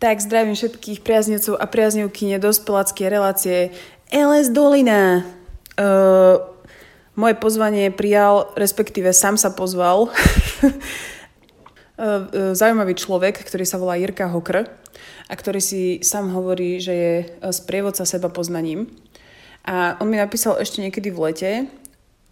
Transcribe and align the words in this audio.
Tak 0.00 0.16
zdravím 0.20 0.56
všetkých 0.56 1.00
priaznivcov 1.04 1.60
a 1.60 1.64
priaznivky 1.68 2.28
nedospeláckej 2.32 3.06
relácie 3.08 3.58
LS 4.08 4.48
Dolina. 4.48 5.28
Uh, 5.76 6.40
moje 7.16 7.36
pozvanie 7.36 7.92
prijal, 7.92 8.48
respektíve 8.56 9.12
sám 9.12 9.36
sa 9.36 9.52
pozval 9.52 10.08
zaujímavý 12.58 12.94
človek, 12.98 13.38
ktorý 13.46 13.62
sa 13.62 13.78
volá 13.78 13.94
Jirka 13.94 14.26
Hokr 14.26 14.66
a 15.30 15.32
ktorý 15.32 15.62
si 15.62 16.02
sám 16.02 16.34
hovorí, 16.34 16.82
že 16.82 16.94
je 16.94 17.14
sprievodca 17.54 18.02
seba 18.02 18.28
poznaním. 18.28 18.90
A 19.64 19.96
on 20.02 20.10
mi 20.10 20.20
napísal 20.20 20.60
ešte 20.60 20.82
niekedy 20.84 21.08
v 21.08 21.22
lete, 21.30 21.50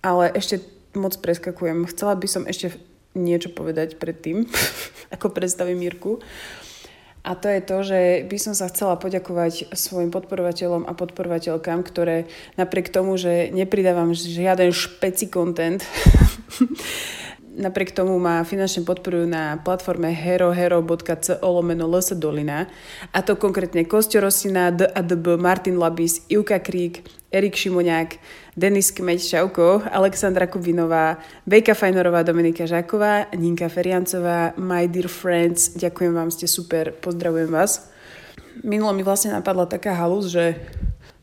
ale 0.05 0.35
ešte 0.37 0.61
moc 0.93 1.17
preskakujem. 1.23 1.89
Chcela 1.89 2.19
by 2.19 2.29
som 2.29 2.45
ešte 2.45 2.77
niečo 3.17 3.49
povedať 3.53 3.97
predtým, 3.97 4.45
ako 5.15 5.33
predstavím 5.33 5.81
Mirku. 5.81 6.21
A 7.23 7.39
to 7.39 7.47
je 7.47 7.61
to, 7.63 7.77
že 7.87 8.01
by 8.27 8.35
som 8.35 8.51
sa 8.51 8.67
chcela 8.67 8.99
poďakovať 8.99 9.71
svojim 9.79 10.11
podporovateľom 10.11 10.91
a 10.91 10.93
podporovateľkám, 10.99 11.87
ktoré 11.87 12.27
napriek 12.59 12.91
tomu, 12.91 13.15
že 13.15 13.55
nepridávam 13.55 14.11
žiaden 14.11 14.75
špeci 14.75 15.31
content, 15.31 15.87
napriek 17.53 17.93
tomu 17.93 18.17
ma 18.17 18.41
finančne 18.45 18.85
podporujú 18.89 19.29
na 19.29 19.61
platforme 19.61 20.09
herohero.co 20.13 21.37
lomeno 21.45 21.85
Dolina. 22.17 22.67
A 23.13 23.19
to 23.21 23.37
konkrétne 23.37 23.85
Kostio 23.85 24.25
Rosina, 24.25 24.73
D 24.73 24.89
a 24.89 25.01
DB, 25.05 25.37
Martin 25.37 25.77
Labis, 25.77 26.25
Ivka 26.33 26.59
Krík, 26.59 27.05
Erik 27.33 27.57
Šimoniak, 27.57 28.17
Denis 28.57 28.93
Kmeď 28.93 29.21
Čauko, 29.21 29.81
Alexandra 29.89 30.47
Kubinová, 30.47 31.17
Bejka 31.49 31.73
Fajnorová, 31.73 32.23
Dominika 32.23 32.69
Žáková, 32.69 33.33
Ninka 33.37 33.69
Feriancová, 33.69 34.53
My 34.61 34.85
Dear 34.89 35.09
Friends, 35.09 35.73
ďakujem 35.77 36.13
vám, 36.13 36.29
ste 36.29 36.45
super, 36.45 36.93
pozdravujem 36.93 37.49
vás. 37.49 37.89
Minulo 38.61 38.93
mi 38.93 39.01
vlastne 39.01 39.33
napadla 39.33 39.65
taká 39.65 39.97
halus, 39.97 40.29
že, 40.29 40.61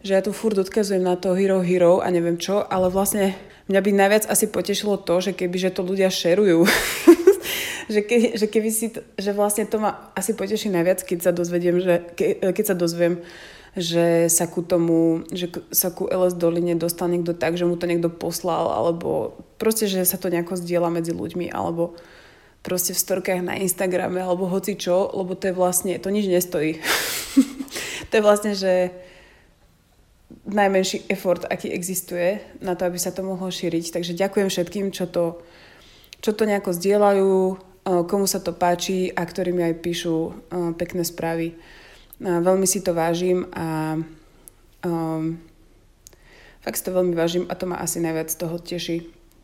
že 0.01 0.17
ja 0.17 0.21
tu 0.25 0.33
furt 0.33 0.57
odkazujem 0.57 1.05
na 1.05 1.13
to 1.13 1.37
Hero 1.37 1.61
Hero 1.61 2.01
a 2.01 2.09
neviem 2.09 2.41
čo, 2.41 2.65
ale 2.65 2.89
vlastne 2.89 3.37
mňa 3.69 3.79
by 3.85 3.91
najviac 3.93 4.23
asi 4.25 4.49
potešilo 4.49 4.97
to, 4.97 5.21
že 5.21 5.31
keby, 5.37 5.57
že 5.61 5.69
to 5.71 5.85
ľudia 5.85 6.09
šerujú. 6.09 6.65
že, 7.93 8.01
ke, 8.05 8.37
že 8.37 8.45
keby 8.45 8.69
si, 8.69 8.93
to, 8.93 9.01
že 9.17 9.33
vlastne 9.33 9.65
to 9.65 9.81
ma 9.81 10.13
asi 10.13 10.37
poteší 10.37 10.69
najviac, 10.73 11.05
keď 11.05 11.29
sa 11.29 11.31
dozvediem, 11.33 11.81
že, 11.81 12.05
ke, 12.13 12.37
keď 12.37 12.65
sa 12.65 12.75
dozviem, 12.77 13.21
že 13.77 14.29
sa 14.33 14.49
ku 14.49 14.65
tomu, 14.65 15.25
že 15.29 15.49
sa 15.69 15.93
ku 15.93 16.09
LS 16.09 16.37
Doline 16.37 16.73
dostal 16.73 17.09
niekto 17.09 17.37
tak, 17.37 17.57
že 17.57 17.69
mu 17.69 17.77
to 17.77 17.85
niekto 17.85 18.09
poslal, 18.09 18.73
alebo 18.73 19.37
proste, 19.61 19.85
že 19.85 20.01
sa 20.05 20.17
to 20.17 20.33
nejako 20.33 20.57
zdieľa 20.57 20.89
medzi 20.89 21.13
ľuďmi, 21.13 21.53
alebo 21.53 21.97
proste 22.65 22.93
v 22.93 23.01
storkách 23.01 23.41
na 23.45 23.57
Instagrame, 23.57 24.19
alebo 24.19 24.49
hoci 24.49 24.75
čo, 24.75 25.09
lebo 25.13 25.37
to 25.37 25.49
je 25.49 25.57
vlastne, 25.57 25.93
to 26.01 26.09
nič 26.09 26.25
nestojí. 26.25 26.81
to 28.09 28.13
je 28.17 28.25
vlastne, 28.25 28.57
že 28.57 28.93
najmenší 30.49 31.07
effort, 31.13 31.45
aký 31.45 31.69
existuje 31.69 32.41
na 32.59 32.73
to, 32.73 32.89
aby 32.89 32.97
sa 32.97 33.13
to 33.13 33.21
mohlo 33.21 33.47
šíriť. 33.47 33.95
Takže 33.95 34.17
ďakujem 34.17 34.49
všetkým, 34.49 34.85
čo 34.89 35.05
to, 35.05 35.39
čo 36.19 36.33
to 36.33 36.43
nejako 36.49 36.73
zdieľajú, 36.73 37.33
komu 37.85 38.25
sa 38.27 38.43
to 38.43 38.53
páči 38.53 39.09
a 39.13 39.21
ktorí 39.25 39.53
mi 39.55 39.63
aj 39.65 39.81
píšu 39.81 40.33
pekné 40.77 41.01
správy. 41.07 41.57
Veľmi 42.19 42.67
si 42.67 42.83
to 42.83 42.91
vážim 42.91 43.47
a 43.55 43.95
um, 44.83 45.39
fakt 46.59 46.77
si 46.77 46.83
to 46.83 46.91
veľmi 46.91 47.15
vážim 47.15 47.47
a 47.47 47.55
to 47.55 47.63
ma 47.63 47.79
asi 47.79 48.03
najviac 48.03 48.27
z 48.27 48.37
toho 48.37 48.59
teší. 48.59 48.97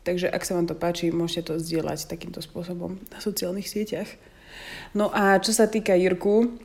Takže 0.04 0.30
ak 0.30 0.44
sa 0.44 0.54
vám 0.54 0.70
to 0.70 0.76
páči, 0.78 1.10
môžete 1.10 1.50
to 1.50 1.54
zdieľať 1.58 2.06
takýmto 2.06 2.38
spôsobom 2.44 3.00
na 3.10 3.18
sociálnych 3.18 3.66
sieťach. 3.66 4.06
No 4.94 5.10
a 5.10 5.40
čo 5.42 5.50
sa 5.50 5.66
týka 5.66 5.96
Jirku, 5.96 6.60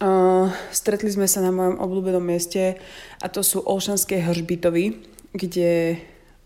uh, 0.00 0.46
stretli 0.70 1.10
sme 1.10 1.26
sa 1.30 1.42
na 1.42 1.54
mojom 1.54 1.80
obľúbenom 1.80 2.22
mieste 2.22 2.78
a 3.22 3.26
to 3.26 3.40
sú 3.42 3.64
Olšanské 3.64 4.22
hržbitovy, 4.22 5.00
kde 5.32 5.98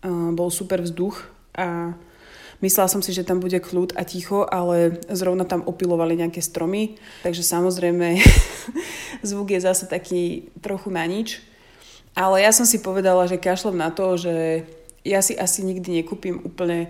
uh, 0.05 0.31
bol 0.31 0.49
super 0.53 0.81
vzduch 0.81 1.29
a 1.57 1.97
Myslela 2.63 2.87
som 2.87 3.03
si, 3.03 3.11
že 3.11 3.27
tam 3.27 3.43
bude 3.43 3.59
kľud 3.59 3.91
a 3.99 4.07
ticho, 4.07 4.47
ale 4.47 4.95
zrovna 5.11 5.43
tam 5.43 5.67
opilovali 5.67 6.15
nejaké 6.15 6.39
stromy, 6.39 6.95
takže 7.19 7.43
samozrejme 7.43 8.23
zvuk 9.27 9.51
je 9.51 9.59
zase 9.59 9.83
taký 9.83 10.47
trochu 10.63 10.87
na 10.87 11.03
nič. 11.03 11.43
Ale 12.15 12.39
ja 12.39 12.55
som 12.55 12.63
si 12.63 12.79
povedala, 12.79 13.27
že 13.27 13.35
kašlem 13.35 13.75
na 13.75 13.91
to, 13.91 14.15
že 14.15 14.63
ja 15.03 15.19
si 15.19 15.35
asi 15.35 15.59
nikdy 15.67 15.99
nekúpim 15.99 16.39
úplne 16.39 16.87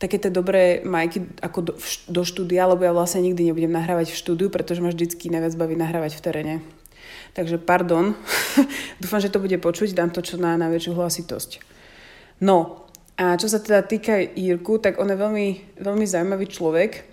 také 0.00 0.16
tie 0.16 0.32
dobré 0.32 0.80
majky 0.80 1.28
ako 1.44 1.58
do, 1.60 1.72
do 2.08 2.22
štúdia, 2.24 2.64
lebo 2.64 2.80
ja 2.88 2.96
vlastne 2.96 3.20
nikdy 3.20 3.52
nebudem 3.52 3.68
nahrávať 3.68 4.16
v 4.16 4.20
štúdiu, 4.24 4.48
pretože 4.48 4.80
ma 4.80 4.88
vždycky 4.88 5.28
najviac 5.28 5.54
baví 5.60 5.76
nahrávať 5.76 6.16
v 6.16 6.24
teréne. 6.24 6.54
Takže 7.36 7.60
pardon, 7.60 8.16
dúfam, 9.04 9.20
že 9.20 9.28
to 9.28 9.44
bude 9.44 9.54
počuť, 9.60 9.92
dám 9.92 10.08
to 10.10 10.24
čo 10.24 10.40
na 10.40 10.56
najväčšiu 10.56 10.96
hlasitosť. 10.96 11.50
No, 12.40 12.88
a 13.20 13.36
čo 13.36 13.52
sa 13.52 13.60
teda 13.60 13.84
týka 13.84 14.16
Jirku, 14.16 14.80
tak 14.80 14.96
on 14.96 15.12
je 15.12 15.20
veľmi, 15.20 15.48
veľmi 15.76 16.06
zaujímavý 16.08 16.48
človek. 16.48 17.04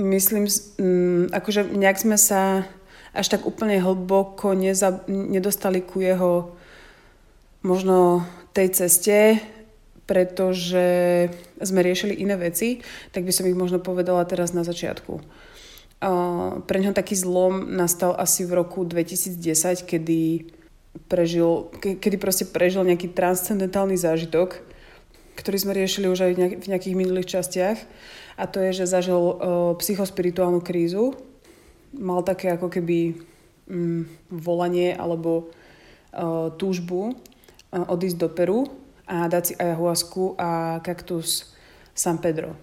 Myslím, 0.00 0.48
um, 0.80 1.28
akože 1.28 1.76
nejak 1.76 2.00
sme 2.00 2.16
sa 2.16 2.64
až 3.12 3.36
tak 3.36 3.44
úplne 3.44 3.78
hlboko 3.78 4.56
neza, 4.56 5.04
nedostali 5.06 5.84
ku 5.84 6.00
jeho 6.00 6.56
možno 7.60 8.24
tej 8.56 8.72
ceste, 8.72 9.38
pretože 10.04 10.86
sme 11.60 11.80
riešili 11.80 12.20
iné 12.20 12.36
veci, 12.36 12.84
tak 13.12 13.24
by 13.24 13.32
som 13.32 13.48
ich 13.48 13.56
možno 13.56 13.80
povedala 13.80 14.24
teraz 14.28 14.52
na 14.52 14.60
začiatku. 14.60 15.20
Pre 16.64 16.78
ňo 16.84 16.92
taký 16.92 17.16
zlom 17.16 17.72
nastal 17.72 18.12
asi 18.12 18.44
v 18.44 18.60
roku 18.60 18.84
2010, 18.84 19.40
kedy 19.88 20.52
prežil, 21.08 21.72
ke, 21.80 21.96
kedy 21.96 22.16
proste 22.20 22.44
prežil 22.44 22.84
nejaký 22.84 23.16
transcendentálny 23.16 23.96
zážitok, 23.96 24.60
ktorý 25.34 25.56
sme 25.58 25.72
riešili 25.72 26.06
už 26.12 26.20
aj 26.28 26.32
v 26.60 26.68
nejakých 26.68 26.94
minulých 26.94 27.40
častiach. 27.40 27.80
A 28.36 28.44
to 28.44 28.60
je, 28.60 28.84
že 28.84 28.90
zažil 28.90 29.18
uh, 29.18 29.34
psychospirituálnu 29.80 30.60
krízu. 30.60 31.16
Mal 31.94 32.20
také 32.26 32.52
ako 32.52 32.68
keby 32.68 33.16
um, 33.66 34.06
volanie 34.28 34.92
alebo 34.92 35.50
uh, 36.12 36.50
túžbu 36.54 37.14
uh, 37.14 37.86
odísť 37.88 38.18
do 38.18 38.28
Peru 38.28 38.83
a 39.04 39.28
dať 39.28 39.42
si 39.44 39.54
ayahuasku 39.56 40.40
a 40.40 40.80
kaktus 40.80 41.52
San 41.92 42.18
Pedro. 42.18 42.56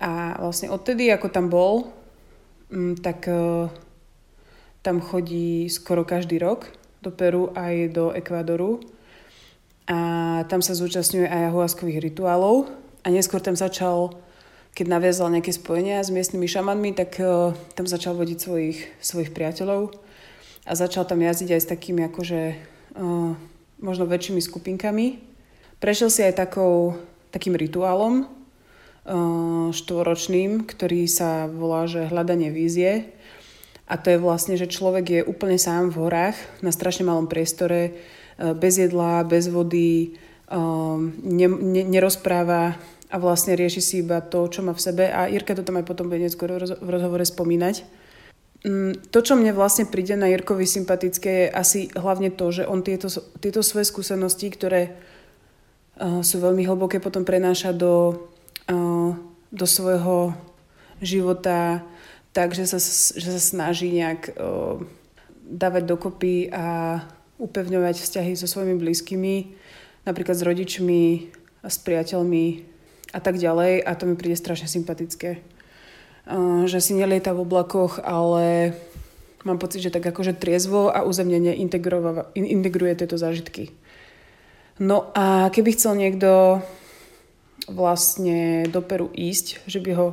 A 0.00 0.36
vlastne 0.40 0.68
odtedy, 0.72 1.08
ako 1.12 1.28
tam 1.30 1.46
bol, 1.48 1.94
um, 2.72 2.96
tak 2.98 3.28
uh, 3.30 3.70
tam 4.84 5.00
chodí 5.00 5.70
skoro 5.72 6.04
každý 6.04 6.36
rok 6.42 6.68
do 7.00 7.08
Peru 7.08 7.52
aj 7.56 7.92
do 7.92 8.12
Ekvádoru 8.12 8.84
a 9.88 9.98
tam 10.48 10.64
sa 10.64 10.72
zúčastňuje 10.72 11.28
aj 11.28 11.32
ayahuaskových 11.48 12.12
rituálov 12.12 12.72
a 13.04 13.12
neskôr 13.12 13.40
tam 13.40 13.52
začal, 13.52 14.16
keď 14.72 14.86
naviazal 14.88 15.28
nejaké 15.28 15.52
spojenia 15.52 16.00
s 16.00 16.08
miestnymi 16.08 16.48
šamanmi, 16.48 16.90
tak 16.96 17.20
uh, 17.20 17.52
tam 17.76 17.84
začal 17.84 18.16
vodiť 18.16 18.38
svojich, 18.40 18.78
svojich 19.00 19.30
priateľov 19.36 19.92
a 20.64 20.72
začal 20.72 21.04
tam 21.04 21.20
jazdiť 21.20 21.52
aj 21.52 21.60
s 21.60 21.70
takými 21.70 22.08
akože 22.08 22.40
uh, 22.96 23.32
možno 23.80 24.04
väčšími 24.08 24.40
skupinkami. 24.40 25.33
Prešiel 25.84 26.08
si 26.08 26.24
aj 26.24 26.40
takou, 26.40 26.96
takým 27.28 27.52
rituálom 27.52 28.24
uh, 28.24 29.68
štvoročným, 29.68 30.64
ktorý 30.64 31.04
sa 31.04 31.44
volá, 31.44 31.84
že 31.84 32.08
hľadanie 32.08 32.48
vízie. 32.48 33.12
A 33.84 34.00
to 34.00 34.16
je 34.16 34.16
vlastne, 34.16 34.56
že 34.56 34.72
človek 34.72 35.04
je 35.04 35.20
úplne 35.28 35.60
sám 35.60 35.92
v 35.92 36.08
horách, 36.08 36.40
na 36.64 36.72
strašne 36.72 37.04
malom 37.04 37.28
priestore, 37.28 38.00
Eh, 38.34 38.54
bez 38.54 38.78
jedla, 38.78 39.22
bez 39.22 39.46
vody, 39.46 40.18
ehm, 40.50 41.14
ne, 41.22 41.46
ne, 41.48 41.82
nerozpráva 41.86 42.74
a 43.10 43.16
vlastne 43.22 43.54
rieši 43.54 43.80
si 43.80 43.94
iba 44.02 44.18
to, 44.18 44.50
čo 44.50 44.66
má 44.66 44.74
v 44.74 44.82
sebe. 44.82 45.04
A 45.06 45.30
Jirka 45.30 45.54
to 45.54 45.62
tam 45.62 45.78
aj 45.78 45.86
potom 45.86 46.10
bude 46.10 46.18
neskôr 46.18 46.50
v 46.58 46.88
rozhovore 46.90 47.22
spomínať. 47.22 47.86
Mm, 48.66 49.06
to, 49.14 49.18
čo 49.22 49.38
mne 49.38 49.54
vlastne 49.54 49.86
príde 49.86 50.18
na 50.18 50.26
Jirkovi 50.26 50.66
sympatické, 50.66 51.30
je 51.30 51.52
asi 51.54 51.80
hlavne 51.94 52.34
to, 52.34 52.50
že 52.50 52.66
on 52.66 52.82
tieto, 52.82 53.06
tieto 53.38 53.62
svoje 53.62 53.86
skúsenosti, 53.86 54.50
ktoré 54.50 54.98
sú 55.98 56.36
veľmi 56.42 56.66
hlboké, 56.66 56.98
potom 56.98 57.22
prenáša 57.22 57.70
do, 57.70 58.26
uh, 58.66 59.14
do 59.54 59.66
svojho 59.66 60.34
života 60.98 61.86
tak, 62.34 62.50
že 62.50 62.66
sa, 62.66 62.82
že 63.14 63.28
sa 63.30 63.42
snaží 63.42 63.94
nejak 63.94 64.34
uh, 64.34 64.82
dávať 65.46 65.82
dokopy 65.86 66.50
a 66.50 66.98
upevňovať 67.38 68.02
vzťahy 68.02 68.32
so 68.34 68.50
svojimi 68.50 68.74
blízkymi, 68.78 69.36
napríklad 70.02 70.34
s 70.38 70.46
rodičmi 70.46 71.30
a 71.62 71.68
s 71.70 71.78
priateľmi 71.78 72.46
a 73.14 73.18
tak 73.22 73.38
ďalej 73.38 73.86
a 73.86 73.90
to 73.94 74.10
mi 74.10 74.18
príde 74.18 74.34
strašne 74.34 74.66
sympatické. 74.66 75.38
že 76.66 76.78
si 76.82 76.92
nelieta 76.98 77.30
v 77.30 77.46
oblakoch, 77.46 78.02
ale 78.02 78.74
mám 79.46 79.62
pocit, 79.62 79.84
že 79.84 79.94
tak 79.94 80.02
akože 80.02 80.34
triezvo 80.34 80.90
a 80.90 81.06
uzemnenie 81.06 81.54
integruje 82.34 82.92
tieto 82.98 83.14
zážitky. 83.20 83.70
No 84.82 85.14
a 85.14 85.54
keby 85.54 85.78
chcel 85.78 85.94
niekto 85.94 86.58
vlastne 87.70 88.66
do 88.66 88.82
Peru 88.82 89.06
ísť, 89.14 89.62
že 89.70 89.78
by 89.78 89.90
ho 89.94 90.08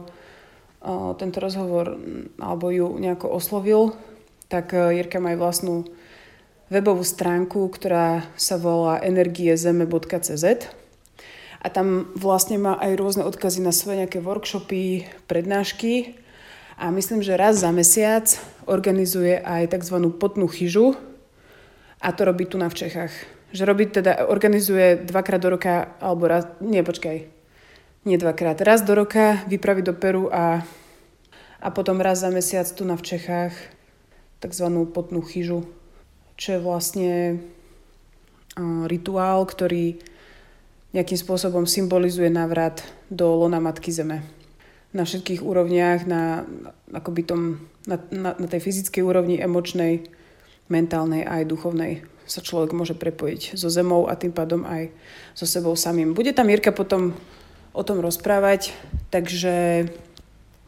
tento 1.17 1.37
rozhovor 1.41 1.97
alebo 2.41 2.69
ju 2.73 2.97
nejako 2.97 3.29
oslovil, 3.37 3.93
tak 4.49 4.73
uh, 4.73 4.89
Jirka 4.89 5.21
má 5.21 5.37
vlastnú 5.37 5.85
webovú 6.73 7.05
stránku, 7.05 7.69
ktorá 7.69 8.25
sa 8.33 8.57
volá 8.57 8.97
energiezeme.cz 9.03 10.45
a 11.61 11.67
tam 11.69 12.09
vlastne 12.17 12.57
má 12.57 12.73
aj 12.81 12.97
rôzne 12.97 13.23
odkazy 13.27 13.61
na 13.61 13.69
svoje 13.69 14.01
nejaké 14.01 14.17
workshopy, 14.23 15.05
prednášky 15.29 16.17
a 16.81 16.89
myslím, 16.89 17.21
že 17.21 17.37
raz 17.37 17.61
za 17.61 17.69
mesiac 17.69 18.25
organizuje 18.65 19.37
aj 19.37 19.77
tzv. 19.77 20.09
potnú 20.17 20.49
chyžu 20.49 20.97
a 22.01 22.09
to 22.11 22.25
robí 22.25 22.49
tu 22.49 22.57
na 22.57 22.67
v 22.67 22.77
Čechách. 22.81 23.13
Že 23.53 23.63
robí 23.69 23.85
teda, 23.85 24.25
organizuje 24.25 25.05
dvakrát 25.05 25.37
do 25.37 25.53
roka, 25.53 25.93
alebo 26.01 26.25
raz, 26.25 26.49
nie 26.57 26.81
počkaj, 26.81 27.29
nie 28.09 28.17
dvakrát, 28.17 28.57
raz 28.65 28.81
do 28.81 28.97
roka 28.97 29.45
vypraví 29.45 29.85
do 29.85 29.93
Peru 29.93 30.33
a, 30.33 30.65
a 31.61 31.67
potom 31.69 32.01
raz 32.01 32.25
za 32.25 32.33
mesiac 32.33 32.65
tu 32.65 32.81
na 32.81 32.97
v 32.97 33.05
Čechách 33.05 33.53
tzv. 34.41 34.65
potnú 34.89 35.21
chyžu, 35.21 35.69
čo 36.33 36.57
je 36.57 36.59
vlastne 36.59 37.13
uh, 38.57 38.89
rituál, 38.89 39.45
ktorý 39.45 40.01
nejakým 40.91 41.19
spôsobom 41.21 41.69
symbolizuje 41.69 42.27
návrat 42.27 42.83
do 43.07 43.29
lona 43.37 43.61
Matky 43.61 43.93
Zeme. 43.93 44.25
Na 44.91 45.07
všetkých 45.07 45.39
úrovniach, 45.39 46.03
na, 46.03 46.43
akoby 46.91 47.21
tom, 47.23 47.41
na, 47.87 47.95
na, 48.11 48.35
na 48.35 48.47
tej 48.49 48.59
fyzickej 48.59 49.05
úrovni, 49.05 49.39
emočnej, 49.39 50.03
mentálnej 50.67 51.25
aj 51.25 51.49
duchovnej 51.49 52.03
sa 52.29 52.39
človek 52.43 52.71
môže 52.71 52.95
prepojiť 52.95 53.57
so 53.57 53.67
zemou 53.67 54.07
a 54.07 54.15
tým 54.15 54.31
pádom 54.31 54.63
aj 54.63 54.93
so 55.35 55.49
sebou 55.49 55.75
samým. 55.75 56.13
Bude 56.13 56.31
tam 56.31 56.47
Jirka 56.47 56.71
potom 56.71 57.17
o 57.71 57.81
tom 57.83 57.99
rozprávať, 57.99 58.71
takže 59.11 59.87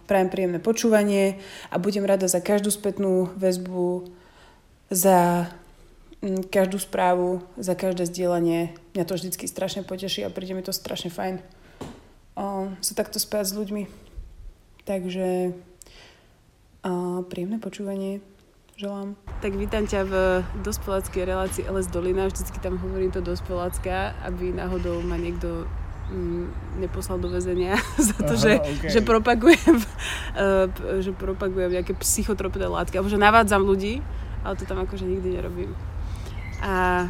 prajem 0.10 0.30
príjemné 0.31 0.60
počúvanie 0.60 1.40
a 1.72 1.80
budem 1.80 2.04
rada 2.04 2.28
za 2.28 2.44
každú 2.44 2.72
spätnú 2.72 3.31
väzbu, 3.40 4.12
za 4.92 5.48
Mm, 6.24 6.48
každú 6.48 6.80
správu, 6.80 7.44
za 7.60 7.75
každé 7.75 8.07
zdieľanie. 8.07 8.72
Mňa 8.95 9.04
to 9.04 9.19
vždycky 9.19 9.44
strašne 9.44 9.84
poteší 9.84 10.24
a 10.24 10.31
príde 10.31 10.56
mi 10.56 10.63
to 10.63 10.72
strašne 10.72 11.12
fajn 11.12 11.44
o, 12.40 12.72
sa 12.80 12.94
takto 12.95 13.19
spájať 13.19 13.51
s 13.51 13.57
ľuďmi. 13.60 13.84
Takže 14.88 15.51
o, 16.88 17.28
príjemné 17.28 17.60
počúvanie 17.60 18.24
želám. 18.78 19.16
Tak 19.42 19.54
vítam 19.54 19.86
ťa 19.86 20.02
v 20.08 20.14
dospeláckej 20.66 21.24
relácii 21.25 21.64
LS 21.70 21.88
Dolina. 21.94 22.25
Vždycky 22.25 22.58
tam 22.58 22.81
hovorím 22.81 23.14
to 23.14 23.22
dospelácka, 23.22 24.18
aby 24.25 24.50
náhodou 24.50 25.02
ma 25.06 25.20
niekto 25.20 25.70
mm, 26.10 26.80
neposlal 26.81 27.22
do 27.22 27.30
väzenia 27.30 27.78
za 28.10 28.18
to, 28.18 28.34
Aha, 28.34 28.42
že, 28.42 28.52
okay. 28.60 28.90
že, 28.90 29.00
propagujem, 29.06 29.75
že 31.00 31.12
propagujem 31.14 31.72
nejaké 31.78 31.94
psychotropné 32.02 32.66
látky, 32.66 32.98
alebo 32.98 33.14
že 33.14 33.22
navádzam 33.22 33.62
ľudí, 33.62 34.02
ale 34.42 34.58
to 34.58 34.66
tam 34.66 34.81
akože 34.81 35.06
nikdy 35.06 35.38
nerobím. 35.38 35.72
A 36.64 37.06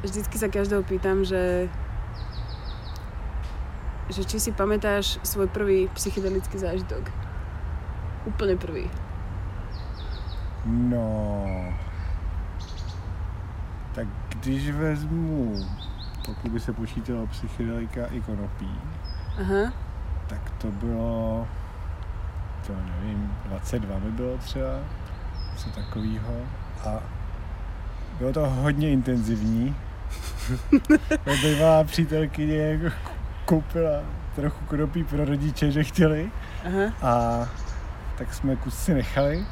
vždycky 0.00 0.38
sa 0.40 0.48
každého 0.48 0.86
pýtam, 0.86 1.26
že, 1.26 1.68
že 4.08 4.22
či 4.24 4.38
si 4.40 4.50
pamätáš 4.54 5.18
svoj 5.26 5.50
prvý 5.50 5.90
psychedelický 5.92 6.56
zážitok. 6.56 7.10
Úplne 8.26 8.58
prvý. 8.58 8.86
No, 10.68 11.46
tak 13.94 14.06
když 14.28 14.70
vezmu, 14.70 15.54
pokud 16.26 16.50
by 16.50 16.60
se 16.60 16.72
počítalo 16.72 17.26
psychedelika 17.26 18.06
i 18.06 18.20
konopí, 18.20 18.70
Aha. 19.40 19.72
tak 20.26 20.50
to 20.50 20.66
bylo, 20.66 21.46
to 22.66 22.72
nevím, 22.72 23.32
22 23.44 24.00
by 24.00 24.10
bylo 24.10 24.38
třeba, 24.38 24.78
něco 25.52 25.70
takového. 25.70 26.34
A 26.86 27.02
bylo 28.18 28.32
to 28.32 28.50
hodně 28.50 28.90
intenzivní. 28.90 29.76
Bývalá 31.42 31.84
přítelkyně 31.84 32.56
jako 32.56 32.96
koupila 33.44 34.02
trochu 34.34 34.64
konopí 34.64 35.04
pro 35.04 35.24
rodiče, 35.24 35.70
že 35.70 35.84
chtěli. 35.84 36.30
Aha. 36.66 36.92
A 37.02 37.46
tak 38.18 38.34
jsme 38.34 38.56
kusy 38.56 38.94
nechali. 38.94 39.46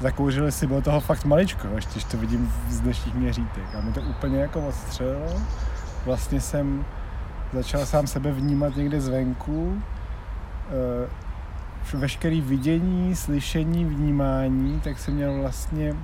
Zakouřili 0.00 0.52
si, 0.52 0.66
bylo 0.66 0.82
toho 0.82 1.00
fakt 1.00 1.24
maličko, 1.24 1.68
ještě 1.74 1.92
když 1.92 2.04
to 2.04 2.16
vidím 2.16 2.52
z 2.68 2.80
dnešních 2.80 3.14
měřítek. 3.14 3.74
A 3.78 3.80
mi 3.80 3.92
to 3.92 4.00
úplně 4.00 4.40
jako 4.40 4.68
odstřelilo. 4.68 5.40
Vlastně 6.04 6.40
jsem 6.40 6.84
začal 7.52 7.86
sám 7.86 8.06
sebe 8.06 8.32
vnímat 8.32 8.76
někde 8.76 9.00
zvenku. 9.00 9.82
E, 11.94 11.96
veškerý 11.96 12.40
vidění, 12.40 13.16
slyšení, 13.16 13.84
vnímání, 13.84 14.80
tak 14.80 14.98
jsem 14.98 15.14
měl 15.14 15.40
vlastně 15.40 15.94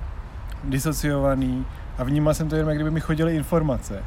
disociovaný 0.63 1.65
a 1.97 2.03
vnímal 2.03 2.33
jsem 2.33 2.49
to 2.49 2.55
jenom, 2.55 2.69
jak 2.69 2.77
kdyby 2.77 2.91
mi 2.91 2.99
chodily 2.99 3.35
informace. 3.35 4.03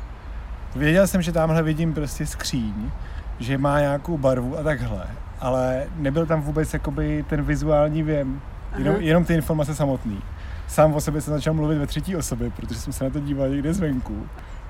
Věděl 0.76 1.06
jsem, 1.06 1.22
že 1.22 1.32
tamhle 1.32 1.62
vidím 1.62 1.94
prostě 1.94 2.26
skříň, 2.26 2.90
že 3.38 3.58
má 3.58 3.80
nějakou 3.80 4.18
barvu 4.18 4.58
a 4.58 4.62
takhle, 4.62 5.06
ale 5.40 5.86
nebyl 5.96 6.26
tam 6.26 6.42
vůbec 6.42 6.72
jakoby 6.72 7.24
ten 7.28 7.42
vizuální 7.42 8.02
věm, 8.02 8.40
jenom, 8.76 8.96
jenom 8.96 9.24
ty 9.24 9.34
informace 9.34 9.74
samotný. 9.74 10.22
Sám 10.68 10.94
o 10.94 11.00
sobě 11.00 11.20
jsem 11.20 11.34
začal 11.34 11.54
mluvit 11.54 11.78
ve 11.78 11.86
třetí 11.86 12.16
osobě, 12.16 12.50
protože 12.50 12.80
jsem 12.80 12.92
se 12.92 13.04
na 13.04 13.10
to 13.10 13.20
díval 13.20 13.48
někde 13.48 13.74
zvenku. 13.74 14.26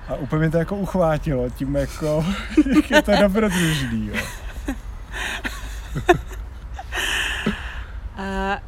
A 0.08 0.14
úplně 0.14 0.38
mě 0.40 0.50
to 0.50 0.58
jako 0.58 0.76
uchvátilo 0.76 1.50
tím 1.50 1.76
jako, 1.76 2.24
jak 2.76 2.90
je 2.90 3.02
to 3.02 3.12
dobrodružný, 3.20 4.06
jo. 4.06 4.14
A 8.16 8.58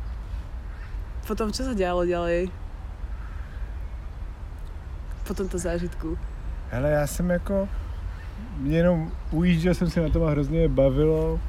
potom, 1.27 1.53
co 1.53 1.65
se 1.65 1.75
dělalo 1.75 2.07
ďalej? 2.07 2.51
po 5.31 5.35
tomto 5.35 5.59
zážitku? 5.59 6.19
Hele, 6.71 6.91
já 6.91 7.07
jsem 7.07 7.31
jako, 7.31 7.69
jenom 8.63 9.11
ujížděl 9.31 9.75
jsem 9.75 9.91
si 9.91 10.01
na 10.01 10.09
tom 10.09 10.25
a 10.25 10.31
hrozně 10.31 10.69
bavilo 10.69 11.41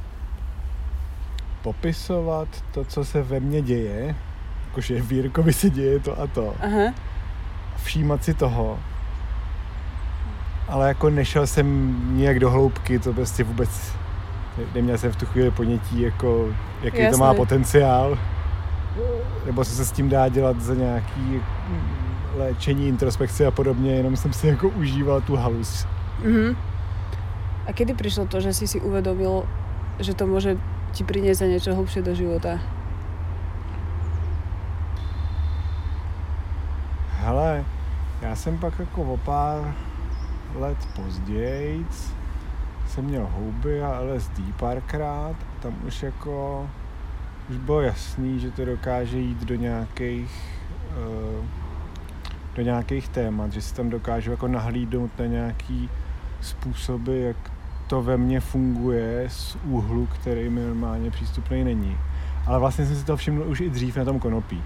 popisovat 1.62 2.48
to, 2.72 2.84
co 2.84 3.06
se 3.06 3.24
ve 3.24 3.40
mně 3.40 3.62
děje, 3.62 4.16
jakože 4.68 5.02
v 5.02 5.12
Jirkovi 5.12 5.54
se 5.54 5.70
děje 5.70 6.00
to 6.00 6.22
a 6.22 6.28
to. 6.28 6.54
Aha. 6.62 6.94
Všímat 7.84 8.24
si 8.24 8.34
toho. 8.34 8.80
Ale 10.68 10.88
jako 10.88 11.10
nešel 11.10 11.48
jsem 11.48 11.98
nijak 12.18 12.40
do 12.40 12.52
hloubky, 12.52 13.00
to 13.00 13.14
prostě 13.14 13.44
vůbec 13.44 13.94
neměl 14.76 14.98
jsem 14.98 15.12
v 15.12 15.16
tu 15.16 15.26
chvíli 15.26 15.52
ponětí, 15.52 16.02
jako, 16.02 16.48
jaký 16.82 16.98
Jasný. 16.98 17.12
to 17.12 17.18
má 17.18 17.34
potenciál, 17.34 18.18
nebo 19.46 19.66
co 19.66 19.72
se 19.72 19.86
s 19.86 19.92
tím 19.92 20.10
dá 20.10 20.30
dělat 20.30 20.62
za 20.62 20.74
nějaký 20.74 21.42
léčení, 22.38 22.88
introspekce 22.88 23.46
a 23.46 23.52
podobně, 23.52 23.92
jenom 23.92 24.16
jsem 24.16 24.34
si 24.34 24.48
jako 24.48 24.70
užíval 24.70 25.22
tu 25.22 25.36
halus. 25.36 25.88
Mm-hmm. 26.24 26.56
A 27.68 27.74
kedy 27.74 27.94
přišlo 27.94 28.26
to, 28.26 28.42
že 28.42 28.54
jsi 28.54 28.68
si 28.68 28.82
uvědomil, 28.82 29.44
že 30.00 30.14
to 30.14 30.28
může 30.28 30.58
ti 30.92 31.04
přinést 31.04 31.40
něco 31.40 31.76
hlubšie 31.76 32.04
do 32.04 32.16
života? 32.16 32.60
Hele, 37.10 37.66
já 38.22 38.36
jsem 38.36 38.58
pak 38.58 38.80
jako 38.80 39.02
o 39.04 39.18
pár 39.18 39.76
let 40.56 40.78
později 40.96 41.86
jsem 42.92 43.06
měl 43.06 43.28
houby 43.32 43.84
a 43.84 44.00
LSD 44.00 44.40
párkrát 44.60 45.36
a 45.36 45.62
tam 45.62 45.76
už 45.88 46.04
jako 46.04 46.70
už 47.50 47.58
bylo 47.58 47.82
jasný, 47.82 48.40
že 48.40 48.52
to 48.52 48.66
dokáže 48.66 49.18
jít 49.18 49.44
do 49.44 49.56
nějakých 49.56 50.60
uh, 50.90 51.46
do 52.56 52.62
nějakých 52.62 53.10
témat, 53.10 53.54
že 53.54 53.62
si 53.62 53.74
tam 53.74 53.90
dokážu 53.90 54.32
jako 54.32 54.48
nahlídnout 54.48 55.20
na 55.20 55.26
nějaký 55.26 55.90
způsoby, 56.42 57.28
jak 57.28 57.52
to 57.92 58.02
ve 58.02 58.18
mně 58.18 58.40
funguje 58.40 59.26
z 59.28 59.58
úhlu, 59.64 60.06
který 60.06 60.50
mi 60.50 60.62
normálně 60.62 61.12
přístupný 61.12 61.64
není. 61.64 61.98
Ale 62.46 62.60
vlastně 62.60 62.86
jsem 62.86 62.96
si 62.96 63.06
to 63.06 63.18
všiml 63.18 63.44
už 63.48 63.62
i 63.62 63.70
dřív 63.70 63.98
na 63.98 64.06
tom 64.06 64.20
konopí. 64.20 64.64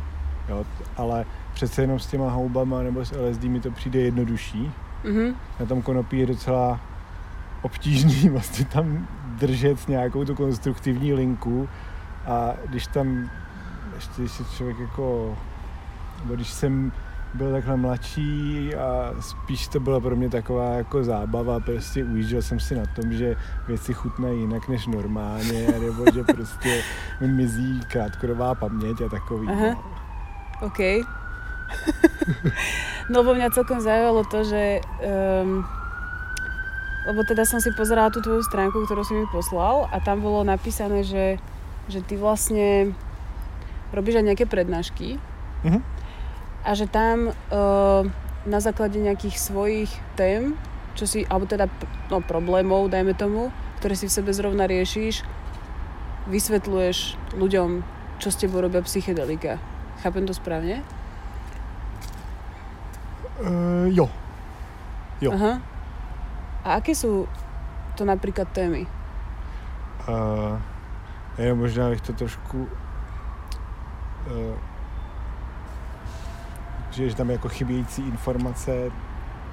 Jo? 0.49 0.65
Ale 0.97 1.25
přece 1.53 1.81
jenom 1.81 1.99
s 1.99 2.07
těma 2.07 2.29
houbama 2.29 2.83
nebo 2.83 3.05
s 3.05 3.11
LSD 3.11 3.43
mi 3.43 3.59
to 3.59 3.71
přijde 3.71 3.99
jednodušší. 3.99 4.71
Mm-hmm. 5.03 5.33
Na 5.59 5.65
tom 5.65 5.81
konopí 5.81 6.19
je 6.19 6.25
docela 6.25 6.79
obtížný 7.61 8.29
vlastně 8.29 8.65
tam 8.65 9.07
držet 9.39 9.87
nějakou 9.87 10.25
tu 10.25 10.35
konstruktivní 10.35 11.13
linku 11.13 11.69
a 12.25 12.53
když 12.69 12.87
tam 12.87 13.29
ještě 13.95 14.21
když 14.21 14.31
se 14.31 14.43
člověk 14.57 14.79
jako, 14.79 15.37
nebo 16.23 16.35
když 16.35 16.49
jsem 16.49 16.91
byl 17.35 17.51
takhle 17.51 17.77
mladší 17.77 18.75
a 18.75 19.13
spíš 19.19 19.67
to 19.67 19.79
byla 19.79 19.99
pro 19.99 20.15
mě 20.15 20.29
taková 20.29 20.69
jako 20.69 21.03
zábava, 21.03 21.59
prostě 21.59 22.03
ujížděl 22.03 22.41
jsem 22.41 22.59
si 22.59 22.75
na 22.75 22.83
tom, 22.95 23.13
že 23.13 23.35
věci 23.67 23.93
chutnají 23.93 24.39
jinak 24.39 24.67
než 24.67 24.87
normálně, 24.87 25.67
nebo 25.79 26.05
že 26.13 26.23
prostě 26.23 26.81
mi 27.21 27.27
mizí 27.27 27.81
krátkodobá 27.87 28.55
paměť 28.55 29.01
a 29.01 29.09
takový. 29.09 29.47
Aha. 29.47 29.69
No. 29.69 29.83
OK. 30.67 30.79
no 33.09 33.19
lebo 33.19 33.35
mňa 33.35 33.49
celkom 33.49 33.81
zaujalo 33.81 34.23
to, 34.23 34.43
že... 34.43 34.81
Um, 35.43 35.65
lebo 37.05 37.21
teda 37.21 37.45
som 37.45 37.61
si 37.61 37.69
pozerala 37.77 38.09
tú 38.09 38.17
tvoju 38.17 38.41
stránku, 38.41 38.81
ktorú 38.81 39.05
si 39.05 39.13
mi 39.13 39.29
poslal 39.29 39.85
a 39.93 40.01
tam 40.01 40.25
bolo 40.25 40.41
napísané, 40.41 41.05
že, 41.05 41.37
že 41.85 42.01
ty 42.01 42.17
vlastne 42.17 42.97
robíš 43.93 44.17
aj 44.17 44.25
nejaké 44.25 44.45
prednášky 44.49 45.21
Mhm. 45.65 45.94
A 46.65 46.73
že 46.73 46.89
tam 46.89 47.29
uh, 47.29 48.01
na 48.49 48.59
základe 48.59 48.97
nejakých 48.97 49.37
svojich 49.37 49.91
tém, 50.17 50.57
čo 50.97 51.05
si, 51.05 51.21
alebo 51.29 51.45
teda 51.45 51.69
no, 52.09 52.25
problémov, 52.25 52.89
dajme 52.89 53.13
tomu, 53.13 53.53
ktoré 53.77 53.93
si 53.93 54.09
v 54.09 54.15
sebe 54.17 54.33
zrovna 54.33 54.65
riešiš, 54.65 55.21
vysvetľuješ 56.25 57.21
ľuďom, 57.37 57.85
čo 58.17 58.27
s 58.33 58.39
tebou 58.41 58.65
robia 58.65 58.81
psychedelika. 58.81 59.61
Chápem 60.01 60.25
to 60.25 60.33
správne? 60.33 60.81
Uh, 63.37 63.85
jo. 63.93 64.09
Jo. 65.21 65.37
Aha. 65.37 65.61
A 66.65 66.81
aké 66.81 66.97
sú 66.97 67.29
to 67.93 68.09
napríklad 68.09 68.49
témy? 68.49 68.89
Uh, 70.09 70.57
jenom 71.37 71.61
možná 71.61 71.89
bych 71.89 72.01
to 72.01 72.13
trošku 72.13 72.65
uh, 72.65 74.55
že, 76.95 77.09
že 77.09 77.15
tam 77.15 77.29
je 77.29 77.33
jako 77.33 77.49
chybějící 77.49 78.01
informace 78.07 78.91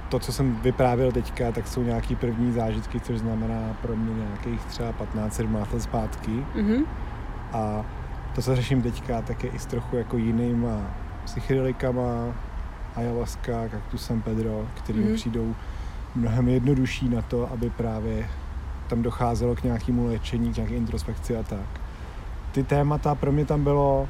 to, 0.08 0.18
co 0.18 0.32
jsem 0.32 0.56
vyprávěl 0.56 1.12
teďka, 1.12 1.52
tak 1.52 1.68
jsou 1.68 1.82
nějaký 1.82 2.16
první 2.16 2.52
zážitky, 2.52 3.00
což 3.00 3.18
znamená 3.18 3.74
pro 3.82 3.96
mě 3.96 4.14
nějakých 4.14 4.64
třeba 4.64 4.92
15-17 5.14 5.66
let 5.72 5.82
zpátky. 5.82 6.46
Mhm. 6.54 6.84
A 7.52 7.84
to, 8.34 8.42
co 8.42 8.56
řeším 8.56 8.82
teďka, 8.82 9.22
tak 9.22 9.44
je 9.44 9.50
i 9.50 9.58
s 9.58 9.66
trochu 9.66 9.96
jako 9.96 10.16
jinýma 10.16 10.80
psychedelikama, 11.24 12.34
ayahuasca, 12.96 13.52
San 13.96 14.22
Pedro, 14.22 14.66
který 14.74 14.98
mi 14.98 15.04
Mhm. 15.04 15.14
přijdou 15.14 15.54
mnohem 16.14 16.48
jednodušší 16.48 17.08
na 17.08 17.22
to, 17.22 17.52
aby 17.52 17.70
právě 17.70 18.28
tam 18.88 19.02
docházelo 19.02 19.54
k 19.54 19.62
nějakému 19.62 20.06
léčení, 20.06 20.52
k 20.52 20.56
nějaké 20.56 20.74
introspekci 20.74 21.36
a 21.36 21.42
tak. 21.42 21.66
Ty 22.52 22.62
témata 22.64 23.14
pro 23.14 23.32
mě 23.32 23.44
tam 23.44 23.64
bylo 23.64 24.08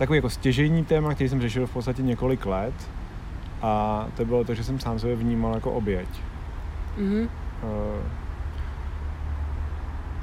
takový 0.00 0.16
jako 0.16 0.30
stěžejní 0.30 0.84
téma, 0.84 1.14
který 1.14 1.28
jsem 1.28 1.40
řešil 1.40 1.66
v 1.66 1.72
podstatě 1.72 2.02
několik 2.02 2.46
let 2.46 2.74
a 3.62 4.06
to 4.16 4.24
bylo 4.24 4.44
to, 4.44 4.54
že 4.54 4.64
jsem 4.64 4.80
sám 4.80 4.98
sebe 4.98 5.14
vnímal 5.14 5.54
jako 5.54 5.72
oběť. 5.72 6.08
Mhm. 6.98 7.28
Eh, 7.62 8.02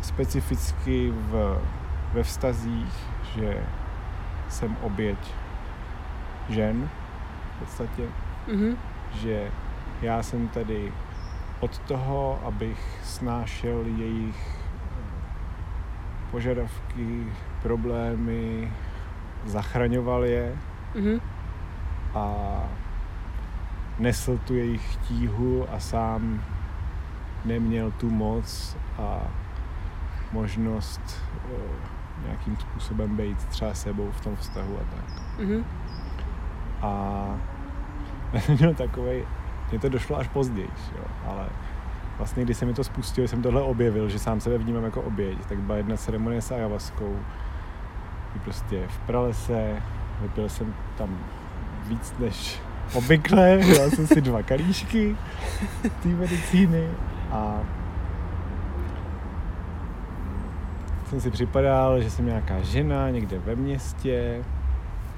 specificky 0.01 1.11
v, 1.11 1.61
ve 2.13 2.23
vztazích, 2.23 2.93
že 3.35 3.63
jsem 4.49 4.77
oběť 4.81 5.17
žen 6.49 6.89
v 7.55 7.59
podstatě, 7.59 8.03
Mhm. 8.47 8.77
že 9.21 9.51
já 10.01 10.23
jsem 10.23 10.47
tady 10.47 10.93
od 11.59 11.79
toho, 11.79 12.39
abych 12.45 12.99
snášel 13.03 13.83
jejich 13.97 14.57
požadavky, 16.31 17.27
problémy, 17.61 18.71
zachraňoval 19.47 20.23
je 20.25 20.55
Mhm. 20.95 21.19
a 22.15 22.33
nesl 23.99 24.37
tu 24.37 24.55
jejich 24.55 24.95
tíhu 24.97 25.65
a 25.73 25.79
sám 25.79 26.41
neměl 27.45 27.91
tu 27.91 28.09
moc 28.09 28.77
a 28.97 29.19
možnost 30.31 31.23
uh, 31.45 31.59
nějakým 32.25 32.57
způsobem 32.57 33.15
být 33.15 33.45
třeba 33.45 33.73
sebou 33.73 34.11
v 34.11 34.21
tom 34.21 34.35
vztahu 34.35 34.77
a 34.77 34.95
tak. 34.95 35.21
Mhm. 35.39 35.65
A 36.81 37.25
měl 38.59 38.73
takovej, 38.73 39.25
mně 39.69 39.79
to 39.79 39.89
došlo 39.89 40.17
až 40.17 40.27
později, 40.27 40.69
jo, 40.97 41.03
ale 41.27 41.45
vlastně 42.17 42.43
když 42.43 42.57
se 42.57 42.65
mi 42.65 42.73
to 42.73 42.83
spustilo, 42.83 43.27
jsem 43.27 43.41
tohle 43.41 43.61
objevil, 43.61 44.09
že 44.09 44.19
sám 44.19 44.39
sebe 44.39 44.57
vnímám 44.57 44.83
jako 44.83 45.01
oběť, 45.01 45.45
tak 45.45 45.57
byla 45.57 45.77
jedna 45.77 45.97
ceremonie 45.97 46.41
s 46.41 46.51
ayahuaskou, 46.51 47.19
prostě 48.39 48.83
v 48.87 48.99
pralese, 48.99 49.81
vypil 50.21 50.49
jsem 50.49 50.73
tam 50.97 51.17
víc 51.87 52.13
než 52.19 52.61
obvykle, 52.93 53.57
dal 53.77 53.89
jsem 53.89 54.07
si 54.07 54.21
dva 54.21 54.43
kalíšky 54.43 55.15
té 56.03 56.09
medicíny 56.09 56.87
a 57.31 57.59
jsem 61.09 61.21
si 61.21 61.31
připadal, 61.31 62.01
že 62.01 62.11
jsem 62.11 62.25
nějaká 62.25 62.61
žena 62.61 63.09
někde 63.09 63.39
ve 63.39 63.55
městě, 63.55 64.43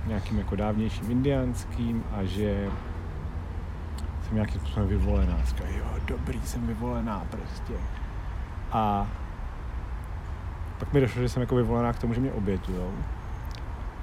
nějakým 0.07 0.37
jako 0.37 0.55
dávnějším 0.55 1.11
indiánským 1.11 2.03
a 2.11 2.23
že 2.23 2.67
jsem 4.23 4.35
nějakým 4.35 4.59
způsobem 4.61 4.89
vyvolená. 4.89 5.37
Říkám, 5.45 5.67
jo, 5.77 5.85
dobrý, 6.05 6.41
jsem 6.43 6.67
vyvolená 6.67 7.25
prostě. 7.29 7.73
A 8.71 9.07
pak 10.79 10.93
mi 10.93 11.01
došlo, 11.01 11.21
že 11.21 11.29
jsem 11.29 11.41
jako 11.41 11.55
vyvolená 11.55 11.93
k 11.93 11.99
tomu, 11.99 12.13
že 12.13 12.21
mě 12.21 12.31
obětujou. 12.31 12.93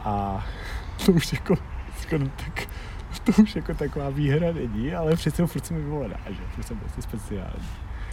A 0.05 0.47
to 1.07 1.13
už 1.13 1.33
jako, 1.33 1.55
říkám, 2.01 2.31
tak 2.37 2.69
to 3.25 3.43
už 3.43 3.57
jako 3.57 3.75
taková 3.75 4.11
výhra 4.11 4.53
není, 4.53 4.95
ale 4.95 5.17
přece 5.17 5.47
furt 5.47 5.67
jsem 5.67 5.77
vyvolená, 5.77 6.17
že? 6.29 6.43
Furt 6.55 6.65
jsem 6.65 6.79
prostě 6.79 7.03
speciální. 7.03 7.69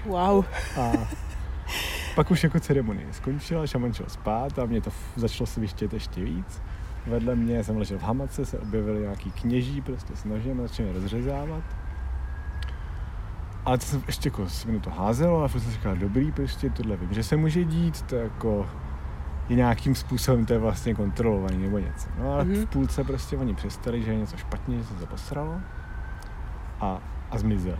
Wow. 0.05 0.46
A 0.79 0.91
pak 2.15 2.32
už 2.32 2.43
jako 2.43 2.60
ceremonie 2.60 3.13
skončila, 3.13 3.67
šaman 3.67 3.93
šel 3.93 4.05
spát 4.10 4.60
a 4.60 4.65
mě 4.65 4.82
to 4.82 4.91
začalo 5.15 5.48
se 5.48 5.62
vyštět 5.62 5.93
ještě 5.93 6.24
víc. 6.24 6.62
Vedle 7.08 7.36
mě 7.36 7.63
jsem 7.63 7.77
ležel 7.77 8.00
v 8.00 8.03
hamace, 8.03 8.46
se 8.46 8.60
objevili 8.60 9.00
nějaký 9.00 9.32
kněží 9.32 9.82
prostě 9.82 10.15
s 10.15 10.25
nožem 10.25 10.60
a 10.60 10.67
začali 10.67 10.93
rozřezávat. 10.93 11.63
Ale 13.65 13.77
to 13.77 13.86
jsem 13.86 14.03
ještě 14.08 14.27
jako 14.29 14.50
se 14.50 14.67
mi 14.72 14.79
to 14.79 14.89
házelo 14.89 15.43
a 15.43 15.48
furt 15.48 15.62
jsem 15.62 15.72
říkal, 15.72 15.96
dobrý, 15.96 16.32
prostě 16.32 16.70
tohle 16.70 16.98
vím, 16.98 17.13
že 17.13 17.24
se 17.24 17.36
může 17.38 17.63
dít, 17.63 18.01
to 18.01 18.15
jako 18.15 18.65
je 19.50 19.55
nějakým 19.55 19.96
způsobem 19.96 20.46
to 20.46 20.53
je 20.53 20.60
vlastně 20.60 20.93
kontrolovaný 20.96 21.58
nebo 21.58 21.79
něco. 21.79 22.08
No 22.20 22.34
ale 22.34 22.43
Mhm. 22.46 22.55
v 22.55 22.65
půlce 22.65 23.03
prostě 23.03 23.38
oni 23.38 23.53
přestali, 23.55 24.03
že 24.03 24.12
je 24.12 24.17
něco 24.17 24.38
špatně, 24.38 24.77
že 24.77 24.84
se 24.84 24.93
to 24.93 25.05
posralo 25.05 25.55
a, 26.82 26.98
a 27.32 27.38
zmizeli. 27.38 27.77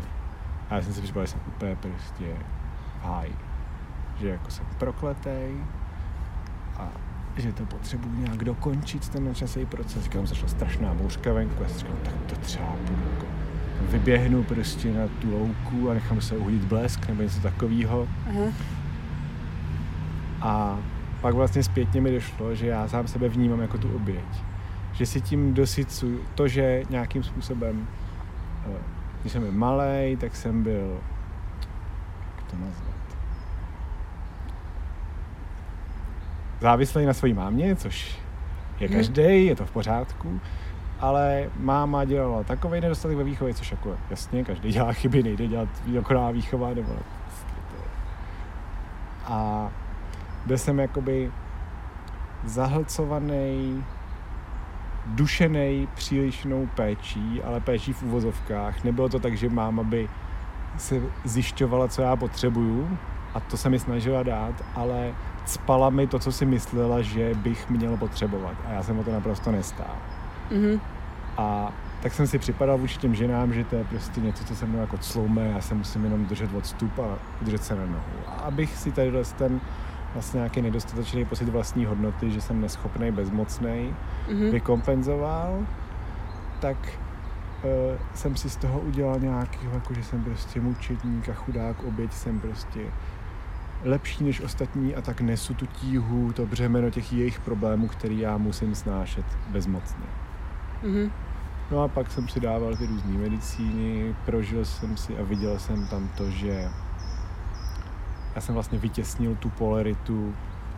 A 0.70 0.75
já 0.75 0.82
jsem 0.82 0.94
si 0.94 1.02
připadal, 1.02 1.25
že 1.25 1.32
jsem 1.32 1.42
úplně 1.48 1.75
prostě 1.75 2.25
v 3.02 3.06
háji. 3.06 3.36
Že 4.20 4.28
jako 4.30 4.52
jsem 4.52 4.66
prokletej 4.78 5.54
a 6.78 6.88
že 7.38 7.54
to 7.54 7.66
potřebuji 7.66 8.10
nějak 8.20 8.44
dokončit 8.44 9.10
ten 9.10 9.25
načasový 9.25 9.66
proces. 9.66 10.04
Říkám, 10.04 10.28
začala 10.28 10.48
strašná 10.48 10.94
bouřka 10.94 11.34
venku 11.34 11.56
a 11.60 11.63
já 11.63 11.70
si 11.70 11.80
říkám, 11.80 11.96
tak 12.04 12.13
to 12.28 12.36
třeba 12.36 12.68
půjdu 12.88 13.02
jako 13.13 13.25
vyběhnu 13.90 14.44
prostě 14.44 14.94
na 14.94 15.08
tu 15.20 15.32
louku 15.32 15.90
a 15.90 15.94
nechám 15.94 16.22
se 16.22 16.38
uhodit 16.38 16.63
blesk 16.63 17.08
nebo 17.08 17.22
něco 17.22 17.40
takového. 17.40 18.08
A 20.42 20.80
pak 21.22 21.36
vlastně 21.36 21.63
zpětně 21.63 22.02
mi 22.02 22.12
došlo, 22.12 22.56
že 22.56 22.68
já 22.68 22.88
sám 22.88 23.08
sebe 23.08 23.30
vnímám 23.30 23.62
jako 23.62 23.78
tu 23.78 23.96
oběť. 23.96 24.44
Že 24.94 25.06
si 25.06 25.22
tím 25.22 25.54
dosycuju 25.54 26.20
to, 26.36 26.48
že 26.48 26.84
nějakým 26.90 27.24
způsobem, 27.24 27.88
eh, 28.68 28.78
když 29.22 29.34
jsem 29.34 29.42
byl 29.42 29.52
malý, 29.52 30.18
tak 30.20 30.36
jsem 30.36 30.63
byl, 30.63 30.98
jak 32.38 32.52
to 32.52 32.58
nazvat, 32.58 32.94
závislý 36.62 37.06
na 37.06 37.13
své 37.13 37.34
mámě, 37.34 37.75
což 37.75 38.18
je 38.80 38.88
Mhm. 38.88 38.98
každý, 38.98 39.46
je 39.46 39.56
to 39.56 39.66
v 39.66 39.72
pořádku, 39.72 40.40
ale 41.03 41.50
máma 41.60 42.05
dělala 42.05 42.43
takový 42.43 42.81
nedostatek 42.81 43.17
ve 43.17 43.24
výchově, 43.24 43.53
což 43.53 43.72
jako 43.72 43.98
jasně, 44.10 44.43
každý 44.43 44.72
dělá 44.72 44.93
chyby, 44.93 45.24
nejde 45.24 45.48
dělat 45.48 45.69
dokonalá 45.86 46.31
výchova, 46.31 46.69
nebo. 46.74 46.95
A 49.25 49.69
byl 50.45 50.57
jsem 50.57 50.79
jakoby 50.79 51.31
zahlcovaný, 52.45 53.83
dušený 55.05 55.88
přílišnou 55.95 56.67
péčí, 56.75 57.41
ale 57.43 57.60
péčí 57.60 57.93
v 57.93 58.03
uvozovkách. 58.03 58.83
Nebylo 58.83 59.10
to 59.10 59.19
tak, 59.19 59.38
že 59.38 59.50
máma 59.50 59.83
by 59.83 60.10
se 60.77 61.01
zjišťovala, 61.24 61.88
co 61.88 62.01
já 62.01 62.15
potřebuju 62.15 62.98
a 63.33 63.39
to 63.39 63.57
se 63.57 63.69
mi 63.69 63.79
snažila 63.79 64.24
dát, 64.24 64.55
ale 64.75 65.13
spala 65.45 65.89
mi 65.89 66.07
to, 66.07 66.19
co 66.19 66.31
si 66.31 66.45
myslela, 66.45 67.01
že 67.01 67.33
bych 67.33 67.69
měl 67.69 67.98
potřebovat 67.98 68.55
a 68.65 68.72
já 68.72 68.83
jsem 68.83 69.00
o 69.00 69.03
to 69.03 69.12
naprosto 69.12 69.51
nestál. 69.51 69.95
Mhm. 70.51 70.92
A 71.38 71.74
tak 72.02 72.13
jsem 72.13 72.28
si 72.28 72.40
připadal 72.40 72.78
vůči 72.78 72.98
těm 72.98 73.16
ženám, 73.16 73.54
že 73.54 73.63
to 73.63 73.75
je 73.75 73.84
prostě 73.84 74.22
něco, 74.22 74.44
co 74.44 74.56
se 74.56 74.66
mnou 74.66 74.80
jako 74.80 74.98
cloume, 74.98 75.48
já 75.48 75.62
se 75.62 75.75
musím 75.75 76.04
jenom 76.04 76.25
držet 76.25 76.54
odstup 76.54 77.00
a 77.00 77.18
udržet 77.42 77.63
se 77.63 77.75
na 77.75 77.86
nohu. 77.86 78.04
A 78.28 78.32
abych 78.32 78.78
si 78.78 78.92
tady 78.92 79.12
ten 79.38 79.60
vlastně 80.13 80.38
nějaký 80.38 80.62
nedostatečný 80.62 81.25
pocit 81.25 81.50
vlastní 81.50 81.86
hodnoty, 81.86 82.32
že 82.32 82.42
jsem 82.42 82.62
neschopný, 82.62 83.12
bezmocný, 83.12 83.94
Mhm. 84.32 84.52
vykompenzoval, 84.52 85.60
tak 86.60 86.78
uh, 87.63 87.70
jsem 88.13 88.36
si 88.36 88.50
z 88.50 88.56
toho 88.56 88.80
udělal 88.80 89.20
nějakýho, 89.20 89.74
jako 89.74 89.94
že 89.94 90.04
jsem 90.04 90.24
prostě 90.24 90.62
mučedník 90.62 91.30
a 91.30 91.34
chudák 91.34 91.84
oběť, 91.84 92.13
jsem 92.13 92.40
prostě 92.40 92.80
lepší 93.84 94.24
než 94.24 94.42
ostatní 94.42 94.96
a 94.96 95.02
tak 95.02 95.22
nesu 95.22 95.54
tu 95.54 95.66
tíhu, 95.66 96.34
to 96.34 96.46
břemeno 96.46 96.90
těch 96.90 97.13
jejich 97.13 97.40
problémů, 97.40 97.88
který 97.88 98.20
já 98.20 98.38
musím 98.38 98.75
snášet 98.75 99.25
bezmocně. 99.50 100.06
Mhm. 100.84 101.12
No 101.72 101.84
a 101.84 101.88
pak 101.88 102.12
jsem 102.12 102.27
si 102.27 102.39
dával 102.39 102.75
ty 102.75 102.86
různé 102.86 103.17
medicíny, 103.17 104.15
prožil 104.25 104.65
jsem 104.65 104.98
si 104.98 105.17
a 105.17 105.24
viděl 105.24 105.60
jsem 105.60 105.88
tam 105.88 106.10
to, 106.17 106.29
že 106.29 106.70
já 108.36 108.41
jsem 108.41 108.53
vlastně 108.53 108.77
vytěsnil 108.77 109.36
tu 109.36 109.50
polaritu 109.50 110.36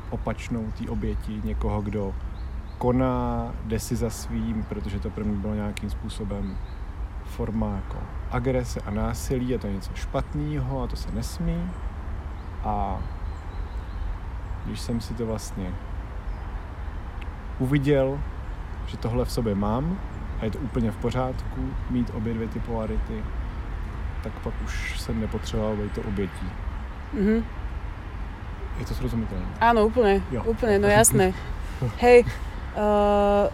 opačnou 0.10 0.72
té 0.78 0.90
oběti, 0.90 1.42
někoho, 1.44 1.82
kdo 1.82 2.14
koná, 2.78 3.52
jde 3.66 3.80
si 3.80 3.96
za 3.96 4.10
svým, 4.10 4.64
protože 4.64 5.00
to 5.00 5.10
pro 5.10 5.26
mě 5.26 5.38
bylo 5.38 5.54
nějakým 5.54 5.90
způsobem 5.90 6.58
forma 7.26 7.76
jako 7.76 7.98
agrese 8.32 8.80
a 8.80 8.92
násilí 8.92 9.56
a 9.56 9.58
to 9.58 9.68
je 9.68 9.74
něco 9.74 9.92
špatného 9.96 10.84
a 10.84 10.88
to 10.88 10.96
se 10.96 11.12
nesmí. 11.12 11.72
A 12.64 13.00
když 14.66 14.80
jsem 14.80 15.02
si 15.02 15.14
to 15.14 15.26
vlastně 15.26 15.74
uviděl, 17.60 18.20
že 18.88 18.98
tohle 18.98 19.26
v 19.26 19.32
sobě 19.32 19.56
mám 19.56 20.00
a 20.42 20.46
je 20.46 20.52
to 20.52 20.60
úplně 20.60 20.92
v 20.92 20.98
pořádku 20.98 21.62
mít 21.90 22.12
obě 22.14 22.34
dvě 22.34 22.48
ty 22.48 22.60
polarity, 22.60 23.24
tak 24.24 24.34
pak 24.44 24.54
už 24.66 25.00
jsem 25.00 25.22
nepotřeboval 25.22 25.76
být 25.76 25.92
to 25.92 26.02
obětí. 26.02 26.50
Mhm. 27.14 27.46
Je 28.80 28.86
to 28.86 28.94
srozumitelné. 28.94 29.48
Áno, 29.64 29.88
úplne, 29.88 30.20
Jo. 30.32 30.44
úplne, 30.44 30.76
no 30.84 30.92
jasné. 30.92 31.32
Hej, 32.04 32.28
uh, 32.76 33.48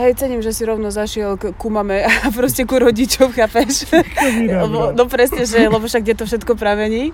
hej, 0.00 0.14
cením, 0.16 0.40
že 0.40 0.56
si 0.56 0.64
rovno 0.64 0.88
zašiel 0.88 1.36
k, 1.36 1.52
ku 1.60 1.68
mame 1.68 2.00
a 2.00 2.32
proste 2.32 2.64
ku 2.64 2.80
rodičom, 2.80 3.32
chápeš? 3.36 3.92
lebo, 4.64 4.96
no 4.96 5.04
presne, 5.04 5.44
že, 5.44 5.68
lebo 5.68 5.84
však 5.84 6.02
kde 6.02 6.14
to 6.16 6.24
všetko 6.24 6.56
pramení. 6.56 7.12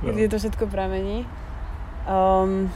No. 0.00 0.16
Kde 0.16 0.28
to 0.32 0.38
všetko 0.40 0.64
pramení. 0.66 1.28
Um, 2.08 2.72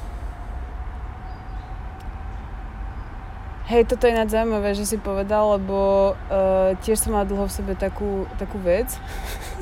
hej, 3.64 3.83
toto 3.85 4.04
je 4.04 4.12
ináč 4.12 4.31
zaujímavé, 4.31 4.73
že 4.73 4.85
si 4.85 4.97
povedal, 4.97 5.57
lebo 5.57 5.76
uh, 6.12 6.75
tiež 6.81 6.99
som 6.99 7.12
mala 7.12 7.25
dlho 7.25 7.45
v 7.45 7.52
sebe 7.52 7.73
takú, 7.73 8.26
takú 8.37 8.59
vec. 8.59 8.88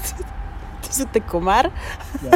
to 0.82 0.88
sú 0.90 1.04
ten 1.06 1.22
komár. 1.22 1.68
No. 2.20 2.30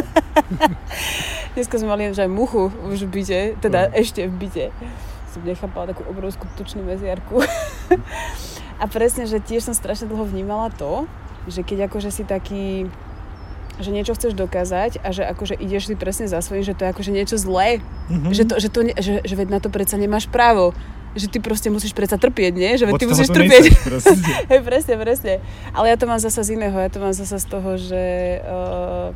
Dneska 1.53 1.79
sme 1.79 1.89
mali 1.89 2.11
že 2.11 2.23
aj 2.23 2.31
muchu 2.31 2.67
už 2.85 3.07
v 3.07 3.11
byte, 3.13 3.39
teda 3.59 3.87
No. 3.87 3.93
ešte 3.95 4.27
v 4.27 4.35
byte. 4.35 4.65
Som 5.29 5.43
nechápala 5.43 5.91
takú 5.91 6.03
obrovskú 6.05 6.47
tučnú 6.53 6.83
meziarku. 6.83 7.39
a 8.81 8.85
presne, 8.85 9.23
že 9.23 9.39
tiež 9.39 9.63
som 9.63 9.75
strašne 9.75 10.05
dlho 10.05 10.23
vnímala 10.25 10.67
to, 10.69 11.07
že 11.45 11.61
keď 11.61 11.87
akože 11.87 12.09
si 12.09 12.23
taký 12.23 12.87
že 13.75 13.91
niečo 13.91 14.15
chceš 14.15 14.39
dokázať 14.39 15.03
a 15.03 15.11
že 15.11 15.27
akože 15.27 15.59
ideš 15.59 15.91
si 15.91 15.99
presne 15.99 16.31
za 16.31 16.39
svojím, 16.39 16.63
že 16.63 16.71
to 16.71 16.87
je 16.87 16.91
akože 16.95 17.11
niečo 17.11 17.35
zlé, 17.35 17.83
Mhm. 18.07 18.31
že, 18.31 18.43
to, 18.47 18.53
že, 18.55 18.69
to, 18.71 18.79
že, 18.95 19.13
že 19.19 19.35
veď 19.35 19.47
na 19.49 19.59
to 19.59 19.67
predsa 19.67 19.99
nemáš 19.99 20.31
právo, 20.31 20.71
že 21.15 21.31
ty 21.31 21.39
proste 21.39 21.71
musíš 21.71 21.95
predsa 21.95 22.19
trpieť, 22.19 22.53
nie? 22.53 22.75
Že 22.75 22.91
Od 22.91 22.99
ty 22.99 23.07
musíš 23.07 23.31
trpieť. 23.31 23.63
prostě. 23.87 24.11
Hej, 24.51 24.61
presne, 24.61 24.93
presne. 24.99 25.33
Ale 25.71 25.89
ja 25.89 25.95
to 25.95 26.05
mám 26.05 26.19
zasa 26.19 26.43
z 26.43 26.59
iného. 26.59 26.75
Ja 26.75 26.91
to 26.91 26.99
mám 26.99 27.15
zasa 27.15 27.39
z 27.39 27.45
toho, 27.47 27.79
že, 27.79 28.05
uh, 28.43 29.15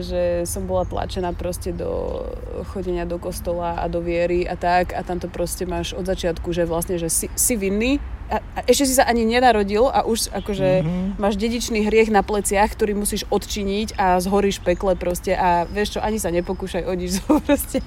že 0.00 0.48
som 0.48 0.64
bola 0.66 0.82
tlačená 0.82 1.36
proste 1.36 1.70
do 1.76 2.24
chodenia 2.72 3.04
do 3.04 3.20
kostola 3.20 3.78
a 3.78 3.86
do 3.86 4.00
viery 4.00 4.48
a 4.48 4.56
tak 4.56 4.96
a 4.96 5.04
tam 5.04 5.20
to 5.20 5.28
proste 5.28 5.62
máš 5.68 5.92
od 5.92 6.08
začiatku, 6.08 6.50
že 6.50 6.64
vlastne, 6.64 6.96
že 6.98 7.06
si, 7.12 7.30
si 7.36 7.54
vinný 7.54 8.00
a, 8.26 8.42
a 8.42 8.66
ešte 8.66 8.90
si 8.90 8.94
sa 8.98 9.06
ani 9.06 9.22
nenarodil 9.22 9.86
a 9.86 10.02
už 10.02 10.34
akože 10.34 10.82
Mhm. 10.82 11.22
máš 11.22 11.38
dedičný 11.38 11.86
hriech 11.86 12.10
na 12.10 12.26
pleciach, 12.26 12.74
ktorý 12.74 12.98
musíš 12.98 13.22
odčiniť 13.30 13.94
a 13.94 14.18
zhoríš 14.18 14.58
pekle 14.58 14.98
proste 14.98 15.38
a 15.38 15.62
vieš 15.70 15.94
čo, 15.94 16.00
ani 16.02 16.18
sa 16.18 16.34
nepokúšaj 16.34 16.82
o 16.88 16.92
nič 16.96 17.22
proste. 17.46 17.78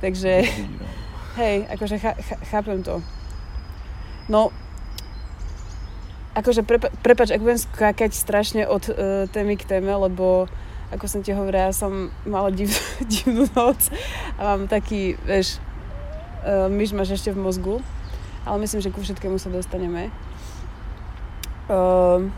Takže... 0.00 0.48
Hej, 1.34 1.66
akože 1.66 1.98
chá, 1.98 2.14
chá, 2.14 2.36
chápem 2.46 2.78
to. 2.86 3.02
No, 4.30 4.54
akože 6.38 6.62
prepa, 6.62 6.94
prepač, 7.02 7.34
ak 7.34 7.42
budem 7.42 7.58
skákať 7.58 8.14
strašne 8.14 8.70
od 8.70 8.86
uh, 8.86 9.26
témy 9.26 9.58
k 9.58 9.66
téme, 9.66 9.90
lebo 9.90 10.46
ako 10.94 11.10
som 11.10 11.26
ti 11.26 11.34
hovorila, 11.34 11.70
ja 11.70 11.74
som 11.74 12.14
mala 12.22 12.54
div, 12.54 12.70
divnú 13.10 13.50
noc 13.50 13.90
a 14.38 14.54
mám 14.54 14.70
taký, 14.70 15.18
vieš, 15.26 15.58
uh, 16.46 16.70
myš 16.70 16.94
máš 16.94 17.18
ešte 17.18 17.34
v 17.34 17.42
mozgu, 17.42 17.82
ale 18.46 18.62
myslím, 18.62 18.78
že 18.78 18.94
ku 18.94 19.02
všetkému 19.02 19.34
sa 19.42 19.50
dostaneme. 19.50 20.14
Uh, 21.66 22.30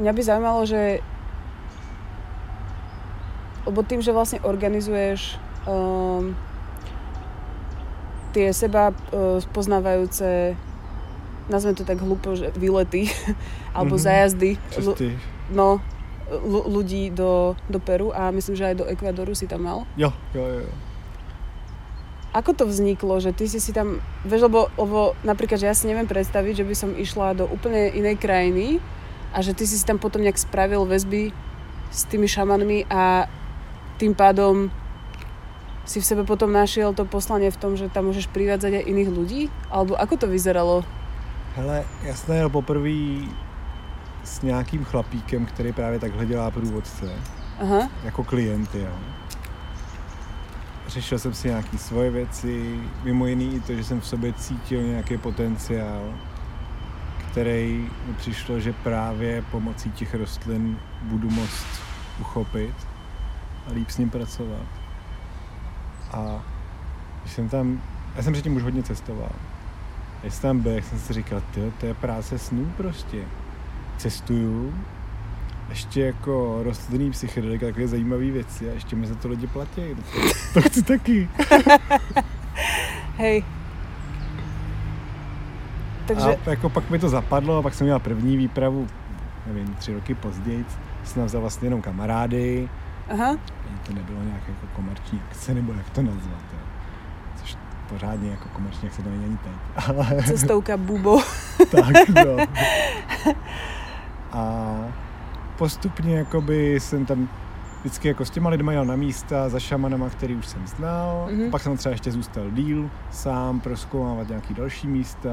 mňa 0.00 0.08
by 0.08 0.20
zaujímalo, 0.24 0.64
že 0.64 1.04
lebo 3.68 3.80
tým, 3.84 4.00
že 4.00 4.12
vlastne 4.12 4.44
organizuješ 4.44 5.40
um, 5.68 6.36
tie 8.34 8.50
seba 8.50 8.90
uh, 8.90 9.38
spoznávajúce 9.40 10.58
nazvem 11.44 11.72
to 11.72 11.84
tak 11.84 11.96
hlúpo, 11.96 12.34
že 12.34 12.50
výlety 12.52 13.06
alebo 13.76 13.94
Mhm. 13.94 14.02
zájazdy 14.02 14.50
Cesty. 14.70 15.08
no, 15.50 15.76
lu- 16.42 16.66
ľudí 16.72 17.08
do, 17.10 17.52
do 17.68 17.78
Peru 17.78 18.10
a 18.10 18.28
myslím, 18.28 18.56
že 18.56 18.66
aj 18.66 18.76
do 18.76 18.88
Ekvadoru 18.88 19.32
si 19.32 19.44
tam 19.44 19.62
mal. 19.62 19.78
Jo, 19.94 20.08
jo, 20.32 20.40
jo. 20.42 20.60
jo. 20.64 20.72
Ako 22.34 22.50
to 22.50 22.66
vzniklo, 22.66 23.20
že 23.20 23.30
ty 23.30 23.46
si 23.46 23.62
si 23.62 23.70
tam, 23.70 24.02
vieš, 24.24 24.50
lebo, 24.50 24.66
lebo 24.74 25.14
napríklad, 25.22 25.54
že 25.54 25.70
ja 25.70 25.76
si 25.76 25.86
neviem 25.86 26.02
predstaviť, 26.02 26.54
že 26.56 26.66
by 26.66 26.74
som 26.74 26.90
išla 26.92 27.38
do 27.38 27.46
úplne 27.46 27.94
inej 27.94 28.18
krajiny 28.18 28.82
a 29.30 29.38
že 29.38 29.54
ty 29.54 29.62
si 29.62 29.78
si 29.78 29.84
tam 29.84 30.02
potom 30.02 30.18
nejak 30.18 30.34
spravil 30.34 30.82
väzby 30.82 31.30
s 31.92 32.08
tými 32.08 32.26
šamanmi 32.26 32.90
a 32.90 33.30
tým 33.96 34.10
pádom 34.12 34.66
si 35.84 36.00
v 36.00 36.04
sebe 36.04 36.24
potom 36.24 36.52
našiel 36.52 36.94
to 36.94 37.04
poslanie 37.04 37.50
v 37.50 37.60
tom, 37.60 37.76
že 37.76 37.92
tam 37.92 38.08
môžeš 38.08 38.28
privádzať 38.32 38.80
aj 38.80 38.88
iných 38.88 39.10
ľudí? 39.12 39.40
Alebo 39.70 39.96
ako 39.96 40.16
to 40.16 40.26
vyzeralo? 40.26 40.84
Hele, 41.56 41.84
já 42.02 42.14
jsem 42.14 42.34
jel 42.34 42.48
poprvé 42.50 43.28
s 44.24 44.42
nějakým 44.42 44.84
chlapíkem, 44.84 45.46
který 45.46 45.72
právě 45.72 45.98
takhle 45.98 46.26
dělá 46.26 46.50
průvodce, 46.50 47.12
Aha, 47.60 47.88
jako 48.04 48.24
klient, 48.24 48.74
jo. 48.74 48.92
Řešil 50.86 51.18
jsem 51.18 51.34
si 51.34 51.48
nějaké 51.48 51.78
svoje 51.78 52.10
věci, 52.10 52.80
mimo 53.04 53.26
jiný 53.26 53.54
i 53.54 53.60
to, 53.60 53.74
že 53.74 53.84
jsem 53.84 54.00
v 54.00 54.06
sobě 54.06 54.32
cítil 54.32 54.82
nějaký 54.82 55.16
potenciál, 55.18 56.14
který 57.30 57.90
mi 58.06 58.14
přišlo, 58.14 58.60
že 58.60 58.72
právě 58.72 59.42
pomocí 59.50 59.90
těch 59.90 60.14
rostlin 60.14 60.78
budu 61.02 61.30
moct 61.30 61.66
uchopit 62.20 62.74
a 63.70 63.72
líp 63.72 63.90
s 63.90 63.98
ním 63.98 64.10
pracovat. 64.10 64.83
A 66.14 66.42
když 67.22 67.32
jsem 67.34 67.48
tam, 67.48 67.80
já 68.16 68.22
jsem 68.22 68.32
předtím 68.32 68.56
už 68.56 68.62
hodně 68.62 68.82
cestoval. 68.82 69.30
Když 70.20 70.34
jsem 70.34 70.42
tam 70.42 70.60
byl, 70.60 70.72
jak 70.72 70.84
jsem 70.84 70.98
si 70.98 71.12
říkal, 71.12 71.42
ty, 71.54 71.72
to 71.80 71.86
je 71.86 71.94
práce 71.94 72.38
snů 72.38 72.72
prostě. 72.76 73.18
Cestuju, 73.96 74.74
ještě 75.68 76.00
jako 76.00 76.60
rostlinný 76.62 77.10
psychedelika, 77.10 77.66
takové 77.66 77.88
zajímavé 77.88 78.24
věci 78.30 78.70
a 78.70 78.72
ještě 78.72 78.96
mi 78.96 79.06
za 79.06 79.14
to 79.14 79.28
lidi 79.28 79.46
platí. 79.46 79.82
To, 79.94 80.20
to 80.54 80.68
chci 80.68 80.82
taky. 80.82 81.28
hej. 83.16 83.44
Takže, 86.06 86.36
A 86.46 86.50
jako 86.50 86.68
pak 86.68 86.90
mi 86.90 86.98
to 86.98 87.08
zapadlo 87.08 87.58
a 87.58 87.62
pak 87.62 87.74
jsem 87.74 87.86
měl 87.86 87.98
první 87.98 88.36
výpravu, 88.36 88.86
nevím, 89.46 89.74
tři 89.74 89.94
roky 89.94 90.14
později. 90.14 90.64
Jsem 91.04 91.24
vzal 91.24 91.40
vlastně 91.40 91.66
jenom 91.66 91.82
kamarády. 91.82 92.68
aha, 93.10 93.36
To 93.86 93.92
nebylo 93.92 94.22
nějak 94.22 94.48
jako 94.48 94.66
komerční 94.76 95.20
akce, 95.30 95.54
nebo 95.54 95.72
jak 95.72 95.90
to 95.90 96.02
nazvat. 96.02 96.40
Jo. 96.52 96.58
Což 97.36 97.56
pořádně 97.88 98.30
jako 98.30 98.48
komerční 98.48 98.88
akce 98.88 99.02
to 99.02 99.10
není 99.10 99.24
ani 99.24 99.36
teď. 99.36 99.52
Ale 99.96 100.22
cestovka 100.22 100.76
Bubo. 100.76 101.18
tak, 101.70 102.08
no. 102.08 102.36
A 104.32 104.74
postupně 105.58 106.16
jakoby 106.16 106.80
jsem 106.80 107.06
tam 107.06 107.28
vždycky 107.80 108.08
jako 108.08 108.24
s 108.24 108.30
těma 108.30 108.50
lidma 108.50 108.72
jel 108.72 108.84
na 108.84 108.96
místa 108.96 109.48
za 109.48 109.60
šamanama, 109.60 110.08
který 110.10 110.34
už 110.36 110.46
jsem 110.46 110.66
znal. 110.66 111.26
Mhm. 111.30 111.38
Mm-hmm. 111.40 111.50
Pak 111.50 111.62
jsem 111.62 111.76
třeba 111.76 111.90
ještě 111.92 112.12
zůstal 112.12 112.50
díl 112.50 112.90
sám, 113.10 113.60
proskoumávat 113.60 114.28
nějaký 114.28 114.54
další 114.54 114.86
místa, 114.86 115.28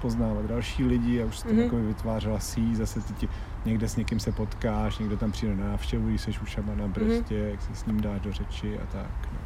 poznávat 0.00 0.44
další 0.44 0.84
lidi 0.84 1.22
a 1.22 1.26
už 1.26 1.44
Mhm. 1.44 1.54
mm-hmm. 1.56 1.62
jako 1.62 1.76
vytvářela 1.76 2.38
síť, 2.40 2.74
zase 2.74 3.00
ty 3.00 3.12
ti 3.14 3.28
někde 3.64 3.88
s 3.88 3.96
někým 3.96 4.20
se 4.20 4.32
potkáš, 4.32 4.98
někdo 4.98 5.16
tam 5.16 5.32
přijde 5.32 5.56
na 5.56 5.70
návštěvu, 5.70 6.08
když 6.08 6.20
jsi 6.20 6.30
u 6.42 6.46
šamana 6.46 6.88
prostě, 6.88 7.34
jak 7.34 7.62
se 7.62 7.74
s 7.74 7.86
ním 7.86 8.00
dáš 8.00 8.20
do 8.20 8.32
řeči 8.32 8.78
a 8.78 8.86
tak. 8.92 9.10
No. 9.32 9.38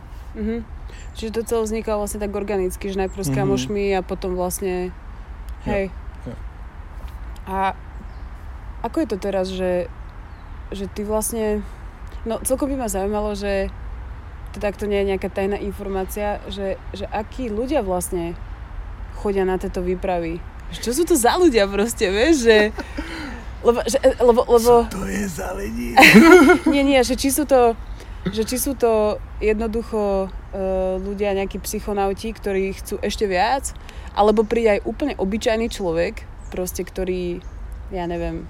Mhm. 0.43 0.65
Čiže 1.15 1.33
to 1.33 1.41
celé 1.45 1.63
vznikalo 1.65 2.05
vlastne 2.05 2.21
tak 2.21 2.37
organicky, 2.37 2.93
že 2.93 3.01
najprv 3.01 3.23
s 3.25 3.33
Mhm. 3.33 3.37
kamošmi 3.39 3.85
a 3.97 4.03
potom 4.05 4.37
vlastne, 4.37 4.93
hej. 5.65 5.91
jo. 6.27 6.35
A 7.49 7.73
ako 8.85 8.97
je 9.01 9.09
to 9.09 9.17
teraz, 9.19 9.49
že, 9.49 9.89
že 10.71 10.85
ty 10.87 11.03
vlastne, 11.03 11.65
no 12.29 12.39
celkom 12.45 12.69
by 12.69 12.77
ma 12.77 12.89
zaujímalo, 12.93 13.33
že 13.35 13.73
teda 14.53 14.73
to 14.77 14.85
nie 14.87 15.01
je 15.01 15.17
nejaká 15.17 15.29
tajná 15.33 15.57
informácia, 15.57 16.45
že, 16.53 16.77
že 16.93 17.09
akí 17.09 17.49
ľudia 17.49 17.81
vlastne 17.81 18.37
chodia 19.19 19.49
na 19.49 19.57
tieto 19.59 19.81
výpravy. 19.81 20.39
Čo 20.77 20.93
sú 20.93 21.09
to 21.09 21.17
za 21.17 21.41
ľudia 21.41 21.65
proste, 21.65 22.05
vieš, 22.13 22.45
že... 22.45 22.57
Lebo, 23.59 23.83
že, 23.83 23.99
lebo, 24.23 24.41
lebo... 24.47 24.87
To 24.87 25.03
je 25.03 25.27
za 25.27 25.51
lidi. 25.59 25.99
Nie, 26.73 26.87
nie, 26.87 27.03
že 27.03 27.19
či 27.19 27.35
sú 27.35 27.43
to, 27.43 27.75
že 28.31 28.47
či 28.47 28.55
sú 28.55 28.79
to 28.79 29.19
jednoducho 29.43 30.31
uh, 30.31 30.95
ľudia, 31.03 31.35
nejakí 31.35 31.59
psychonauti, 31.63 32.31
ktorí 32.31 32.79
chcú 32.79 33.03
ešte 33.03 33.27
viac, 33.27 33.75
alebo 34.15 34.47
príde 34.47 34.79
aj 34.79 34.87
úplne 34.87 35.15
obyčajný 35.19 35.67
človek, 35.75 36.23
proste, 36.55 36.87
ktorý, 36.87 37.43
ja 37.91 38.07
neviem, 38.07 38.47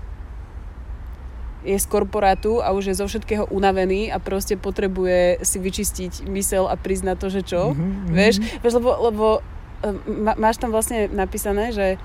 je 1.67 1.75
z 1.75 1.87
korporátu 1.91 2.63
a 2.63 2.71
už 2.71 2.93
je 2.93 2.99
zo 3.01 3.07
všetkého 3.11 3.51
unavený 3.51 4.15
a 4.15 4.23
proste 4.23 4.55
potrebuje 4.55 5.43
si 5.43 5.59
vyčistiť 5.59 6.31
mysel 6.31 6.71
a 6.71 6.79
na 7.03 7.15
to, 7.19 7.27
že 7.33 7.43
čo, 7.43 7.75
Mhm, 7.75 8.15
vieš, 8.15 8.37
vieš, 8.61 8.75
lebo, 8.79 8.91
lebo 9.09 9.27
uh, 9.41 9.97
má, 10.05 10.37
máš 10.37 10.61
tam 10.61 10.69
vlastne 10.69 11.09
napísané, 11.09 11.73
že 11.73 11.97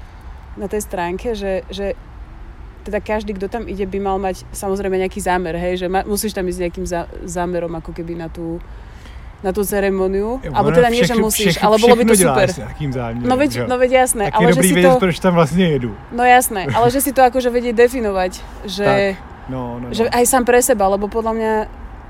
na 0.55 0.69
tej 0.69 0.81
stránke, 0.85 1.33
že, 1.33 1.65
že 1.73 1.97
teda 2.83 2.99
každý, 2.99 3.33
kto 3.33 3.47
tam 3.47 3.63
ide, 3.65 3.87
by 3.87 3.99
mal 3.99 4.17
mať 4.19 4.43
samozrejme 4.51 4.99
nejaký 4.99 5.23
zámer, 5.23 5.55
hej, 5.55 5.83
že 5.83 5.87
ma, 5.87 6.03
musíš 6.03 6.35
tam 6.35 6.43
ísť 6.43 6.57
s 6.57 6.61
nejakým 6.67 6.85
za, 6.85 7.07
zámerom, 7.23 7.71
ako 7.79 7.95
keby 7.95 8.19
na 8.19 8.27
tú, 8.27 8.59
na 9.43 9.51
tú 9.55 9.63
ceremoniu. 9.63 10.39
Alebo 10.51 10.71
teda 10.71 10.91
nie, 10.91 11.03
že 11.03 11.15
musíš, 11.15 11.59
ale 11.63 11.79
bolo 11.79 11.95
by 11.95 12.03
to 12.07 12.15
super. 12.15 12.47
S 12.47 12.59
záměrem, 12.59 13.27
No 13.27 13.35
veď, 13.39 13.49
že 13.51 13.59
jo? 13.59 13.65
no 13.67 13.75
veď 13.79 13.91
jasné, 13.91 14.23
tak 14.31 14.33
je 14.33 14.37
ale 14.37 14.47
že 14.47 14.55
dobrý 14.55 14.67
si 14.67 14.73
vědět, 14.73 14.89
to... 14.93 14.99
proč 14.99 15.15
tam 15.19 15.33
vlastně 15.33 15.65
jedu. 15.67 15.91
No 16.11 16.23
jasné, 16.23 16.61
ale 16.75 16.87
že 16.91 16.99
si 17.01 17.11
to 17.11 17.21
akože 17.23 17.49
vedie 17.49 17.73
definovať, 17.73 18.31
že, 18.67 19.15
No, 19.49 19.79
no, 19.79 19.91
no. 19.91 19.93
že 19.95 20.07
aj 20.07 20.23
sám 20.27 20.43
pre 20.47 20.63
seba, 20.63 20.87
lebo 20.87 21.11
podľa 21.11 21.33
mňa 21.35 21.53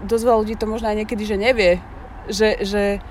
dosť 0.06 0.24
veľa 0.26 0.38
ľudí 0.46 0.56
to 0.58 0.70
možno 0.70 0.94
aj 0.94 0.98
niekedy, 1.02 1.26
že 1.26 1.38
nevie, 1.38 1.82
že, 2.30 2.62
že 2.62 3.02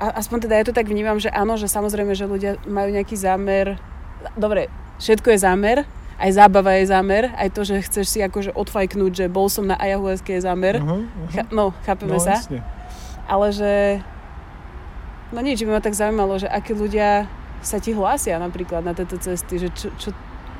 a, 0.00 0.16
aspoň 0.16 0.48
teda 0.48 0.54
ja 0.56 0.64
to 0.64 0.72
tak 0.72 0.88
vnímam, 0.88 1.20
že 1.20 1.28
áno, 1.28 1.60
že 1.60 1.68
samozrejme, 1.68 2.16
že 2.16 2.24
ľudia 2.24 2.56
majú 2.64 2.88
nejaký 2.88 3.16
zámer, 3.20 3.76
dobre, 4.40 4.72
všetko 4.96 5.36
je 5.36 5.38
zámer, 5.38 5.76
aj 6.20 6.30
zábava 6.36 6.76
je 6.76 6.92
zámer, 6.92 7.32
aj 7.32 7.48
to, 7.50 7.64
že 7.64 7.80
chceš 7.88 8.06
si 8.08 8.18
akože 8.20 8.52
odfajknúť, 8.52 9.12
že 9.24 9.26
bol 9.32 9.48
som 9.48 9.64
na 9.64 9.80
ayahuasca 9.80 10.28
je 10.28 10.40
zámer, 10.44 10.76
aha. 10.76 10.96
Cha- 11.32 11.48
no, 11.48 11.72
chápeme 11.82 12.12
no, 12.12 12.20
sa, 12.20 12.30
jasně. 12.36 12.60
ale 13.28 13.52
že 13.52 13.72
no 15.32 15.40
nič, 15.40 15.64
by 15.64 15.70
ma 15.70 15.80
tak 15.80 15.96
zaujímalo, 15.96 16.38
že 16.38 16.48
akí 16.48 16.76
ľudia 16.76 17.24
sa 17.64 17.80
ti 17.80 17.96
hlásia 17.96 18.36
napríklad 18.36 18.84
na 18.84 18.92
tieto 18.92 19.16
cesty, 19.16 19.58
že 19.58 19.68
čo, 19.72 19.88
čo 19.96 20.10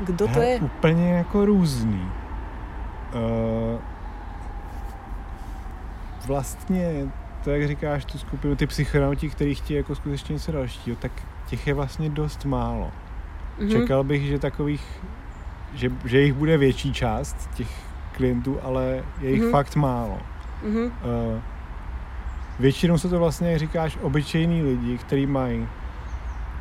kto 0.05 0.29
to 0.29 0.40
je? 0.40 0.61
Úplně 0.61 1.11
jako 1.11 1.44
různý. 1.44 2.09
Uh, 3.14 3.81
vlastně, 6.27 7.09
to 7.44 7.51
jak 7.51 7.68
říkáš, 7.68 8.05
tu 8.05 8.18
skupinu, 8.18 8.57
ty 8.57 8.66
psychonauti, 8.66 9.29
kteří 9.29 9.55
chtějí 9.55 9.77
jako 9.77 9.94
skutečně 9.94 10.33
něco 10.33 10.53
dalšího, 10.53 10.96
tak 10.96 11.12
těch 11.49 11.66
je 11.66 11.75
vlastně 11.75 12.11
dost 12.11 12.44
málo. 12.44 12.92
Mhm. 13.59 13.70
Čekal 13.70 14.05
bych, 14.05 14.23
že 14.23 14.38
takových, 14.38 15.03
že, 15.74 15.92
že 16.04 16.20
jich 16.20 16.33
bude 16.35 16.59
větší 16.59 16.92
část 16.92 17.50
těch 17.54 17.68
klientů, 18.12 18.59
ale 18.62 19.04
je 19.20 19.30
jich 19.30 19.42
Mhm. 19.42 19.50
fakt 19.50 19.76
málo. 19.76 20.18
Mhm. 20.64 20.83
Uh, 20.83 20.90
většinou 22.59 22.98
jsou 22.98 23.09
to 23.11 23.18
vlastně, 23.18 23.50
jak 23.50 23.59
říkáš, 23.59 23.98
obyčejní 24.02 24.62
lidi, 24.62 24.98
kteří 24.98 25.26
mají 25.26 25.68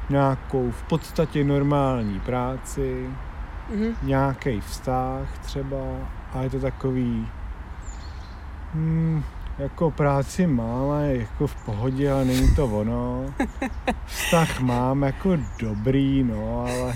nějakou 0.10 0.72
v 0.72 0.84
podstatě 0.84 1.43
normální 1.43 2.19
práci, 2.19 3.06
Mhm. 3.76 3.88
nějaký 4.04 4.62
vztah 4.62 5.38
třeba 5.41 5.78
a 6.34 6.41
je 6.41 6.50
to 6.50 6.60
takový 6.60 7.28
hmm, 8.74 9.24
jako 9.58 9.91
práci 9.91 10.48
mám 10.48 10.89
a 10.89 11.00
jako 11.00 11.48
v 11.48 11.56
pohodě, 11.56 12.12
ale 12.12 12.26
není 12.26 12.56
to 12.56 12.65
ono. 12.67 13.26
Vztah 14.06 14.60
mám 14.60 15.04
jako 15.04 15.38
dobrý, 15.60 16.24
no, 16.24 16.65
ale 16.67 16.93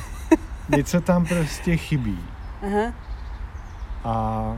něco 0.77 1.01
tam 1.01 1.25
prostě 1.25 1.77
chybí. 1.77 2.19
Aha. 2.67 2.93
A 4.03 4.55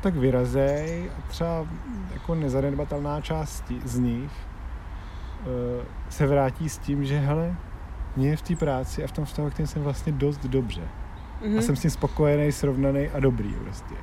tak 0.00 0.14
vyrazej 0.16 1.10
a 1.18 1.28
třeba 1.28 1.66
jako 2.12 2.34
nezanedbatelná 2.34 3.20
část 3.20 3.64
z 3.84 3.98
nich 3.98 4.30
eh, 5.42 5.84
se 6.08 6.26
vrátí 6.26 6.68
s 6.68 6.78
tím, 6.78 7.04
že 7.04 7.18
hele, 7.18 7.54
mě 8.16 8.28
je 8.30 8.36
v 8.36 8.42
té 8.42 8.56
práci 8.56 9.04
a 9.04 9.06
v 9.06 9.12
tom 9.12 9.24
vztahu, 9.24 9.50
kterým 9.50 9.66
jsem 9.66 9.82
vlastně 9.82 10.12
dost 10.12 10.46
dobře. 10.46 10.82
Mhm. 11.46 11.58
A 11.58 11.62
jsem 11.62 11.76
s 11.76 11.80
tím 11.80 11.90
spokojený, 11.90 12.52
srovnaný 12.52 13.08
a 13.08 13.20
dobrý 13.20 13.54
prostě. 13.54 13.94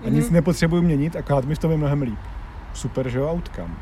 A 0.00 0.06
Mhm. 0.06 0.14
nic 0.14 0.30
nepotřebuji 0.30 0.82
měnit, 0.82 1.16
akorát 1.16 1.44
mi 1.44 1.54
v 1.54 1.58
tom 1.58 1.70
je 1.70 1.76
mnohem 1.76 2.02
líp. 2.02 2.18
Super, 2.74 3.08
že 3.08 3.18
jo, 3.18 3.28
outcome. 3.32 3.74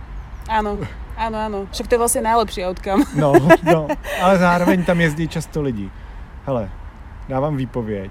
Áno, 0.50 0.78
áno, 1.14 1.36
áno. 1.38 1.58
Však 1.70 1.86
to 1.86 1.94
je 1.94 2.02
vlastne 2.02 2.22
najlepší 2.26 2.66
outcome. 2.66 3.06
No, 3.14 3.38
no, 3.62 3.86
ale 4.24 4.34
zároveň 4.38 4.82
tam 4.82 4.98
jezdí 5.00 5.28
často 5.30 5.62
lidi. 5.62 5.86
Hele, 6.46 6.66
dávám 7.28 7.56
výpověď, 7.56 8.10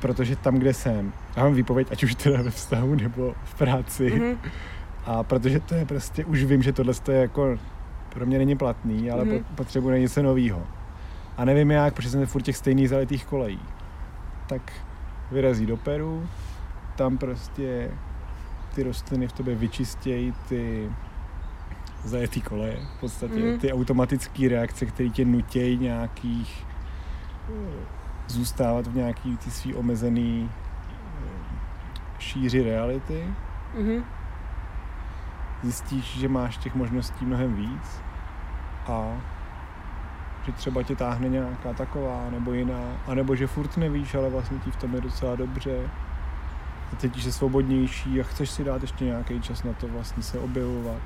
protože 0.00 0.36
tam, 0.36 0.56
kde 0.56 0.72
jsem, 0.74 1.12
dávám 1.36 1.54
výpověď, 1.54 1.88
ať 1.92 2.04
už 2.04 2.14
teda 2.14 2.42
ve 2.42 2.50
vztahu 2.50 2.94
nebo 2.94 3.34
v 3.44 3.54
práci. 3.54 4.10
Mhm. 4.10 4.38
A 5.06 5.22
protože 5.22 5.60
to 5.60 5.74
je 5.74 5.84
prostě, 5.84 6.24
už 6.24 6.44
vím, 6.44 6.62
že 6.62 6.72
tohle 6.72 6.94
je 7.12 7.18
jako, 7.20 7.58
pro 8.08 8.26
mě 8.26 8.38
není 8.38 8.56
platný, 8.56 9.10
ale 9.10 9.24
Mhm. 9.24 9.34
mm-hmm. 9.34 9.54
potřebuji 9.54 10.00
něco 10.00 10.22
nového. 10.22 10.62
A 11.36 11.44
nevím 11.44 11.70
jak, 11.70 11.94
protože 11.94 12.10
jsem 12.10 12.26
furt 12.26 12.42
těch 12.42 12.56
stejných 12.56 12.88
zalitých 12.88 13.24
kolejí. 13.24 13.60
Tak 14.46 14.72
vyrazí 15.30 15.66
do 15.66 15.76
Peru, 15.76 16.28
tam 16.96 17.18
prostě 17.18 17.90
ty 18.74 18.82
rostliny 18.82 19.28
v 19.28 19.32
tobě 19.32 19.54
vyčistějí 19.54 20.32
ty 20.48 20.90
zajetý 22.04 22.40
koleje, 22.40 22.76
v 22.96 23.00
podstatě 23.00 23.34
Mhm. 23.38 23.58
ty 23.58 23.72
automatické 23.72 24.48
reakce, 24.48 24.86
které 24.86 25.08
tě 25.08 25.24
nutějí 25.24 25.78
nějakých 25.78 26.66
eh, 27.48 27.52
zůstávat 28.28 28.86
v 28.86 28.96
nějaký 28.96 29.36
ty 29.36 29.50
svý 29.50 29.74
omezený 29.74 30.50
eh, 30.50 30.94
šíři 32.18 32.62
reality 32.62 33.24
Mhm. 33.78 34.04
zjistíš, 35.62 36.18
že 36.18 36.28
máš 36.28 36.56
těch 36.56 36.74
možností 36.74 37.24
mnohem 37.24 37.54
víc 37.54 38.00
a 38.86 39.16
že 40.46 40.52
třeba 40.52 40.82
tě 40.82 40.96
táhne 40.96 41.28
nějaká 41.28 41.72
taková 41.72 42.26
nebo 42.30 42.52
jiná, 42.52 42.92
anebo 43.06 43.36
že 43.36 43.46
furt 43.46 43.76
nevíš, 43.76 44.14
ale 44.14 44.30
vlastně 44.30 44.58
ti 44.58 44.70
v 44.70 44.76
tom 44.76 44.94
je 44.94 45.00
docela 45.00 45.36
dobře 45.36 45.90
a 46.92 46.96
cítíš 46.96 47.24
se 47.24 47.32
svobodnější 47.32 48.20
a 48.20 48.24
chceš 48.24 48.50
si 48.50 48.64
dát 48.64 48.82
ještě 48.82 49.04
nějaký 49.04 49.40
čas 49.40 49.62
na 49.64 49.72
to 49.72 49.88
vlastně 49.88 50.22
se 50.22 50.38
objevovat. 50.38 51.02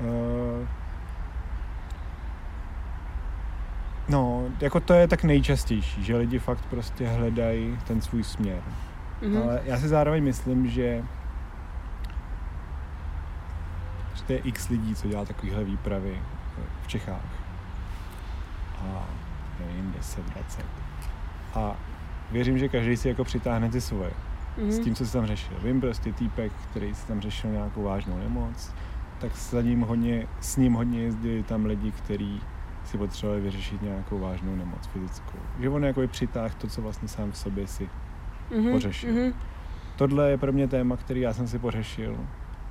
Uh, 0.00 0.66
no, 4.08 4.44
jako 4.60 4.80
to 4.80 4.92
je 4.92 5.08
tak 5.08 5.24
nejčastější, 5.24 6.04
že 6.04 6.16
lidi 6.16 6.38
fakt 6.38 6.64
prostě 6.70 7.08
hledají 7.08 7.78
ten 7.86 8.00
svůj 8.00 8.24
směr. 8.24 8.62
Mhm. 9.22 9.42
Ale 9.42 9.60
já 9.64 9.78
si 9.78 9.88
zároveň 9.88 10.24
myslím, 10.24 10.70
že 10.70 11.04
že 14.14 14.24
to 14.24 14.32
je 14.32 14.38
x 14.38 14.68
lidí, 14.68 14.94
co 14.94 15.08
dělá 15.08 15.24
takovéhle 15.24 15.64
výpravy 15.64 16.18
v 16.82 16.88
Čechách. 16.88 17.24
A 18.78 19.06
nevím, 19.60 19.92
10, 19.96 20.24
20. 20.24 20.64
A 21.54 21.76
věřím, 22.30 22.58
že 22.58 22.68
každý 22.68 22.96
si 22.96 23.08
jako 23.08 23.24
přitáhne 23.24 23.70
ty 23.70 23.80
svoje. 23.80 24.10
Mhm. 24.58 24.72
S 24.72 24.78
tím, 24.78 24.94
co 24.94 25.06
jsi 25.06 25.12
tam 25.12 25.26
řešil. 25.26 25.56
Vím 25.62 25.80
prostě 25.80 26.12
týpek, 26.12 26.52
který 26.70 26.94
si 26.94 27.06
tam 27.06 27.20
řešil 27.20 27.50
nějakou 27.50 27.82
vážnou 27.82 28.18
nemoc, 28.18 28.74
tak 29.20 29.36
za 29.36 29.62
ním 29.62 29.80
hodně, 29.80 30.26
s 30.40 30.56
ním 30.56 30.72
hodně 30.74 31.00
jezdili 31.00 31.42
tam 31.42 31.64
lidi, 31.66 31.92
kteří 31.92 32.40
si 32.84 32.98
potřebovali 32.98 33.40
vyřešit 33.42 33.82
nějakou 33.82 34.18
vážnou 34.18 34.56
nemoc 34.56 34.86
fyzickou. 34.86 35.38
Že 35.60 35.68
on 35.70 35.84
jako 35.84 36.08
přitáhl 36.08 36.54
to, 36.58 36.66
co 36.66 36.82
vlastně 36.82 37.08
sám 37.08 37.32
v 37.32 37.36
sobě 37.38 37.66
si 37.66 37.88
Mhm. 38.56 38.72
pořešil. 38.72 39.12
Mhm. 39.14 39.32
Tohle 39.96 40.30
je 40.30 40.38
pro 40.38 40.52
mě 40.52 40.68
téma, 40.68 40.96
který 40.96 41.20
já 41.20 41.32
jsem 41.34 41.48
si 41.48 41.58
pořešil. 41.58 42.16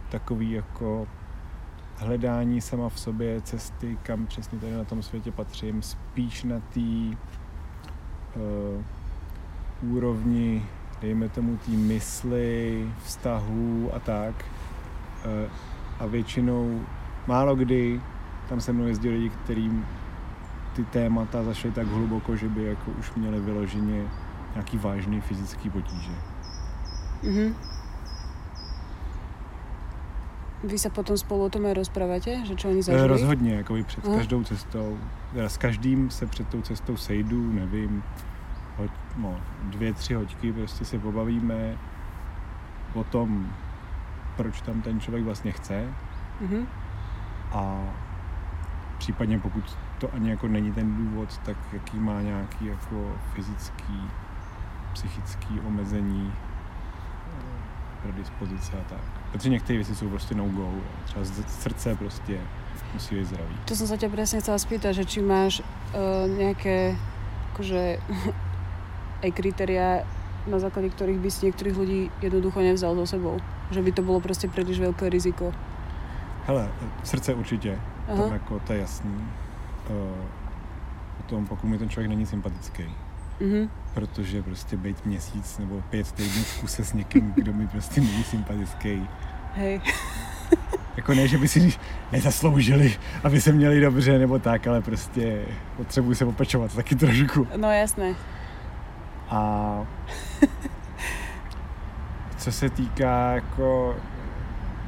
Takový 0.09 0.51
jako 0.51 1.07
hledání 1.97 2.61
sama 2.61 2.89
v 2.89 2.99
sobě 2.99 3.41
cesty, 3.41 3.97
kam 4.03 4.25
přesně 4.27 4.59
tady 4.59 4.73
na 4.73 4.83
tom 4.83 5.03
světě 5.03 5.31
patřím, 5.31 5.81
spíš 5.81 6.43
na 6.43 6.59
té 6.59 6.79
uh, 8.35 8.83
úrovni, 9.91 10.65
dejme 11.01 11.29
tomu 11.29 11.57
té 11.57 11.71
mysli, 11.71 12.87
vztahů 13.03 13.89
a 13.93 13.99
tak. 13.99 14.45
Uh, 15.25 15.51
a 15.99 16.05
většinou, 16.05 16.81
málo 17.27 17.55
kdy, 17.55 18.01
tam 18.49 18.61
se 18.61 18.73
mnou 18.73 18.85
jezdí 18.85 19.09
lidi, 19.09 19.29
kterým 19.29 19.85
ty 20.75 20.83
témata 20.83 21.43
zašly 21.43 21.71
tak 21.71 21.87
hluboko, 21.87 22.35
že 22.35 22.49
by 22.49 22.63
jako 22.63 22.91
už 22.91 23.13
měli 23.15 23.39
vyloženě 23.39 24.03
nějaký 24.53 24.77
vážný 24.77 25.21
fyzický 25.21 25.69
potíže. 25.69 26.11
Mhm. 27.23 27.55
Vy 30.63 30.73
sa 30.81 30.89
potom 30.89 31.13
spolu 31.13 31.45
o 31.47 31.53
tom 31.53 31.69
aj 31.69 31.85
rozprávate? 31.85 32.41
Že 32.41 32.53
čo 32.57 32.65
oni 32.73 32.81
Eh, 32.81 32.87
zažili? 32.89 33.07
Rozhodně, 33.07 33.53
jako 33.61 33.77
i 33.77 33.83
před 33.83 34.05
Aha. 34.05 34.17
každou 34.17 34.43
cestou. 34.43 34.97
Teda 35.33 35.49
s 35.49 35.57
každým 35.57 36.09
se 36.09 36.25
před 36.25 36.49
tou 36.49 36.61
cestou 36.61 36.97
sejdu, 36.97 37.53
nevím, 37.53 38.03
hoď, 38.77 38.91
no, 39.17 39.37
dvě, 39.63 39.93
tři 39.93 40.13
hoďky, 40.13 40.53
prostě 40.53 40.85
se 40.85 40.99
pobavíme 40.99 41.77
o 42.93 43.03
tom, 43.03 43.53
proč 44.37 44.61
tam 44.61 44.81
ten 44.81 44.99
člověk 44.99 45.25
vlastně 45.25 45.51
chce 45.51 45.83
Mhm. 46.41 46.67
a 47.51 47.81
případně 48.97 49.39
pokud 49.39 49.77
to 49.97 50.13
ani 50.13 50.29
jako 50.29 50.47
není 50.47 50.71
ten 50.73 50.95
důvod, 50.97 51.37
tak 51.37 51.57
jaký 51.73 51.99
má 51.99 52.21
nějaký 52.21 52.65
jako 52.65 53.11
fyzický, 53.33 54.01
psychický 54.93 55.59
omezení, 55.67 56.33
eh, 56.33 58.01
predispozice 58.01 58.71
a 58.77 58.83
tak. 58.89 59.01
Protože 59.31 59.49
některé 59.49 59.77
věci 59.77 59.95
jsou 59.95 60.09
prostě 60.09 60.35
no-go. 60.35 60.69
Třeba 61.05 61.25
z- 61.25 61.59
srdce 61.61 61.95
prostě 61.95 62.39
musí 62.93 63.15
být 63.15 63.25
zdravý. 63.25 63.55
To 63.65 63.75
som 63.75 63.87
sa 63.87 63.97
ťa 63.97 64.07
presne 64.09 64.39
chcela 64.39 64.55
spýtať, 64.57 64.93
že 64.95 65.05
či 65.05 65.19
máš 65.21 65.59
uh, 65.59 66.23
nejaké 66.31 66.95
akože, 67.53 67.99
aj 69.23 69.31
kritéria, 69.37 70.07
na 70.47 70.55
základe 70.61 70.87
ktorých 70.95 71.19
by 71.19 71.29
si 71.31 71.45
niektorých 71.51 71.75
ľudí 71.75 72.01
jednoducho 72.23 72.63
nevzal 72.63 72.95
so 72.95 73.03
sebou. 73.03 73.35
Že 73.71 73.81
by 73.81 73.91
to 73.91 74.01
bolo 74.01 74.19
proste 74.23 74.47
príliš 74.47 74.79
veľké 74.79 75.09
riziko. 75.11 75.51
Hele, 76.47 76.69
srdce 77.03 77.33
určitě, 77.33 77.79
Aha. 78.07 78.23
tam 78.23 78.33
jako 78.33 78.59
to 78.59 78.73
je 78.73 78.79
jasný. 78.79 79.11
Uh, 79.89 80.15
potom 81.17 81.45
pokud 81.45 81.67
mi 81.67 81.77
ten 81.77 81.89
člověk 81.89 82.09
není 82.09 82.25
sympatický, 82.25 82.83
Mhm. 83.41 83.69
protože 83.93 84.43
prostě 84.43 84.77
být 84.77 85.05
měsíc 85.05 85.57
nebo 85.57 85.81
pět 85.89 86.11
týdnů 86.11 86.43
v 86.43 86.61
kuse 86.61 86.85
s 86.85 86.93
někým, 86.93 87.31
kdo 87.35 87.53
mi 87.53 87.67
prostě 87.67 88.01
není 88.01 88.23
sympatický. 88.23 89.07
Hej. 89.53 89.81
Jako 90.97 91.13
ne, 91.13 91.27
že 91.27 91.37
by 91.37 91.47
si 91.47 91.73
nezasloužili, 92.11 92.95
aby 93.23 93.41
se 93.41 93.51
měli 93.51 93.81
dobře 93.81 94.19
nebo 94.19 94.39
tak, 94.39 94.67
ale 94.67 94.81
prostě 94.81 95.45
potřebuji 95.77 96.15
se 96.15 96.25
opečovat 96.25 96.75
taky 96.75 96.95
trošku. 96.95 97.47
No 97.57 97.71
jasné. 97.71 98.15
A 99.29 99.39
co 102.37 102.51
se 102.51 102.69
týká 102.69 103.31
jako 103.31 103.95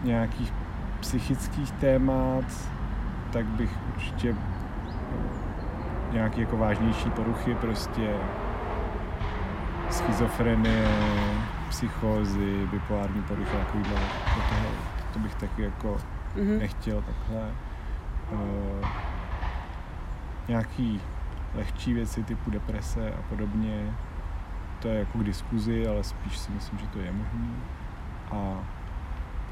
nějakých 0.03 0.53
psychických 0.99 1.71
témat, 1.71 2.43
tak 3.33 3.45
bych 3.45 3.71
určitě 3.95 4.35
nějaký 6.11 6.41
jako 6.41 6.57
vážnější 6.57 7.09
poruchy, 7.09 7.55
prostě 7.55 8.13
schizofrenie, 9.89 10.87
psychózy, 11.69 12.67
bipolární 12.71 13.21
poruchy, 13.21 13.57
takovýhle, 13.57 13.99
do 14.35 14.41
toho, 14.49 14.67
to 15.13 15.19
bych 15.19 15.35
taky 15.35 15.61
jako 15.63 15.97
Mhm. 16.35 16.59
nechtěl 16.59 17.01
takhle. 17.01 17.47
Uh, 18.31 18.87
nějaký 20.47 21.01
lehčí 21.55 21.93
věci 21.93 22.23
typu 22.23 22.49
deprese 22.51 23.11
a 23.11 23.21
podobně, 23.29 23.93
to 24.79 24.87
je 24.87 24.99
jako 24.99 25.17
k 25.17 25.23
diskuzi, 25.23 25.87
ale 25.87 26.03
spíš 26.03 26.37
si 26.37 26.51
myslím, 26.51 26.79
že 26.79 26.87
to 26.87 26.99
je 26.99 27.11
možný. 27.11 27.53
A 28.31 28.57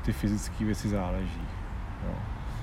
ty 0.06 0.14
fyzické 0.14 0.66
věci 0.66 0.90
záleží. 0.90 1.42
Jo. 2.08 2.14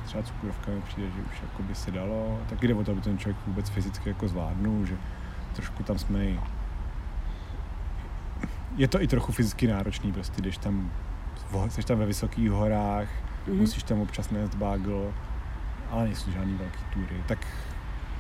Třeba 0.04 0.22
cukrovka 0.22 0.70
mi 0.70 0.80
přijde, 0.80 1.08
že 1.16 1.22
už 1.22 1.42
jako 1.42 1.62
by 1.62 1.74
se 1.74 1.90
dalo, 1.90 2.38
tak 2.48 2.60
jde 2.62 2.74
o 2.74 2.84
to, 2.84 2.92
aby 2.92 3.00
ten 3.00 3.18
člověk 3.18 3.46
vůbec 3.46 3.68
fyzicky 3.68 4.08
jako 4.08 4.28
zvládnul, 4.28 4.86
že 4.86 4.96
trošku 5.52 5.82
tam 5.82 5.98
jsme 5.98 6.24
i... 6.24 6.40
Je 8.76 8.88
to 8.88 9.02
i 9.02 9.06
trochu 9.08 9.32
fyzicky 9.32 9.66
náročný, 9.66 10.12
prostě, 10.12 10.42
když 10.42 10.58
tam, 10.58 10.90
jsi 11.68 11.82
tam 11.82 11.98
ve 11.98 12.06
vysokých 12.06 12.50
horách, 12.50 13.08
Mhm. 13.46 13.56
musíš 13.56 13.82
tam 13.82 14.00
občas 14.00 14.30
nést 14.30 14.54
bágl, 14.54 15.12
ale 15.90 16.04
nejsou 16.04 16.30
žádný 16.30 16.54
velký 16.54 16.84
tury. 16.92 17.22
Tak 17.26 17.38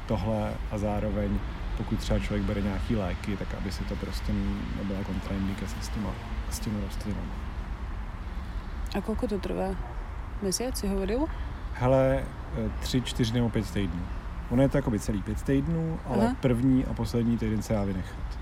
tohle 0.06 0.52
a 0.70 0.78
zároveň, 0.78 1.38
pokud 1.76 1.98
třeba 1.98 2.18
člověk 2.18 2.42
bere 2.42 2.60
nějaký 2.60 2.96
léky, 2.96 3.36
tak 3.36 3.54
aby 3.54 3.72
si 3.72 3.84
to 3.84 3.96
prostě 3.96 4.32
nebyla 4.76 5.04
kontraindikace 5.06 5.76
s, 5.80 5.88
těma, 5.88 6.10
s 6.50 6.58
těmi 6.58 6.80
rostlinami. 6.80 7.32
A 8.94 9.00
koľko 9.02 9.26
to 9.26 9.38
trvá? 9.42 9.74
Mesiac 10.42 10.78
si 10.78 10.86
hovoril? 10.86 11.26
Hele, 11.74 12.22
eh, 12.22 12.70
tři, 12.80 13.02
čtyři 13.02 13.32
nebo 13.34 13.48
pět 13.48 13.70
týdnů. 13.70 14.02
Ono 14.50 14.62
je 14.62 14.68
to 14.68 14.78
jako 14.78 14.90
celý 14.98 15.22
pět 15.22 15.42
týdnů, 15.42 15.98
ale 16.06 16.26
Aha. 16.26 16.36
první 16.40 16.84
a 16.84 16.94
poslední 16.94 17.38
týden 17.38 17.62
se 17.62 17.72
dá 17.72 17.84
vynechat. 17.84 18.38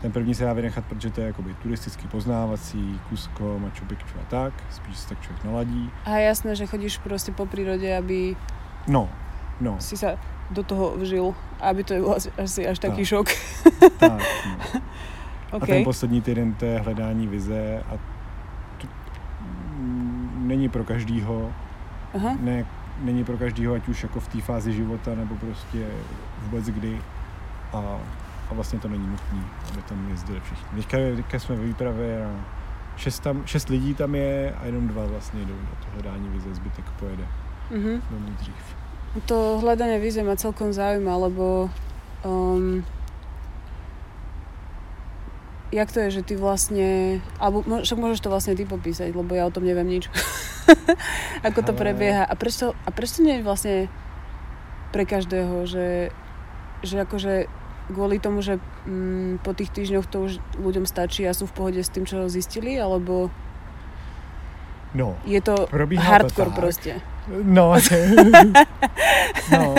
Ten 0.00 0.12
první 0.12 0.34
se 0.34 0.44
dá 0.44 0.52
vynechat, 0.52 0.84
protože 0.84 1.10
to 1.10 1.20
je 1.20 1.26
jakoby 1.26 1.54
turistický 1.54 2.08
poznávací, 2.08 3.00
Kusko, 3.08 3.58
Machu 3.58 3.84
Picchu 3.84 4.18
a 4.22 4.24
tak, 4.30 4.52
spíš 4.70 4.98
se 4.98 5.08
tak 5.08 5.20
člověk 5.22 5.44
naladí. 5.44 5.90
A 6.04 6.10
jasné, 6.10 6.56
že 6.56 6.66
chodíš 6.66 6.98
proste 6.98 7.32
po 7.32 7.46
prírode, 7.46 7.98
aby 7.98 8.36
No, 8.88 9.08
no, 9.60 9.76
si 9.80 9.96
sa 9.96 10.16
do 10.50 10.62
toho 10.62 10.94
vžil, 10.96 11.34
aby 11.60 11.84
to 11.84 11.98
bol 12.00 12.14
asi, 12.38 12.66
až 12.68 12.78
taký 12.78 13.02
Tak. 13.02 13.08
šok. 13.08 13.26
tak, 13.98 14.20
no. 14.46 14.80
OK. 15.56 15.62
A 15.62 15.66
ten 15.66 15.84
poslední 15.84 16.20
týden 16.20 16.54
to 16.54 16.64
je 16.64 16.78
hledání 16.78 17.26
vize 17.26 17.82
a 17.88 17.92
to 18.78 18.86
není 20.38 20.68
pro 20.68 20.84
každýho, 20.84 21.52
Aha. 22.14 22.36
ne, 22.40 22.66
není 23.02 23.24
pro 23.24 23.36
každýho, 23.38 23.74
ať 23.74 23.88
už 23.88 24.02
jako 24.02 24.20
v 24.20 24.28
té 24.28 24.40
fázi 24.40 24.72
života, 24.72 25.14
nebo 25.14 25.34
prostě 25.34 25.86
vůbec 26.42 26.64
kdy. 26.66 26.98
A, 27.72 27.78
a 28.50 28.54
vlastně 28.54 28.78
to 28.78 28.88
není 28.88 29.06
nutné, 29.06 29.42
aby 29.72 29.82
tam 29.82 30.08
jezdili 30.10 30.40
všichni. 30.40 30.66
Teďka, 30.76 30.96
teďka 31.16 31.38
jsme 31.38 31.56
ve 31.56 31.64
výpravě 31.64 32.24
a 32.26 32.30
šest, 32.96 33.18
tam, 33.20 33.42
šest 33.46 33.68
lidí 33.68 33.94
tam 33.94 34.14
je 34.14 34.54
a 34.60 34.66
jenom 34.66 34.88
dva 34.88 35.04
vlastně 35.06 35.40
jdou 35.44 35.54
na 35.54 35.70
to 35.80 35.86
hledání 35.94 36.28
vize, 36.28 36.54
zbytek 36.54 36.84
pojede 36.90 37.24
Mhm. 37.70 38.02
domů 38.10 38.26
dřív. 38.38 38.75
To 39.26 39.62
hľadanie 39.62 39.96
vízie 39.96 40.20
ma 40.20 40.36
celkom 40.36 40.76
zaujíma, 40.76 41.14
lebo 41.16 41.72
um, 42.20 42.84
jak 45.72 45.92
to 45.92 46.00
je, 46.06 46.20
že 46.20 46.22
ty 46.22 46.34
vlastne, 46.36 47.20
alebo 47.40 47.64
však 47.64 47.98
môžeš 47.98 48.20
to 48.22 48.32
vlastne 48.32 48.54
ty 48.54 48.68
popísať, 48.68 49.12
lebo 49.12 49.34
ja 49.34 49.48
o 49.48 49.54
tom 49.54 49.64
neviem 49.64 49.88
nič. 49.88 50.08
Ako 51.46 51.62
to 51.62 51.72
prebieha. 51.72 52.26
A 52.26 52.34
prečo, 52.38 52.74
a 52.86 52.88
prečo 52.90 53.22
nie 53.22 53.40
je 53.40 53.46
vlastne 53.46 53.76
pre 54.90 55.04
každého, 55.04 55.66
že, 55.66 56.14
že 56.80 56.96
akože 57.02 57.50
kvôli 57.90 58.18
tomu, 58.18 58.42
že 58.42 58.58
mm, 58.86 59.42
po 59.46 59.54
tých 59.54 59.70
týždňoch 59.70 60.06
to 60.10 60.26
už 60.26 60.32
ľuďom 60.58 60.86
stačí 60.88 61.22
a 61.26 61.36
sú 61.36 61.46
v 61.46 61.54
pohode 61.54 61.80
s 61.82 61.92
tým, 61.92 62.02
čo 62.06 62.26
zistili, 62.26 62.74
alebo 62.78 63.30
No, 64.96 65.16
je 65.24 65.40
to 65.40 65.66
Probíhá 65.70 66.04
to 66.04 66.10
hardcore 66.10 66.50
tak. 66.50 66.58
proste. 66.58 67.00
no, 67.42 67.74
no. 69.52 69.74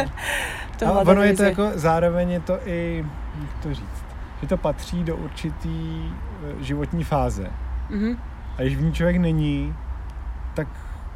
To 0.80 0.88
A 0.88 0.92
ono 1.02 1.22
je 1.22 1.36
to 1.36 1.44
jako, 1.44 1.72
zároveň 1.76 2.30
je 2.30 2.40
to 2.40 2.60
i, 2.66 3.06
jak 3.42 3.64
to 3.64 3.74
říct, 3.74 4.06
že 4.42 4.48
to 4.48 4.58
patří 4.58 5.04
do 5.04 5.16
určitý 5.16 6.12
eh, 6.50 6.64
životní 6.64 7.04
fáze. 7.04 7.50
Mhm. 7.90 8.18
A 8.58 8.62
když 8.62 8.76
v 8.76 8.82
ní 8.82 8.94
člověk 8.94 9.18
není, 9.18 9.76
tak 10.54 10.68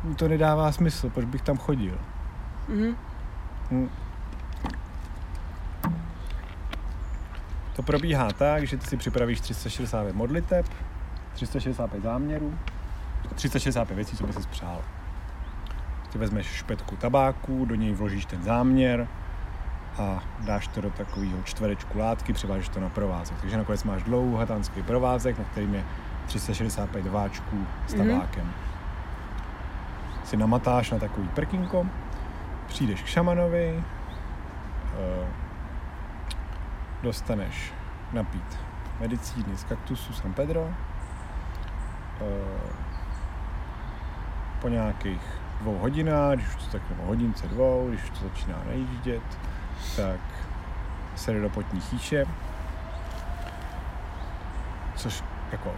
mu 0.04 0.16
to 0.16 0.28
nedává 0.28 0.72
smysl, 0.72 1.10
proč 1.10 1.26
bych 1.26 1.42
tam 1.42 1.58
chodil. 1.58 1.98
Mhm. 2.70 2.96
Hm. 3.72 3.90
To 7.76 7.84
probíhá 7.84 8.32
tak, 8.32 8.68
že 8.68 8.78
ty 8.78 8.86
si 8.86 8.98
připravíš 8.98 9.42
365 9.42 10.16
modliteb, 10.16 10.66
365 11.34 12.04
záměrů, 12.04 12.54
365 13.36 13.96
věcí, 13.96 14.18
co 14.18 14.28
by 14.28 14.34
si 14.34 14.48
přál. 14.48 14.82
Ty 16.12 16.18
vezmeš 16.18 16.46
špetku 16.46 16.96
tabáku, 16.96 17.66
do 17.66 17.76
něj 17.76 17.94
vložíš 17.94 18.26
ten 18.26 18.44
záměr 18.44 19.08
a 19.98 20.20
dáš 20.40 20.68
to 20.68 20.82
do 20.82 20.90
takového 20.90 21.44
čtverečku 21.44 22.00
látky, 22.00 22.34
přivážeš 22.34 22.70
to 22.70 22.80
na 22.80 22.90
provázek. 22.90 23.38
Takže 23.42 23.58
nakonec 23.58 23.84
máš 23.84 24.04
dlouhatánský 24.04 24.82
provázek, 24.84 25.38
na 25.40 25.44
kterým 25.44 25.74
je 25.76 25.84
365 26.28 27.08
váčků 27.08 27.66
s 27.88 27.94
Mhm. 27.94 28.10
tabákem. 28.10 28.54
Si 30.24 30.38
namatáš 30.38 30.92
na 30.92 31.00
takový 31.00 31.28
prkínko, 31.28 31.88
přijdeš 32.68 33.02
k 33.02 33.06
šamanovi, 33.06 33.84
eh, 34.94 35.28
dostaneš 37.04 37.74
napít 38.14 38.60
medicíny 39.00 39.58
z 39.58 39.64
kaktusu 39.64 40.14
San 40.14 40.34
Pedro, 40.34 40.70
eh, 42.22 42.24
po 44.62 44.70
nějakých 44.70 45.22
dvou 45.62 45.78
hodinách, 45.78 46.36
když 46.36 46.48
už 46.48 46.56
to 46.56 46.72
tak 46.72 46.82
nebo 46.90 47.04
hodince 47.06 47.48
dvou, 47.48 47.86
když 47.90 48.04
už 48.04 48.10
to 48.10 48.24
začíná 48.30 48.58
najíždět, 48.68 49.24
tak 49.96 50.20
se 51.16 51.34
jde 51.34 51.42
do 51.42 51.50
potní 51.50 51.80
chýše, 51.82 52.26
což 54.96 55.24
jako 55.52 55.72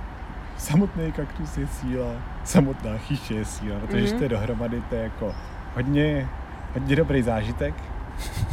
samotný 0.58 1.12
kaktus 1.12 1.58
je 1.58 1.67
síla, 1.67 2.12
samotná 2.43 2.98
chýše 2.98 3.34
je 3.34 3.46
síla, 3.46 3.80
protože 3.80 3.98
když 3.98 4.10
Mhm. 4.12 4.17
to 4.17 4.24
je 4.26 4.30
dohromady, 4.30 4.82
to 4.89 4.96
je 4.96 5.04
jako 5.04 5.36
hodně, 5.76 6.30
hodně 6.74 6.96
dobrý 6.96 7.22
zážitek, 7.22 7.74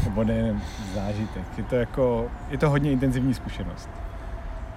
nebo 0.05 0.25
nejen 0.25 0.61
zážitek, 0.95 1.43
je 1.59 1.65
to 1.65 1.77
jako, 1.77 2.31
je 2.49 2.59
to 2.59 2.71
hodně 2.71 2.93
intenzivní 2.93 3.35
zkušenost, 3.35 3.89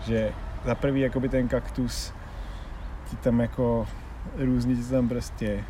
že 0.05 0.31
za 0.65 0.75
prvý 0.75 1.01
jakoby 1.01 1.29
ten 1.29 1.47
kaktus 1.47 2.13
ti 3.09 3.15
tam 3.15 3.39
jako 3.39 3.87
různě 4.37 4.75
ti 4.75 4.83
tam 4.83 5.09
prostě 5.09 5.63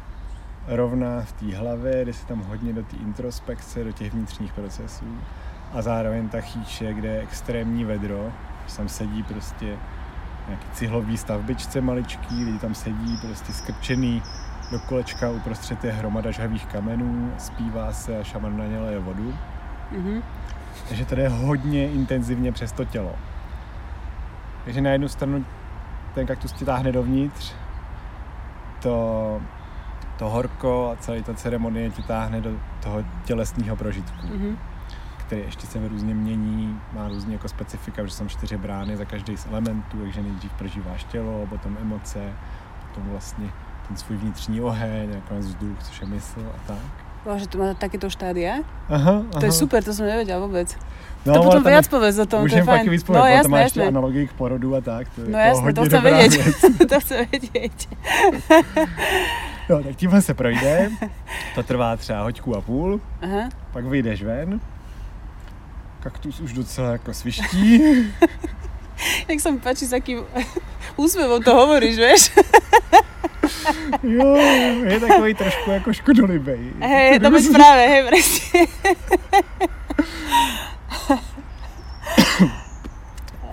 rovná 0.68 1.22
v 1.22 1.32
té 1.32 1.58
hlavě, 1.58 2.06
jde 2.06 2.13
se 2.13 2.26
tam 2.26 2.39
hodně 2.39 2.74
do 2.74 2.84
té 2.84 2.98
introspekce, 2.98 3.84
do 3.84 3.92
těch 3.92 4.13
vnitřních 4.13 4.54
procesů 4.54 5.06
a 5.74 5.82
zároveň 5.82 6.30
ta 6.30 6.42
chýče, 6.42 6.94
kde 6.94 7.08
je 7.08 7.22
extrémní 7.22 7.86
vedro, 7.86 8.32
že 8.68 8.78
tam 8.78 8.89
sedí 8.89 9.24
prostě 9.24 9.78
nějaký 10.48 10.66
cihlový 10.74 11.18
stavbičce 11.18 11.82
maličký, 11.82 12.46
lidi 12.46 12.60
tam 12.60 12.76
sedí 12.76 13.18
prostě 13.18 13.54
skrčený 13.54 14.22
do 14.72 14.80
kolečka, 14.80 15.30
uprostřed 15.30 15.84
je 15.84 15.92
hromada 15.92 16.32
žhavých 16.32 16.66
kamenů, 16.66 17.34
zpívá 17.38 17.94
se 17.94 18.20
a 18.20 18.24
šaman 18.24 18.58
na 18.58 18.66
ně 18.66 18.80
leje 18.80 19.00
vodu. 19.00 19.34
Mhm. 19.92 20.24
Takže 20.88 21.06
tady 21.06 21.22
je 21.22 21.30
hodně 21.30 21.89
intenzivně 21.89 22.52
přes 22.52 22.72
to 22.72 22.86
tělo. 22.86 23.16
Takže 24.66 24.82
na 24.82 24.89
jednu 24.89 25.08
stranu 25.08 25.46
ten 26.13 26.28
kaktus 26.28 26.52
tě 26.52 26.66
táhne 26.66 26.92
dovnitř, 26.92 27.54
to, 28.84 29.41
to 30.17 30.30
horko 30.30 30.89
a 30.93 30.96
celý 30.96 31.24
ta 31.24 31.34
ceremonie 31.34 31.89
tě 31.89 32.02
táhne 32.02 32.41
do 32.41 32.50
toho 32.84 33.04
tělesného 33.26 33.76
prožitku, 33.76 34.28
Mhm. 34.28 34.58
který 35.17 35.41
ještě 35.41 35.67
se 35.67 35.88
různě 35.88 36.13
mění, 36.15 36.80
má 36.93 37.08
různě 37.08 37.34
jako 37.34 37.48
specifika, 37.48 38.06
že 38.06 38.12
jsou 38.12 38.28
čtyři 38.28 38.58
brány 38.58 38.98
za 38.98 39.06
každý 39.06 39.38
z 39.38 39.46
elementů, 39.46 39.98
takže 40.02 40.22
nejdřív 40.24 40.54
prožíváš 40.54 41.04
tělo, 41.04 41.46
potom 41.50 41.78
emoce, 41.82 42.34
potom 42.88 43.04
vlastně 43.10 43.50
ten 43.88 43.98
svůj 43.98 44.17
vnitřní 44.17 44.62
oheň, 44.62 45.13
nakonec 45.15 45.46
vzduch, 45.46 45.84
což 45.84 46.02
je 46.02 46.08
mysl 46.08 46.52
a 46.56 46.67
tak. 46.67 47.03
Bože, 47.24 47.48
to 47.48 47.58
má 47.58 47.74
takéto 47.74 48.10
štádia? 48.12 48.68
Aha, 48.92 49.24
aha. 49.32 49.40
To 49.40 49.46
je 49.48 49.52
super, 49.56 49.80
to 49.84 49.96
som 49.96 50.04
nevedela 50.06 50.44
vôbec. 50.44 50.76
No, 51.24 51.40
to 51.40 51.48
potom 51.48 51.64
viac 51.64 51.88
povedz 51.88 52.20
o 52.20 52.28
tom, 52.28 52.44
to 52.44 52.56
je 52.56 52.64
fajn. 52.68 52.84
víc 52.92 53.08
No 53.08 53.16
to 53.16 53.20
má 53.20 53.30
jasné, 53.30 53.62
ještě 53.64 53.80
jasné. 53.80 53.88
analogii 53.88 54.28
k 54.28 54.34
porodu 54.34 54.76
a 54.76 54.82
tak. 54.82 55.08
To 55.16 55.22
No 55.24 55.40
jako 55.40 55.58
jasné, 55.58 55.74
to 55.74 55.86
chcem 55.86 56.02
vedieť. 56.04 56.32
to 56.90 56.96
chcem 57.00 57.20
vedieť. 57.32 57.78
No, 59.70 59.84
tak 59.84 59.96
tímhle 59.96 60.22
se 60.22 60.34
projde, 60.34 60.92
to 61.56 61.64
trvá 61.64 61.96
třeba 61.98 62.24
hoďku 62.24 62.56
a 62.58 62.62
půl, 62.62 63.02
Aha. 63.22 63.50
pak 63.72 63.86
vyjdeš 63.86 64.24
ven, 64.24 64.60
kaktus 66.00 66.40
už 66.40 66.54
docela 66.54 66.92
jako 66.92 67.14
sviští, 67.14 67.82
Jak 69.30 69.39
sa 69.39 69.52
mi 69.52 69.60
páči, 69.60 69.86
s 69.86 69.94
akým 69.94 70.24
úsmevom 71.02 71.44
to 71.44 71.52
hovoríš, 71.54 71.96
vieš? 71.98 72.22
jo, 74.16 74.36
je 74.84 75.00
takový 75.00 75.34
trošku 75.34 75.72
jako 75.72 75.94
škodolibej. 75.94 76.62
Hej, 76.80 77.20
to 77.20 77.32
veď 77.32 77.46
práve, 77.52 77.84
hej, 77.88 78.02
presne. 78.08 78.60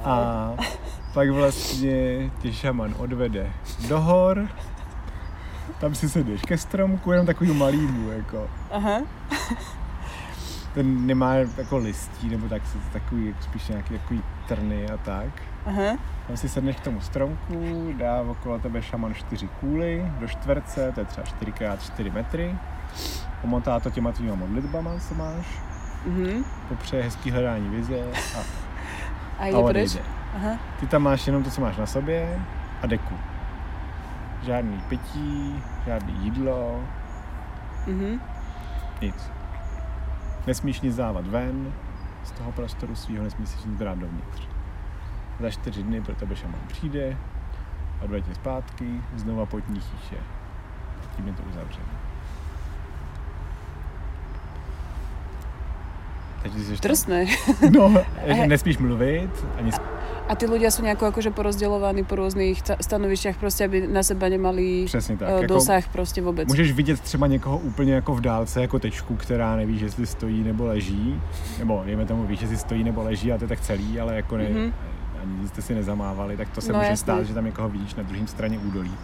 A 0.04 0.14
pak 1.14 1.30
vlastně 1.30 2.30
tě 2.42 2.52
šaman 2.52 2.94
odvede 2.98 3.52
do 3.88 4.00
hor, 4.00 4.48
tam 5.80 5.94
si 5.94 6.08
sedeš 6.08 6.40
ke 6.40 6.58
stromku, 6.58 7.12
jenom 7.12 7.26
takový 7.26 7.52
malýmu, 7.52 8.10
jako. 8.10 8.50
Aha. 8.70 9.00
Ten 10.74 11.06
nemá 11.06 11.35
jako 11.35 11.76
listí, 11.76 12.28
nebo 12.28 12.48
tak, 12.48 12.62
takový, 12.92 13.35
spíš 13.40 13.68
nějaký 13.68 13.98
takový 13.98 14.22
trny 14.48 14.88
a 14.90 14.96
tak. 14.96 15.28
Aha. 15.66 15.96
Tam 16.26 16.37
si 16.37 16.48
sedneš 16.48 16.76
k 16.76 16.80
tomu 16.80 17.00
stromku, 17.00 17.92
dá 17.98 18.20
okolo 18.20 18.59
tebe 18.59 18.83
šaman 18.83 19.14
čtyři 19.14 19.48
kůly 19.48 20.12
do 20.20 20.28
čtverce, 20.28 20.92
to 20.94 21.00
je 21.00 21.06
třeba 21.06 21.26
4x4 21.26 22.12
metry. 22.12 22.54
Pomotá 23.40 23.80
to 23.80 23.90
těma 23.90 24.12
tvýma 24.12 24.35
modlitbama, 24.35 24.90
co 25.09 25.14
máš. 25.14 25.46
Mhm. 26.06 26.44
Popřeje 26.68 27.02
hezký 27.02 27.30
hledání 27.30 27.68
vize 27.68 27.94
a, 28.37 28.38
A 29.38 29.44
a 29.54 29.59
odejde. 29.59 30.00
Aha. 30.37 30.59
Ty 30.80 30.87
tam 30.87 31.02
máš 31.02 31.26
jenom 31.26 31.42
to, 31.42 31.50
co 31.50 31.61
máš 31.61 31.76
na 31.76 31.87
sobě 31.87 32.38
a 32.83 32.87
deku. 32.87 33.14
Žádný 34.42 34.80
pití, 34.88 35.62
žádný 35.87 36.14
jídlo, 36.24 36.80
Mhm. 37.87 38.20
nic. 39.00 39.30
Nesmíš 40.46 40.81
nic 40.81 40.96
dávat 40.96 41.26
ven 41.26 41.72
z 42.24 42.31
toho 42.31 42.53
prostoru 42.53 42.94
svého, 42.94 43.24
nesmíš 43.24 43.50
nic 43.64 43.79
brát 43.79 43.98
dovnitř. 43.98 44.48
Za 45.40 45.50
čtyři 45.50 45.83
dny 45.83 46.00
pro 46.00 46.14
tebe 46.14 46.37
šaman 46.37 46.61
přijde, 46.66 47.16
odvede 48.00 48.22
tě 48.22 48.35
zpátky, 48.35 49.03
znova 49.16 49.46
potní 49.46 49.81
chýše. 49.81 50.16
Tím 51.16 51.26
je 51.26 51.33
to 51.33 51.42
uzavřené. 51.42 51.99
Teď 56.42 56.53
ty 56.53 56.61
jsi 56.64 56.76
Drsné. 56.83 57.26
No, 57.70 57.94
že 58.26 58.46
nesmíš 58.46 58.79
mluvit, 58.79 59.31
ani 59.59 59.70
sp- 59.72 59.90
A 60.31 60.38
tí 60.38 60.46
ľudia 60.46 60.70
sú 60.70 60.87
nejako 60.87 61.11
akože 61.11 61.35
porozdeľovaní 61.35 62.07
po 62.07 62.14
rôznych 62.14 62.62
ta- 62.62 62.79
stanovišťach, 62.79 63.35
proste 63.42 63.66
aby 63.66 63.90
na 63.90 63.98
seba 64.07 64.31
nemali 64.31 64.87
přesně 64.87 65.16
tak. 65.18 65.29
eh, 65.29 65.33
Jako, 65.42 65.46
dosah 65.59 65.88
prostě 65.90 66.22
vôbec. 66.22 66.46
Můžeš 66.46 66.72
vidět 66.72 67.00
třeba 67.00 67.26
někoho 67.26 67.59
úplně 67.59 67.94
jako 67.94 68.14
v 68.14 68.20
dálce, 68.20 68.61
jako 68.62 68.79
tečku, 68.79 69.16
která 69.16 69.57
nevíš, 69.57 69.81
jestli 69.81 70.07
stojí 70.07 70.44
nebo 70.44 70.66
leží. 70.66 71.20
Nebo 71.59 71.83
dejme 71.87 72.07
tomu, 72.07 72.26
víš, 72.26 72.40
jestli 72.40 72.57
stojí 72.57 72.85
nebo 72.85 73.03
leží 73.03 73.33
a 73.33 73.38
to 73.38 73.44
je 73.44 73.48
tak 73.48 73.61
celý, 73.61 74.00
ale 74.00 74.16
jako 74.16 74.37
ne, 74.37 74.44
Mhm. 74.48 74.55
mm-hmm. 74.59 74.72
ani 75.22 75.48
jste 75.48 75.62
si 75.62 75.74
nezamávali, 75.74 76.37
tak 76.37 76.48
to 76.50 76.61
se 76.61 76.72
No, 76.72 76.79
může 76.79 76.90
jasně. 76.90 77.03
stát, 77.03 77.22
že 77.26 77.35
tam 77.35 77.44
někoho 77.44 77.68
vidíš 77.68 77.94
na 77.94 78.03
druhém 78.03 78.26
straně 78.26 78.59
údolí. 78.59 78.94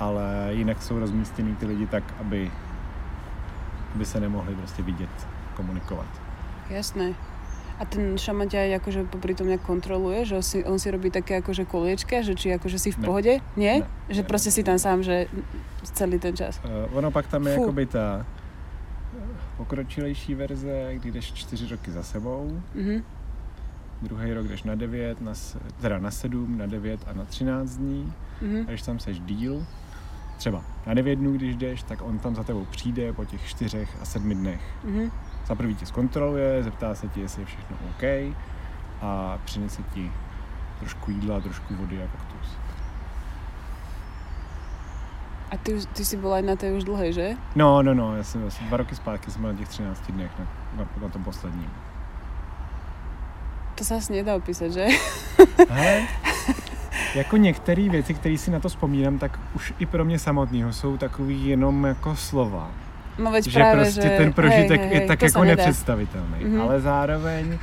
Ale 0.00 0.48
jinak 0.50 0.82
jsou 0.82 0.98
rozmístěný 0.98 1.56
ty 1.56 1.66
lidi 1.66 1.86
tak, 1.86 2.04
aby, 2.20 2.50
aby 3.94 4.04
se 4.04 4.20
nemohli 4.20 4.54
prostě 4.54 4.82
vidět, 4.82 5.10
komunikovat. 5.56 6.06
Jasné. 6.70 7.14
A 7.76 7.84
ten 7.84 8.16
šaman 8.16 8.48
ťa 8.48 8.80
akože 8.80 9.04
popri 9.12 9.36
tom 9.36 9.52
nejak 9.52 9.60
kontroluje, 9.60 10.24
že 10.24 10.34
on 10.40 10.42
si, 10.44 10.64
on 10.64 10.78
si 10.80 10.88
robí 10.88 11.12
také 11.12 11.44
akože 11.44 11.68
koliečka, 11.68 12.24
že 12.24 12.32
či 12.32 12.48
akože 12.56 12.78
si 12.80 12.88
v 12.88 12.98
Ne. 12.98 13.04
pohode? 13.04 13.32
Nie? 13.56 13.84
Ne. 13.84 13.88
Že 14.08 14.22
Ne, 14.24 14.28
proste 14.28 14.48
ne, 14.48 14.54
si 14.56 14.62
ne. 14.64 14.66
tam 14.72 14.78
sám, 14.80 14.98
že 15.04 15.28
celý 15.92 16.16
ten 16.18 16.32
čas. 16.32 16.56
Uh, 16.64 16.88
ono 16.96 17.10
pak 17.12 17.28
tam 17.28 17.44
je 17.46 17.54
Fu. 17.54 17.60
jakoby 17.68 17.86
ta 17.86 18.24
eh, 18.24 19.20
pokročilejší 19.56 20.34
verze, 20.34 20.94
kdy 20.96 21.10
jdeš 21.12 21.32
čtyři 21.32 21.68
roky 21.68 21.90
za 21.92 22.02
sebou, 22.02 22.48
Mhm. 22.74 23.04
druhý 24.02 24.32
rok 24.32 24.48
jdeš 24.48 24.62
na 24.62 24.74
9, 24.74 25.20
na, 25.20 25.32
teda 25.80 25.98
na 25.98 26.10
7, 26.10 26.58
na 26.58 26.66
9 26.66 27.00
a 27.06 27.12
na 27.12 27.24
13 27.24 27.76
dní. 27.76 28.12
Mhm. 28.42 28.64
A 28.66 28.70
když 28.70 28.82
tam 28.82 28.98
seš 28.98 29.20
díl, 29.20 29.66
třeba 30.36 30.64
na 30.86 30.94
9 30.94 31.16
dnů, 31.16 31.32
když 31.32 31.56
jdeš, 31.56 31.82
tak 31.82 32.02
on 32.02 32.18
tam 32.18 32.34
za 32.34 32.42
tebou 32.44 32.64
přijde 32.70 33.12
po 33.12 33.24
těch 33.24 33.44
čtyřech 33.48 33.96
a 34.02 34.04
sedmi 34.04 34.34
dnech. 34.34 34.60
Mhm. 34.84 35.10
Za 35.46 35.54
prvý 35.54 35.74
tě 35.74 35.86
zkontroluje, 35.86 36.62
zeptá 36.62 36.94
se 36.94 37.08
ti, 37.08 37.20
jestli 37.20 37.42
je 37.42 37.46
všechno 37.46 37.76
OK 37.90 38.02
a 39.02 39.38
přinese 39.44 39.82
ti 39.82 40.12
trošku 40.78 41.10
jídla, 41.10 41.40
trošku 41.40 41.74
vody 41.74 42.02
a 42.02 42.06
kaktus. 42.06 42.58
A 45.50 45.56
ty, 45.56 45.78
ty 45.92 46.04
si 46.04 46.16
bol 46.16 46.34
aj 46.34 46.42
na 46.42 46.56
tej 46.58 46.74
už 46.74 46.84
dlhej, 46.84 47.12
že? 47.12 47.26
No, 47.54 47.82
no, 47.82 47.94
no, 47.94 48.16
já 48.16 48.22
jsem 48.22 48.46
asi 48.46 48.64
dva 48.64 48.76
roky 48.76 48.94
zpátky 48.94 49.30
jsem 49.30 49.42
byl 49.42 49.52
na 49.52 49.58
těch 49.58 49.68
13 49.68 50.10
dnech 50.10 50.30
na, 50.38 50.46
na, 50.76 50.88
na 51.02 51.08
tom 51.08 51.24
posledním. 51.24 51.70
To 53.76 53.84
sa 53.84 54.00
asi 54.00 54.12
nedá 54.12 54.34
opísať, 54.34 54.72
že? 54.72 54.84
Hele, 55.70 56.08
jako 57.14 57.36
některé 57.36 57.88
věci, 57.88 58.14
které 58.14 58.38
si 58.38 58.50
na 58.50 58.60
to 58.60 58.68
vzpomínám, 58.68 59.18
tak 59.18 59.40
už 59.54 59.74
i 59.78 59.86
pro 59.86 60.04
mě 60.04 60.18
samotného 60.18 60.72
jsou 60.72 60.96
takový 60.96 61.46
jenom 61.46 61.84
jako 61.84 62.16
slova. 62.16 62.70
No 63.18 63.32
že 63.42 63.50
práve, 63.50 63.82
prostě 63.82 64.02
že... 64.02 64.16
ten 64.16 64.32
prožitek 64.32 64.80
hej, 64.80 64.88
hej, 64.88 64.94
je 64.94 64.98
hej, 64.98 65.08
tak 65.08 65.20
to 65.20 65.28
sa 65.28 65.38
jako 65.38 65.44
nepředstavitelný. 65.44 66.44
Mhm. 66.44 66.60
Ale 66.60 66.80
zároveň 66.80 67.58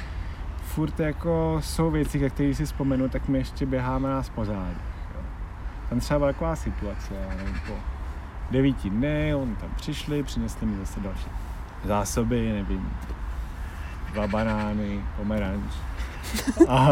furt 0.63 0.99
jako 0.99 1.57
jsou 1.63 1.91
věci, 1.91 2.19
ke 2.19 2.29
kterých 2.29 2.57
si 2.57 2.65
vzpomenu, 2.65 3.09
tak 3.09 3.27
mi 3.27 3.37
ještě 3.37 3.65
běháme 3.65 4.09
nás 4.09 4.29
pořád. 4.29 4.73
Tam 5.89 5.99
třeba 5.99 6.19
byla 6.19 6.31
taková 6.31 6.55
situace, 6.55 7.13
já 7.29 7.35
nevím, 7.35 7.61
po 7.67 7.73
devíti 8.51 8.89
dny, 8.89 9.35
on 9.35 9.55
tam 9.55 9.69
přišli, 9.75 10.23
přinesli 10.23 10.67
mi 10.67 10.77
zase 10.77 10.99
další 10.99 11.29
zásoby, 11.83 12.51
nevím, 12.53 12.89
dva 14.13 14.27
banány, 14.27 15.01
pomeranč. 15.17 15.73
A, 16.67 16.87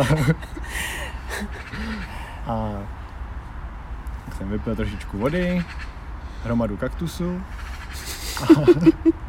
a 2.47 2.71
tak 4.25 4.35
jsem 4.37 4.49
vypil 4.49 4.75
trošičku 4.75 5.17
vody, 5.17 5.65
hromadu 6.43 6.77
kaktusu. 6.77 7.41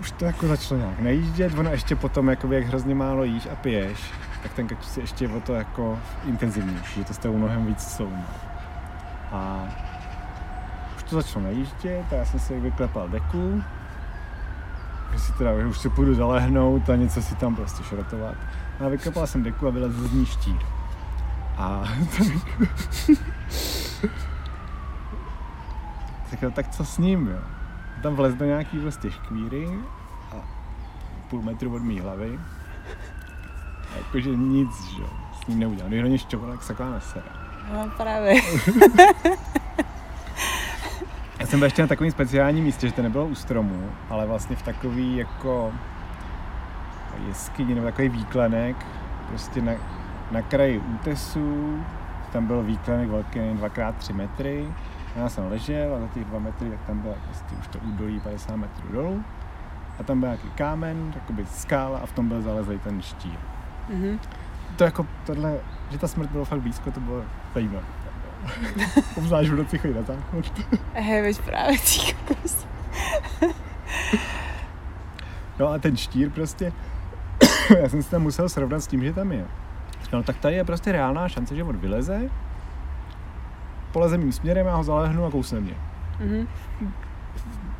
už 0.00 0.10
to 0.10 0.24
jako 0.24 0.46
začalo 0.46 0.80
nějak 0.80 1.00
najíždět, 1.00 1.58
ono 1.58 1.70
ještě 1.70 1.96
potom, 1.96 2.28
jakoby, 2.28 2.56
jak 2.56 2.64
hrozně 2.64 2.94
málo 2.94 3.24
jíš 3.24 3.48
a 3.52 3.56
piješ, 3.56 4.00
tak 4.42 4.52
ten 4.52 4.66
kaktus 4.66 4.96
je 4.96 5.02
ještě 5.02 5.28
o 5.28 5.40
to 5.40 5.54
jako 5.54 5.98
intenzivnější, 6.24 7.00
že 7.00 7.04
to 7.04 7.14
s 7.14 7.18
tebou 7.18 7.36
mnohem 7.36 7.66
víc 7.66 7.82
soumá. 7.82 8.26
A 9.32 9.68
už 10.96 11.02
to 11.02 11.16
začalo 11.16 11.44
najíždět 11.44 12.12
a 12.12 12.14
já 12.14 12.24
jsem 12.24 12.40
si 12.40 12.60
vyklepal 12.60 13.08
deku, 13.08 13.62
že 15.12 15.18
si 15.18 15.32
teda, 15.32 15.50
už 15.68 15.78
si 15.78 15.88
půjdu 15.88 16.14
zalehnout 16.14 16.90
a 16.90 16.96
něco 16.96 17.22
si 17.22 17.34
tam 17.34 17.56
prostě 17.56 17.82
šrotovat. 17.82 18.34
A 18.80 18.88
vyklepal 18.88 19.26
jsem 19.26 19.42
deku 19.42 19.66
a 19.66 19.70
vylezl 19.70 20.08
z 20.08 20.12
ní 20.12 20.26
štír. 20.26 20.56
A 21.58 21.84
tak, 26.36 26.54
tak 26.54 26.68
co 26.68 26.84
s 26.84 26.98
ním, 26.98 27.28
jo? 27.28 27.38
Tam 28.02 28.14
vlez 28.14 28.34
do 28.34 28.44
nějaký 28.44 28.78
prostě 28.78 29.10
škvíry 29.10 29.68
a 30.32 30.36
půl 31.30 31.42
metru 31.42 31.74
od 31.74 31.82
mý 31.82 32.00
hlavy. 32.00 32.38
A 33.94 33.96
jakože 33.98 34.30
nic, 34.30 34.84
že 34.84 35.02
jo, 35.02 35.08
s 35.42 35.46
ním 35.46 35.58
neudělal. 35.58 35.88
Když 35.88 36.02
ho 36.02 36.08
něj 36.08 36.18
šťoval, 36.18 36.50
jak 36.50 36.62
sakla 36.62 36.90
na 36.90 37.00
sebe. 37.00 37.24
No 37.72 37.90
práve. 37.96 38.34
Já 41.40 41.46
jsem 41.46 41.58
byl 41.58 41.66
ještě 41.66 41.82
na 41.82 41.88
takovém 41.88 42.10
speciálním 42.10 42.64
místě, 42.64 42.86
že 42.88 42.92
to 42.92 43.02
nebylo 43.02 43.26
u 43.26 43.34
stromu, 43.34 43.90
ale 44.10 44.26
vlastně 44.26 44.56
v 44.56 44.62
takový 44.62 45.16
jako 45.16 45.72
jeskyni 47.28 47.74
nebo 47.74 47.86
takový 47.86 48.08
výklenek, 48.08 48.76
prostě 49.28 49.62
na, 49.62 49.72
na 50.30 50.42
kraji 50.42 50.78
útesu, 50.78 51.78
tam 52.32 52.46
byl 52.46 52.62
výklenek 52.62 53.08
velký 53.08 53.38
2x3 53.38 54.14
metry, 54.14 54.66
já 55.16 55.28
jsem 55.28 55.50
ležel 55.50 55.94
a 55.94 56.00
za 56.00 56.06
těch 56.08 56.24
2 56.24 56.38
metry, 56.38 56.70
tak 56.70 56.80
tam 56.86 56.98
byla 56.98 57.14
prostě 57.24 57.54
už 57.60 57.68
to 57.68 57.78
údolí 57.78 58.20
50 58.20 58.56
metrů 58.56 58.92
dolů. 58.92 59.24
A 60.00 60.02
tam 60.02 60.20
byl 60.20 60.28
nějaký 60.28 60.50
kámen, 60.50 61.12
jakoby 61.14 61.46
skála 61.46 61.98
a 61.98 62.06
v 62.06 62.12
tom 62.12 62.28
byl 62.28 62.42
zalezlý 62.42 62.78
ten 62.78 63.02
štír. 63.02 63.38
Mhm. 63.88 64.18
To 64.76 64.84
jako 64.84 65.06
tohle, 65.26 65.58
že 65.90 65.98
ta 65.98 66.08
smrt 66.08 66.30
byla 66.30 66.44
fakt 66.44 66.60
blízko, 66.60 66.90
to 66.90 67.00
bylo 67.00 67.22
zajímavé. 67.54 67.86
Obzvlášť 69.16 69.50
v 69.50 69.56
noci 69.56 69.78
chodit 69.78 69.94
na 69.94 70.02
záchod. 70.02 70.52
Hej, 70.94 71.22
veď 71.22 71.40
práve, 71.40 71.72
ty. 71.78 72.16
No 75.58 75.68
a 75.68 75.78
ten 75.78 75.96
štír 75.96 76.30
prostě, 76.30 76.72
já 77.80 77.88
jsem 77.88 78.02
si 78.02 78.10
tam 78.10 78.22
musel 78.22 78.48
srovnat 78.48 78.80
s 78.80 78.86
tím, 78.86 79.04
že 79.04 79.12
tam 79.12 79.32
je. 79.32 79.46
No 80.12 80.22
tak 80.22 80.36
tady 80.36 80.54
je 80.54 80.64
prostě 80.64 80.92
reálná 80.92 81.28
šance, 81.28 81.54
že 81.54 81.64
on 81.64 81.76
vyleze, 81.76 82.30
poleze 83.96 84.18
mým 84.18 84.32
směrem, 84.32 84.66
já 84.66 84.76
ho 84.76 84.84
zalehnu 84.84 85.24
a 85.24 85.30
kousne 85.30 85.60
mě. 85.60 85.74
Mhm. 86.20 86.48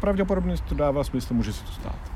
Pravděpodobně 0.00 0.56
to 0.68 0.74
dává 0.74 1.04
smysl, 1.04 1.34
může 1.34 1.52
se 1.52 1.64
to 1.64 1.72
stát. 1.72 2.12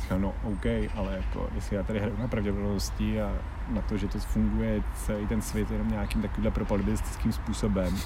Říkal, 0.00 0.18
no 0.18 0.32
OK, 0.44 0.66
ale 0.96 1.16
jako, 1.16 1.48
jestli 1.54 1.76
já 1.76 1.82
tady 1.82 2.00
hraju 2.00 2.16
na 2.18 2.28
pravděpodobnosti 2.28 3.22
a 3.22 3.32
na 3.68 3.82
to, 3.82 3.96
že 3.96 4.08
to 4.08 4.18
funguje 4.18 4.82
celý 4.94 5.26
ten 5.26 5.42
svět 5.42 5.70
jenom 5.70 5.90
nějakým 5.90 6.22
takovýmhle 6.22 6.50
propagandistským 6.50 7.32
způsobem, 7.32 7.96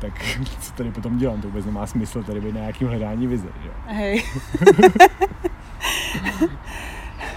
tak 0.00 0.12
co 0.60 0.72
tady 0.72 0.90
potom 0.90 1.18
dělám, 1.18 1.40
to 1.40 1.48
vůbec 1.48 1.66
nemá 1.66 1.86
smysl 1.86 2.22
tady 2.22 2.40
být 2.40 2.54
na 2.54 2.60
nějakým 2.60 2.88
hledání 2.88 3.26
vize, 3.26 3.48
jo. 3.64 3.72
Hej. 3.86 4.24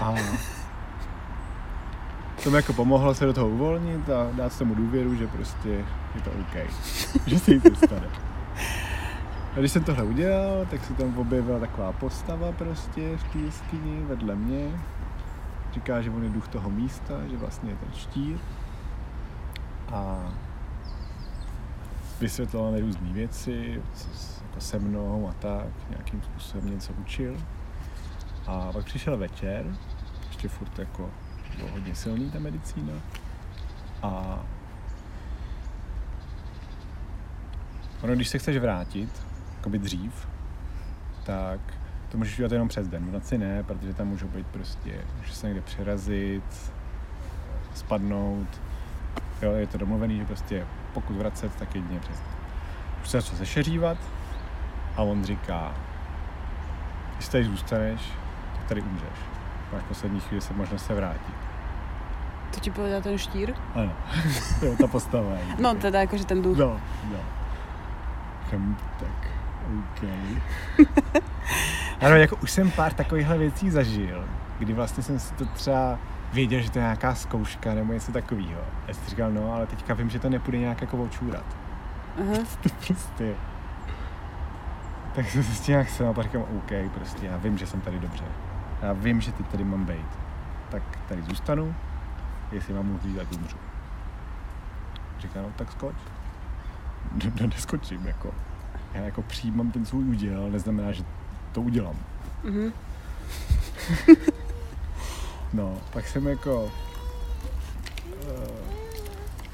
A 0.00 0.14
to 2.44 2.50
mi 2.50 2.56
jako 2.56 2.72
pomohlo 2.72 3.14
se 3.14 3.26
do 3.26 3.32
toho 3.32 3.48
uvolnit 3.48 4.10
a 4.10 4.30
dát 4.32 4.52
se 4.52 4.64
mu 4.64 4.74
důvěru, 4.74 5.14
že 5.14 5.26
prostě 5.26 5.68
je 6.14 6.20
to 6.24 6.30
OK. 6.30 6.70
že 7.26 7.38
se 7.38 7.50
nic 7.50 7.64
nestane. 7.64 8.08
A 9.56 9.58
když 9.58 9.72
jsem 9.72 9.84
tohle 9.84 10.04
udělal, 10.04 10.66
tak 10.70 10.84
se 10.84 10.94
tam 10.94 11.18
objevila 11.18 11.58
taková 11.58 11.92
postava 11.92 12.52
prostě 12.52 13.16
v 13.16 13.32
té 13.32 13.38
jeskyni 13.38 14.02
vedle 14.02 14.34
mě. 14.34 14.80
Říká, 15.72 16.02
že 16.02 16.10
on 16.10 16.22
je 16.22 16.28
duch 16.28 16.48
toho 16.48 16.70
místa, 16.70 17.14
že 17.30 17.36
vlastně 17.36 17.70
je 17.70 17.76
ten 17.76 17.88
štír. 17.94 18.36
A 19.92 20.32
vysvětloval 22.20 22.72
mi 22.72 22.80
různé 22.80 23.12
věci, 23.12 23.82
co 23.94 24.08
jako 24.42 24.60
se 24.60 24.78
mnou 24.78 25.28
a 25.28 25.32
tak, 25.32 25.66
nějakým 25.90 26.22
způsobem 26.22 26.70
něco 26.70 26.92
učil. 26.92 27.36
A 28.46 28.72
pak 28.72 28.84
přišel 28.84 29.16
večer, 29.16 29.76
ještě 30.28 30.48
furt 30.48 30.78
jako 30.78 31.10
bylo 31.56 31.68
hodně 31.68 31.94
silný 31.94 32.30
ta 32.30 32.38
medicína. 32.38 32.92
A 34.02 34.38
ono, 38.02 38.14
když 38.14 38.28
se 38.28 38.38
chceš 38.38 38.56
vrátit, 38.56 39.22
jakoby 39.56 39.78
dřív, 39.78 40.28
tak 41.24 41.60
to 42.08 42.18
můžeš 42.18 42.34
udělat 42.38 42.52
jenom 42.52 42.68
přes 42.68 42.88
den. 42.88 43.06
V 43.06 43.12
noci 43.12 43.38
ne, 43.38 43.62
protože 43.62 43.94
tam 43.94 44.08
můžou 44.08 44.28
být 44.28 44.46
prostě, 44.46 45.00
může 45.18 45.32
se 45.32 45.46
někde 45.46 45.62
přerazit, 45.62 46.72
spadnout. 47.74 48.60
Jo, 49.42 49.52
je 49.52 49.66
to 49.66 49.78
domluvený, 49.78 50.18
že 50.18 50.24
prostě 50.24 50.66
pokud 50.94 51.16
vracet, 51.16 51.56
tak 51.56 51.74
jedině 51.74 52.00
přes 52.00 52.16
den. 52.16 52.28
Už 53.02 53.08
se 53.08 53.20
začal 53.20 53.38
sešeřívat 53.38 53.98
a 54.96 55.02
on 55.02 55.24
říká, 55.24 55.74
když 57.16 57.28
tady 57.28 57.44
zůstaneš, 57.44 58.00
tak 58.56 58.64
tady 58.64 58.82
umřeš. 58.82 59.18
Máš 59.72 59.82
poslední 59.88 60.20
chvíli 60.20 60.40
se 60.40 60.54
možnost 60.54 60.86
se 60.86 60.94
vrátit. 60.94 61.34
To 62.54 62.60
ti 62.60 62.70
povedal 62.70 63.02
ten 63.02 63.18
štír? 63.18 63.54
Ano, 63.74 63.92
jo, 64.62 64.76
ta 64.80 64.86
postava. 64.86 65.30
je. 65.30 65.56
No 65.58 65.74
teda 65.74 66.00
akože 66.02 66.24
ten 66.26 66.42
duch. 66.42 66.56
No, 66.56 66.80
no. 67.10 67.18
Hm, 68.52 68.76
tak, 69.00 69.28
OK. 69.78 70.08
ano, 72.00 72.16
jako 72.16 72.36
už 72.36 72.50
jsem 72.50 72.70
pár 72.70 72.92
takovýchhle 72.92 73.38
věcí 73.38 73.70
zažil, 73.70 74.24
kdy 74.58 74.72
vlastně 74.72 75.02
jsem 75.02 75.18
si 75.18 75.34
to 75.34 75.46
třeba 75.46 75.98
věděl, 76.32 76.60
že 76.60 76.70
to 76.70 76.78
je 76.78 76.82
nějaká 76.82 77.14
zkouška 77.14 77.74
nebo 77.74 77.92
něco 77.92 78.12
takového. 78.12 78.60
Já 78.88 78.94
jsem 78.94 79.06
říkal, 79.06 79.30
no, 79.32 79.54
ale 79.54 79.66
teďka 79.66 79.94
vím, 79.94 80.10
že 80.10 80.18
to 80.18 80.28
nepůjde 80.30 80.58
nějak 80.58 80.80
jako 80.80 80.96
očůrat. 81.02 81.44
Aha. 82.20 82.38
To 82.62 82.68
prostě... 82.86 83.34
Tak 85.14 85.30
jsem 85.30 85.42
se 85.42 85.54
s 85.54 85.60
tím 85.60 85.72
nějak 85.72 85.88
sám 85.88 86.06
a 86.06 86.12
pak 86.12 86.24
říkám, 86.24 86.42
OK, 86.42 86.90
prostě 86.94 87.26
já 87.26 87.36
vím, 87.36 87.58
že 87.58 87.66
jsem 87.66 87.80
tady 87.80 87.98
dobře. 87.98 88.24
Já 88.84 88.92
vím, 88.92 89.20
že 89.20 89.32
teď 89.32 89.46
tady 89.46 89.64
mám 89.64 89.84
být. 89.84 90.06
Tak 90.70 90.82
tady 91.08 91.22
zůstanu, 91.22 91.74
jestli 92.52 92.74
mám 92.74 92.90
umřít, 92.90 93.16
tak 93.16 93.32
umřu. 93.32 93.56
Říká, 95.18 95.42
no 95.42 95.52
tak 95.56 95.72
skoč. 95.72 95.96
No, 97.24 97.30
no 97.40 97.46
neskočím, 97.46 98.06
jako. 98.06 98.34
Já 98.94 99.00
jako 99.00 99.22
přijímám 99.22 99.70
ten 99.70 99.86
svůj 99.86 100.04
úděl, 100.04 100.40
ale 100.40 100.50
neznamená, 100.50 100.92
že 100.92 101.04
to 101.52 101.60
udělám. 101.60 101.96
Mhm. 102.44 102.72
No, 105.52 105.78
pak 105.92 106.08
jsem 106.08 106.26
jako... 106.26 106.64
Uh, 106.64 106.70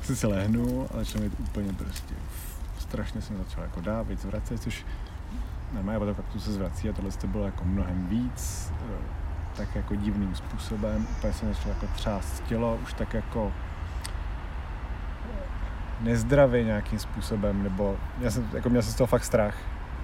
jsem 0.03 0.17
se 0.17 0.27
lehnu 0.27 0.87
a 0.95 0.97
začal 0.97 1.23
mít 1.23 1.41
úplně 1.41 1.73
prostě... 1.73 2.15
Strašně 2.79 3.23
jsem 3.23 3.39
začal 3.39 3.63
jako 3.63 3.81
dávit, 3.81 4.21
zvracet, 4.21 4.63
což 4.63 4.87
normálně 5.73 5.99
potom 5.99 6.15
faktu 6.15 6.41
se 6.41 6.53
zvrací 6.53 6.89
a 6.89 6.93
tohle 6.93 7.11
to 7.11 7.27
bylo 7.27 7.45
jako 7.45 7.65
mnohem 7.65 8.07
víc, 8.07 8.73
eh, 8.73 9.20
tak 9.57 9.77
jako 9.77 9.95
divným 9.95 10.35
způsobem. 10.35 11.07
Úplně 11.11 11.33
jsem 11.33 11.55
začal 11.55 11.69
jako 11.69 11.87
třást 11.87 12.45
tělo, 12.45 12.79
už 12.83 12.93
tak 12.93 13.15
jako 13.15 13.53
nezdravě 16.01 16.65
nějakým 16.65 16.99
způsobem, 16.99 17.63
nebo 17.63 17.97
já 18.21 18.31
jsem, 18.31 18.49
jako 18.53 18.71
měl 18.71 18.83
jsem 18.83 18.93
z 18.93 18.97
toho 18.97 19.07
fakt 19.07 19.25
strach. 19.25 19.55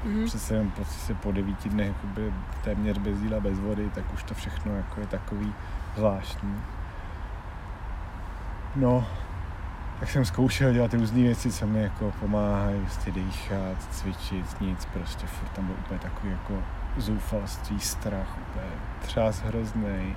Mhm. 0.04 0.24
Přece 0.24 0.54
jenom 0.54 0.70
prostě 0.70 1.14
po 1.14 1.32
devíti 1.32 1.68
dnech 1.68 1.86
jakoby 1.86 2.32
téměř 2.64 2.98
bez 2.98 3.20
jídla, 3.20 3.40
bez 3.40 3.58
vody, 3.58 3.90
tak 3.94 4.14
už 4.14 4.22
to 4.22 4.34
všechno 4.34 4.76
jako 4.76 5.00
je 5.00 5.06
takový 5.06 5.54
zvláštní. 5.96 6.60
No, 8.76 9.06
tak 10.00 10.10
jsem 10.10 10.24
zkoušel 10.24 10.72
dělat 10.72 10.90
ty 10.90 10.96
různé 10.96 11.22
věci, 11.22 11.52
co 11.52 11.66
mi 11.66 11.82
jako 11.82 12.12
pomáhají, 12.20 12.80
prostě 12.80 13.10
dýchat, 13.10 13.82
cvičit, 13.90 14.60
nic, 14.60 14.84
prostě 14.84 15.26
furt 15.26 15.48
tam 15.48 15.66
byl 15.66 15.76
úplně 15.78 15.98
takový 15.98 16.32
jako 16.32 16.62
zoufalství, 16.96 17.80
strach, 17.80 18.38
úplně 18.38 18.70
třás 19.00 19.40
hrozný. 19.40 20.16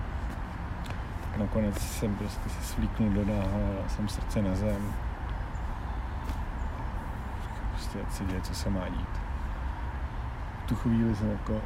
Nakonec 1.37 1.77
jsem 1.81 2.15
prostě 2.15 2.49
se 2.49 2.63
svlíknul 2.63 3.09
do 3.09 3.25
náha, 3.25 3.59
dal 3.75 3.89
jsem 3.89 4.09
srdce 4.09 4.41
na 4.41 4.55
zem. 4.55 4.93
Prostě 7.71 7.99
ať 8.01 8.11
se 8.11 8.25
děje, 8.25 8.41
co 8.41 8.55
se 8.55 8.69
má 8.69 8.89
dít. 8.89 9.09
V 10.63 10.67
tu 10.67 10.75
chvíli 10.75 11.15
jsem 11.15 11.31
jako, 11.31 11.61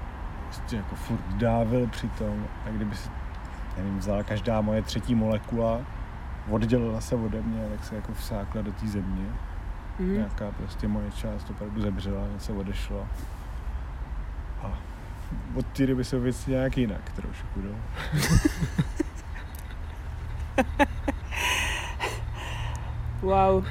prostě 0.46 0.76
jako 0.76 0.96
furt 0.96 1.26
dávil 1.38 1.88
při 1.88 2.10
tom 2.10 2.46
a 2.66 2.70
kdyby 2.70 2.96
se, 2.96 3.10
nevím, 3.78 4.00
vzala 4.00 4.24
každá 4.24 4.62
moje 4.62 4.82
třetí 4.82 5.16
molekula, 5.16 5.80
oddělila 6.50 7.02
se 7.02 7.16
ode 7.16 7.42
mě, 7.42 7.70
tak 7.70 7.84
se 7.86 7.96
jako 7.96 8.14
vsákla 8.14 8.62
do 8.62 8.72
té 8.72 8.88
země. 8.88 9.26
Mhm. 10.00 10.14
Nějaká 10.14 10.52
prostě 10.52 10.88
moje 10.88 11.12
část 11.12 11.50
opravdu 11.50 11.82
zemřela, 11.82 12.28
něco 12.28 12.54
odešlo. 12.54 13.08
A 14.64 14.93
od 15.56 15.66
té 15.66 15.88
doby 15.88 16.04
jsou 16.04 16.20
věci 16.20 16.52
nějak 16.52 16.78
jinak 16.78 17.12
trošku, 17.12 17.62
no. 17.62 17.76
Wow. 23.24 23.66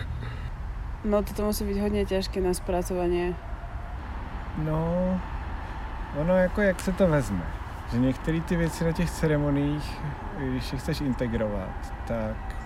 No 1.04 1.22
toto 1.22 1.44
musí 1.44 1.64
byť 1.64 1.80
hodně 1.80 2.04
těžké 2.04 2.40
na 2.40 2.54
spracovanie. 2.54 3.34
No, 4.58 5.20
ono 6.16 6.36
jako 6.36 6.60
jak 6.60 6.80
se 6.80 6.92
to 6.92 7.08
vezme. 7.08 7.42
Že 7.92 7.98
některé 7.98 8.40
ty 8.40 8.56
věci 8.56 8.84
na 8.84 8.92
těch 8.92 9.10
ceremoniích, 9.10 9.98
když 10.38 10.72
je 10.72 10.78
chceš 10.78 11.00
integrovat, 11.00 11.94
tak 12.06 12.56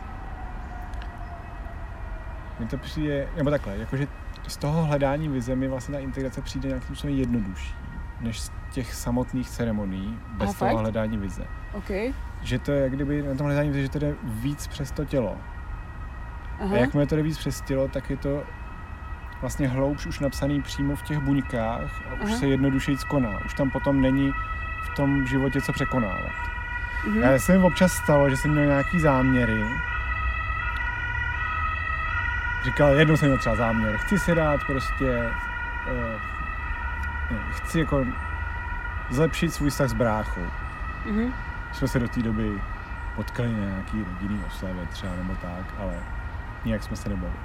mi 2.58 2.66
to 2.66 2.78
přijde, 2.78 3.28
nebo 3.36 3.50
takhle, 3.50 3.78
jakože 3.78 4.06
z 4.48 4.56
toho 4.56 4.84
hledání 4.84 5.28
vize 5.28 5.56
mi 5.56 5.68
vlastně 5.68 5.94
ta 5.94 6.00
integrace 6.00 6.42
přijde 6.42 6.68
nějakým 6.68 6.86
způsobem 6.86 7.16
jednodušší, 7.16 7.74
než 8.20 8.40
z 8.40 8.52
těch 8.70 8.94
samotných 8.94 9.50
ceremonií 9.50 10.18
bez 10.30 10.50
Aha, 10.50 10.58
toho 10.58 10.70
fakt? 10.70 10.80
hledání 10.80 11.18
vize. 11.18 11.46
OK. 11.72 11.90
Že 12.42 12.58
to 12.58 12.72
je 12.72 12.82
jak 12.82 12.92
kdyby 12.92 13.22
na 13.22 13.34
tom 13.34 13.46
hledání 13.46 13.68
vize, 13.68 13.82
že 13.82 13.88
to 13.88 13.98
jde 13.98 14.14
víc 14.24 14.66
přes 14.66 14.90
to 14.90 15.04
tělo. 15.04 15.36
Aha. 16.60 16.74
A 16.74 16.78
jakmile 16.78 17.06
to 17.06 17.16
jde 17.16 17.22
víc 17.22 17.38
přes 17.38 17.60
tělo, 17.60 17.88
tak 17.88 18.10
je 18.10 18.16
to 18.16 18.42
vlastně 19.40 19.68
hloubš 19.68 20.06
už 20.06 20.20
napsaný 20.20 20.62
přímo 20.62 20.96
v 20.96 21.02
těch 21.02 21.18
buňkách 21.18 22.02
a 22.10 22.14
už 22.14 22.30
Aha. 22.30 22.38
se 22.38 22.46
jednodušeji 22.46 22.96
koná. 23.08 23.44
Už 23.44 23.54
tam 23.54 23.70
potom 23.70 24.00
není 24.00 24.32
v 24.92 24.96
tom 24.96 25.26
životě 25.26 25.60
co 25.60 25.72
překonávat. 25.72 26.32
Mhm. 27.06 27.18
Já 27.22 27.38
se 27.38 27.58
mi 27.58 27.64
občas 27.64 27.92
stalo, 27.92 28.30
že 28.30 28.36
jsem 28.36 28.50
měl 28.50 28.66
nějaký 28.66 29.00
záměry. 29.00 29.64
Říkal, 32.64 32.94
jednou 32.94 33.16
jsem 33.16 33.28
měl 33.28 33.38
třeba 33.38 33.56
záměr, 33.56 33.96
chci 33.96 34.18
si 34.18 34.34
dát 34.34 34.60
prostě, 34.66 35.30
uh, 35.90 36.35
chci 37.50 37.78
jako 37.78 38.04
zlepšit 39.10 39.54
svůj 39.54 39.70
vztah 39.70 39.88
s 39.88 39.92
bráchou. 39.92 40.46
Mhm. 41.06 41.32
Jsme 41.72 41.88
se 41.88 41.98
do 41.98 42.08
té 42.08 42.22
doby 42.22 42.60
potkali 43.16 43.52
na 43.52 43.58
nějaký 43.58 44.04
rodinný 44.04 44.44
oslavě 44.46 44.86
třeba 44.86 45.16
nebo 45.16 45.34
tak, 45.42 45.74
ale 45.78 45.94
nijak 46.64 46.82
jsme 46.82 46.96
se 46.96 47.08
nebavili. 47.08 47.40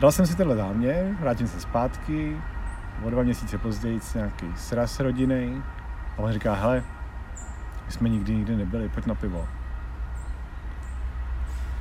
Dal 0.00 0.12
jsem 0.12 0.26
si 0.26 0.36
tenhle 0.36 0.56
záměr, 0.56 1.06
vrátím 1.20 1.48
se 1.48 1.60
zpátky, 1.60 2.36
o 3.02 3.10
dva 3.10 3.22
měsíce 3.22 3.58
později 3.58 4.00
nějaký 4.14 4.46
sraz 4.56 5.00
rodiny 5.00 5.62
a 6.18 6.18
on 6.18 6.32
říká, 6.32 6.54
hele, 6.54 6.84
my 7.86 7.92
jsme 7.92 8.08
nikdy 8.08 8.34
nikdy 8.34 8.56
nebyli, 8.56 8.88
pojď 8.88 9.06
na 9.06 9.14
pivo. 9.14 9.48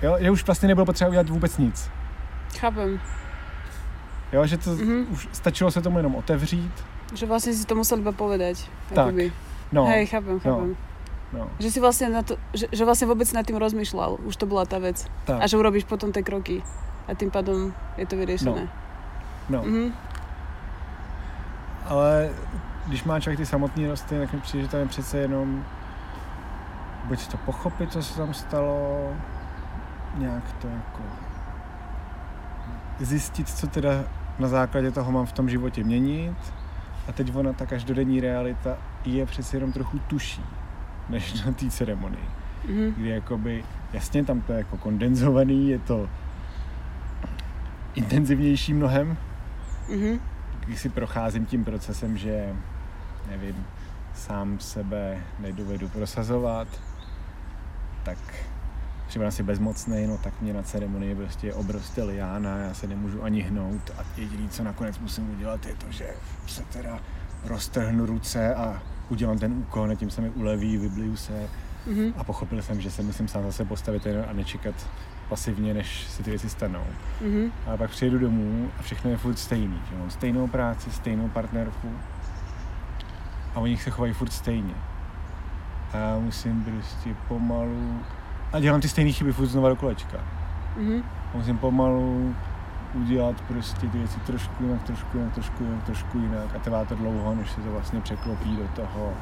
Jo, 0.02 0.18
že 0.20 0.32
už 0.32 0.46
vlastně 0.46 0.68
nebylo 0.68 0.86
potřeba 0.86 1.10
udělat 1.10 1.30
vůbec 1.30 1.58
nic. 1.58 1.92
Chápem. 2.60 3.00
Jo, 4.32 4.46
že 4.48 4.58
to 4.58 4.70
Mhm. 4.72 4.80
mm-hmm. 4.82 5.12
už 5.12 5.28
stačilo 5.32 5.72
se 5.72 5.82
tomu 5.82 5.98
jenom 6.00 6.16
otevřít. 6.16 6.72
Že 7.14 7.26
vlastne 7.28 7.52
si 7.52 7.68
to 7.68 7.76
musel 7.76 8.00
iba 8.00 8.16
povedať. 8.16 8.64
Tak. 8.96 9.12
No, 9.76 9.84
Hej, 9.86 10.08
chápem, 10.08 10.40
chápem. 10.40 10.76
no, 11.36 11.48
Že 11.60 11.68
si 11.72 11.80
vlastne 11.84 12.08
na 12.08 12.24
to, 12.24 12.40
že, 12.56 12.72
že 12.72 12.84
vlastne 12.88 13.08
vôbec 13.12 13.28
nad 13.36 13.44
tým 13.44 13.60
rozmýšľal. 13.60 14.24
Už 14.24 14.36
to 14.40 14.48
bola 14.48 14.64
tá 14.64 14.80
vec. 14.80 15.04
tak, 15.28 15.44
A 15.44 15.48
že 15.48 15.60
urobíš 15.60 15.84
potom 15.84 16.12
tie 16.16 16.24
kroky. 16.24 16.64
A 17.08 17.16
tým 17.16 17.28
pádom 17.32 17.76
je 18.00 18.06
to 18.08 18.16
vyriešené. 18.16 18.72
no. 19.52 19.60
Mhm. 19.64 19.92
Ale 21.92 22.30
když 22.88 23.04
má 23.04 23.20
člověk 23.20 23.40
ty 23.40 23.46
samotné 23.46 23.88
rosty, 23.88 24.16
tak 24.20 24.34
mi 24.34 24.40
přijde, 24.40 24.64
že 24.64 24.70
tam 24.72 24.80
je 24.80 24.86
přece 24.88 25.18
jenom 25.18 25.66
buď 27.12 27.28
to 27.28 27.38
pochopit, 27.38 27.92
co 27.92 28.04
se 28.04 28.18
tam 28.18 28.34
stalo, 28.34 29.12
nějak 30.18 30.44
to 30.62 30.68
jako 30.68 31.04
zjistit, 33.00 33.50
co 33.50 33.68
teda 33.68 33.92
na 34.40 34.48
základě 34.48 34.92
toho 34.92 35.12
mám 35.12 35.26
v 35.26 35.32
tom 35.32 35.50
životě 35.50 35.84
měnit. 35.84 36.38
A 37.08 37.12
teď 37.12 37.36
ona, 37.36 37.54
ta 37.54 37.66
každodenní 37.66 38.20
realita 38.22 38.78
je 39.06 39.26
přece 39.26 39.58
jenom 39.58 39.72
trochu 39.72 40.00
tuší, 40.00 40.42
než 41.10 41.44
na 41.46 41.52
té 41.52 41.70
ceremonii. 41.70 42.26
Mhm. 42.68 42.94
Kdy 42.98 43.10
jakoby, 43.10 43.64
jasně 43.94 44.24
tam 44.24 44.42
to 44.42 44.52
je 44.54 44.58
jako 44.58 44.78
kondenzovaný, 44.78 45.70
je 45.70 45.80
to 45.80 46.10
intenzivnější 47.96 48.74
mnohem, 48.74 49.18
Mhm. 49.90 50.20
když 50.66 50.80
si 50.80 50.90
procházím 50.90 51.46
tím 51.46 51.64
procesem, 51.66 52.18
že 52.18 52.54
nevím, 53.30 53.66
sám 54.14 54.60
sebe 54.60 55.18
nedovedu 55.40 55.90
prosazovat, 55.90 56.68
tak 58.04 58.18
připadám 59.12 59.32
si 59.32 59.44
bezmocný, 59.44 60.08
no 60.08 60.18
tak 60.18 60.42
mě 60.42 60.54
na 60.54 60.64
ceremonii 60.64 61.16
prostě 61.16 61.54
obroste 61.54 62.04
liána, 62.04 62.58
já 62.58 62.74
se 62.74 62.88
nemůžu 62.88 63.24
ani 63.24 63.42
hnout 63.42 63.92
a 63.98 64.02
jediné, 64.18 64.50
co 64.50 64.64
nakonec 64.64 65.00
musím 65.00 65.30
udělat, 65.32 65.66
je 65.66 65.74
to, 65.76 65.86
že 65.92 66.08
se 66.48 66.64
teda 66.64 67.00
roztrhnu 67.46 68.06
ruce 68.06 68.56
a 68.56 68.82
udělám 69.10 69.40
ten 69.40 69.54
úkon 69.54 69.92
a 69.92 69.96
tím 69.96 70.10
se 70.10 70.22
mi 70.22 70.30
uleví, 70.30 70.78
vybliju 70.78 71.16
se 71.16 71.50
Mhm. 71.88 72.14
a 72.18 72.24
pochopil 72.24 72.62
jsem, 72.62 72.82
že 72.82 72.92
se 72.92 73.02
musím 73.02 73.28
sám 73.28 73.44
zase 73.44 73.66
postavit 73.66 74.06
jen 74.06 74.26
a 74.30 74.34
nečekat 74.34 74.76
pasivně, 75.30 75.74
než 75.74 76.08
si 76.08 76.24
ty 76.24 76.30
věci 76.30 76.50
stanou. 76.50 76.84
Mhm. 77.22 77.52
A 77.74 77.78
pak 77.78 77.90
přijedu 77.90 78.20
domů 78.20 78.70
a 78.80 78.82
všechno 78.82 79.10
je 79.12 79.18
furt 79.18 79.38
stejný. 79.40 79.82
Že 79.90 79.98
mám 79.98 80.10
stejnou 80.12 80.48
práci, 80.48 80.92
stejnou 80.92 81.28
partnerku 81.30 81.90
a 83.56 83.60
oni 83.60 83.78
se 83.78 83.90
chovají 83.90 84.14
furt 84.14 84.32
stejně. 84.34 84.74
A 85.94 85.98
já 85.98 86.20
musím 86.20 86.64
prostě 86.64 87.16
pomalu... 87.28 88.00
A 88.54 88.60
dělám 88.60 88.82
ty 88.82 88.90
stejné 88.90 89.12
chyby 89.12 89.34
furt 89.34 89.48
znova 89.48 89.70
do 89.70 89.76
kolečka. 89.76 90.18
Mhm. 90.78 91.04
A 91.34 91.38
musím 91.38 91.58
pomalu 91.58 92.36
udělat 92.94 93.42
prostě 93.42 93.80
ty 93.80 93.88
věci 93.88 94.20
trošku 94.20 94.64
jinak, 94.64 94.84
trošku 94.84 95.18
jinak, 95.18 95.34
trošku 95.34 95.64
jinak, 95.64 95.84
trošku 95.84 96.18
jinak 96.18 96.56
a 96.56 96.60
trvá 96.60 96.86
to 96.86 96.96
dlouho, 96.96 97.36
než 97.36 97.52
se 97.52 97.62
to 97.62 97.72
vlastně 97.72 98.02
překlopí 98.02 98.56
do 98.56 98.68
toho, 98.76 99.14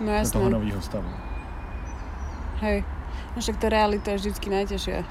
No 0.00 0.12
do 0.22 0.30
toho 0.30 0.48
nového 0.50 0.82
stavu. 0.82 1.10
Hej. 2.60 2.84
No 3.36 3.42
však 3.42 3.56
tá 3.56 3.68
realita 3.70 4.10
je 4.10 4.18
vždycky 4.18 4.50
najťažšia. 4.50 5.04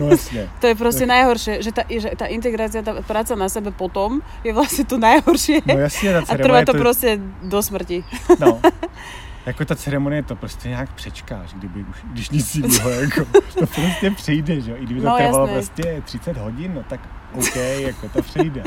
No 0.00 0.08
jasně. 0.08 0.50
To 0.60 0.66
je 0.66 0.74
proste 0.74 1.06
najhoršie, 1.06 1.62
že 1.62 1.70
tá, 1.70 1.82
že 1.86 2.10
tá 2.18 2.26
integrácia, 2.26 2.82
tá 2.82 3.02
práca 3.02 3.38
na 3.38 3.46
sebe 3.46 3.70
potom 3.70 4.18
je 4.42 4.50
vlastne 4.50 4.82
to 4.82 4.98
najhoršie. 4.98 5.62
No 5.66 5.78
jasně, 5.78 6.12
ta 6.12 6.18
a 6.18 6.22
trvá 6.22 6.36
ceremonie 6.36 6.66
to 6.66 6.74
prostě 6.74 7.20
do 7.42 7.62
smrti. 7.62 8.04
No. 8.40 8.60
Jako 9.48 9.64
ta 9.64 9.74
ceremonie 9.76 10.22
to 10.22 10.36
prostě 10.36 10.68
nějak 10.68 10.92
přečkáš, 10.92 11.54
kdyby 11.54 11.84
už, 11.90 11.96
když 12.12 12.30
nic 12.30 12.54
jiného, 12.54 12.90
jako, 12.90 13.24
to 13.58 13.66
prostě 13.66 14.10
přijde, 14.16 14.60
že 14.60 14.70
jo, 14.70 14.76
i 14.76 14.84
kdyby 14.84 15.00
to 15.00 15.06
No, 15.06 15.16
trvalo 15.16 15.46
jasné. 15.46 15.54
prostě 15.54 16.02
30 16.04 16.36
hodin, 16.36 16.74
no 16.74 16.82
tak 16.88 17.00
OK, 17.34 17.56
jako 17.56 18.08
to 18.08 18.22
přijde. 18.22 18.62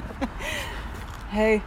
Hej. 1.32 1.62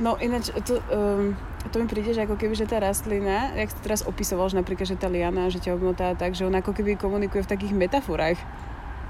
No 0.00 0.16
ináč, 0.20 0.50
to, 0.64 0.74
um, 0.92 1.36
to 1.72 1.78
mi 1.80 1.88
príde, 1.88 2.12
že 2.12 2.20
ako 2.28 2.36
keby, 2.36 2.52
že 2.52 2.68
tá 2.68 2.76
rastlina, 2.76 3.56
jak 3.56 3.72
si 3.72 3.80
teraz 3.80 4.04
opisoval, 4.04 4.52
že 4.52 4.60
napríklad, 4.60 4.84
že 4.84 4.96
tá 5.00 5.08
liana, 5.08 5.48
že 5.48 5.56
ťa 5.56 5.72
obmotá 5.72 6.12
tak, 6.12 6.36
že 6.36 6.44
ona 6.44 6.60
ako 6.60 6.76
keby 6.76 7.00
komunikuje 7.00 7.40
v 7.40 7.48
takých 7.48 7.72
metaforách. 7.72 8.36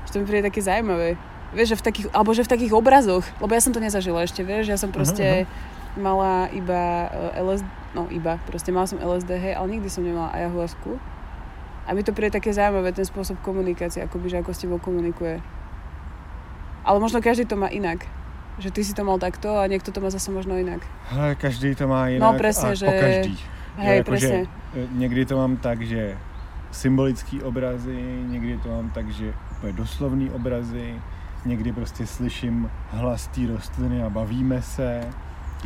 Že 0.06 0.10
to 0.14 0.16
mi 0.22 0.26
príde 0.30 0.46
také 0.46 0.62
zaujímavé. 0.62 1.18
Vieš, 1.58 1.74
že 1.74 1.76
v 1.78 1.84
takých, 1.90 2.06
alebo 2.14 2.30
že 2.34 2.46
v 2.46 2.52
takých 2.54 2.72
obrazoch, 2.74 3.26
lebo 3.42 3.50
ja 3.50 3.58
som 3.62 3.74
to 3.74 3.82
nezažila 3.82 4.22
ešte, 4.22 4.46
vieš, 4.46 4.70
ja 4.70 4.78
som 4.78 4.94
proste 4.94 5.50
mala 5.96 6.46
iba 6.52 7.08
eh, 7.34 7.40
LSD, 7.42 7.66
no 7.94 8.06
iba, 8.12 8.36
proste 8.44 8.72
mala 8.72 8.86
som 8.86 9.00
LSD, 9.00 9.30
hej, 9.36 9.54
ale 9.56 9.66
nikdy 9.76 9.88
som 9.88 10.04
nemala 10.04 10.32
ayahuasku. 10.32 11.00
A 11.86 11.94
mi 11.94 12.02
to 12.02 12.10
príde 12.10 12.34
také 12.34 12.50
zaujímavé, 12.50 12.90
ten 12.92 13.06
spôsob 13.06 13.38
komunikácie, 13.46 14.02
akoby, 14.02 14.26
že 14.28 14.42
ako 14.42 14.50
s 14.50 14.58
tebou 14.58 14.78
komunikuje. 14.82 15.38
Ale 16.84 16.98
možno 16.98 17.22
každý 17.22 17.46
to 17.46 17.54
má 17.56 17.66
inak. 17.70 18.02
Že 18.58 18.70
ty 18.72 18.80
si 18.84 18.92
to 18.94 19.04
mal 19.04 19.18
takto 19.20 19.52
a 19.58 19.66
niekto 19.68 19.92
to 19.92 20.00
má 20.00 20.10
zase 20.10 20.32
možno 20.32 20.56
inak. 20.58 20.80
Ale 21.12 21.34
každý 21.36 21.74
to 21.74 21.86
má 21.86 22.08
jinak 22.08 22.24
No, 22.24 22.38
presne, 22.38 22.72
a 22.72 22.74
že- 22.74 22.86
po 22.88 22.92
každý. 22.92 23.34
Hej, 23.76 23.96
jako, 24.00 24.10
presne. 24.10 24.40
e, 24.72 24.88
někdy 24.96 25.22
to 25.26 25.36
mám 25.36 25.56
tak, 25.56 25.82
že 25.82 26.16
symbolický 26.70 27.42
obrazy, 27.42 28.24
někdy 28.26 28.58
to 28.58 28.68
mám 28.68 28.90
tak, 28.90 29.08
že 29.12 29.34
úplně 29.52 29.72
doslovný 29.72 30.30
obrazy, 30.30 30.94
někdy 31.44 31.72
prostě 31.72 32.06
slyším 32.06 32.70
hlas 32.90 33.26
té 33.26 33.46
rostliny 33.46 34.02
a 34.02 34.10
bavíme 34.10 34.62
se, 34.62 35.00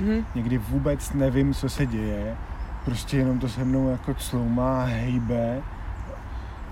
Mhm. 0.00 0.26
někdy 0.34 0.58
vůbec 0.58 1.12
nevím, 1.12 1.54
co 1.54 1.68
se 1.68 1.86
děje, 1.86 2.36
prostě 2.84 3.16
jenom 3.16 3.38
to 3.38 3.48
se 3.48 3.64
mnou 3.64 3.90
jako 3.90 4.14
cloumá, 4.14 4.84
hejbe, 4.84 5.60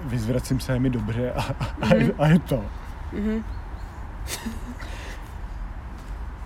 vyzvracím 0.05 0.61
se, 0.61 0.79
mi 0.79 0.91
dobře 0.91 1.33
a, 1.33 1.43
a, 1.81 1.87
Mhm. 1.95 2.11
a 2.19 2.27
je 2.27 2.39
to. 2.39 2.65
Mhm. 3.13 3.45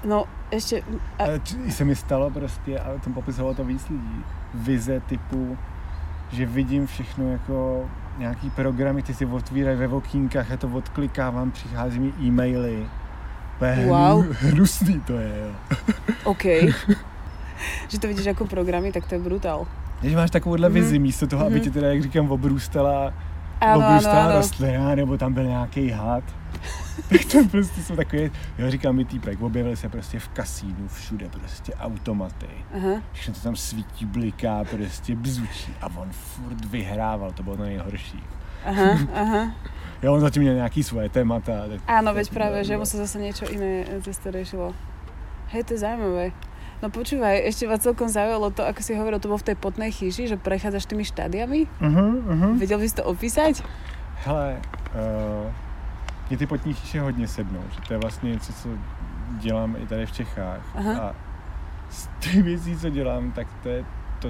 No, 0.04 0.24
ešte... 0.50 0.82
A, 1.18 1.38
č- 1.38 1.70
se 1.70 1.84
mi 1.84 1.94
stalo 1.96 2.30
prostě, 2.30 2.78
a 2.78 2.98
tam 2.98 3.12
popisovalo 3.14 3.54
to 3.54 3.64
víc 3.64 3.88
lidí, 3.88 4.24
vize 4.54 5.00
typu, 5.00 5.58
že 6.32 6.46
vidím 6.46 6.86
všechno 6.86 7.32
jako 7.32 7.88
nějaký 8.18 8.50
programy, 8.50 9.02
ty 9.02 9.14
si 9.14 9.26
otvírají 9.26 9.78
ve 9.78 9.88
okýnkách, 9.88 10.50
já 10.50 10.56
to 10.56 10.68
odklikávám, 10.68 11.50
přichází 11.50 11.98
mi 12.00 12.12
e-maily. 12.22 12.86
Úplně 13.56 13.86
Wow. 13.86 14.24
hnu- 14.24 14.36
Hnusný 14.40 15.00
to 15.00 15.12
je, 15.12 15.32
jo. 15.46 15.54
OK. 16.24 16.44
že 17.88 17.98
to 18.00 18.08
vidíš 18.08 18.26
ako 18.26 18.46
programy, 18.46 18.92
tak 18.92 19.06
to 19.06 19.14
je 19.14 19.20
brutál. 19.20 19.66
Když 20.00 20.14
máš 20.14 20.30
takovouhle 20.30 20.68
Mhm. 20.68 20.74
vizi, 20.74 20.98
místo 20.98 21.26
toho, 21.26 21.46
aby 21.46 21.54
Mhm. 21.54 21.64
tě 21.64 21.70
teda, 21.70 21.88
jak 21.88 22.02
říkám, 22.02 22.30
obrůstala, 22.30 23.14
áno, 23.60 23.86
obrůstala 23.86 24.24
áno. 24.24 24.34
rostlina, 24.36 24.94
nebo 24.94 25.18
tam 25.18 25.32
byl 25.34 25.44
nějaký 25.44 25.90
had. 25.90 26.24
tak 27.08 27.24
to 27.32 27.38
prostě 27.50 27.82
jsou 27.82 27.96
takové, 27.96 28.22
jo, 28.58 28.70
říkám 28.70 28.96
mi 28.96 29.04
týpek, 29.04 29.42
objevili 29.42 29.76
se 29.76 29.88
prostě 29.88 30.18
v 30.18 30.28
kasínu, 30.28 30.88
všude 30.88 31.28
prostě 31.28 31.74
automaty. 31.74 32.46
Aha. 32.76 33.02
Všechno 33.12 33.34
to 33.34 33.40
tam 33.40 33.56
svítí, 33.56 34.04
bliká, 34.06 34.64
prostě 34.64 35.16
bzučí 35.16 35.72
a 35.80 35.86
on 35.96 36.08
furt 36.12 36.64
vyhrával, 36.64 37.32
to 37.32 37.42
bylo 37.42 37.56
to 37.56 37.62
nejhorší. 37.62 38.22
Aha, 38.66 38.90
aha. 39.14 39.42
Jo, 40.02 40.14
on 40.14 40.20
zatím 40.20 40.42
měl 40.42 40.54
nějaký 40.54 40.82
svoje 40.82 41.08
témata. 41.08 41.52
Tak 41.68 41.80
Áno, 41.86 42.10
veď 42.10 42.34
práve, 42.34 42.66
že 42.66 42.74
mu 42.74 42.82
sa 42.82 43.06
zase 43.06 43.22
niečo 43.22 43.46
iné 43.46 43.86
cez 44.02 44.18
to 44.18 44.34
riešilo. 44.34 44.74
Hej, 45.54 45.62
to 45.70 45.78
je 45.78 45.86
zaujímavé. 45.86 46.34
No 46.82 46.90
počúvaj, 46.90 47.46
ešte 47.46 47.70
ma 47.70 47.78
celkom 47.78 48.10
zaujalo 48.10 48.50
to, 48.50 48.66
ako 48.66 48.82
si 48.82 48.98
hovoril, 48.98 49.22
to 49.22 49.30
bolo 49.30 49.38
v 49.38 49.54
tej 49.54 49.56
potnej 49.62 49.94
chyži, 49.94 50.26
že 50.26 50.34
prechádzaš 50.34 50.90
tými 50.90 51.06
štádiami. 51.06 51.70
Uh-huh, 51.78 52.18
uh-huh. 52.26 52.52
Vedel 52.58 52.82
by 52.82 52.86
si 52.90 52.98
to 52.98 53.06
opísať? 53.06 53.62
Hele, 54.26 54.58
uh, 54.90 55.46
mě 56.28 56.38
ty 56.38 56.46
potní 56.46 56.74
chyše 56.74 57.00
hodně 57.00 57.28
sednou, 57.28 57.62
že 57.70 57.80
to 57.86 57.94
je 57.94 57.98
vlastně 57.98 58.30
něco, 58.30 58.52
co 58.52 58.68
dělám 59.38 59.76
i 59.78 59.86
tady 59.86 60.06
v 60.06 60.12
Čechách. 60.12 60.62
Aha. 60.74 60.92
A 60.98 61.14
z 61.90 62.08
těch 62.18 62.42
věcí, 62.42 62.76
co 62.76 62.90
dělám, 62.90 63.32
tak 63.32 63.46
to 63.62 63.68
je 63.68 63.84
to, 64.18 64.28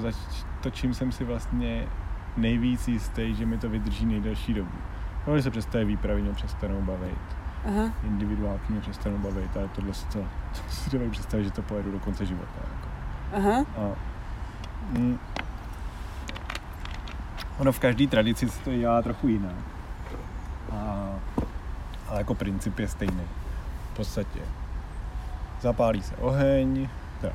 to 0.60 0.70
čím 0.70 0.94
jsem 0.94 1.12
si 1.12 1.24
vlastně 1.24 1.88
nejvíc 2.36 2.88
jistý, 2.88 3.34
že 3.34 3.46
mi 3.46 3.58
to 3.58 3.68
vydrží 3.68 4.06
nejdelší 4.06 4.54
dobu. 4.54 4.78
No, 5.26 5.32
když 5.32 5.44
se 5.44 5.50
přestaje 5.50 5.84
výpravy, 5.84 6.22
mě 6.22 6.32
přestanou 6.32 6.82
bavit, 6.82 7.18
Aha. 7.68 7.92
individuálky 8.04 8.72
mě 8.72 8.80
přestanou 8.80 9.18
bavit, 9.18 9.56
ale 9.56 9.68
tohle 9.68 9.94
si 9.94 10.06
to, 10.06 10.18
to 10.18 10.60
si 10.68 10.90
dovedu 10.90 11.10
představit, 11.10 11.44
že 11.44 11.50
to 11.50 11.62
pojedu 11.62 11.92
do 11.92 11.98
konce 11.98 12.26
života. 12.26 12.52
Jako. 12.56 12.88
Aha. 13.36 13.64
A, 13.76 13.96
mm, 14.90 15.18
ono 17.58 17.72
v 17.72 17.78
každé 17.78 18.06
tradici 18.06 18.48
se 18.48 18.60
to 18.60 18.70
dělá 18.70 19.02
trochu 19.02 19.28
jinak. 19.28 19.54
A, 20.72 21.08
ale 22.08 22.18
jako 22.18 22.34
princip 22.34 22.78
je 22.78 22.88
stejný. 22.88 23.22
V 23.92 23.96
podstatě 23.96 24.40
zapálí 25.60 26.02
se 26.02 26.16
oheň, 26.16 26.88
teda, 27.20 27.32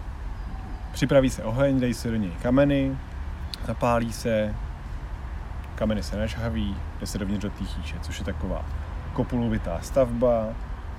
připraví 0.91 1.29
se 1.29 1.43
oheň, 1.43 1.79
dají 1.79 1.93
se 1.93 2.11
do 2.11 2.15
něj 2.15 2.31
kameny, 2.41 2.97
zapálí 3.65 4.13
se, 4.13 4.55
kameny 5.77 6.03
se 6.03 6.17
nažhaví, 6.17 6.75
jde 6.99 7.07
se 7.07 7.17
dovnitř 7.17 7.43
do 7.43 7.49
té 7.49 7.65
což 8.01 8.19
je 8.19 8.25
taková 8.25 8.65
kopulovitá 9.13 9.79
stavba, 9.81 10.47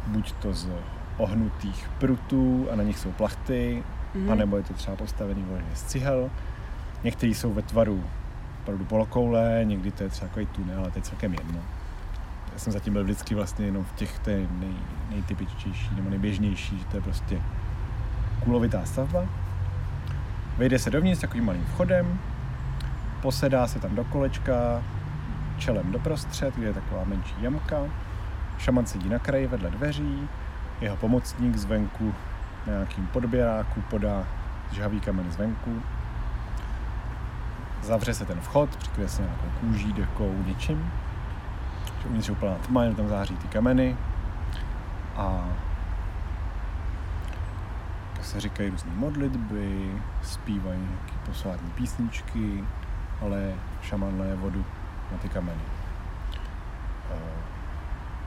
buď 0.07 0.33
to 0.33 0.55
z 0.55 0.69
ohnutých 1.17 1.91
prutů 1.99 2.69
a 2.73 2.77
na 2.77 2.83
nich 2.83 2.99
jsou 2.99 3.13
plachty, 3.13 3.83
mm. 4.15 4.31
anebo 4.31 4.57
je 4.57 4.63
to 4.63 4.75
třeba 4.75 4.97
postavený 4.97 5.43
vyloženě 5.43 5.71
z 5.75 5.83
cihel. 5.83 6.31
Některý 7.05 7.35
jsou 7.35 7.53
ve 7.53 7.63
tvaru 7.63 8.05
opravdu 8.63 8.85
polokoule, 8.85 9.61
někdy 9.65 9.93
to 9.93 10.03
je 10.03 10.09
třeba 10.09 10.29
takový 10.29 10.47
tunel, 10.47 10.79
ale 10.79 10.91
to 10.91 10.99
je 10.99 11.03
celkem 11.03 11.33
jedno. 11.33 11.61
Já 12.53 12.59
jsem 12.59 12.73
zatím 12.73 12.93
byl 12.93 13.05
vždycky 13.05 13.35
vlastně 13.35 13.67
jenom 13.67 13.85
v 13.85 13.93
těch 13.93 14.19
té 14.19 14.37
nej, 14.37 14.75
nejtypičtější 15.11 15.91
nebo 15.95 16.11
nejběžnější, 16.11 16.79
že 16.79 16.85
to 16.85 16.97
je 16.97 17.03
prostě 17.03 17.41
kulovitá 18.45 18.85
stavba. 18.85 19.25
Vejde 20.59 20.79
se 20.79 20.91
dovnitř 20.91 21.21
takovým 21.21 21.45
malým 21.45 21.65
vchodem, 21.65 22.19
posedá 23.23 23.67
se 23.67 23.79
tam 23.79 23.95
do 23.95 24.05
kolečka, 24.05 24.83
čelem 25.59 25.93
doprostřed, 25.93 26.55
kde 26.55 26.67
je 26.67 26.75
taková 26.75 27.05
menší 27.05 27.35
jamka. 27.41 27.77
Šaman 28.59 28.87
sedí 28.87 29.09
na 29.09 29.19
kraji 29.19 29.47
vedle 29.47 29.71
dveří, 29.71 30.29
jeho 30.81 30.97
pomocník 30.97 31.57
zvenku 31.57 32.15
na 32.67 32.73
nějakým 32.73 33.07
podběráku 33.07 33.81
podá 33.81 34.25
žhavý 34.73 35.01
kamen 35.01 35.31
zvenku. 35.31 35.83
Zavře 37.83 38.15
se 38.15 38.25
ten 38.25 38.41
vchod, 38.41 38.77
přikryje 38.77 39.09
se 39.09 39.23
nějakou 39.23 39.49
kůží, 39.61 39.93
dekou, 39.93 40.35
něčím. 40.47 40.93
Uvnitř 42.07 42.29
je 42.29 42.33
úplná 42.33 42.55
tma, 42.55 42.83
jenom 42.83 42.97
tam 42.97 43.09
září 43.09 43.37
ty 43.37 43.49
kameny. 43.49 43.97
A 45.17 45.49
se 48.23 48.41
říkají 48.41 48.71
různé 48.71 48.93
modlitby, 48.95 49.93
zpívají 50.23 50.79
nějaké 50.81 51.13
posvátní 51.27 51.71
písničky, 51.71 52.65
ale 53.23 53.55
šaman 53.83 54.21
leje 54.21 54.37
vodu 54.37 54.65
na 55.13 55.19
ty 55.19 55.29
kameny. 55.29 55.63
Eh, 57.11 57.17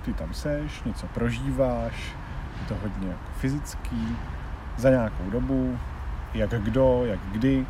ty 0.02 0.14
tam 0.14 0.34
seš, 0.34 0.84
něco 0.84 1.08
prožíváš, 1.08 2.16
je 2.62 2.68
to 2.68 2.76
hodně 2.82 3.08
jako 3.08 3.32
fyzický, 3.38 4.18
za 4.78 4.90
nějakou 4.90 5.30
dobu, 5.30 5.78
jak 6.34 6.50
kdo, 6.50 7.06
jak 7.06 7.20
kdy, 7.32 7.66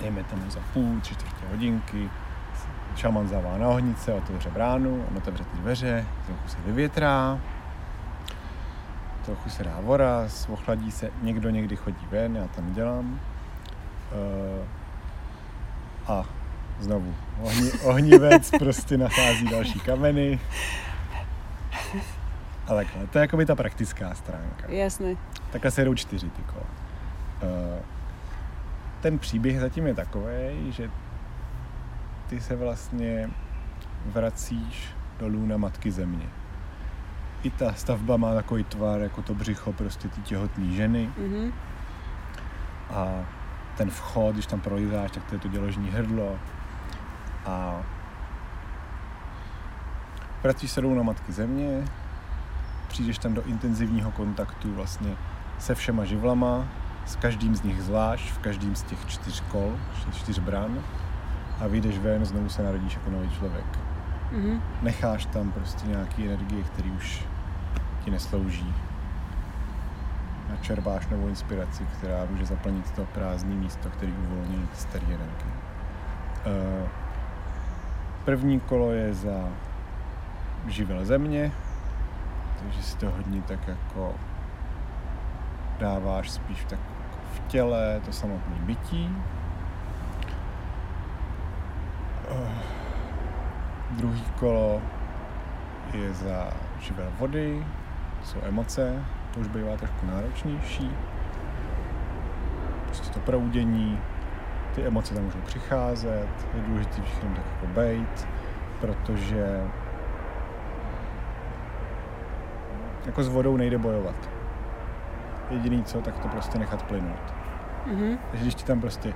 dejme 0.00 0.24
tomu 0.24 0.50
za 0.50 0.60
půl, 0.72 1.00
tři 1.00 1.14
čtvrtě 1.14 1.46
hodinky, 1.50 2.10
šaman 2.96 3.28
zavá 3.28 3.58
na 3.58 3.68
ohnice, 3.68 4.12
otevře 4.12 4.50
bránu, 4.50 5.04
on 5.10 5.16
otevře 5.16 5.44
ty 5.44 5.56
dveře, 5.56 6.06
trochu 6.26 6.48
se 6.48 6.56
vyvětrá, 6.66 7.38
trochu 9.24 9.50
se 9.50 9.64
dá 9.64 9.76
voraz, 9.80 10.48
ochladí 10.48 10.90
se, 10.90 11.10
někdo 11.22 11.50
někdy 11.50 11.76
chodí 11.76 12.06
ven, 12.10 12.36
já 12.36 12.46
tam 12.46 12.72
dělám. 12.74 13.20
A 16.08 16.24
znovu 16.80 17.14
ohni, 17.42 17.72
ohnivec 17.72 18.50
prostě 18.58 18.96
nachází 18.98 19.46
další 19.46 19.80
kameny. 19.80 20.40
A 22.66 22.74
takhle. 22.74 23.06
To 23.06 23.18
je 23.18 23.20
jako 23.20 23.36
by 23.36 23.46
ta 23.46 23.54
praktická 23.54 24.14
stránka. 24.14 24.66
Jasné. 24.68 25.16
Takhle 25.50 25.70
se 25.70 25.84
jdou 25.84 25.94
čtyři 25.94 26.30
ty 26.30 26.42
kola. 26.42 26.66
Uh, 27.42 27.78
ten 29.00 29.18
příběh 29.18 29.60
zatím 29.60 29.86
je 29.86 29.94
takový, 29.94 30.72
že 30.72 30.90
ty 32.28 32.40
se 32.40 32.56
vlastně 32.56 33.30
vracíš 34.06 34.94
dolů 35.18 35.46
na 35.46 35.56
matky 35.56 35.90
země. 35.90 36.26
I 37.42 37.50
ta 37.50 37.72
stavba 37.72 38.16
má 38.16 38.34
takový 38.34 38.64
tvar, 38.64 39.00
jako 39.00 39.22
to 39.22 39.34
břicho 39.34 39.72
prostě 39.72 40.08
ty 40.08 40.20
těhotné 40.20 40.72
ženy. 40.72 41.10
Mhm. 41.18 41.52
A 42.90 43.24
ten 43.76 43.90
vchod, 43.90 44.34
když 44.34 44.46
tam 44.46 44.60
prolízáš, 44.60 45.10
tak 45.10 45.24
to 45.24 45.34
je 45.34 45.38
to 45.38 45.48
děložní 45.48 45.90
hrdlo. 45.90 46.38
A 47.46 47.82
vracíš 50.42 50.70
se 50.70 50.82
na 50.82 51.02
matky 51.02 51.32
země, 51.32 51.84
přijdeš 52.88 53.18
tam 53.18 53.34
do 53.34 53.42
intenzivního 53.42 54.10
kontaktu 54.10 54.74
vlastně 54.74 55.16
se 55.58 55.74
všema 55.74 56.04
živlama, 56.04 56.68
s 57.06 57.16
každým 57.16 57.56
z 57.56 57.62
nich 57.62 57.82
zvlášť, 57.82 58.32
v 58.32 58.38
každém 58.38 58.76
z 58.76 58.82
těch 58.82 58.98
čtyř 59.06 59.40
kol, 59.40 59.76
čtyř 60.12 60.38
bran 60.38 60.78
a 61.60 61.66
vyjdeš 61.66 61.98
ven, 61.98 62.24
znovu 62.24 62.48
se 62.48 62.62
narodíš 62.62 62.94
jako 62.94 63.10
nový 63.10 63.30
člověk. 63.30 63.78
Mhm. 64.32 64.62
Necháš 64.82 65.26
tam 65.26 65.52
prostě 65.52 65.86
nějaký 65.86 66.26
energie, 66.26 66.62
který 66.62 66.90
už 66.90 67.24
ti 68.04 68.10
neslouží. 68.10 68.74
Načerpáš 70.56 71.06
novou 71.06 71.28
inspiraci, 71.28 71.84
která 71.98 72.24
může 72.30 72.46
zaplnit 72.46 72.90
to 72.90 73.04
prázdné 73.04 73.54
místo, 73.54 73.88
který 73.90 74.12
uvolní 74.12 74.68
staré 74.74 75.06
energie. 75.06 75.52
Eh, 76.46 76.88
První 78.24 78.60
kolo 78.60 78.90
je 78.92 79.14
za 79.14 79.48
živel 80.66 81.04
země, 81.04 81.52
takže 82.58 82.82
si 82.82 82.96
to 82.96 83.10
hodně 83.10 83.42
tak 83.42 83.68
jako 83.68 84.14
dáváš 85.78 86.30
spíš 86.30 86.64
tak 86.64 86.78
v 87.34 87.40
těle, 87.48 88.00
to 88.04 88.12
samotné 88.12 88.56
bytí. 88.60 89.16
Eh, 92.30 92.48
Druhý 93.90 94.24
kolo 94.38 94.82
je 95.92 96.14
za 96.14 96.50
živel 96.80 97.12
vody, 97.18 97.66
jsou 98.24 98.38
emoce, 98.42 99.04
to 99.36 99.40
už 99.40 99.48
bývá 99.48 99.76
trošku 99.76 100.06
náročnější. 100.06 100.90
Prostě 102.84 103.10
to 103.10 103.20
proudění, 103.20 104.00
ty 104.74 104.82
emoce 104.82 105.14
tam 105.14 105.24
můžou 105.24 105.40
přicházet, 105.40 106.28
je 106.54 106.62
důležité 106.66 107.02
všechno 107.02 107.30
tak 107.34 107.44
jako 107.52 107.66
bejt, 107.66 108.28
protože 108.80 109.64
jako 113.06 113.22
s 113.22 113.28
vodou 113.28 113.56
nejde 113.56 113.78
bojovat. 113.78 114.30
Jediný 115.50 115.84
co, 115.84 116.00
tak 116.00 116.18
to 116.18 116.28
prostě 116.28 116.58
nechat 116.58 116.82
plynout. 116.82 117.34
Mhm. 117.86 118.18
Takže 118.30 118.44
když 118.44 118.54
ti 118.54 118.64
tam 118.64 118.80
prostě 118.80 119.14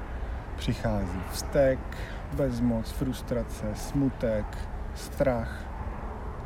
přichází 0.57 1.21
vztek, 1.31 1.79
bezmoc, 2.33 2.91
frustrace, 2.91 3.67
smutek, 3.75 4.59
strach, 4.95 5.65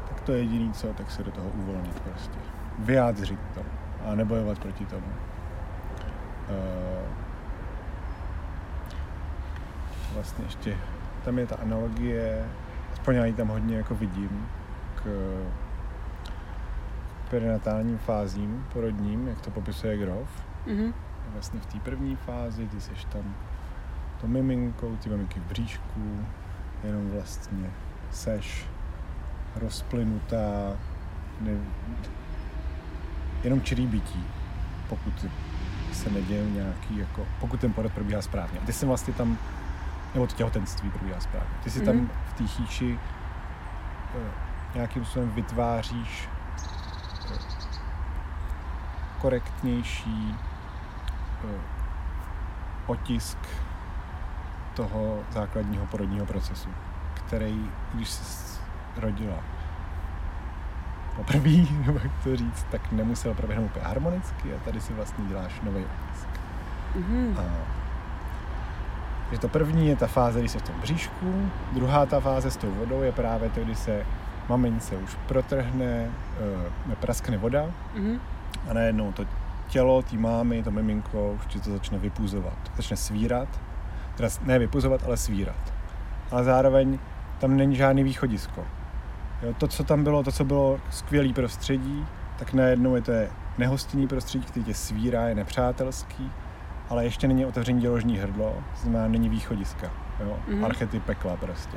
tak 0.09 0.21
to 0.21 0.33
je 0.33 0.39
jediný 0.39 0.73
co, 0.73 0.87
tak 0.87 1.11
se 1.11 1.23
do 1.23 1.31
toho 1.31 1.49
uvolnit 1.49 2.01
prostě. 2.01 2.54
Vyjádřit 2.79 3.41
to 3.55 3.61
a 4.07 4.15
nebojovat 4.15 4.59
proti 4.59 4.87
tomu. 4.87 5.07
Uh, 6.49 7.09
vlastně 10.15 10.45
ještě, 10.45 10.77
tam 11.25 11.39
je 11.39 11.47
ta 11.47 11.57
analogie, 11.57 12.49
aspoň 12.93 13.15
já 13.15 13.25
ji 13.25 13.33
tam 13.33 13.49
hodně 13.49 13.77
jako 13.77 13.95
vidím, 13.95 14.49
k 14.95 15.05
perinatálním 17.31 17.99
fázím 17.99 18.67
porodním, 18.73 19.29
jak 19.29 19.41
to 19.41 19.51
popisuje 19.51 19.97
Grof. 19.97 20.45
Mhm. 20.67 20.95
Vlastně 21.33 21.61
v 21.61 21.67
té 21.67 21.79
první 21.81 22.17
fázi 22.17 22.67
ty 22.67 22.81
seš 22.81 23.05
tam 23.05 23.35
to 24.21 24.27
miminkou, 24.27 24.97
ty 24.97 25.11
maminky 25.11 25.41
v 25.41 25.43
bříšku, 25.43 26.27
jenom 26.85 27.11
vlastně 27.11 27.71
seš 28.11 28.67
rozplynutá, 29.57 30.77
ne, 31.41 31.59
jenom 33.45 33.63
čirý 33.63 33.87
bytí, 33.87 34.25
pokud 34.89 35.27
se 35.93 36.11
neděje 36.11 36.51
nějaký, 36.51 36.97
jako, 36.99 37.27
pokud 37.41 37.61
ten 37.61 37.73
porod 37.73 37.93
probíhá 37.93 38.23
správně. 38.23 38.59
A 38.61 38.65
ty 38.65 38.73
jsi 38.73 38.87
vlastně 38.87 39.15
tam, 39.15 39.39
nebo 40.15 40.27
to 40.27 40.35
těhotenství 40.35 40.91
probíhá 40.91 41.21
správně. 41.21 41.55
Ty 41.65 41.71
si 41.71 41.81
tam 41.81 41.97
Mhm. 41.97 42.11
v 42.27 42.33
té 42.35 42.47
chýči 42.47 42.99
eh, 44.15 44.31
nějakým 44.75 45.05
způsobem 45.05 45.31
vytváříš 45.31 46.29
eh, 47.31 47.39
korektnější 49.21 50.35
eh, 51.45 51.61
otisk 52.87 53.39
toho 54.75 55.21
základního 55.31 55.87
porodního 55.87 56.27
procesu, 56.27 56.69
který, 57.15 57.71
když 57.95 58.09
se 58.11 58.61
rodila 58.97 59.37
poprvé, 61.17 61.51
nebo 61.87 61.99
jak 62.03 62.13
to 62.25 62.37
říct, 62.37 62.67
tak 62.71 62.93
nemusel 62.93 63.35
proběhnout 63.35 63.67
úplně 63.67 63.85
harmonicky 63.85 64.55
a 64.55 64.59
tady 64.65 64.81
si 64.81 64.93
vlastně 64.93 65.25
děláš 65.25 65.61
nový 65.63 65.85
otisk. 65.85 66.29
Mhm. 66.97 67.37
A, 67.39 67.43
takže 69.29 69.41
to 69.41 69.49
první 69.49 69.89
je 69.89 69.97
ta 69.97 70.07
fáze, 70.07 70.41
kdy 70.41 70.49
se 70.49 70.59
v 70.59 70.63
tom 70.63 70.75
bříšku, 70.81 71.51
druhá 71.73 72.07
ta 72.07 72.21
fáze 72.21 72.51
s 72.51 72.57
tou 72.57 72.71
vodou 72.71 73.03
je 73.03 73.13
právě 73.13 73.51
to, 73.51 73.61
kdy 73.61 73.75
se 73.75 74.07
mamince 74.49 74.97
už 74.97 75.17
protrhne, 75.29 76.09
uh, 76.89 76.95
praskne 76.95 77.37
voda 77.39 77.67
Mhm. 77.95 78.21
a 78.71 78.73
najednou 78.73 79.13
to 79.13 79.25
tělo 79.69 80.03
té 80.03 80.17
mámy, 80.17 80.63
to 80.63 80.71
miminko, 80.71 81.33
už 81.33 81.47
ti 81.47 81.61
to 81.61 81.71
začne 81.71 81.99
vypuzovat. 81.99 82.59
Začne 82.77 82.97
svírat, 82.97 83.49
teda 84.17 84.29
ne 84.43 84.59
vypuzovat, 84.59 85.01
ale 85.07 85.17
svírat. 85.17 85.75
Ale 86.31 86.45
zároveň 86.45 86.99
tam 87.39 87.57
není 87.57 87.77
žádný 87.77 88.03
východisko. 88.03 88.65
Jo, 89.45 89.55
to, 89.59 89.69
co 89.69 89.85
tam 89.85 90.05
bylo, 90.05 90.23
to, 90.23 90.33
co 90.33 90.45
bylo 90.45 90.81
skvělý 90.91 91.33
prostředí, 91.33 92.07
tak 92.39 92.53
najednou 92.53 92.95
je 92.95 93.03
to 93.03 93.11
je 93.13 93.31
nehostinný 93.59 94.09
prostředí, 94.09 94.45
který 94.45 94.65
tě 94.65 94.75
svírá, 94.75 95.29
je 95.29 95.35
nepřátelský 95.35 96.31
ale 96.91 97.05
ještě 97.05 97.29
není 97.29 97.47
otevření 97.47 97.81
děložní 97.81 98.19
hrdlo, 98.19 98.55
to 98.73 98.81
znamená 98.81 99.09
není 99.09 99.29
východiska, 99.29 99.91
jo? 100.21 100.37
Mhm. 100.49 100.59
Mm-hmm. 100.59 100.65
archety 100.65 101.01
pekla 101.01 101.37
prostě. 101.37 101.77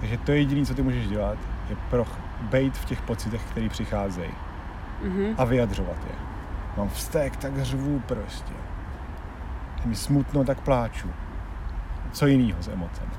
Takže 0.00 0.18
to 0.18 0.32
je 0.32 0.38
jediné, 0.38 0.66
co 0.66 0.74
ty 0.74 0.82
můžeš 0.82 1.08
dělat, 1.08 1.38
je 1.70 1.76
pro 1.90 2.06
bejt 2.40 2.76
v 2.76 2.84
těch 2.84 3.02
pocitech, 3.02 3.42
které 3.50 3.68
přicházejí 3.68 4.30
Mhm. 5.02 5.34
a 5.38 5.44
vyjadřovat 5.44 5.96
je. 6.06 6.14
Mám 6.76 6.88
vztek, 6.88 7.36
tak 7.36 7.64
řvu 7.64 8.00
prostě. 8.00 8.52
Je 9.80 9.86
mi 9.86 9.94
smutno, 9.94 10.44
tak 10.44 10.60
pláču. 10.60 11.10
Co 12.12 12.26
jiného 12.26 12.62
s 12.62 12.68
emocemi. 12.68 13.10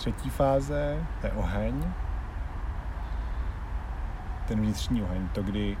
Třetí 0.00 0.30
fáze, 0.30 1.06
to 1.20 1.26
je 1.26 1.32
oheň. 1.32 1.84
Ten 4.48 4.60
vnitřní 4.60 5.02
oheň, 5.02 5.28
to 5.28 5.42
kdy 5.42 5.76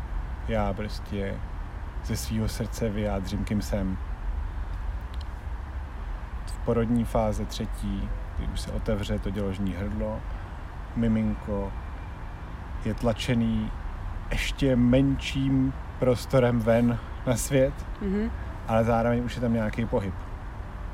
já 0.48 0.72
prostě 0.72 1.34
ze 2.04 2.16
svého 2.16 2.48
srdce 2.48 2.88
vyjádřím, 2.88 3.44
kým 3.44 3.62
jsem. 3.62 3.98
V 6.46 6.58
porodní 6.58 7.04
fáze 7.04 7.44
třetí, 7.44 8.08
kdy 8.38 8.46
už 8.52 8.60
se 8.60 8.72
otevře 8.72 9.18
to 9.18 9.30
děložní 9.30 9.72
hrdlo, 9.74 10.20
miminko 10.96 11.72
je 12.84 12.94
tlačený 12.94 13.70
ještě 14.30 14.76
menším 14.76 15.72
prostorem 15.98 16.60
ven 16.60 16.98
na 17.26 17.36
svět, 17.36 17.74
Mhm. 18.02 18.30
ale 18.68 18.84
zároveň 18.84 19.24
už 19.24 19.34
je 19.34 19.40
tam 19.40 19.52
nějaký 19.52 19.86
pohyb. 19.86 20.14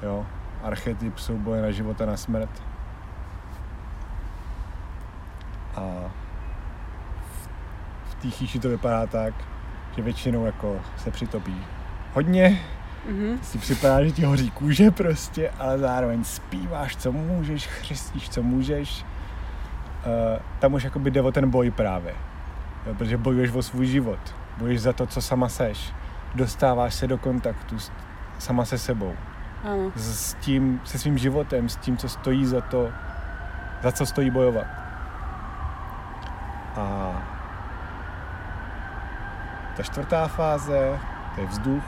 Jo? 0.02 0.26
Archetyp 0.62 1.18
souboje 1.18 1.62
na 1.62 1.70
život 1.70 2.00
a 2.00 2.06
na 2.06 2.16
smrt. 2.16 2.62
A 5.76 5.80
v- 7.20 7.48
v 8.10 8.14
té 8.14 8.28
chýši 8.30 8.58
to 8.58 8.68
vypadá 8.68 9.06
tak, 9.06 9.34
že 9.96 10.02
většinou 10.02 10.46
jako 10.46 10.76
se 10.96 11.10
přitopí 11.10 11.56
hodně, 12.14 12.60
Mhm. 13.10 13.38
si 13.42 13.58
připadá, 13.58 14.04
že 14.04 14.10
ti 14.12 14.24
hoří 14.24 14.50
kůže 14.50 14.90
prostě, 14.90 15.50
ale 15.58 15.78
zároveň 15.78 16.24
zpíváš, 16.24 16.96
co 16.96 17.12
můžeš, 17.12 17.66
chřestíš, 17.66 18.28
co 18.28 18.42
můžeš. 18.42 19.04
Uh, 20.06 20.38
tam 20.58 20.74
už 20.74 20.84
jakoby 20.84 21.10
jde 21.10 21.22
o 21.22 21.32
ten 21.32 21.50
boj 21.50 21.70
právě. 21.70 22.14
Jo, 22.86 22.94
protože 22.94 23.16
bojuješ 23.16 23.50
o 23.50 23.62
svůj 23.62 23.86
život. 23.86 24.18
Bojuješ 24.58 24.80
za 24.80 24.92
to, 24.92 25.06
co 25.06 25.22
sama 25.22 25.48
seš. 25.48 25.92
Dostáváš 26.34 26.94
se 26.94 27.06
do 27.06 27.18
kontaktu 27.18 27.78
s, 27.78 27.92
sama 28.38 28.64
se 28.64 28.78
sebou. 28.78 29.12
Áno. 29.64 29.90
S, 29.96 30.30
s 30.30 30.34
tím, 30.34 30.80
se 30.84 30.98
svým 30.98 31.18
životem, 31.18 31.68
s 31.68 31.76
tím, 31.76 31.96
co 31.96 32.08
stojí 32.08 32.46
za 32.46 32.60
to, 32.60 32.88
za 33.82 33.92
co 33.92 34.06
stojí 34.06 34.30
bojovat. 34.30 34.66
A 36.76 37.16
ta 39.76 39.82
čtvrtá 39.82 40.28
fáze, 40.28 40.98
to 41.34 41.40
je 41.40 41.46
vzduch, 41.46 41.84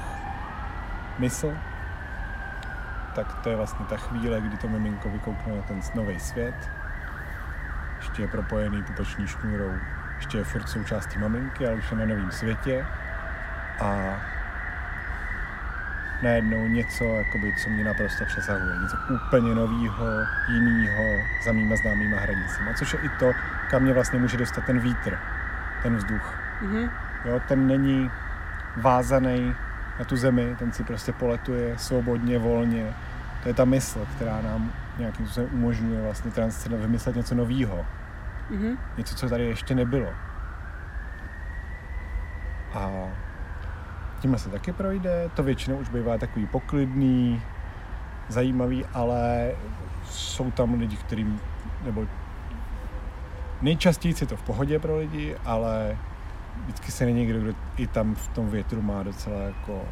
mysl, 1.19 1.53
tak 3.15 3.35
to 3.35 3.49
je 3.49 3.57
vlastně 3.57 3.87
ta 3.87 3.97
chvíle, 3.97 4.41
kdy 4.41 4.57
to 4.57 4.69
miminko 4.69 5.09
vykoukne 5.09 5.57
na 5.57 5.63
ten 5.63 5.81
nový 5.95 6.21
svět. 6.21 6.71
Ještě 7.97 8.23
je 8.23 8.29
propojený 8.29 8.83
pupeční 8.83 9.27
šňůrou, 9.27 9.73
ještě 10.17 10.39
je 10.39 10.45
furt 10.45 10.69
součástí 10.69 11.19
maminky, 11.19 11.67
ale 11.67 11.77
už 11.77 11.91
je 11.91 11.97
na 11.97 12.07
novém 12.07 12.31
světě. 12.31 12.87
A 13.81 14.17
najednou 16.23 16.67
něco, 16.67 17.05
jakoby, 17.05 17.55
co 17.63 17.71
mě 17.71 17.85
naprosto 17.85 18.25
přesahuje. 18.25 18.79
Něco 18.83 18.97
úplně 19.15 19.55
nového, 19.55 20.07
jiného, 20.49 21.05
za 21.45 21.53
mýma 21.53 21.77
známýma 21.77 22.21
hranicema. 22.21 22.73
Což 22.75 22.93
je 22.93 22.99
i 23.01 23.09
to, 23.09 23.33
kam 23.71 23.83
mě 23.83 23.93
vlastně 23.93 24.19
může 24.19 24.37
dostat 24.37 24.65
ten 24.65 24.79
vítr, 24.79 25.19
ten 25.83 25.97
vzduch. 25.97 26.35
Mhm. 26.63 26.91
Jo, 27.25 27.41
ten 27.49 27.67
není 27.67 28.11
vázaný 28.77 29.55
na 29.99 30.05
tu 30.05 30.17
zemi, 30.17 30.57
ten 30.59 30.73
si 30.73 30.85
prostě 30.85 31.13
poletuje 31.13 31.79
svobodně, 31.79 32.39
volně. 32.39 32.95
To 33.43 33.49
je 33.49 33.55
ta 33.55 33.65
mysl, 33.65 34.07
která 34.17 34.41
nám 34.41 34.73
nějakým 34.99 35.27
způsobem 35.27 35.51
umožňuje 35.53 36.03
vlastně 36.03 36.31
transcendent 36.31 36.83
vymyslet 36.83 37.17
něco 37.17 37.35
nového. 37.35 37.87
Mhm. 38.51 38.79
Něco, 38.97 39.15
co 39.15 39.29
tady 39.29 39.45
ještě 39.47 39.75
nebylo. 39.75 40.09
A 42.75 42.91
tímhle 44.21 44.39
se 44.39 44.49
taky 44.49 44.73
projde. 44.73 45.31
To 45.35 45.43
většinou 45.43 45.77
už 45.77 45.89
bývá 45.89 46.19
takový 46.19 46.47
poklidný, 46.47 47.43
zajímavý, 48.29 48.85
ale 48.95 49.53
jsou 50.11 50.51
tam 50.51 50.75
lidi, 50.75 50.97
kterým, 50.97 51.41
nebo 51.85 52.07
nejčastěji 53.63 54.15
je 54.21 54.27
to 54.27 54.37
v 54.37 54.43
pohodě 54.43 54.79
pro 54.79 54.99
lidi, 54.99 55.37
ale 55.45 55.99
vždycky 56.65 56.93
se 56.93 57.05
není 57.05 57.21
někdo, 57.21 57.41
kdo 57.41 57.53
i 57.77 57.87
tam 57.87 58.15
v 58.15 58.29
tom 58.29 58.51
větru 58.51 58.83
má 58.83 59.03
docela 59.03 59.41
jako 59.41 59.83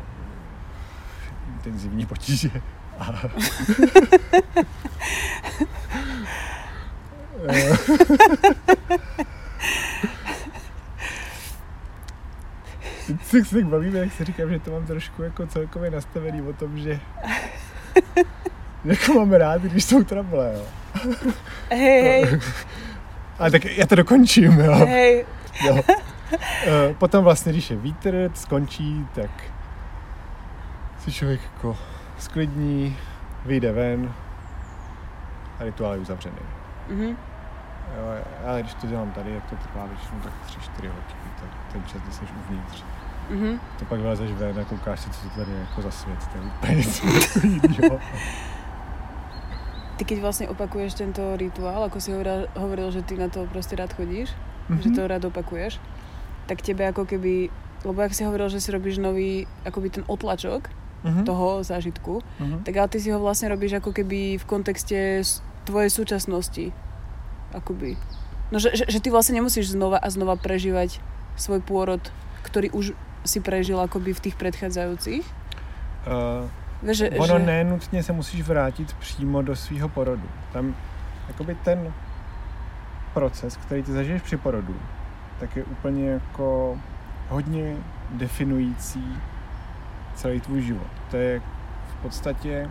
intenzivní 1.54 2.06
potíže. 2.06 2.50
A... 2.98 3.06
Se 13.22 13.54
tak 13.56 13.64
bavíme, 13.64 13.98
jak 13.98 14.12
se 14.12 14.24
říkám, 14.24 14.50
že 14.50 14.58
to 14.58 14.70
mám 14.70 14.86
trošku 14.86 15.22
jako 15.22 15.46
celkově 15.46 15.90
nastavený 15.90 16.42
o 16.42 16.52
tom, 16.52 16.78
že 16.78 17.00
jako 18.84 19.12
mám 19.12 19.32
rád, 19.32 19.62
když 19.62 19.84
jsou 19.84 20.04
trable, 20.04 20.52
jo. 20.54 20.64
Hej, 21.70 22.02
hej, 22.02 22.40
Ale 23.38 23.50
tak 23.50 23.64
já 23.64 23.86
to 23.86 23.94
dokončím, 23.94 24.60
jo. 24.60 24.74
hej. 24.74 25.26
jo. 25.66 25.80
Eh, 26.66 26.94
Potom 26.98 27.24
vlastně, 27.24 27.52
když 27.52 27.70
je 27.70 27.76
vítr, 27.76 28.30
skončí, 28.34 29.06
tak 29.14 29.30
si 30.98 31.12
člověk 31.12 31.40
jako 31.54 31.76
sklidní, 32.18 32.96
vyjde 33.46 33.72
ven 33.72 34.12
a 35.60 35.64
rituál 35.64 35.92
je 35.94 35.98
uzavřený. 36.00 36.36
Mhm. 36.88 37.16
Jo, 37.98 38.24
ale 38.46 38.62
když 38.62 38.74
to 38.74 38.86
dělám 38.86 39.12
tady, 39.12 39.34
jak 39.34 39.44
to 39.50 39.56
trvá 39.56 39.86
většinou 39.86 40.20
tak 40.20 40.32
3-4 40.46 40.58
hodiny, 40.76 41.30
tak 41.40 41.50
ten 41.72 41.84
čas, 41.84 42.02
kdy 42.02 42.12
jsi 42.12 42.24
uvnitř. 42.44 42.84
Mhm. 43.30 43.58
To 43.78 43.84
pak 43.84 43.98
vylezeš 44.00 44.30
ven 44.32 44.58
a 44.58 44.64
koukáš 44.64 45.00
si, 45.00 45.10
co 45.10 45.18
to 45.22 45.28
tady 45.36 45.50
je 45.50 45.58
jako 45.60 45.82
za 45.82 45.90
svět, 45.90 46.18
to 46.32 46.38
je 46.38 46.42
úplně 46.44 46.74
něco 46.76 47.06
jiného. 47.46 47.98
Ty 49.96 50.04
keď 50.04 50.18
vlastne 50.20 50.46
opakuješ 50.52 50.92
tento 50.94 51.24
rituál, 51.40 51.88
ako 51.88 51.96
si 52.04 52.12
hovoril, 52.12 52.44
hovoril 52.52 52.88
že 52.92 53.00
ty 53.00 53.16
na 53.16 53.32
to 53.32 53.48
proste 53.48 53.72
rád 53.74 53.96
chodíš, 53.96 54.28
Mhm. 54.68 54.80
že 54.82 54.88
to 54.92 55.08
rád 55.08 55.24
opakuješ, 55.24 55.80
tak 56.46 56.60
tebe 56.60 56.84
ako 56.84 57.08
keby, 57.08 57.48
lebo 57.80 57.98
ak 58.02 58.12
si 58.12 58.22
hovoril, 58.22 58.52
že 58.52 58.60
si 58.60 58.68
robíš 58.68 59.00
nový, 59.00 59.48
akoby 59.64 59.88
ten 59.90 60.04
otlačok 60.04 60.68
Mhm. 61.00 61.24
toho 61.24 61.62
zážitku, 61.62 62.20
Mhm. 62.38 62.56
tak 62.62 62.76
ale 62.76 62.88
ty 62.88 63.00
si 63.00 63.08
ho 63.08 63.16
vlastne 63.16 63.48
robíš 63.48 63.72
ako 63.74 63.90
keby 63.90 64.36
v 64.36 64.44
kontexte 64.44 65.24
tvojej 65.64 65.88
súčasnosti. 65.88 66.76
Akoby. 67.50 67.96
No, 68.52 68.60
že, 68.60 68.76
že, 68.76 68.84
že 68.86 69.00
ty 69.00 69.08
vlastne 69.08 69.34
nemusíš 69.34 69.72
znova 69.72 69.96
a 69.96 70.06
znova 70.06 70.36
prežívať 70.36 71.00
svoj 71.34 71.58
pôrod, 71.58 72.02
ktorý 72.44 72.68
už 72.70 72.92
si 73.26 73.40
prežil 73.40 73.80
akoby 73.80 74.14
v 74.14 74.20
tých 74.20 74.34
predchádzajúcich. 74.36 75.24
Uh, 76.06 76.48
Vieš, 76.82 76.96
že, 76.98 77.10
ono 77.10 77.38
že... 77.38 77.46
nenutně 77.46 78.02
se 78.02 78.12
musíš 78.12 78.42
vrátit 78.42 78.92
přímo 78.94 79.42
do 79.42 79.56
svého 79.56 79.88
porodu. 79.88 80.28
Tam 80.52 80.74
jakoby 81.28 81.54
ten 81.64 81.92
proces, 83.14 83.56
který 83.56 83.82
ty 83.82 83.92
zažiješ 83.92 84.22
při 84.22 84.36
porodu, 84.36 84.76
tak 85.40 85.56
je 85.56 85.64
úplně 85.64 86.08
jako 86.10 86.78
hodně 87.28 87.76
definující 88.10 89.16
celý 90.14 90.40
tvůj 90.40 90.62
život. 90.62 90.86
To 91.10 91.16
je 91.16 91.40
v 91.88 91.94
podstatě 92.02 92.70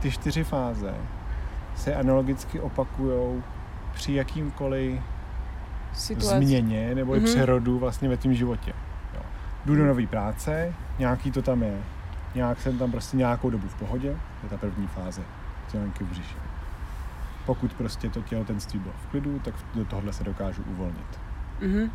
ty 0.00 0.10
čtyři 0.10 0.44
fáze 0.44 0.94
se 1.76 1.94
analogicky 1.94 2.60
opakujou 2.60 3.42
při 3.94 4.12
jakýmkoliv 4.14 5.00
Situace. 5.92 6.36
změně 6.36 6.94
nebo 6.94 7.14
i 7.16 7.18
Mhm. 7.20 7.26
přerodu 7.26 7.78
vlastně 7.78 8.08
ve 8.08 8.16
tvém 8.16 8.34
životě. 8.34 8.72
Jdu 9.66 9.76
do 9.76 9.86
nové 9.86 10.06
práce, 10.06 10.74
nějaký 10.98 11.30
to 11.30 11.42
tam 11.42 11.62
je, 11.62 11.78
nějak 12.34 12.60
jsem 12.60 12.78
tam 12.78 12.90
prostě 12.90 13.16
nějakou 13.16 13.50
dobu 13.50 13.68
v 13.68 13.74
pohodě, 13.74 14.16
to 14.40 14.46
je 14.46 14.50
ta 14.50 14.56
první 14.56 14.86
fáze 14.86 15.22
tělenky 15.68 16.04
v 16.04 16.08
břiše. 16.08 16.36
Pokud 17.46 17.72
prostě 17.74 18.10
to 18.10 18.22
těhotenství 18.22 18.78
bylo 18.78 18.94
v 19.02 19.06
klidu, 19.06 19.38
tak 19.38 19.54
do 19.74 19.84
tohohle 19.84 20.12
se 20.12 20.24
dokážu 20.24 20.62
uvolnit. 20.62 21.20
Mhm. 21.60 21.90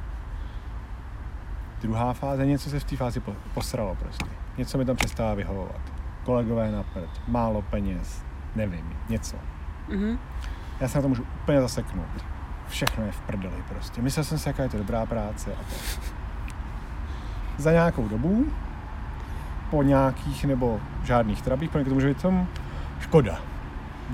Druhá 1.82 2.13
fáze, 2.13 2.45
něco 2.45 2.69
se 2.69 2.80
v 2.80 2.84
té 2.84 2.97
fázi 2.97 3.19
po- 3.19 3.36
posralo 3.53 3.95
prostě. 3.95 4.26
Něco 4.57 4.78
mi 4.78 4.86
tam 4.86 4.95
přestává 4.95 5.34
vyhovovat. 5.34 5.82
Kolegové 6.24 6.72
na 6.72 6.84
prd, 6.84 7.22
málo 7.28 7.61
peněz, 7.61 8.24
nevím, 8.55 8.93
něco. 9.09 9.36
Mhm. 9.89 10.19
Já 10.80 10.88
se 10.88 10.97
na 10.97 11.01
to 11.01 11.09
můžu 11.09 11.24
úplně 11.43 11.61
zaseknout. 11.61 12.26
Všechno 12.67 13.05
je 13.05 13.11
v 13.11 13.22
prdeli 13.22 13.63
prostě. 13.69 14.01
Myslel 14.01 14.24
jsem 14.24 14.38
si, 14.39 14.49
jaká 14.49 14.63
je 14.63 14.69
to 14.69 14.78
dobrá 14.78 15.05
práce 15.05 15.51
a 15.53 15.63
to. 15.63 16.20
Za 17.62 17.72
nějakou 17.72 18.07
dobu, 18.07 18.45
po 19.70 19.84
nějakých 19.84 20.45
nebo 20.45 20.80
žádných 21.03 21.41
trabích, 21.41 21.70
pro 21.70 21.84
to 21.84 21.93
může 21.93 22.07
být 22.07 22.22
tom 22.22 22.47
škoda. 22.99 23.39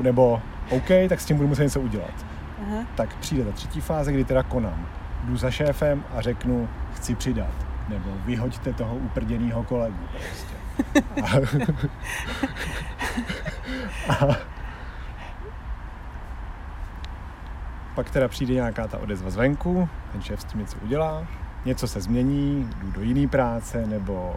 Nebo 0.01 0.41
OK, 0.69 0.87
tak 1.09 1.21
s 1.21 1.25
tím 1.25 1.37
budu 1.37 1.49
muset 1.49 1.63
něco 1.63 1.81
udělat. 1.81 2.25
Aha. 2.61 2.83
Tak 2.95 3.15
přijde 3.15 3.45
ta 3.45 3.51
třetí 3.51 3.81
fáze, 3.81 4.13
kdy 4.13 4.23
teda 4.23 4.43
konám. 4.43 4.85
Jdu 5.23 5.37
za 5.37 5.51
šéfem 5.51 6.03
a 6.15 6.21
řeknu, 6.21 6.69
chci 6.93 7.15
přidat. 7.15 7.53
Nebo 7.89 8.09
vyhoďte 8.25 8.73
toho 8.73 8.95
uprděného 8.95 9.63
kolegu 9.63 10.03
prostě. 10.11 10.55
A, 11.23 11.27
a, 14.25 14.37
pak 17.95 18.09
teda 18.09 18.27
přijde 18.27 18.53
nějaká 18.53 18.87
ta 18.87 18.97
odezva 18.97 19.29
zvenku, 19.29 19.89
ten 20.11 20.21
šéf 20.21 20.41
s 20.41 20.43
tím 20.43 20.59
něco 20.59 20.77
udělá, 20.83 21.27
něco 21.67 21.87
se 21.87 22.01
změní, 22.01 22.69
jdu 22.83 22.91
do 22.91 23.01
jiné 23.01 23.27
práce, 23.27 23.85
nebo 23.87 24.35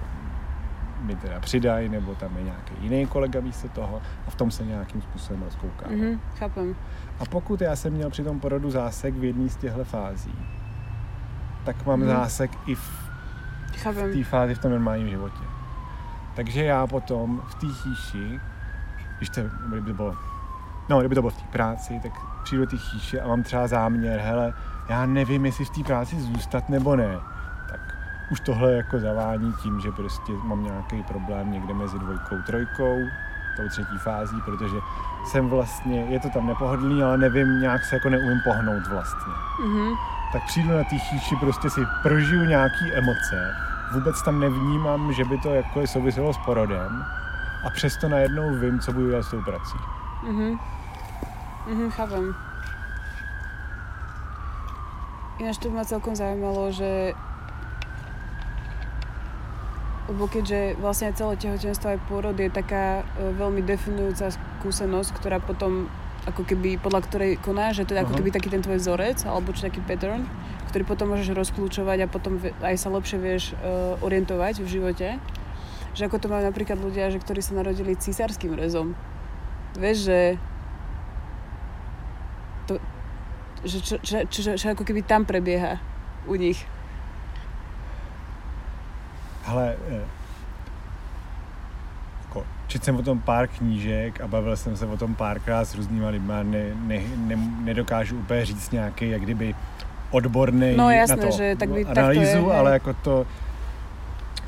mi 1.01 1.16
teda 1.16 1.41
přidají, 1.41 1.89
nebo 1.89 2.14
tam 2.14 2.37
je 2.37 2.43
nějaký 2.43 2.74
jiný 2.81 3.07
kolega 3.07 3.41
místo 3.41 3.68
toho 3.68 4.03
a 4.26 4.31
v 4.31 4.35
tom 4.35 4.51
se 4.51 4.64
nějakým 4.64 5.03
způsobem 5.03 5.43
rozkoukám. 5.43 5.93
Mhm, 5.93 6.20
chápem. 6.39 6.76
A 7.20 7.24
pokud 7.24 7.61
já 7.61 7.76
jsem 7.76 7.93
měl 7.93 8.11
při 8.11 8.24
tom 8.24 8.41
porodu 8.41 8.70
zásek 8.70 9.14
v 9.14 9.24
jedné 9.24 9.49
z 9.49 9.57
těchto 9.57 9.85
fází, 9.85 10.35
tak 11.64 11.87
mám 11.87 12.01
Mhm. 12.01 12.09
zásek 12.09 12.51
i 12.66 12.74
v 12.74 13.11
Chápem. 13.76 14.12
té 14.12 14.24
fázi 14.24 14.55
v 14.55 14.59
tom 14.59 14.70
normálním 14.70 15.09
životě. 15.09 15.45
Takže 16.37 16.64
já 16.64 16.87
potom 16.87 17.43
v 17.49 17.55
té 17.55 17.66
chýši, 17.66 18.41
když 19.18 19.28
to, 19.31 19.41
kdyby 19.68 19.87
to 19.87 19.95
bylo, 19.97 20.16
no, 20.89 20.99
kdyby 21.01 21.14
to 21.14 21.20
bylo 21.22 21.31
v 21.31 21.37
té 21.37 21.49
práci, 21.53 22.01
tak 22.03 22.12
přijdu 22.43 22.64
do 22.64 22.70
té 22.70 22.76
chýše 22.76 23.20
a 23.20 23.28
mám 23.28 23.43
třeba 23.43 23.66
záměr, 23.66 24.20
hele, 24.20 24.53
já 24.91 25.07
nevím, 25.07 25.47
jestli 25.47 25.64
v 25.64 25.70
té 25.70 25.84
práci 25.84 26.20
zůstat 26.20 26.68
nebo 26.68 26.97
ne. 26.97 27.18
Tak 27.68 27.80
už 28.30 28.41
tohle 28.41 28.72
jako 28.72 28.99
zavání 29.01 29.53
tím, 29.53 29.80
že 29.80 29.93
prostě 29.93 30.32
mám 30.45 30.64
nějaký 30.64 31.03
problém 31.03 31.53
někde 31.53 31.74
mezi 31.74 31.99
dvojkou, 31.99 32.36
trojkou, 32.47 32.97
tou 33.57 33.68
třetí 33.68 33.99
fází, 33.99 34.41
protože 34.45 34.76
jsem 35.24 35.49
vlastně, 35.49 36.01
je 36.01 36.20
to 36.20 36.28
tam 36.30 36.47
nepohodlný, 36.47 37.03
ale 37.03 37.18
nevím, 37.18 37.61
nějak 37.61 37.84
se 37.84 37.97
jako 37.97 38.09
neumím 38.11 38.41
pohnout 38.45 38.86
vlastně 38.86 39.32
Mhm. 39.66 39.95
tak 40.32 40.43
přijdu 40.47 40.68
na 40.76 40.84
té 40.84 40.99
chýši, 40.99 41.36
prostě 41.36 41.70
si 41.70 41.80
prožiju 42.03 42.45
nějaký 42.45 42.93
emoce, 42.95 43.55
vůbec 43.93 44.22
tam 44.22 44.41
nevnímám, 44.41 45.12
že 45.12 45.24
by 45.24 45.38
to 45.38 45.55
jako 45.55 45.86
souviselo 45.86 46.32
s 46.32 46.38
porodem 46.38 47.05
a 47.66 47.70
přesto 47.70 48.09
najednou 48.09 48.55
vím, 48.55 48.80
co 48.80 48.93
budu 48.93 49.09
dělat 49.11 49.22
s 49.22 49.30
tou 49.30 49.43
prací. 49.43 49.76
Mhm. 50.26 50.59
Mhm, 51.66 51.91
chápem. 51.91 52.34
Ináč 55.41 55.57
to 55.57 55.72
by 55.72 55.80
ma 55.80 55.84
celkom 55.88 56.12
zaujímalo, 56.12 56.68
že 56.68 57.16
lebo 60.11 60.26
keďže 60.26 60.76
vlastne 60.82 61.14
celé 61.14 61.38
tehotenstvo 61.38 61.97
aj 61.97 61.99
pôrod 62.11 62.34
je 62.34 62.51
taká 62.51 63.07
e, 63.14 63.30
veľmi 63.38 63.62
definujúca 63.62 64.34
skúsenosť, 64.34 65.11
ktorá 65.16 65.38
potom 65.38 65.86
ako 66.26 66.45
keby 66.45 66.76
podľa 66.76 67.01
ktorej 67.07 67.32
konáš, 67.41 67.80
že 67.80 67.86
to 67.88 67.95
je 67.97 68.03
ako 68.03 68.12
Aha. 68.12 68.18
keby 68.20 68.30
taký 68.34 68.49
ten 68.53 68.61
tvoj 68.61 68.76
vzorec 68.82 69.22
alebo 69.24 69.55
či 69.57 69.70
taký 69.70 69.80
pattern, 69.80 70.28
ktorý 70.68 70.82
potom 70.84 71.14
môžeš 71.14 71.32
rozklúčovať 71.32 72.05
a 72.05 72.12
potom 72.12 72.36
aj 72.43 72.76
sa 72.76 72.93
lepšie 72.93 73.16
vieš 73.16 73.57
uh, 73.57 73.97
orientovať 74.05 74.61
v 74.61 74.68
živote. 74.68 75.09
Že 75.97 76.07
ako 76.07 76.16
to 76.20 76.30
majú 76.30 76.43
napríklad 76.45 76.78
ľudia, 76.78 77.11
že 77.11 77.18
ktorí 77.18 77.41
sa 77.41 77.57
narodili 77.57 77.99
císarským 77.99 78.55
rezom. 78.55 78.93
Vieš, 79.74 79.99
že 80.07 80.18
to, 82.68 82.78
že 83.65 83.81
čo, 83.81 83.97
čo, 84.01 84.17
čo, 84.29 84.41
čo, 84.43 84.51
čo 84.57 84.67
ako 84.73 84.85
keby 84.85 85.03
tam 85.03 85.25
prebieha 85.25 85.77
u 86.27 86.35
nich. 86.35 86.65
Hele, 89.45 89.77
eh, 89.91 90.01
jako, 92.29 92.45
četl 92.67 92.85
jsem 92.85 92.97
o 92.97 93.03
tom 93.03 93.21
pár 93.21 93.49
knížek 93.49 94.21
a 94.21 94.27
bavil 94.27 94.57
jsem 94.57 94.77
se 94.77 94.87
o 94.87 94.97
tom 94.97 95.15
párkrát 95.15 95.65
s 95.65 95.75
různýma 95.75 96.09
lidma, 96.09 96.43
ne, 96.43 96.65
ne, 96.75 97.01
ne, 97.17 97.37
nedokážu 97.61 98.19
úplně 98.19 98.45
říct 98.45 98.71
nějaký, 98.73 99.11
jak 99.11 99.23
kdyby 99.23 99.55
odborný 100.11 100.77
No, 100.77 100.91
jasné, 100.91 101.17
na 101.17 101.23
to 101.23 101.31
že 101.37 101.57
tak 101.57 101.69
by- 101.69 101.85
tak 101.85 101.95
to 101.95 102.01
analýzu, 102.01 102.49
je, 102.49 102.55
ale 102.55 102.73
jako 102.73 102.95
to, 102.95 103.27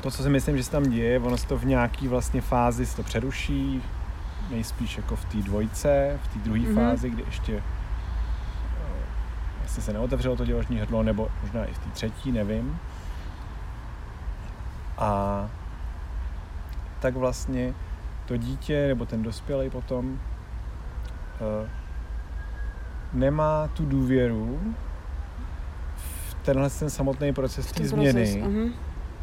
to, 0.01 0.11
co 0.11 0.23
si 0.23 0.29
myslím, 0.29 0.57
že 0.57 0.63
se 0.63 0.71
tam 0.71 0.83
děje, 0.83 1.19
ono 1.19 1.37
se 1.37 1.47
to 1.47 1.57
v 1.57 1.65
nějaký 1.65 2.07
vlastně 2.07 2.41
fázi 2.41 2.85
se 2.85 2.95
to 2.95 3.03
přeruší, 3.03 3.81
nejspíš 4.51 4.97
jako 4.97 5.15
v 5.15 5.25
té 5.25 5.37
dvojce, 5.37 6.19
v 6.23 6.27
té 6.27 6.39
druhé 6.39 6.59
Mhm. 6.59 6.69
mm-hmm. 6.69 6.89
fázi, 6.89 7.09
kdy 7.09 7.23
ještě 7.25 7.63
vlastně 9.63 9.83
se 9.83 9.93
neotevřelo 9.93 10.35
to 10.35 10.45
děložní 10.45 10.79
hrdlo, 10.79 11.03
nebo 11.03 11.29
možná 11.41 11.65
i 11.65 11.73
v 11.73 11.77
té 11.77 11.89
třetí, 11.89 12.31
nevím. 12.31 12.79
A 14.97 15.49
tak 16.99 17.15
vlastně 17.15 17.73
to 18.25 18.37
dítě 18.37 18.87
nebo 18.87 19.05
ten 19.05 19.23
dospělý 19.23 19.69
potom 19.69 20.11
uh, 20.11 21.69
nemá 23.13 23.67
tu 23.67 23.85
důvěru 23.85 24.59
v 25.95 26.33
tenhle 26.33 26.69
ten 26.69 26.89
samotný 26.89 27.33
proces 27.33 27.71
té 27.71 27.87
změny, 27.87 28.13
proces. 28.13 28.35
Mhm. 28.35 28.73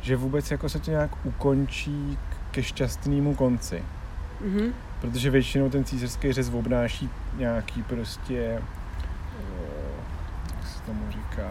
že 0.01 0.17
vůbec 0.17 0.51
jako 0.51 0.69
se 0.69 0.79
to 0.79 0.91
nějak 0.91 1.11
ukončí 1.25 2.19
ke 2.51 2.63
šťastnému 2.63 3.35
konci. 3.35 3.83
Mhm. 4.41 4.73
Protože 5.01 5.31
většinou 5.31 5.71
ten 5.71 5.85
císařský 5.85 6.33
řez 6.33 6.51
obnáší 6.55 7.11
nějaký 7.37 7.83
prostě, 7.83 8.63
eh, 9.41 9.80
se 10.81 10.87
tomu 10.87 11.01
říká, 11.11 11.49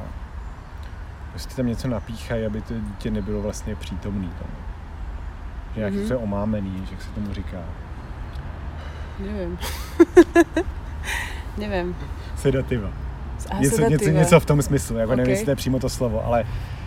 prostě 1.32 1.56
tam 1.56 1.68
něco 1.68 1.88
napíchají, 1.88 2.46
aby 2.46 2.62
to 2.62 2.74
dítě 2.74 3.12
nebylo 3.12 3.42
vlastně 3.42 3.76
přítomný 3.76 4.28
tomu. 4.40 4.54
Že 5.76 5.80
nějaký 5.80 5.98
Mhm. 5.98 6.06
mm-hmm. 6.08 6.24
omámený, 6.24 6.84
že 6.86 6.92
jak 6.94 7.02
se 7.02 7.10
tomu 7.10 7.34
říká. 7.34 7.58
Neviem. 9.20 9.58
Neviem. 11.58 11.96
Sedativa. 12.36 12.90
A 13.50 13.54
Něco, 13.60 13.62
něco, 13.62 13.76
sedatíva. 13.76 14.20
něco 14.20 14.40
v 14.40 14.46
tom 14.46 14.62
smyslu, 14.62 14.98
jako 14.98 15.08
okay. 15.08 15.18
nevím, 15.18 15.30
jestli 15.32 15.46
to 15.46 15.52
je 15.52 15.56
přímo 15.56 15.80
to 15.80 15.90
slovo, 15.90 16.26
ale 16.26 16.44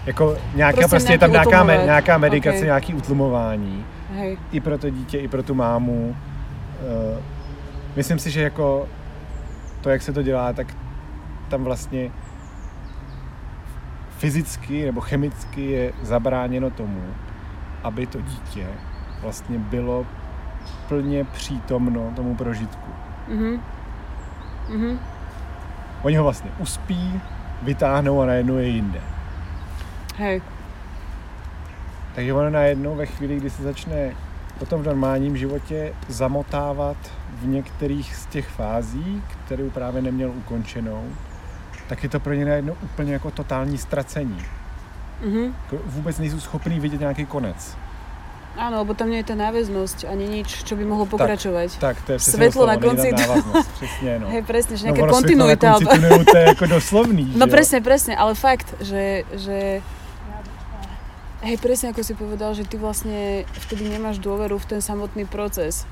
jako 0.06 0.36
nějaká, 0.54 0.76
Prostě 0.76 0.88
prostě, 0.90 1.12
je 1.12 1.18
tam 1.18 1.32
nějaká, 1.32 1.64
me, 1.64 1.76
nějaká 1.84 2.18
medikace, 2.18 2.58
Ok. 2.58 2.64
nějaký 2.64 2.94
utlumování. 2.94 3.84
Hej. 4.14 4.38
i 4.52 4.60
pro 4.60 4.78
to 4.78 4.90
dítě, 4.90 5.18
i 5.18 5.28
pro 5.28 5.42
tu 5.42 5.54
mámu. 5.54 6.16
Eh, 7.16 7.22
Myslím 7.96 8.18
si, 8.18 8.30
že 8.30 8.42
jako 8.42 8.88
to, 9.80 9.90
jak 9.90 10.02
se 10.02 10.12
to 10.12 10.22
dělá, 10.22 10.52
tak 10.52 10.66
tam 11.48 11.64
vlastně 11.64 12.10
fyzicky 14.22 14.84
nebo 14.84 15.00
chemicky 15.00 15.70
je 15.70 15.92
zabráněno 16.02 16.70
tomu, 16.70 17.02
aby 17.82 18.06
to 18.06 18.20
dítě 18.20 18.66
vlastně 19.22 19.58
bylo 19.58 20.06
plně 20.88 21.24
přítomno 21.24 22.12
tomu 22.16 22.34
prožitku. 22.34 22.90
Mhm. 23.28 23.60
Mhm. 24.68 24.98
Oni 26.02 26.16
ho 26.16 26.24
vlastně 26.24 26.50
uspí, 26.58 27.20
vytáhnou 27.62 28.20
a 28.20 28.26
najednou 28.26 28.56
je 28.56 28.68
jinde. 28.68 29.00
Hej. 30.16 30.42
Takže 32.14 32.32
ono 32.32 32.50
najednou 32.50 32.94
ve 32.94 33.06
chvíli, 33.06 33.36
kdy 33.36 33.50
se 33.50 33.62
začne 33.62 34.14
potom 34.58 34.82
v 34.82 34.86
normálním 34.86 35.36
životě 35.36 35.92
zamotávat 36.08 36.96
v 37.40 37.46
některých 37.46 38.16
z 38.16 38.26
těch 38.26 38.48
fází, 38.48 39.22
kterou 39.28 39.70
právě 39.70 40.02
neměl 40.02 40.30
ukončenou, 40.30 41.04
tak 41.88 42.02
je 42.02 42.08
to 42.08 42.20
pro 42.20 42.32
ně 42.34 42.44
najednou 42.44 42.76
úplně 42.82 43.12
jako 43.12 43.30
totální 43.30 43.78
ztracení. 43.78 44.42
Mhm. 45.24 45.54
Jako 45.64 45.84
Vůbec 45.86 46.18
nejsou 46.18 46.40
schopný 46.40 46.80
vidět 46.80 47.00
nějaký 47.00 47.26
konec. 47.26 47.76
Áno, 48.52 48.84
lebo 48.84 48.92
tam 48.92 49.08
nie 49.08 49.24
je 49.24 49.32
tá 49.32 49.36
náväznosť 49.36 50.04
ani 50.04 50.28
nič, 50.28 50.68
čo 50.68 50.76
by 50.76 50.84
mohlo 50.84 51.08
pokračovať. 51.08 51.80
Tak, 51.80 52.04
to 52.04 52.12
je 52.12 52.18
přesně 52.18 52.36
Světlo 52.36 52.62
to 52.62 52.66
na 52.68 52.74
není 52.76 52.84
konci 52.84 53.12
návaznost, 53.12 53.68
přesně, 53.80 54.18
no. 54.18 54.28
Hej, 54.28 54.42
presne, 54.44 54.76
že 54.76 54.84
no 54.84 54.92
nejaká 54.92 54.96
světlo 55.00 55.06
na 55.08 55.12
kontinuita. 55.16 55.68
konci 55.72 55.84
alebo- 55.84 55.94
tunelu, 55.96 56.24
to 56.24 56.36
je 56.36 56.44
jako 56.44 56.66
doslovný, 56.66 57.24
No 57.36 57.46
presne, 57.48 57.80
presne, 57.80 58.12
ale 58.16 58.32
fakt, 58.34 58.68
že, 58.84 59.24
že 59.40 59.80
Hej, 61.42 61.56
presne 61.64 61.90
ako 61.90 62.04
si 62.04 62.14
povedal, 62.14 62.54
že 62.54 62.68
ty 62.68 62.76
vlastne 62.76 63.48
vtedy 63.66 63.88
nemáš 63.88 64.20
dôveru 64.22 64.60
v 64.60 64.66
ten 64.68 64.80
samotný 64.84 65.24
proces. 65.26 65.88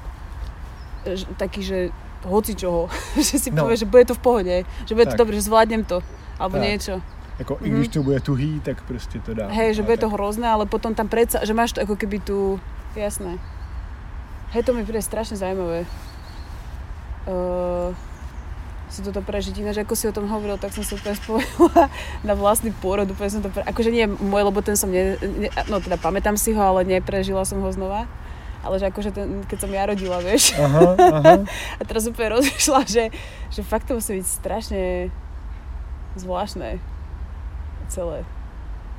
Taký, 1.40 1.64
že 1.64 1.78
hoci 2.24 2.54
čoho. 2.54 2.88
že 3.16 3.38
si 3.38 3.50
No. 3.50 3.64
povieš, 3.64 3.84
že 3.84 3.88
bude 3.88 4.04
to 4.04 4.14
v 4.14 4.22
pohode, 4.22 4.56
že 4.86 4.92
bude 4.94 5.06
to 5.06 5.16
Tak. 5.16 5.20
dobre, 5.20 5.34
že 5.36 5.46
zvládnem 5.48 5.84
to. 5.84 6.00
Alebo 6.38 6.56
Tak. 6.56 6.64
niečo. 6.64 6.94
Jako 7.40 7.58
i 7.64 7.68
Mhm. 7.70 7.76
když 7.76 7.88
to 7.88 8.02
bude 8.02 8.20
tuhý, 8.20 8.60
tak 8.60 8.82
prostě 8.82 9.18
to 9.18 9.34
dá. 9.34 9.48
Hej, 9.48 9.74
že 9.74 9.82
bude 9.82 9.96
tak. 9.96 10.00
to 10.00 10.08
hrozné, 10.12 10.48
ale 10.48 10.66
potom 10.66 10.94
tam 10.94 11.08
predsa, 11.08 11.40
že 11.44 11.56
máš 11.56 11.72
to 11.72 11.80
ako 11.80 11.96
keby 11.96 12.20
tu, 12.20 12.60
jasné. 12.92 13.38
Hej, 14.52 14.62
to 14.68 14.74
mi 14.76 14.84
príde 14.84 15.00
strašne 15.00 15.36
zaujímavé. 15.36 15.86
Uh, 17.24 17.94
si 18.90 19.06
toto 19.06 19.22
prežiť. 19.22 19.54
Ináč, 19.56 19.78
ako 19.78 19.94
si 19.94 20.04
o 20.04 20.12
tom 20.12 20.26
hovoril, 20.26 20.58
tak 20.58 20.74
som 20.74 20.82
sa 20.82 20.98
úplne 20.98 21.14
spojila 21.14 21.86
na 22.28 22.34
vlastný 22.34 22.74
pôrod. 22.74 23.06
Úplne 23.06 23.30
som 23.30 23.40
to 23.40 23.48
pre... 23.48 23.62
Akože 23.62 23.88
nie 23.88 24.02
môj, 24.04 24.42
lebo 24.42 24.58
ten 24.60 24.74
som 24.74 24.90
ne, 24.90 25.14
ne... 25.20 25.48
No 25.70 25.78
teda 25.78 25.94
pamätám 25.94 26.34
si 26.34 26.50
ho, 26.50 26.60
ale 26.60 26.82
neprežila 26.82 27.46
som 27.46 27.62
ho 27.62 27.70
znova. 27.70 28.10
Ale 28.64 28.76
že 28.78 28.86
akože 28.92 29.10
ten, 29.12 29.40
keď 29.48 29.58
som 29.60 29.70
ja 29.72 29.88
rodila, 29.88 30.20
vieš. 30.20 30.52
Aha, 30.60 30.92
aha. 31.00 31.32
A 31.80 31.82
teraz 31.88 32.04
úplne 32.04 32.36
rozmýšľam, 32.36 32.84
že, 32.84 33.08
že 33.48 33.60
fakt 33.64 33.88
to 33.88 33.96
musí 33.96 34.20
byť 34.20 34.26
strašne 34.26 34.82
zvláštne. 36.20 36.76
Celé. 37.88 38.22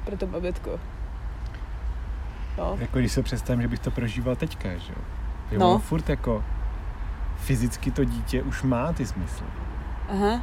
Pre 0.05 0.17
to 0.17 0.25
babetko. 0.27 0.79
No. 2.57 2.77
Jako 2.79 2.99
když 2.99 3.11
se 3.11 3.23
představím, 3.23 3.61
že 3.61 3.67
bych 3.67 3.79
to 3.79 3.91
prožíval 3.91 4.35
teďka, 4.35 4.69
že 4.77 4.91
jo. 4.93 5.01
Jo, 5.51 5.59
No. 5.59 5.79
furt 5.79 6.09
jako 6.09 6.43
fyzicky 7.37 7.91
to 7.91 8.03
dítě 8.03 8.41
už 8.43 8.63
má 8.63 8.93
ty 8.93 9.05
smysly. 9.05 9.47
Aha. 10.09 10.41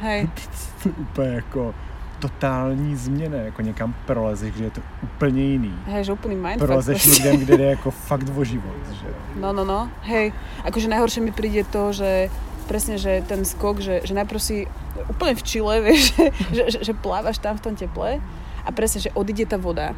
Hej. 0.00 0.28
úplně 1.00 1.28
jako 1.28 1.74
totální 2.18 2.96
změna, 2.96 3.36
jako 3.36 3.62
někam 3.62 3.94
prolezeš, 4.06 4.54
kde 4.54 4.64
je 4.64 4.70
to 4.70 4.80
úplně 5.02 5.42
jiný. 5.42 5.74
Hej, 5.86 6.04
že 6.04 6.12
úplný 6.12 6.36
mindfuck. 6.36 6.66
Prolezeš 6.66 7.02
proste. 7.02 7.22
někde, 7.22 7.44
kde 7.44 7.56
jde 7.56 7.64
jako 7.76 7.90
fakt 7.90 8.26
o 8.36 8.44
život, 8.44 8.76
že? 8.92 9.06
No, 9.40 9.52
no, 9.52 9.64
no, 9.64 9.90
hej. 10.02 10.32
Akože 10.64 10.88
najhoršie 10.88 11.20
mi 11.20 11.32
príde 11.32 11.64
to, 11.68 11.92
že 11.92 12.32
presne, 12.66 12.98
že 12.98 13.22
ten 13.28 13.44
skok, 13.44 13.78
že, 13.78 14.00
že 14.02 14.16
najprv 14.16 14.40
si 14.40 14.66
úplne 15.12 15.34
v 15.36 15.42
Čile, 15.42 15.74
vieš, 15.86 16.16
že, 16.16 16.24
že, 16.52 16.62
že, 16.72 16.78
že 16.82 16.92
plávaš 16.96 17.38
tam 17.38 17.60
v 17.60 17.62
tom 17.62 17.74
teple 17.76 18.18
a 18.66 18.68
presne, 18.74 19.04
že 19.04 19.14
odíde 19.14 19.46
tá 19.46 19.60
voda. 19.60 19.94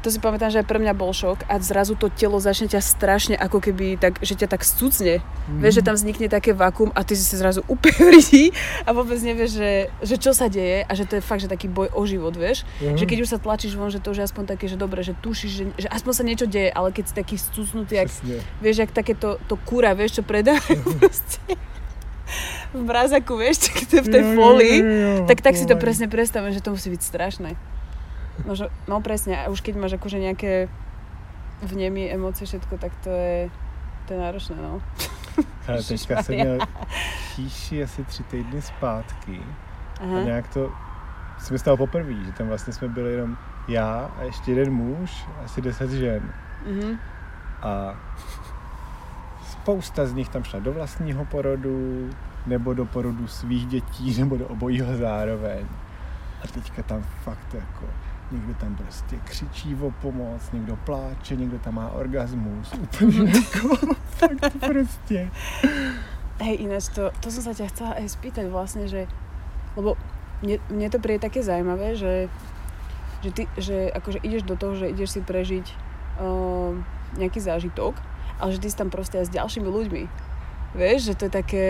To 0.00 0.08
si 0.08 0.16
pamätám, 0.16 0.48
že 0.48 0.64
aj 0.64 0.66
pre 0.68 0.80
mňa 0.80 0.96
bol 0.96 1.12
šok 1.12 1.44
a 1.44 1.60
zrazu 1.60 1.92
to 1.92 2.08
telo 2.08 2.40
začne 2.40 2.72
ťa 2.72 2.80
strašne 2.80 3.36
ako 3.36 3.60
keby 3.60 4.00
tak, 4.00 4.16
že 4.24 4.32
ťa 4.32 4.48
tak 4.48 4.64
stucne. 4.64 5.20
Mm. 5.20 5.60
Vieš, 5.60 5.74
že 5.80 5.82
tam 5.84 5.94
vznikne 5.96 6.32
také 6.32 6.56
vakuum 6.56 6.88
a 6.96 7.04
ty 7.04 7.12
si 7.12 7.24
sa 7.24 7.36
zrazu 7.36 7.60
úplne 7.68 8.00
vridí 8.08 8.56
a 8.88 8.96
vôbec 8.96 9.20
nevieš, 9.20 9.60
že, 9.60 9.72
že 10.00 10.16
čo 10.16 10.32
sa 10.32 10.48
deje 10.48 10.88
a 10.88 10.92
že 10.96 11.04
to 11.04 11.20
je 11.20 11.22
fakt, 11.22 11.44
že 11.44 11.52
taký 11.52 11.68
boj 11.68 11.92
o 11.92 12.02
život, 12.08 12.32
vieš. 12.32 12.64
Mhm. 12.80 12.96
Že 12.96 13.04
keď 13.04 13.18
už 13.20 13.28
sa 13.28 13.38
tlačíš 13.38 13.76
von, 13.76 13.92
že 13.92 14.00
to 14.00 14.16
už 14.16 14.24
je 14.24 14.26
aspoň 14.26 14.44
také, 14.56 14.64
že 14.72 14.80
dobre, 14.80 15.04
že 15.04 15.12
tušíš, 15.12 15.52
že, 15.52 15.64
že 15.76 15.88
aspoň 15.92 16.12
sa 16.16 16.24
niečo 16.24 16.46
deje, 16.48 16.72
ale 16.72 16.96
keď 16.96 17.04
si 17.12 17.14
taký 17.14 17.36
stucnutý, 17.36 18.00
jak, 18.00 18.08
vieš, 18.64 18.76
jak 18.88 18.90
takéto 18.96 19.36
to 19.44 19.60
kúra, 19.68 19.92
vieš, 19.92 20.20
čo 20.20 20.22
predávajú 20.24 20.80
proste 20.96 21.56
v 22.70 22.82
mrazaku, 22.86 23.34
vieš, 23.36 23.68
to 23.90 23.98
v 24.00 24.08
tej 24.08 24.24
folii, 24.38 24.78
tak 25.26 25.42
tak 25.42 25.58
si 25.58 25.66
to 25.66 25.74
presne 25.74 26.06
predstavím, 26.06 26.54
že 26.54 26.62
to 26.62 26.70
musí 26.70 26.88
byť 26.88 27.02
strašné. 27.02 27.58
No, 28.46 28.54
že, 28.54 28.68
no 28.88 29.00
presne, 29.00 29.36
a 29.36 29.48
už 29.48 29.60
keď 29.60 29.74
máš 29.76 29.92
akože 29.96 30.18
nejaké 30.18 30.68
vnemy, 31.62 32.08
emócie, 32.12 32.46
všetko, 32.46 32.78
tak 32.78 32.92
to 33.04 33.10
je, 33.10 33.50
to 34.06 34.14
je 34.14 34.18
náročné, 34.18 34.56
no. 34.56 34.82
Ale 35.68 35.82
teďka 35.82 36.22
jsem 36.22 36.34
měl 36.34 36.58
chýši 37.34 37.82
asi 37.82 38.04
tři 38.04 38.22
týdny 38.22 38.62
zpátky 38.62 39.40
a 40.00 40.04
Aha. 40.04 40.22
nějak 40.22 40.48
to 40.48 40.72
se 41.38 41.52
mi 41.52 41.58
stalo 41.58 41.76
poprvé, 41.76 42.14
že 42.24 42.32
tam 42.32 42.48
vlastně 42.48 42.72
jsme 42.72 42.88
byli 42.88 43.12
jenom 43.12 43.36
já 43.68 44.10
a 44.18 44.22
ještě 44.22 44.52
jeden 44.52 44.72
muž, 44.72 45.26
asi 45.44 45.60
deset 45.62 45.90
žen. 45.90 46.32
Mhm. 46.66 46.98
A 47.62 47.94
spousta 49.50 50.06
z 50.06 50.12
nich 50.12 50.28
tam 50.28 50.44
šla 50.44 50.60
do 50.60 50.72
vlastního 50.72 51.24
porodu, 51.24 52.10
nebo 52.46 52.74
do 52.74 52.84
porodu 52.84 53.26
svých 53.28 53.66
dětí, 53.66 54.16
nebo 54.20 54.36
do 54.36 54.46
obojího 54.46 54.96
zároveň. 54.96 55.66
A 56.44 56.46
teďka 56.48 56.82
tam 56.82 57.02
fakt 57.24 57.54
jako 57.54 57.86
někdo 58.32 58.54
tam 58.54 58.76
prostě 58.76 59.16
křičí 59.24 59.74
o 59.74 59.90
pomoc, 59.90 60.52
někdo 60.52 60.76
pláče, 60.76 61.36
někdo 61.36 61.58
tam 61.58 61.74
má 61.74 61.90
orgasmus, 61.90 62.72
úplně 62.82 63.30
jako 63.30 63.76
fakt 64.02 64.56
prostě. 64.66 65.30
Hej, 66.40 66.56
ináč, 66.64 66.88
to, 66.88 67.12
to 67.20 67.28
som 67.28 67.44
sa 67.44 67.52
ťa 67.52 67.68
chcela 67.68 68.00
aj 68.00 68.16
spýtať 68.16 68.48
vlastne, 68.48 68.88
že, 68.88 69.04
lebo 69.76 70.00
mne, 70.40 70.56
mne 70.72 70.88
to 70.88 70.96
príde 70.96 71.20
také 71.20 71.44
zaujímavé, 71.44 72.00
že, 72.00 72.32
že 73.20 73.28
ty, 73.28 73.44
že 73.60 73.92
akože 73.92 74.24
ideš 74.24 74.48
do 74.48 74.56
toho, 74.56 74.72
že 74.72 74.88
ideš 74.88 75.10
si 75.12 75.20
prežiť 75.20 75.66
um, 76.16 76.80
nejaký 77.20 77.44
zážitok, 77.44 77.92
ale 78.40 78.56
že 78.56 78.60
ty 78.64 78.72
si 78.72 78.80
tam 78.80 78.88
proste 78.88 79.20
aj 79.20 79.28
s 79.28 79.34
ďalšími 79.36 79.68
ľuďmi. 79.68 80.02
Vieš, 80.80 81.12
že 81.12 81.14
to 81.20 81.28
je 81.28 81.32
také, 81.32 81.66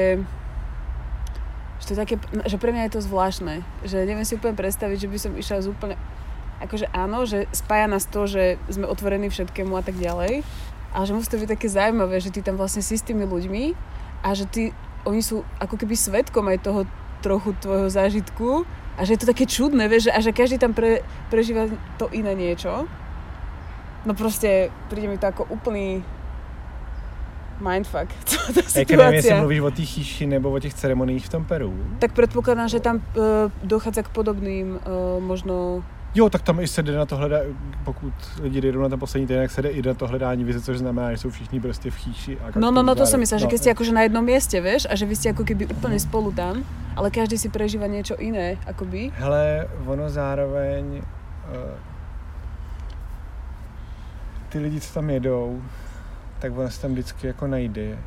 že 1.83 1.85
to 1.91 1.93
je 1.99 2.01
také, 2.07 2.15
že 2.47 2.57
pre 2.63 2.71
mňa 2.71 2.87
je 2.87 2.95
to 2.95 3.07
zvláštne, 3.11 3.67
že 3.83 4.07
neviem 4.07 4.23
si 4.23 4.39
úplne 4.39 4.55
predstaviť, 4.55 5.03
že 5.03 5.11
by 5.11 5.19
som 5.19 5.33
išla 5.35 5.67
z 5.67 5.71
úplne, 5.75 5.99
akože 6.61 6.87
áno, 6.93 7.25
že 7.25 7.49
spája 7.51 7.89
nás 7.89 8.05
to, 8.05 8.29
že 8.29 8.61
sme 8.69 8.87
otvorení 8.87 9.33
všetkému 9.33 9.73
a 9.75 9.83
tak 9.83 9.97
ďalej, 9.97 10.45
ale 10.93 11.05
že 11.07 11.15
musí 11.17 11.29
to 11.31 11.41
byť 11.41 11.51
také 11.57 11.67
zaujímavé, 11.73 12.21
že 12.21 12.31
ty 12.31 12.41
tam 12.45 12.61
vlastne 12.61 12.85
si 12.85 12.95
s 12.99 13.07
tými 13.07 13.25
ľuďmi 13.25 13.75
a 14.21 14.29
že 14.37 14.45
ty, 14.45 14.63
oni 15.09 15.25
sú 15.25 15.43
ako 15.57 15.81
keby 15.81 15.97
svetkom 15.97 16.45
aj 16.53 16.59
toho 16.61 16.81
trochu 17.25 17.57
tvojho 17.61 17.89
zážitku 17.89 18.65
a 18.97 19.01
že 19.05 19.17
je 19.17 19.21
to 19.25 19.31
také 19.33 19.49
čudné, 19.49 19.89
vieš, 19.89 20.09
že, 20.09 20.13
a 20.13 20.19
že 20.21 20.37
každý 20.37 20.57
tam 20.61 20.77
pre, 20.77 21.01
prežíva 21.33 21.69
to 21.97 22.13
iné 22.13 22.37
niečo. 22.37 22.85
No 24.05 24.13
proste 24.17 24.73
príde 24.89 25.09
mi 25.09 25.21
to 25.21 25.29
ako 25.29 25.49
úplný 25.49 26.05
mindfuck, 27.61 28.09
tá 28.57 28.61
Jak 28.81 28.89
nevím, 28.89 29.13
jestli 29.13 29.35
mluvíš 29.35 29.61
o 29.61 29.71
té 29.71 29.83
chýši 29.83 30.27
nebo 30.27 30.51
o 30.51 30.59
těch 30.59 30.75
ceremoniích 30.75 31.27
v 31.27 31.29
tom 31.29 31.45
Peru. 31.45 31.77
Tak 31.99 32.13
predpokladám, 32.13 32.69
že 32.69 32.81
tam 32.81 32.97
uh, 32.97 33.53
dochádza 33.63 34.03
k 34.03 34.09
podobným 34.09 34.81
uh, 34.81 35.21
možno... 35.21 35.85
Jo, 36.15 36.31
tak 36.31 36.43
tam 36.43 36.61
i 36.61 36.69
se 36.69 36.83
jde 36.83 36.97
na 36.97 37.07
to 37.07 37.17
hledá, 37.17 37.39
pokud 37.85 38.13
lidi 38.43 38.61
jdou 38.61 38.83
na 38.83 38.89
ten 38.89 38.99
poslední 38.99 39.27
týden, 39.27 39.43
tak 39.45 39.51
se 39.51 39.63
jde 39.63 39.69
i 39.69 39.83
na 39.83 39.95
to 39.95 40.07
hledání 40.07 40.45
vize, 40.45 40.61
což 40.61 40.79
znamená, 40.79 41.13
že 41.13 41.19
jsou 41.19 41.31
všichni 41.31 41.61
prostě 41.61 41.91
v 41.91 41.97
chýši. 41.97 42.39
A 42.39 42.59
No, 42.59 42.71
no, 42.71 42.83
no, 42.83 42.95
to 42.95 43.07
som 43.07 43.07
zároveň. 43.07 43.21
myslela, 43.21 43.41
že 43.41 43.47
keď 43.47 43.59
ste 43.61 43.71
akože 43.75 43.93
na 43.95 44.03
jednom 44.03 44.25
mieste, 44.27 44.57
vieš, 44.61 44.87
a 44.91 44.95
že 44.99 45.07
vy 45.07 45.15
ste 45.17 45.31
ako 45.31 45.45
keby 45.47 45.71
úplne 45.71 45.95
spolu 46.03 46.35
tam, 46.35 46.67
ale 46.99 47.15
každý 47.15 47.39
si 47.39 47.47
prežíva 47.47 47.87
niečo 47.87 48.19
iné, 48.19 48.59
akoby. 48.67 49.15
Hele, 49.15 49.71
ono 49.87 50.11
zároveň, 50.11 50.99
uh, 50.99 51.79
ty 54.51 54.59
lidi, 54.59 54.81
co 54.81 54.95
tam 54.95 55.11
jedou, 55.11 55.63
tak 56.39 56.59
ono 56.59 56.71
se 56.71 56.81
tam 56.83 56.91
vždycky 56.93 57.27
jako 57.27 57.47
najde 57.47 57.99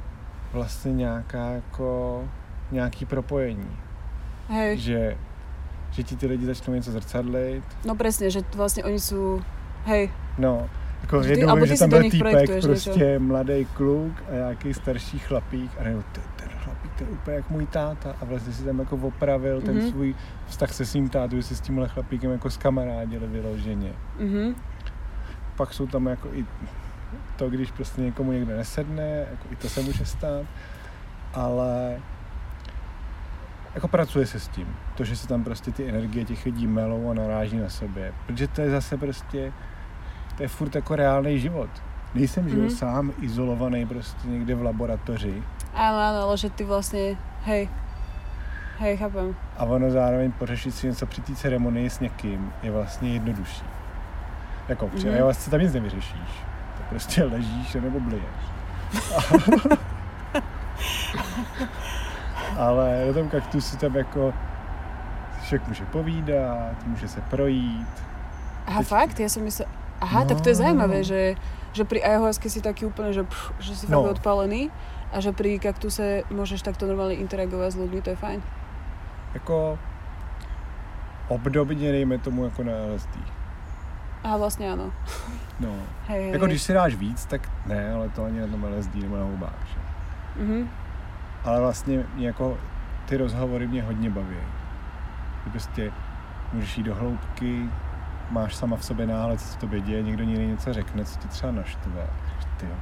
vlastně 0.53 0.93
nějaká 0.93 1.49
jako, 1.49 2.23
nějaký 2.71 3.05
propojení. 3.05 3.71
Hej, 4.49 4.77
Že, 4.77 5.17
že 5.93 6.03
ti 6.03 6.15
ty 6.17 6.25
lidi 6.27 6.45
začnou 6.45 6.73
něco 6.73 6.91
zrcadlit, 6.91 7.63
no 7.85 7.93
presne, 7.95 8.29
že 8.33 8.41
vlastne 8.57 8.81
oni 8.83 8.97
sú, 8.99 9.37
hej, 9.85 10.09
no, 10.41 10.65
jako 11.05 11.23
Že 11.23 11.29
jednou 11.37 11.55
vím, 11.55 11.65
že 11.65 11.77
tam 11.79 11.89
byl 11.89 12.03
týpek, 12.09 12.49
prostě 12.61 13.19
mladý 13.19 13.65
kluk 13.77 14.13
a 14.29 14.33
nějaký 14.33 14.73
starší 14.73 15.19
chlapík 15.19 15.71
a 15.79 15.83
nebo 15.83 16.03
ten, 16.11 16.23
ten 16.35 16.49
chlapík, 16.63 16.91
to 16.97 17.03
je 17.03 17.09
úplně 17.09 17.35
jak 17.35 17.49
můj 17.49 17.65
táta 17.65 18.15
a 18.21 18.25
vlastně 18.25 18.53
si 18.53 18.63
tam 18.63 18.79
jako 18.79 18.95
opravil 18.97 19.61
ten 19.61 19.75
Mhm. 19.77 19.89
svůj 19.91 20.15
vztah 20.47 20.73
se 20.73 20.85
svým 20.85 21.09
tátou, 21.09 21.35
že 21.35 21.43
si 21.43 21.55
s 21.55 21.61
tímhle 21.61 21.87
chlapíkem 21.87 22.31
jako 22.31 22.49
skamarádili 22.49 23.27
vyloženě. 23.27 23.93
mhm, 24.19 24.55
pak 25.55 25.73
jsou 25.73 25.87
tam 25.87 26.07
jako 26.07 26.29
i 26.33 26.45
to, 27.35 27.49
když 27.49 27.71
prostě 27.71 28.01
někomu 28.01 28.31
někdo 28.31 28.57
nesedne, 28.57 29.27
jako 29.31 29.45
i 29.51 29.55
to 29.55 29.69
se 29.69 29.81
může 29.81 30.05
stát, 30.05 30.45
ale 31.33 31.99
jako 33.75 33.87
pracuje 33.87 34.25
se 34.25 34.39
s 34.39 34.47
tím. 34.47 34.67
To, 34.95 35.03
že 35.03 35.15
se 35.15 35.27
tam 35.27 35.43
prostě 35.43 35.71
ty 35.71 35.89
energie 35.89 36.25
těch 36.25 36.45
lidí 36.45 36.67
melou 36.67 37.09
a 37.11 37.13
naráží 37.13 37.57
na 37.57 37.69
sobě. 37.69 38.13
Protože 38.25 38.47
to 38.47 38.61
je 38.61 38.69
zase 38.69 38.97
prostě, 38.97 39.53
to 40.37 40.43
je 40.43 40.47
furt 40.49 40.75
jako 40.75 40.95
reálný 40.95 41.39
život. 41.39 41.69
Nejsem, 42.13 42.49
že 42.49 42.55
jo, 42.57 42.61
Mhm. 42.61 42.71
sám 42.71 43.11
izolovaný 43.21 43.85
prostě 43.85 44.27
někde 44.27 44.55
v 44.55 44.61
laboratoři 44.63 45.43
áno, 45.73 45.97
áno, 45.97 46.19
ale 46.29 46.37
že 46.37 46.49
ty 46.53 46.61
vlastne, 46.63 47.17
hej, 47.49 47.65
hej, 48.77 48.93
chápem. 48.97 49.33
a 49.57 49.65
ono 49.65 49.89
zároveň 49.89 50.31
pořešit 50.31 50.71
si 50.71 50.87
něco 50.87 51.05
při 51.05 51.21
té 51.21 51.35
ceremonii 51.35 51.89
s 51.89 51.99
někým 51.99 52.53
je 52.63 52.71
vlastně 52.71 53.13
jednodušší. 53.13 53.65
Jako 54.69 54.87
při 54.87 55.05
Mhm. 55.05 55.13
ayahuasce 55.15 55.49
tam 55.49 55.59
nic 55.59 55.73
nevyřešíš. 55.73 56.29
To 56.77 56.83
prostě 56.89 57.23
ležíš 57.23 57.73
nebo 57.73 57.99
bliješ. 57.99 58.41
Ale 62.57 63.05
na 63.07 63.13
tom 63.13 63.29
kaktusu 63.29 63.77
tam 63.77 63.95
jako 63.95 64.33
člověk 65.43 65.67
může 65.67 65.85
povídat, 65.85 66.75
může 66.87 67.07
se 67.07 67.21
projít. 67.21 67.87
Aha, 68.67 68.79
Teď- 68.79 68.87
fakt? 68.87 69.19
Ja 69.19 69.29
som 69.29 69.43
myslela... 69.43 69.71
Aha, 70.01 70.19
No. 70.23 70.25
tak 70.29 70.41
to 70.41 70.49
je 70.49 70.55
zaujímavé, 70.55 71.03
že, 71.03 71.35
že 71.75 71.83
pri 71.83 72.03
ayahuasке 72.03 72.47
si 72.49 72.59
taký 72.63 72.85
úplne, 72.87 73.11
že, 73.13 73.23
pff, 73.23 73.51
že 73.59 73.75
si 73.75 73.85
No. 73.91 74.03
fakt 74.03 74.19
odpálený 74.19 74.71
a 75.11 75.19
že 75.19 75.31
pri 75.35 75.59
kaktuse 75.59 76.23
môžeš 76.31 76.63
takto 76.63 76.87
normálne 76.87 77.15
interagovať 77.19 77.69
s 77.71 77.79
ľuďmi, 77.79 77.99
to 78.03 78.09
je 78.15 78.19
fajn. 78.19 78.39
Jako 79.33 79.77
obdobně, 81.27 81.91
dejme 81.91 82.17
tomu, 82.17 82.43
jako 82.45 82.63
na 82.63 82.73
LSD. 82.95 83.15
Aha, 84.23 84.37
vlastne 84.39 84.71
áno. 84.71 84.91
No. 85.59 85.69
Hej, 86.07 86.31
Jako 86.31 86.45
hej. 86.45 86.51
když 86.51 86.61
si 86.61 86.73
dáš 86.73 86.95
víc, 86.95 87.25
tak 87.25 87.41
ne, 87.67 87.93
ale 87.93 88.09
to 88.09 88.23
ani 88.25 88.39
na 88.39 88.47
tom 88.47 88.63
LSD 88.63 88.95
nebo 88.95 89.17
na 89.17 89.23
hubách. 89.23 89.59
Že? 89.67 89.79
Mhm. 90.43 90.69
Ale 91.45 91.59
vlastně 91.61 92.03
jako 92.17 92.57
ty 93.05 93.17
rozhovory 93.17 93.67
mě 93.67 93.83
hodně 93.83 94.09
baví. 94.09 94.37
Ty 95.43 95.49
prostě 95.49 95.91
můžeš 96.53 96.77
jít 96.77 96.83
do 96.83 96.95
hloubky, 96.95 97.69
máš 98.31 98.55
sama 98.55 98.75
v 98.77 98.85
sobě 98.85 99.07
náhled, 99.07 99.41
co 99.41 99.47
se 99.47 99.57
v 99.57 99.59
tobě 99.61 99.81
děje, 99.81 100.03
někdo 100.03 100.23
jiný 100.23 100.47
něco 100.47 100.73
řekne, 100.73 101.05
co 101.05 101.19
ti 101.19 101.27
třeba 101.27 101.51
naštve. 101.51 102.07
Ty 102.57 102.65
jo, 102.65 102.75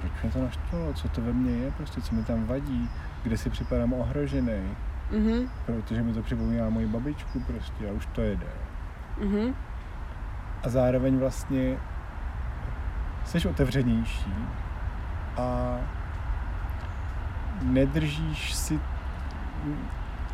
proč 0.00 0.12
mě 0.22 0.32
to 0.32 0.42
naštvalo, 0.42 0.92
co 0.92 1.08
to 1.08 1.20
ve 1.20 1.32
mně 1.32 1.50
je, 1.50 1.70
prostě 1.70 2.00
co 2.00 2.14
mi 2.14 2.22
tam 2.24 2.44
vadí, 2.46 2.90
kde 3.22 3.36
si 3.36 3.50
připadám 3.50 3.92
ohrožený, 3.92 4.76
Mhm. 5.12 5.50
protože 5.66 6.02
mi 6.02 6.12
to 6.14 6.22
připomíná 6.22 6.68
moji 6.68 6.86
babičku 6.86 7.40
prostě 7.40 7.88
a 7.88 7.92
už 7.92 8.06
to 8.06 8.20
jede. 8.20 8.46
Mhm. 9.24 9.54
A 10.64 10.68
zároveň 10.68 11.18
vlastně 11.18 11.76
jsi 13.24 13.48
otevřenější 13.48 14.34
a 15.36 15.76
nedržíš 17.62 18.54
si 18.54 18.80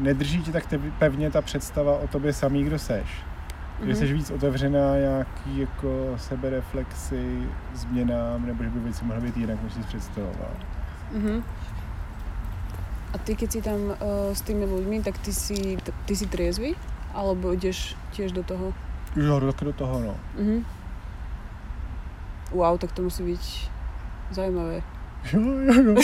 nedrží 0.01 0.43
ti 0.43 0.53
tak 0.53 0.65
pevně 0.99 1.31
ta 1.31 1.43
představa 1.43 1.99
o 1.99 2.07
tobě 2.09 2.33
samý, 2.33 2.65
kdo 2.65 2.79
seš. 2.79 3.09
Že 3.81 3.87
Mhm. 3.87 3.95
jsi 3.97 4.13
víc 4.13 4.31
otevřená 4.31 4.97
nějaký 4.99 5.59
jako 5.59 6.15
sebereflexy, 6.17 7.43
změnám, 7.75 8.47
nebo 8.47 8.65
že 8.65 8.71
by 8.71 8.81
věci 8.81 9.05
mohly 9.05 9.23
být 9.23 9.37
jinak, 9.37 9.63
než 9.63 9.73
jsi 9.73 9.81
představoval. 9.81 10.51
Mhm. 11.13 11.45
A 13.15 13.19
ty, 13.19 13.37
keď 13.37 13.53
si 13.53 13.63
tam 13.63 13.81
uh, 13.81 13.97
s 14.33 14.41
tými 14.45 14.67
ľuďmi, 14.67 15.01
tak 15.03 15.19
ty 15.19 15.33
si, 15.33 15.79
ty 16.05 16.17
si 16.17 16.27
triezvy? 16.27 16.75
Alebo 17.17 17.53
ideš 17.53 17.97
tiež 18.13 18.33
do 18.33 18.43
toho? 18.45 18.75
Jo, 19.17 19.41
taky 19.41 19.65
do 19.65 19.73
toho, 19.73 20.01
no. 20.01 20.15
Mhm. 20.37 20.65
Wow, 22.53 22.79
tak 22.79 22.93
to 22.93 23.03
musí 23.03 23.23
byť 23.25 23.71
zaujímavé. 24.31 24.83
Jo, 25.33 25.41
jo, 25.41 25.75
jo. 25.83 25.95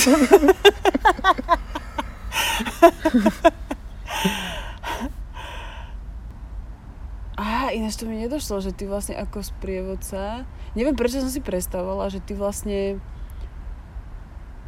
Á, 7.38 7.72
ináč 7.72 7.96
to 7.96 8.04
mi 8.04 8.20
nedošlo, 8.20 8.60
že 8.60 8.76
ty 8.76 8.84
vlastne 8.84 9.16
ako 9.16 9.40
sprievodca... 9.40 10.44
Neviem, 10.76 10.96
prečo 10.96 11.20
som 11.20 11.28
si 11.32 11.40
predstavovala, 11.40 12.08
že 12.12 12.20
ty 12.20 12.32
vlastne 12.36 13.00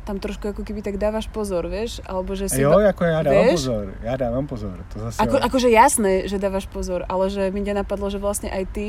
tam 0.05 0.21
trošku 0.21 0.53
ako 0.53 0.69
keby 0.69 0.85
tak 0.85 1.01
dávaš 1.01 1.33
pozor, 1.33 1.65
vieš? 1.65 2.05
Alebo 2.05 2.37
že 2.37 2.53
si... 2.53 2.61
Jo, 2.61 2.77
ba- 2.77 2.93
jako 2.93 3.05
já 3.05 3.23
dávám 3.23 3.45
vieš? 3.45 3.53
pozor, 3.53 3.85
já 4.03 4.15
dávám 4.17 4.47
pozor, 4.47 4.77
to 4.93 4.97
zase 5.01 5.17
Ako, 5.23 5.37
jo. 5.37 5.43
akože 5.49 5.69
jasné, 5.73 6.13
že 6.29 6.37
dávaš 6.37 6.67
pozor, 6.69 7.09
ale 7.09 7.33
že 7.33 7.49
mi 7.49 7.65
napadlo, 7.65 8.13
že 8.13 8.21
vlastne 8.21 8.53
aj 8.53 8.65
ty 8.77 8.89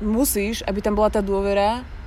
musíš, 0.00 0.64
aby 0.64 0.80
tam 0.80 0.96
bola 0.96 1.12
tá 1.12 1.20
dôvera, 1.20 1.84
v 1.84 2.01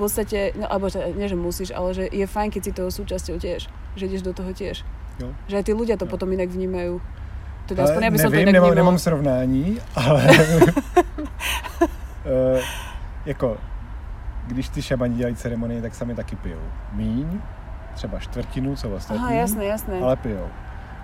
podstate, 0.00 0.56
no 0.56 0.64
alebo 0.64 0.88
že, 0.88 1.04
nie, 1.12 1.28
že 1.28 1.36
musíš, 1.36 1.70
ale 1.76 1.92
že 1.92 2.08
je 2.08 2.24
fajn, 2.24 2.48
keď 2.48 2.62
si 2.64 2.72
toho 2.72 2.88
súčasťou 2.88 3.36
tiež, 3.36 3.68
že 3.96 4.02
ideš 4.08 4.24
do 4.24 4.32
toho 4.32 4.50
tiež. 4.56 4.80
Jo. 5.20 5.28
Že 5.52 5.54
aj 5.60 5.64
tí 5.68 5.72
ľudia 5.76 5.96
to 6.00 6.08
Jo. 6.08 6.10
potom 6.16 6.32
inak 6.32 6.48
vnímajú. 6.48 6.96
Teda 7.68 7.84
Ale 7.84 7.92
aspoň 7.92 8.02
ja 8.02 8.10
by 8.10 8.18
som 8.18 8.30
to 8.32 8.40
inak 8.40 8.54
nemám, 8.56 8.74
nemám 8.74 8.98
srovnání, 8.98 9.78
ale 9.94 10.20
Eh, 12.26 12.60
jako, 13.26 13.56
když 14.46 14.68
ty 14.68 14.82
šamani 14.82 15.14
dělají 15.14 15.34
ceremonie, 15.36 15.82
tak 15.82 15.94
sami 15.94 16.14
taky 16.14 16.36
pijou. 16.36 16.60
Míň, 16.92 17.40
třeba 17.94 18.18
čtvrtinu, 18.18 18.76
co 18.76 18.90
ostatní, 18.90 19.22
Aha, 19.22 19.32
jasné, 19.32 19.64
jasné. 19.64 19.98
ale 20.00 20.16
pijou. 20.16 20.46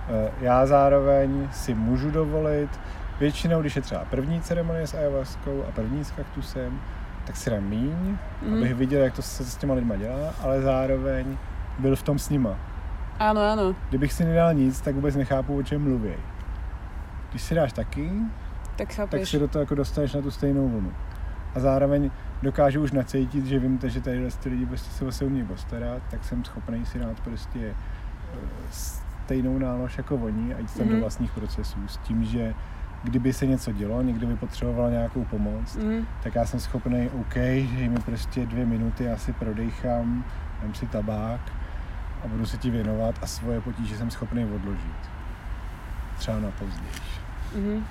Eh, 0.09 0.31
Já 0.41 0.67
zároveň 0.67 1.49
si 1.53 1.75
můžu 1.75 2.11
dovolit, 2.11 2.71
většinou, 3.21 3.61
když 3.61 3.77
je 3.77 3.83
třeba 3.83 4.05
první 4.11 4.41
ceremonie 4.41 4.87
s 4.87 4.95
ayahuaskou 4.95 5.65
a 5.69 5.73
první 5.73 6.05
s 6.05 6.11
kaktusem, 6.11 6.81
tak 7.27 7.37
si 7.37 7.51
dám 7.51 7.65
míň, 7.65 8.17
Mhm. 8.43 8.57
abych 8.59 8.75
viděl, 8.75 9.03
jak 9.03 9.13
to 9.15 9.23
se 9.23 9.45
s 9.45 9.57
těma 9.57 9.75
lidma 9.75 9.97
dělá, 9.97 10.35
ale 10.43 10.63
zároveň 10.63 11.37
byl 11.79 11.97
v 11.97 12.03
tom 12.03 12.19
s 12.19 12.29
nima. 12.31 12.55
Áno, 13.19 13.41
áno. 13.41 13.73
Kdybych 13.89 14.13
si 14.13 14.25
nedal 14.25 14.55
nic, 14.55 14.81
tak 14.81 14.95
vůbec 14.95 15.17
nechápu, 15.17 15.57
o 15.57 15.63
čem 15.63 15.83
mluví. 15.83 16.13
Když 17.31 17.43
si 17.43 17.55
dáš 17.55 17.73
taky, 17.73 18.11
Tak 18.77 18.89
tak 19.09 19.27
si 19.27 19.39
do 19.39 19.49
toho 19.49 19.61
jako 19.63 19.75
dostaneš 19.75 20.13
na 20.15 20.23
tu 20.23 20.31
stejnou 20.31 20.69
vlnu. 20.69 20.93
A 21.55 21.61
zároveň 21.61 22.11
dokážu 22.43 22.83
už 22.83 22.93
nacítit, 22.93 23.47
že 23.47 23.59
vím, 23.59 23.79
že 23.87 24.01
tady 24.01 24.29
ty 24.43 24.49
lidi 24.49 24.67
prostě 24.67 24.91
se 24.91 25.05
o 25.05 25.13
se 25.13 25.25
umějí 25.25 25.47
postarat, 25.47 26.03
tak 26.11 26.25
jsem 26.25 26.45
schopný 26.45 26.87
si 26.87 26.99
dát 26.99 27.21
prostě 27.21 27.59
eh, 28.35 28.39
stejnou 28.71 29.59
nálož 29.59 29.99
jako 29.99 30.17
oni 30.17 30.55
a 30.55 30.59
jít 30.59 30.75
tam 30.77 30.87
Mhm. 30.87 30.95
do 30.95 31.01
vlastních 31.01 31.33
procesů. 31.33 31.79
S 31.87 31.97
tím, 31.97 32.25
že 32.25 32.55
kdyby 33.07 33.33
se 33.33 33.47
něco 33.47 33.73
dělo, 33.73 34.03
někdo 34.03 34.27
by 34.27 34.37
potřeboval 34.37 34.91
nějakou 34.91 35.25
pomoc, 35.25 35.77
Mm, 35.77 36.07
tak 36.23 36.35
já 36.35 36.47
jsem 36.47 36.61
schopný, 36.61 37.11
OK, 37.21 37.35
dej 37.35 37.89
mi 37.89 38.01
prostě 38.01 38.47
dvě 38.47 38.67
minuty, 38.67 39.05
já 39.05 39.17
si 39.17 39.33
prodejchám, 39.33 40.25
dám 40.63 40.75
si 40.75 40.87
tabák 40.87 41.41
a 42.25 42.29
budu 42.29 42.47
se 42.47 42.57
ti 42.57 42.71
věnovat 42.71 43.15
a 43.23 43.27
svoje 43.27 43.61
potíže 43.61 43.97
jsem 43.97 44.11
schopný 44.11 44.45
odložit. 44.45 45.11
Třeba 46.19 46.41
na 46.41 46.51
později. 46.51 47.83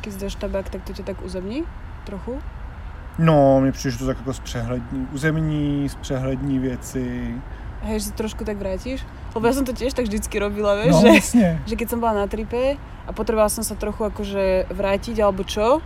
Keď 0.00 0.12
si 0.12 0.18
dáš 0.20 0.34
tabák, 0.34 0.68
tak 0.70 0.82
to 0.82 0.92
ťa 0.92 1.02
tak 1.02 1.22
uzemní? 1.22 1.64
Trochu? 2.04 2.40
No, 3.18 3.60
mně 3.60 3.72
přijde, 3.72 3.92
že 3.92 3.98
to 3.98 4.06
tak 4.06 4.18
jako 4.18 4.32
zpřehlední, 4.34 5.06
uzemní, 5.12 5.88
zpřehlední 5.88 6.58
věci. 6.58 7.34
Hej, 7.82 8.00
že 8.00 8.04
si 8.06 8.12
trošku 8.12 8.44
tak 8.44 8.56
vrátiš? 8.56 9.06
Lebo 9.34 9.46
ja 9.46 9.54
som 9.54 9.62
to 9.62 9.70
tiež 9.70 9.94
tak 9.94 10.10
vždycky 10.10 10.38
robila, 10.38 10.74
vieš, 10.74 10.94
No, 10.94 11.00
že, 11.00 11.08
jasně. 11.08 11.48
že 11.66 11.74
keď 11.76 11.86
som 11.90 12.00
bola 12.02 12.12
na 12.12 12.26
tripe 12.26 12.74
a 13.06 13.10
potrebovala 13.14 13.48
som 13.48 13.62
sa 13.62 13.78
trochu 13.78 14.02
akože 14.04 14.66
vrátiť 14.74 15.16
alebo 15.22 15.46
čo, 15.46 15.78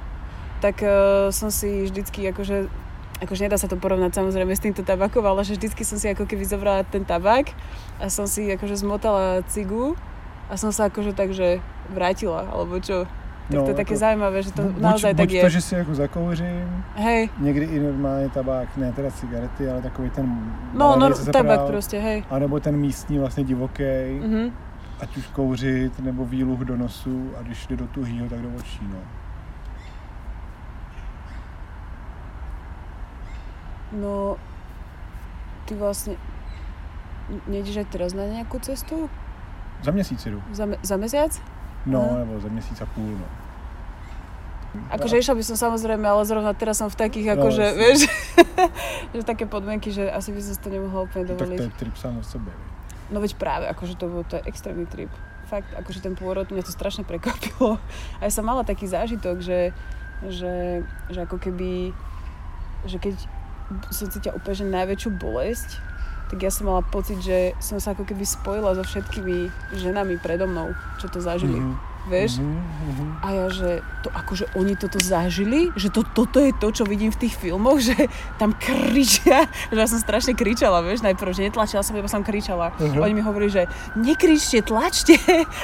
tak 0.64 0.80
uh, 0.80 1.28
som 1.28 1.52
si 1.52 1.84
vždycky 1.84 2.24
akože 2.32 2.68
akože 3.14 3.46
nedá 3.46 3.56
sa 3.56 3.70
to 3.70 3.76
porovnať 3.78 4.10
samozrejme 4.16 4.52
s 4.52 4.60
týmto 4.64 4.82
tabakom, 4.82 5.22
ale 5.24 5.44
že 5.46 5.54
vždycky 5.54 5.86
som 5.86 5.96
si 5.96 6.10
ako 6.10 6.26
keby 6.26 6.44
zobrala 6.44 6.82
ten 6.84 7.04
tabak 7.06 7.52
a 8.02 8.10
som 8.10 8.26
si 8.26 8.48
akože 8.50 8.74
zmotala 8.80 9.40
cigu 9.48 9.94
a 10.50 10.58
som 10.58 10.72
sa 10.74 10.90
akože 10.90 11.14
takže 11.14 11.62
vrátila, 11.94 12.44
alebo 12.50 12.80
čo. 12.82 13.06
Tak 13.44 13.60
to 13.62 13.68
je 13.68 13.74
také 13.74 13.96
zaujímavé, 13.96 14.42
že 14.42 14.52
to 14.52 14.62
buď, 14.62 14.80
naozaj 14.80 15.12
buď 15.14 15.18
tak 15.22 15.30
je. 15.30 15.40
to, 15.42 15.48
že 15.48 15.60
si 15.60 15.74
jako 15.74 15.94
zakouřím, 15.94 16.84
Hej, 16.96 17.28
někdy 17.38 17.64
i 17.64 17.78
normálně 17.80 18.28
tabák, 18.28 18.76
ne 18.76 18.92
teda 18.92 19.10
cigarety, 19.10 19.68
ale 19.70 19.82
takový 19.82 20.10
ten 20.10 20.52
no, 20.72 20.96
no 20.96 21.10
tabak 21.10 21.32
prodal, 21.44 21.66
proste, 21.66 21.98
hej. 22.00 22.24
A 22.30 22.38
nebo 22.38 22.60
ten 22.60 22.76
místní 22.76 23.18
vlastně 23.18 23.44
divoký, 23.44 23.84
Mhm. 24.24 24.52
ať 25.00 25.16
už 25.16 25.26
kouřit, 25.26 26.00
nebo 26.00 26.24
výluh 26.24 26.58
do 26.60 26.76
nosu 26.76 27.30
a 27.38 27.42
když 27.42 27.66
jde 27.66 27.76
do 27.76 27.86
tuhýho, 27.86 28.28
tak 28.28 28.38
do 28.38 28.48
očí, 28.58 28.80
no. 28.92 28.98
No, 33.94 34.36
ty 35.66 35.78
vlastne 35.78 36.18
nejdeš 37.46 37.86
aj 37.86 37.88
teraz 37.94 38.10
na 38.10 38.26
nejakú 38.26 38.58
cestu? 38.58 39.06
Za 39.82 39.90
měsíc 39.90 40.26
jdu. 40.26 40.42
Za, 40.52 40.66
za 40.82 40.96
mesiac? 40.96 41.30
No, 41.86 42.00
Aha. 42.00 42.18
nebo 42.24 42.40
za 42.40 42.48
měsíc 42.48 42.80
a 42.80 42.86
půl, 42.86 43.16
no. 43.18 43.26
Akože 44.90 45.22
išla 45.22 45.38
by 45.38 45.42
som 45.46 45.54
samozrejme, 45.54 46.02
ale 46.02 46.26
zrovna 46.26 46.50
teraz 46.50 46.82
som 46.82 46.90
v 46.90 46.98
takých, 46.98 47.30
No, 47.30 47.32
akože, 47.38 47.62
jasne. 47.62 47.78
vieš, 47.78 47.98
že 49.14 49.22
také 49.22 49.46
podmienky, 49.46 49.94
že 49.94 50.10
asi 50.10 50.34
by 50.34 50.40
som 50.42 50.58
to 50.58 50.66
nemohla 50.66 51.06
úplne 51.06 51.30
Tak 51.30 51.30
to 51.30 51.46
dovoliť. 51.46 51.58
je 51.62 51.78
trip 51.78 51.94
sám 51.94 52.18
o 52.18 52.24
viď. 52.26 52.50
No 53.14 53.22
veď 53.22 53.38
práve, 53.38 53.70
akože 53.70 53.94
to 53.94 54.10
bol, 54.10 54.26
to 54.26 54.34
je 54.34 54.42
extrémny 54.50 54.82
trip. 54.90 55.12
Fakt, 55.46 55.70
akože 55.78 56.02
ten 56.02 56.18
pôrod, 56.18 56.50
mňa 56.50 56.66
to 56.66 56.74
strašne 56.74 57.06
prekvapilo. 57.06 57.78
A 58.18 58.26
ja 58.26 58.32
som 58.34 58.42
mala 58.42 58.66
taký 58.66 58.90
zážitok, 58.90 59.38
že, 59.38 59.70
že, 60.26 60.82
že 61.06 61.18
ako 61.22 61.38
keby, 61.38 61.94
že 62.90 62.98
keď 62.98 63.14
som 63.94 64.10
cítila 64.10 64.34
úplne 64.34 64.56
že 64.58 64.66
najväčšiu 64.66 65.10
bolesť, 65.14 65.78
tak 66.30 66.38
ja 66.40 66.50
som 66.50 66.66
mala 66.66 66.80
pocit, 66.80 67.20
že 67.20 67.52
som 67.60 67.76
sa 67.76 67.92
ako 67.92 68.08
keby 68.08 68.24
spojila 68.24 68.72
so 68.74 68.82
všetkými 68.82 69.52
ženami 69.76 70.16
predo 70.18 70.48
mnou, 70.48 70.72
čo 70.96 71.12
to 71.12 71.20
zažili. 71.20 71.60
Mhm. 71.60 71.94
Vieš? 72.04 72.36
Mhm, 72.36 72.60
mhm. 72.60 73.04
A 73.24 73.26
ja, 73.32 73.46
že 73.48 73.80
to 74.04 74.12
akože 74.12 74.44
oni 74.60 74.76
toto 74.76 75.00
zažili, 75.00 75.72
že 75.72 75.88
to, 75.88 76.04
toto 76.04 76.36
je 76.36 76.52
to, 76.52 76.68
čo 76.68 76.84
vidím 76.84 77.08
v 77.08 77.16
tých 77.16 77.32
filmoch, 77.32 77.80
že 77.80 77.96
tam 78.36 78.52
kričia, 78.52 79.48
že 79.72 79.78
ja 79.80 79.88
som 79.88 79.96
strašne 79.96 80.36
kričala, 80.36 80.84
vieš, 80.84 81.00
najprv, 81.00 81.32
že 81.32 81.48
netlačila 81.48 81.80
som, 81.80 81.96
iba 81.96 82.08
som 82.08 82.20
kričala. 82.20 82.76
Mhm. 82.76 83.00
Oni 83.00 83.14
mi 83.16 83.24
hovorili, 83.24 83.52
že 83.52 83.64
nekričte, 83.96 84.60
tlačte. 84.60 85.16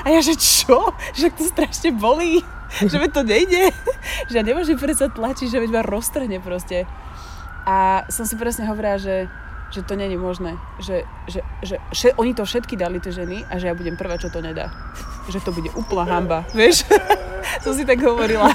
A 0.05 0.17
ja, 0.17 0.25
že 0.25 0.33
čo? 0.37 0.97
Že 1.13 1.29
to 1.37 1.43
strašne 1.45 1.93
bolí. 1.93 2.41
že 2.81 2.97
veď 2.97 3.11
to 3.11 3.23
nejde. 3.27 3.75
že 4.31 4.35
ja 4.41 4.45
nemôžem 4.47 4.79
predsa 4.79 5.11
tlačiť, 5.11 5.51
že 5.51 5.61
veď 5.61 5.71
ma 5.75 5.83
roztrhne 5.85 6.39
proste. 6.41 6.87
A 7.69 8.09
som 8.09 8.25
si 8.25 8.39
presne 8.39 8.65
hovorila, 8.65 8.97
že 8.97 9.29
že 9.71 9.87
to 9.87 9.95
není 9.95 10.19
možné. 10.19 10.59
Že, 10.83 11.07
že, 11.31 11.41
že, 11.63 11.77
že 11.95 12.09
oni 12.19 12.35
to 12.35 12.43
všetky 12.43 12.75
dali, 12.75 12.99
tie 12.99 13.15
ženy, 13.15 13.47
a 13.47 13.59
že 13.59 13.71
ja 13.71 13.75
budem 13.75 13.95
prvá, 13.95 14.19
čo 14.19 14.31
to 14.31 14.43
nedá. 14.43 14.71
Že 15.31 15.39
to 15.47 15.51
bude 15.55 15.71
úplná 15.79 16.05
hamba, 16.11 16.43
vieš? 16.51 16.83
som 17.63 17.73
si 17.79 17.87
tak 17.87 18.03
hovorila. 18.03 18.51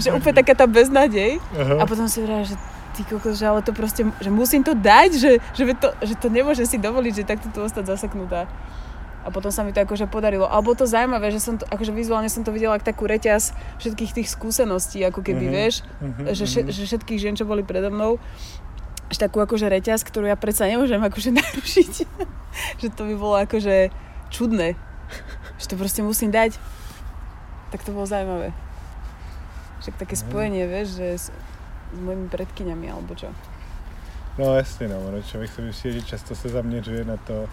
že 0.00 0.08
úplne 0.10 0.36
taká 0.40 0.56
tá 0.56 0.64
beznádej. 0.64 1.36
A 1.54 1.78
Aha. 1.80 1.84
potom 1.84 2.08
si 2.08 2.24
hovorila, 2.24 2.48
že 2.48 2.56
ty 2.96 3.04
kokos, 3.06 3.38
že 3.38 3.46
ale 3.46 3.62
to 3.62 3.70
proste, 3.76 4.02
že 4.18 4.30
musím 4.32 4.64
to 4.64 4.74
dať, 4.74 5.10
že, 5.14 5.32
že, 5.54 5.62
to, 5.78 5.88
že 6.02 6.14
to 6.18 6.26
nemôžem 6.32 6.66
si 6.66 6.82
dovoliť, 6.82 7.12
že 7.22 7.24
takto 7.28 7.46
tu 7.52 7.62
ostať 7.62 7.84
zaseknutá. 7.86 8.48
A 9.22 9.34
potom 9.34 9.52
sa 9.52 9.60
mi 9.60 9.76
to 9.76 9.84
akože 9.84 10.08
podarilo. 10.08 10.48
Bolo 10.64 10.72
to 10.72 10.88
zaujímavé, 10.88 11.28
že 11.28 11.42
som 11.42 11.60
to, 11.60 11.68
akože 11.68 11.92
vizuálne 11.92 12.32
som 12.32 12.40
to 12.40 12.48
videla 12.48 12.80
ako 12.80 12.88
takú 12.88 13.04
reťaz 13.04 13.52
všetkých 13.76 14.16
tých 14.16 14.28
skúseností, 14.32 15.04
ako 15.04 15.20
keby, 15.20 15.44
Mhm, 15.46 15.52
vieš, 15.52 15.74
mhm, 16.00 16.22
že, 16.32 16.44
še, 16.48 16.60
mhm. 16.64 16.70
že 16.72 16.80
všetkých 16.88 17.18
žien, 17.20 17.34
čo 17.36 17.44
boli 17.44 17.60
predo 17.60 17.92
mnou, 17.92 18.16
že 19.08 19.18
takú 19.18 19.40
akože 19.40 19.68
reťaz, 19.68 20.04
ktorú 20.04 20.28
ja 20.28 20.36
predsa 20.36 20.68
nemôžem 20.68 21.00
akože 21.00 21.30
narušiť. 21.38 21.92
že 22.80 22.88
to 22.92 23.02
by 23.08 23.14
bolo 23.16 23.36
akože 23.40 23.88
čudné. 24.30 24.76
Že 25.58 25.66
to 25.66 25.74
proste 25.76 26.00
musím 26.04 26.30
dať. 26.30 26.60
Tak 27.72 27.84
to 27.84 27.92
bolo 27.92 28.04
zaujímavé. 28.06 28.52
Však 29.80 29.94
také 29.96 30.16
Mhm. 30.16 30.22
spojenie, 30.28 30.64
vieš, 30.66 30.88
že 31.00 31.08
s, 31.18 31.24
s 31.94 31.98
mojimi 32.00 32.28
predkyňami, 32.28 32.86
alebo 32.92 33.14
čo. 33.14 33.28
No 34.38 34.54
jasně, 34.54 34.88
no, 34.88 35.00
ono 35.08 35.22
člověk 35.22 35.50
si 35.52 35.62
myslí, 35.62 35.92
že 35.92 36.02
často 36.02 36.34
se 36.34 36.48
zaměřuje 36.48 37.04
na 37.04 37.16
to, 37.16 37.48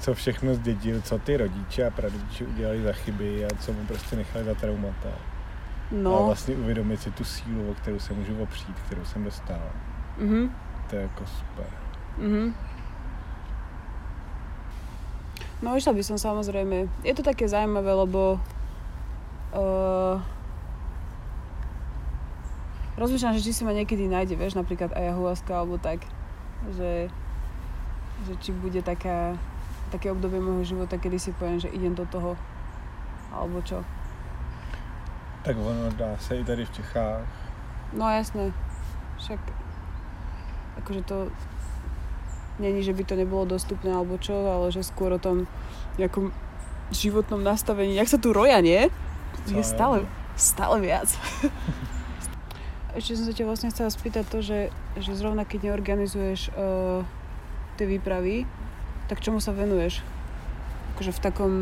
co 0.00 0.14
všechno 0.14 0.54
zdědil, 0.54 1.00
co 1.00 1.18
ty 1.18 1.36
rodiče 1.36 1.86
a 1.86 1.90
prarodiče 1.90 2.44
udělali 2.44 2.82
za 2.82 2.92
chyby 2.92 3.44
a 3.44 3.48
co 3.60 3.72
mu 3.72 3.86
prostě 3.86 4.16
nechali 4.16 4.44
za 4.44 4.54
traumata. 4.54 5.08
A 5.08 5.14
No, 5.90 6.24
vlastně 6.26 6.54
uvědomit 6.54 7.02
si 7.02 7.10
tu 7.10 7.24
sílu, 7.24 7.70
o 7.70 7.74
kterou 7.74 7.98
se 7.98 8.12
můžu 8.14 8.42
opřít, 8.42 8.76
kterou 8.86 9.04
jsem 9.04 9.24
dostal. 9.24 9.60
mhm, 10.18 10.50
To 10.90 10.96
je 10.96 11.02
jako 11.02 11.26
super. 11.26 11.66
mhm. 12.18 12.54
No 15.62 15.76
išla 15.76 15.92
by 15.92 16.02
som 16.02 16.16
samozrejme. 16.16 16.88
Je 17.04 17.12
to 17.12 17.20
také 17.20 17.44
zaujímavé, 17.44 17.92
lebo 17.92 18.40
uh, 19.52 20.16
rozmýšľam, 22.96 23.36
že 23.36 23.44
či 23.44 23.52
si 23.52 23.62
ma 23.68 23.76
niekedy 23.76 24.08
nájde, 24.08 24.40
vieš, 24.40 24.56
napríklad 24.56 24.96
ayahuasca 24.96 25.52
alebo 25.52 25.76
tak, 25.76 26.00
že, 26.72 27.12
že 28.24 28.32
či 28.40 28.56
bude 28.56 28.80
taká, 28.80 29.36
také 29.92 30.08
obdobie 30.08 30.40
môjho 30.40 30.64
života, 30.64 30.96
kedy 30.96 31.20
si 31.20 31.36
poviem, 31.36 31.60
že 31.60 31.68
idem 31.68 31.92
do 31.92 32.08
toho. 32.08 32.40
Alebo 33.28 33.60
čo? 33.60 33.84
Tak 35.44 35.56
ono 35.60 35.92
dá 35.92 36.16
se 36.16 36.40
i 36.40 36.44
tady 36.44 36.64
v 36.64 36.70
Čechách. 36.72 37.28
No 37.92 38.08
jasné. 38.08 38.52
Však 39.20 39.40
akože 40.80 41.02
to 41.06 41.18
není, 42.60 42.84
že 42.84 42.92
by 42.92 43.02
to 43.04 43.14
nebolo 43.16 43.48
dostupné 43.48 43.92
alebo 43.92 44.20
čo, 44.20 44.34
ale 44.34 44.68
že 44.68 44.84
skôr 44.84 45.16
o 45.16 45.22
tom 45.22 45.48
nejakom 45.96 46.32
životnom 46.92 47.40
nastavení. 47.40 47.96
Jak 47.96 48.10
sa 48.10 48.18
tu 48.20 48.34
roja, 48.34 48.60
nie? 48.60 48.90
Je 49.48 49.62
stále, 49.64 50.04
stále 50.36 50.82
viac. 50.82 51.08
Ešte 52.98 53.14
som 53.16 53.24
sa 53.30 53.34
ťa 53.34 53.46
vlastne 53.46 53.70
chcela 53.70 53.90
spýtať 53.90 54.24
to, 54.26 54.38
že, 54.42 54.58
že 54.98 55.12
zrovna 55.14 55.46
keď 55.46 55.70
neorganizuješ 55.70 56.50
uh, 56.52 57.06
tie 57.78 57.86
výpravy, 57.86 58.50
tak 59.06 59.22
čomu 59.22 59.38
sa 59.38 59.54
venuješ? 59.54 60.02
Akože 60.94 61.14
v 61.14 61.20
takom, 61.22 61.52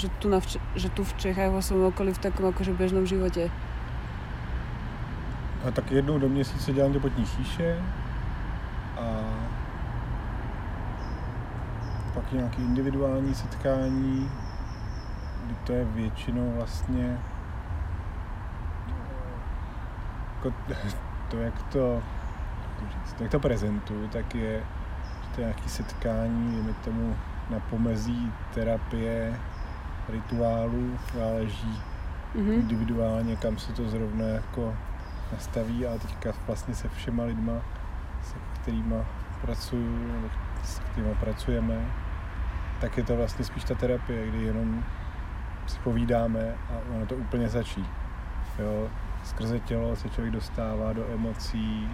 že 0.00 0.08
tu, 0.18 0.32
na, 0.32 0.40
že 0.74 0.88
tu 0.96 1.04
v 1.04 1.12
Čechách 1.20 1.52
vo 1.52 1.60
okolí 1.92 2.16
v 2.16 2.24
takom 2.24 2.48
akože 2.48 2.72
bežnom 2.72 3.04
živote. 3.04 3.52
A 5.60 5.70
tak 5.70 5.92
jednou 5.92 6.18
do 6.18 6.28
měsíce 6.28 6.72
dělám 6.72 6.92
ty 6.92 6.98
potní 6.98 7.26
šíše 7.26 7.76
a 9.00 9.24
pak 12.14 12.32
nějaké 12.32 12.62
individuální 12.62 13.34
setkání, 13.34 14.30
kdy 15.46 15.54
to 15.64 15.72
je 15.72 15.84
většinou 15.84 16.52
vlastně 16.56 17.18
jako 20.36 20.56
to, 21.28 21.36
jak 21.36 21.62
to, 21.62 22.02
to 22.78 22.84
říct, 22.90 23.20
jak 23.20 23.30
to 23.30 23.40
prezentuju, 23.40 24.08
tak 24.08 24.34
je, 24.34 24.58
že 25.22 25.28
to 25.34 25.40
je 25.40 25.46
nějaké 25.46 25.68
setkání, 25.68 26.52
dejme 26.52 26.72
tomu 26.84 27.16
na 27.50 27.60
pomezí 27.60 28.32
terapie, 28.54 29.34
rituálů, 30.08 30.98
záleží 31.14 31.82
Mhm. 32.34 32.50
individuálně, 32.52 33.36
kam 33.36 33.58
se 33.58 33.72
to 33.72 33.88
zrovna 33.88 34.24
jako 34.26 34.74
nastaví, 35.32 35.86
ale 35.86 35.98
teďka 35.98 36.32
vlastně 36.46 36.74
se 36.74 36.88
všema 36.88 37.22
lidma, 37.24 37.52
kterými 38.70 39.04
pracuju, 39.40 40.12
nebo 40.12 40.28
s 40.62 40.78
kterými 40.78 41.14
pracujeme, 41.14 41.86
tak 42.80 42.96
je 42.96 43.04
to 43.04 43.16
vlastně 43.16 43.44
spíš 43.44 43.64
ta 43.64 43.74
terapie, 43.74 44.26
kdy 44.26 44.42
jenom 44.44 44.84
si 45.66 45.78
povídáme 45.78 46.54
a 46.70 46.94
ono 46.94 47.06
to 47.06 47.14
úplně 47.14 47.48
začí. 47.48 47.86
Jo? 48.58 48.88
Skrze 49.24 49.60
tělo 49.60 49.96
se 49.96 50.08
člověk 50.08 50.34
dostává 50.34 50.92
do 50.92 51.04
emocí, 51.14 51.88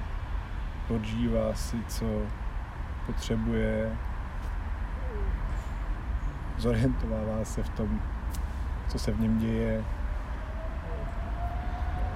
odžívá 0.88 1.54
si, 1.54 1.76
co 1.88 2.22
potřebuje, 3.06 3.96
zorientovává 6.56 7.44
se 7.44 7.62
v 7.62 7.68
tom, 7.68 8.00
co 8.88 8.98
se 8.98 9.12
v 9.12 9.20
něm 9.20 9.38
děje, 9.38 9.84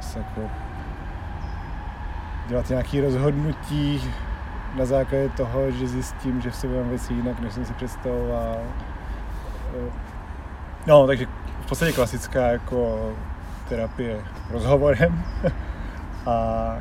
se 0.00 0.18
jako 0.18 0.40
dělat 2.48 2.68
nějaké 2.68 3.00
rozhodnutí 3.00 4.00
na 4.78 4.84
základě 4.84 5.28
toho, 5.28 5.70
že 5.70 5.88
zjistím, 5.88 6.40
že 6.40 6.50
v 6.50 6.56
sobě 6.56 6.80
mám 6.80 6.88
věci 6.88 7.12
jinak, 7.14 7.40
než 7.40 7.52
jsem 7.52 7.64
si 7.64 7.74
představoval. 7.74 8.58
No, 10.86 11.06
takže 11.06 11.26
v 11.60 11.66
podstatě 11.68 11.92
klasická 11.92 12.40
jako 12.46 13.10
terapie 13.68 14.20
rozhovorem. 14.50 15.24
A 16.26 16.76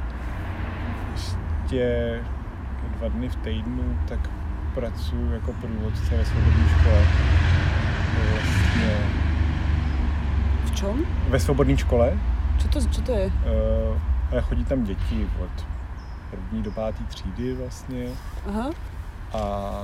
ještě 1.14 2.20
dva 2.98 3.08
dny 3.08 3.30
v 3.30 3.36
týdnu 3.36 4.00
tak 4.08 4.20
pracuji 4.74 5.32
jako 5.34 5.54
průvodce 5.54 6.18
ve 6.18 6.26
svobodné 6.26 6.70
škole. 6.80 7.02
Vlastně 8.32 8.98
V 10.66 10.72
čom? 10.76 11.00
ve 11.30 11.40
svobodné 11.40 11.78
škole, 11.78 12.18
Čo 12.60 12.68
to, 12.68 12.80
čo 12.92 13.02
to 13.02 13.12
je? 13.12 13.26
Uh, 13.26 13.96
ale 14.32 14.42
chodí 14.42 14.66
tam 14.66 14.84
děti 14.84 15.28
od 15.40 15.66
první 16.32 16.64
do 16.64 16.72
páté 16.72 17.04
třídy 17.04 17.54
vlastně 17.54 18.08
Aha. 18.48 18.70
a 19.34 19.84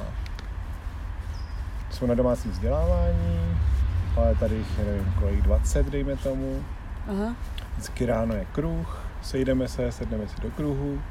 jsou 1.92 2.06
na 2.06 2.16
domácím 2.16 2.52
vzdělávání, 2.52 3.58
ale 4.18 4.36
tady 4.36 4.56
jich 4.56 4.80
je 4.80 4.86
nevím 4.86 5.14
kolik, 5.20 5.42
20 5.42 5.90
dejme 5.90 6.16
tomu. 6.16 6.64
Aha. 7.08 7.36
Vždycky 7.72 8.06
ráno 8.06 8.36
je 8.36 8.46
kruh, 8.46 9.02
sejdeme 9.22 9.68
se, 9.68 9.92
sedneme 9.92 10.28
si 10.28 10.42
do 10.42 10.52
kruhu. 10.52 11.02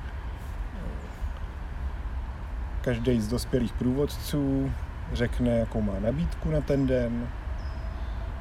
Každý 2.81 3.21
z 3.21 3.29
dospělých 3.29 3.73
průvodců 3.73 4.73
řekne, 5.13 5.59
jakou 5.59 5.81
má 5.81 5.93
nabídku 6.01 6.51
na 6.51 6.61
ten 6.61 6.87
den 6.87 7.29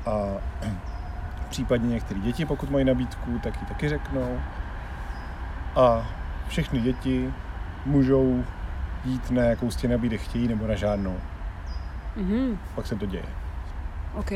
a 0.06 0.26
případně 1.50 1.90
některé 1.90 2.20
děti, 2.20 2.46
pokud 2.46 2.70
mají 2.70 2.86
nabídku, 2.86 3.40
tak 3.44 3.62
ji 3.62 3.68
taky 3.68 3.90
řeknou. 3.90 4.40
A 5.76 6.08
všechny 6.48 6.80
děti 6.80 7.34
můžou 7.86 8.44
jít 9.06 9.32
na 9.32 9.42
jakou 9.42 9.72
z 9.72 9.76
těch 9.76 9.92
nabídek 9.92 10.22
chtějí 10.22 10.48
nebo 10.48 10.68
na 10.68 10.76
žádnou. 10.76 11.16
Mhm. 12.16 12.60
Pak 12.76 12.88
se 12.88 12.96
to 12.96 13.06
děje. 13.06 13.26
OK. 14.14 14.32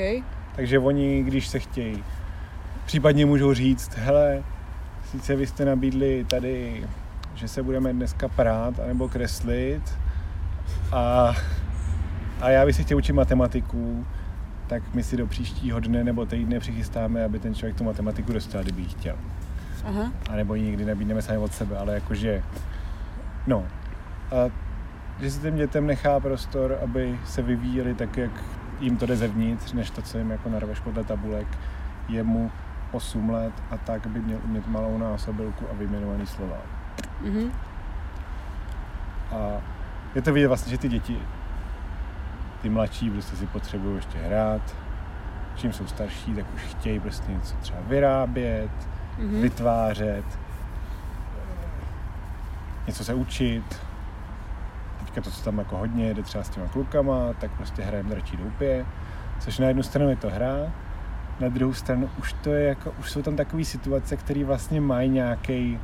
Takže 0.56 0.80
oni, 0.80 1.24
když 1.24 1.48
se 1.48 1.60
chtějí, 1.60 2.04
případně 2.86 3.26
můžou 3.26 3.54
říct, 3.54 3.98
hele, 3.98 4.44
sice 5.12 5.36
vy 5.36 5.48
jste 5.48 5.66
nabídli 5.66 6.26
tady, 6.30 6.84
že 7.36 7.48
se 7.48 7.64
budeme 7.64 7.94
dneska 7.94 8.28
prát 8.28 8.80
anebo 8.80 9.10
kreslit 9.10 9.98
a, 10.92 11.36
a 12.42 12.50
já 12.50 12.66
bych 12.66 12.76
si 12.76 12.84
chtěl 12.84 12.98
učit 12.98 13.14
matematiku, 13.14 14.06
tak 14.68 14.84
my 14.94 15.04
si 15.04 15.18
do 15.18 15.28
příštího 15.28 15.80
dne 15.80 16.04
nebo 16.04 16.26
týdne 16.26 16.60
přichystáme, 16.60 17.26
aby 17.26 17.40
ten 17.40 17.56
člověk 17.56 17.78
tu 17.78 17.84
matematiku 17.84 18.34
dostal, 18.34 18.64
kdyby 18.64 18.82
ji 18.82 18.88
chtěl. 18.88 19.16
Aha. 19.88 20.11
A 20.30 20.35
nebo 20.35 20.55
ji 20.55 20.64
nikdy 20.64 20.85
nabídneme 20.85 21.22
sami 21.22 21.38
od 21.38 21.53
sebe, 21.53 21.77
ale 21.77 21.93
jakože, 21.93 22.43
no. 23.47 23.65
A 24.31 24.51
že 25.19 25.31
si 25.31 25.39
těm 25.39 25.55
dětem 25.55 25.88
nechá 25.88 26.19
prostor, 26.19 26.77
aby 26.84 27.19
se 27.26 27.41
vyvíjeli 27.41 27.93
tak, 27.93 28.18
jak 28.18 28.31
jim 28.80 28.97
to 28.97 29.05
jde 29.05 29.15
zevnitř, 29.15 29.73
než 29.73 29.89
to, 29.89 30.01
co 30.01 30.18
jim 30.18 30.31
jako 30.31 30.49
narveš 30.49 30.80
podle 30.80 31.03
tabulek. 31.03 31.47
Je 32.07 32.23
mu 32.23 32.51
8 32.91 33.30
let 33.30 33.53
a 33.72 33.77
tak 33.77 34.07
by 34.07 34.19
měl 34.19 34.39
umět 34.43 34.68
malou 34.68 34.97
násobilku 34.97 35.65
a 35.72 35.73
vyjmenovaný 35.73 36.26
slova. 36.26 36.57
Mhm. 37.22 37.51
A 39.31 39.61
je 40.15 40.22
to 40.22 40.34
vidět 40.34 40.47
vlastně, 40.47 40.72
že 40.72 40.77
ty 40.77 40.89
děti, 40.89 41.19
ty 42.61 42.69
mladší, 42.69 43.09
prostě 43.09 43.35
si 43.35 43.47
potřebují 43.47 43.95
ještě 43.95 44.18
hrát. 44.18 44.76
Čím 45.55 45.73
jsou 45.73 45.88
starší, 45.88 46.34
tak 46.34 46.45
už 46.55 46.61
chtějí 46.61 46.99
prostě 46.99 47.31
něco 47.31 47.55
třeba 47.55 47.80
vyrábět, 47.88 48.72
Mhm. 49.18 49.41
vytvářet, 49.41 50.26
něco 52.88 53.03
se 53.03 53.14
učit. 53.14 53.81
Teďka 54.99 55.22
to, 55.22 55.31
co 55.31 55.44
tam 55.44 55.57
jako 55.57 55.77
hodně 55.77 56.14
jde 56.14 56.23
třeba 56.23 56.44
s 56.44 56.49
těma 56.49 56.68
klukama, 56.68 57.34
tak 57.39 57.52
prostě 57.52 57.81
hrajeme 57.81 58.10
dračí 58.10 58.38
doupě, 58.38 58.85
což 59.39 59.60
na 59.60 59.68
jednu 59.68 59.84
stranu 59.84 60.10
je 60.10 60.15
to 60.15 60.30
hra, 60.30 60.56
na 61.39 61.49
druhou 61.49 61.73
stranu 61.73 62.10
už 62.19 62.34
to 62.34 62.49
je 62.53 62.68
jako, 62.68 62.94
už 62.99 63.11
jsou 63.11 63.22
tam 63.22 63.35
takové 63.35 63.64
situace, 63.64 64.18
které 64.18 64.44
vlastně 64.44 64.81
mají 64.81 65.10
nějaký 65.10 65.80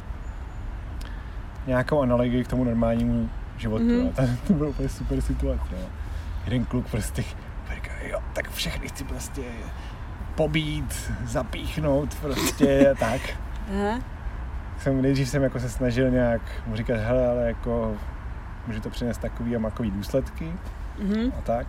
nějakou 1.68 2.02
analogii 2.02 2.44
k 2.44 2.48
tomu 2.48 2.64
normálnímu 2.64 3.30
životu. 3.58 3.84
Mhm. 3.84 3.94
Mm-hmm. 3.94 4.24
A 4.24 4.38
to, 4.42 4.48
to 4.48 4.54
bylo 4.54 4.70
úplně 4.70 4.90
super 4.90 5.22
situace. 5.22 5.68
Jo. 5.72 5.88
Jeden 6.46 6.66
kluk 6.66 6.88
prostě 6.88 7.24
říká, 7.76 7.92
jo, 8.10 8.20
tak 8.34 8.52
všechny 8.52 8.88
chci 8.88 9.04
prostě 9.04 9.42
pobít, 10.36 11.12
zapíchnout 11.26 12.16
prostě 12.16 12.90
a 12.92 12.96
tak. 12.96 13.22
Aha. 13.74 14.00
Jsem, 14.80 15.02
nejdřív 15.02 15.30
jsem 15.30 15.44
jako 15.44 15.60
se 15.60 15.70
snažil 15.70 16.10
nějak 16.12 16.42
mu 16.68 16.76
říkat, 16.76 16.98
hele, 16.98 17.28
ale 17.28 17.48
jako 17.48 17.96
může 18.68 18.82
to 18.82 18.90
přinést 18.90 19.18
takový 19.18 19.56
a 19.56 19.60
makový 19.60 19.92
důsledky 19.92 20.54
Mhm. 21.00 21.32
a 21.38 21.42
tak. 21.42 21.68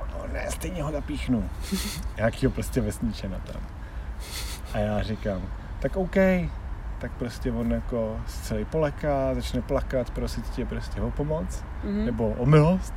No 0.00 0.24
ne, 0.32 0.46
stejně 0.50 0.82
ho 0.82 0.92
zapíchnu. 0.92 1.50
Nějakýho 2.16 2.52
prostě 2.52 2.80
vesničena 2.80 3.38
tam. 3.52 3.60
A 4.74 4.78
já 4.78 5.02
říkám, 5.02 5.42
tak 5.80 5.96
OK, 5.96 6.14
tak 6.98 7.12
prostě 7.18 7.52
on 7.52 7.70
jako 7.70 8.20
celý 8.26 8.64
poleká, 8.64 9.34
začne 9.34 9.62
plakat, 9.62 10.10
prosit 10.10 10.48
tě 10.50 10.66
prostě 10.66 11.00
o 11.00 11.10
pomoc, 11.10 11.64
Mhm. 11.84 12.04
nebo 12.06 12.28
o 12.28 12.46
milost. 12.46 12.94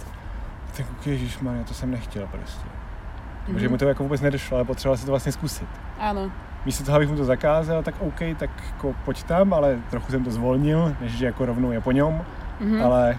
Tak 0.77 0.85
OK, 0.91 1.07
ježišmarja, 1.07 1.63
to 1.63 1.73
jsem 1.73 1.91
nechtěl 1.91 2.27
prostě. 2.27 2.65
Mhm. 3.51 3.55
Protože 3.55 3.69
mu 3.69 3.77
to 3.77 3.85
jako 3.87 4.03
vůbec 4.03 4.21
nedošlo, 4.21 4.57
ale 4.57 4.65
potřeboval 4.65 4.97
si 4.97 5.05
to 5.05 5.11
vlastně 5.11 5.31
zkusit. 5.31 5.67
Áno. 5.99 6.31
Místo 6.65 6.83
toho, 6.83 6.95
abych 6.95 7.09
mu 7.09 7.15
to 7.15 7.25
zakázal, 7.25 7.83
tak 7.83 7.95
OK, 7.99 8.19
tak 8.39 8.49
jako 8.71 8.95
pojď 9.05 9.23
tam, 9.23 9.53
ale 9.53 9.79
trochu 9.89 10.11
jsem 10.11 10.23
to 10.23 10.31
zvolnil, 10.31 10.95
než 11.01 11.11
že 11.11 11.25
jako 11.25 11.45
rovnou 11.45 11.71
je 11.71 11.81
po 11.81 11.91
něm, 11.91 12.21
Mhm. 12.59 12.81
ale 12.83 13.17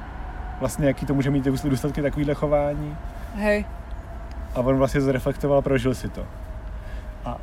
vlastně 0.60 0.86
jaký 0.86 1.06
to 1.06 1.14
může 1.14 1.30
mít 1.30 1.44
důsledky 1.44 2.02
takovýhle 2.02 2.34
chování. 2.34 2.96
Hej. 3.34 3.64
A 4.54 4.60
on 4.60 4.76
vlastně 4.76 5.00
zreflektoval 5.00 5.62
prožil 5.62 5.94
si 5.94 6.08
to. 6.08 6.26
A 7.24 7.36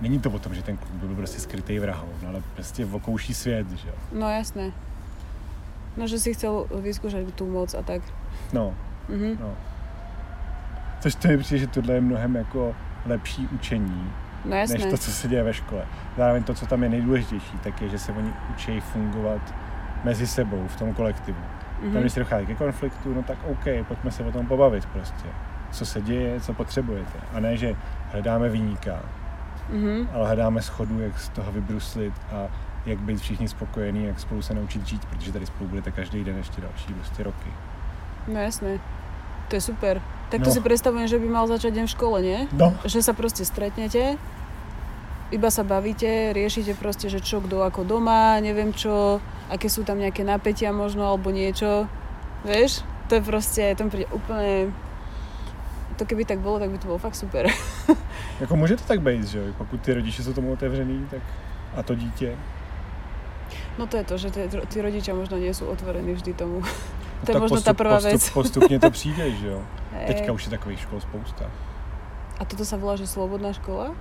není 0.00 0.18
to 0.18 0.30
o 0.30 0.38
tom, 0.38 0.54
že 0.54 0.62
ten 0.62 0.76
kluk 0.76 0.92
byl 0.92 1.16
prostě 1.16 1.40
skrytý 1.40 1.78
vrahou, 1.78 2.08
no, 2.22 2.28
ale 2.28 2.42
prostě 2.54 2.86
okouší 2.86 3.34
svět, 3.34 3.66
že 3.70 3.88
jo. 3.88 3.94
No 4.12 4.30
jasné. 4.30 4.72
No, 5.96 6.06
že 6.06 6.18
si 6.18 6.34
chcel 6.34 6.66
vyskúšať 6.80 7.24
tú 7.34 7.48
moc 7.48 7.72
a 7.74 7.80
tak. 7.82 8.02
No, 8.52 8.74
Mhm. 9.08 9.36
no. 9.40 9.50
Což 11.06 11.14
to 11.14 11.28
mi 11.28 11.38
přijde, 11.38 11.58
že 11.60 11.66
tohle 11.66 11.94
je 11.94 12.00
mnohem 12.00 12.36
jako 12.36 12.74
lepší 13.06 13.48
učení, 13.54 14.12
No 14.44 14.56
jasné. 14.56 14.74
než 14.78 14.84
to, 14.84 14.98
co 14.98 15.10
se 15.10 15.28
děje 15.28 15.42
ve 15.42 15.54
škole. 15.54 15.82
Zároveň 16.16 16.42
to, 16.42 16.54
co 16.54 16.66
tam 16.66 16.82
je 16.82 16.88
nejdůležitější, 16.88 17.58
tak 17.62 17.82
je, 17.82 17.88
že 17.88 17.98
se 17.98 18.12
oni 18.12 18.32
učí 18.50 18.80
fungovat 18.80 19.54
mezi 20.04 20.26
sebou 20.26 20.66
v 20.68 20.76
tom 20.76 20.94
kolektivu. 20.94 21.38
Mm-hmm. 21.38 21.92
Tam, 21.92 22.00
když 22.00 22.12
se 22.12 22.20
dochází 22.20 22.46
ke 22.46 22.54
konfliktu, 22.54 23.14
no 23.14 23.22
tak 23.22 23.38
OK, 23.50 23.64
pojďme 23.88 24.10
se 24.10 24.24
o 24.24 24.32
tom 24.32 24.46
pobavit 24.46 24.86
prostě. 24.86 25.28
Co 25.70 25.86
se 25.86 26.02
děje, 26.02 26.40
co 26.40 26.52
potřebujete. 26.52 27.18
A 27.32 27.40
ne, 27.40 27.56
že 27.56 27.74
hledáme 28.12 28.48
vyníka, 28.48 29.00
Mhm. 29.70 30.08
ale 30.14 30.26
hledáme 30.26 30.62
schodu, 30.62 31.00
jak 31.00 31.18
z 31.18 31.28
toho 31.28 31.52
vybruslit 31.52 32.14
a 32.32 32.46
jak 32.86 32.98
být 32.98 33.20
všichni 33.20 33.48
spokojení, 33.48 34.04
jak 34.04 34.20
spolu 34.20 34.42
se 34.42 34.54
naučit 34.54 34.86
žít, 34.86 35.04
protože 35.04 35.32
tady 35.32 35.46
spolu 35.46 35.68
budete 35.70 35.90
každý 35.90 36.24
den 36.24 36.36
ještě 36.36 36.60
další 36.60 36.94
prostě 36.94 37.22
roky. 37.22 37.48
No 38.28 38.40
jasné. 38.40 38.78
To 39.48 39.56
je 39.56 39.62
super. 39.62 40.02
Tak 40.30 40.42
to 40.42 40.50
No. 40.50 40.54
si 40.54 40.60
predstavujem, 40.60 41.06
že 41.06 41.18
by 41.18 41.28
mal 41.30 41.46
začať 41.46 41.70
deň 41.78 41.84
v 41.86 41.94
škole, 41.94 42.18
nie? 42.18 42.38
No, 42.52 42.74
Že 42.82 42.98
sa 43.02 43.12
proste 43.14 43.46
stretnete, 43.46 44.18
iba 45.30 45.48
sa 45.50 45.62
bavíte, 45.62 46.34
riešite 46.34 46.74
proste, 46.74 47.06
že 47.06 47.22
čo 47.22 47.38
kto 47.38 47.62
ako 47.62 47.86
doma, 47.86 48.38
neviem 48.42 48.74
čo, 48.74 49.22
aké 49.50 49.70
sú 49.70 49.86
tam 49.86 49.98
nejaké 49.98 50.26
napätia 50.26 50.74
možno, 50.74 51.06
alebo 51.06 51.30
niečo. 51.30 51.86
Vieš? 52.42 52.82
To 53.06 53.14
je 53.14 53.22
proste, 53.22 53.62
to 53.78 53.86
mi 53.86 53.90
príde 53.90 54.10
úplne... 54.10 54.74
To 55.96 56.04
keby 56.04 56.26
tak 56.26 56.42
bolo, 56.42 56.58
tak 56.58 56.70
by 56.70 56.78
to 56.78 56.86
bolo 56.90 56.98
fakt 56.98 57.14
super. 57.16 57.46
jako 58.40 58.56
může 58.56 58.76
to 58.76 58.84
tak 58.84 59.00
být, 59.00 59.24
že? 59.24 59.52
Pokud 59.58 59.80
ty 59.80 59.94
rodiče 59.94 60.22
jsou 60.22 60.32
tomu 60.32 60.52
otevřený, 60.52 61.06
tak 61.10 61.22
a 61.76 61.82
to 61.82 61.94
dítě. 61.94 62.36
No 63.78 63.86
to 63.86 63.96
je 63.96 64.04
to, 64.04 64.18
že 64.18 64.28
tí 64.68 64.80
rodičia 64.82 65.14
možno 65.14 65.38
nie 65.38 65.54
sú 65.54 65.68
otvorení 65.70 66.12
vždy 66.18 66.32
tomu. 66.34 66.62
To 67.24 67.30
je 67.30 67.34
tak 67.34 67.42
možno 67.42 67.60
tá 67.62 67.72
prvá 67.74 67.96
postup, 67.96 68.12
vec. 68.12 68.30
Postupně 68.30 68.76
to 68.78 68.90
přijde, 68.90 69.30
že 69.40 69.46
jo? 69.48 69.60
Hej. 69.92 70.06
Teďka 70.06 70.32
už 70.32 70.44
je 70.44 70.50
takových 70.50 70.80
škol 70.80 71.00
spousta. 71.00 71.44
A 72.38 72.44
toto 72.44 72.64
sa 72.68 72.76
volá, 72.76 72.96
že 73.00 73.06
slobodná 73.08 73.52
škola? 73.56 73.96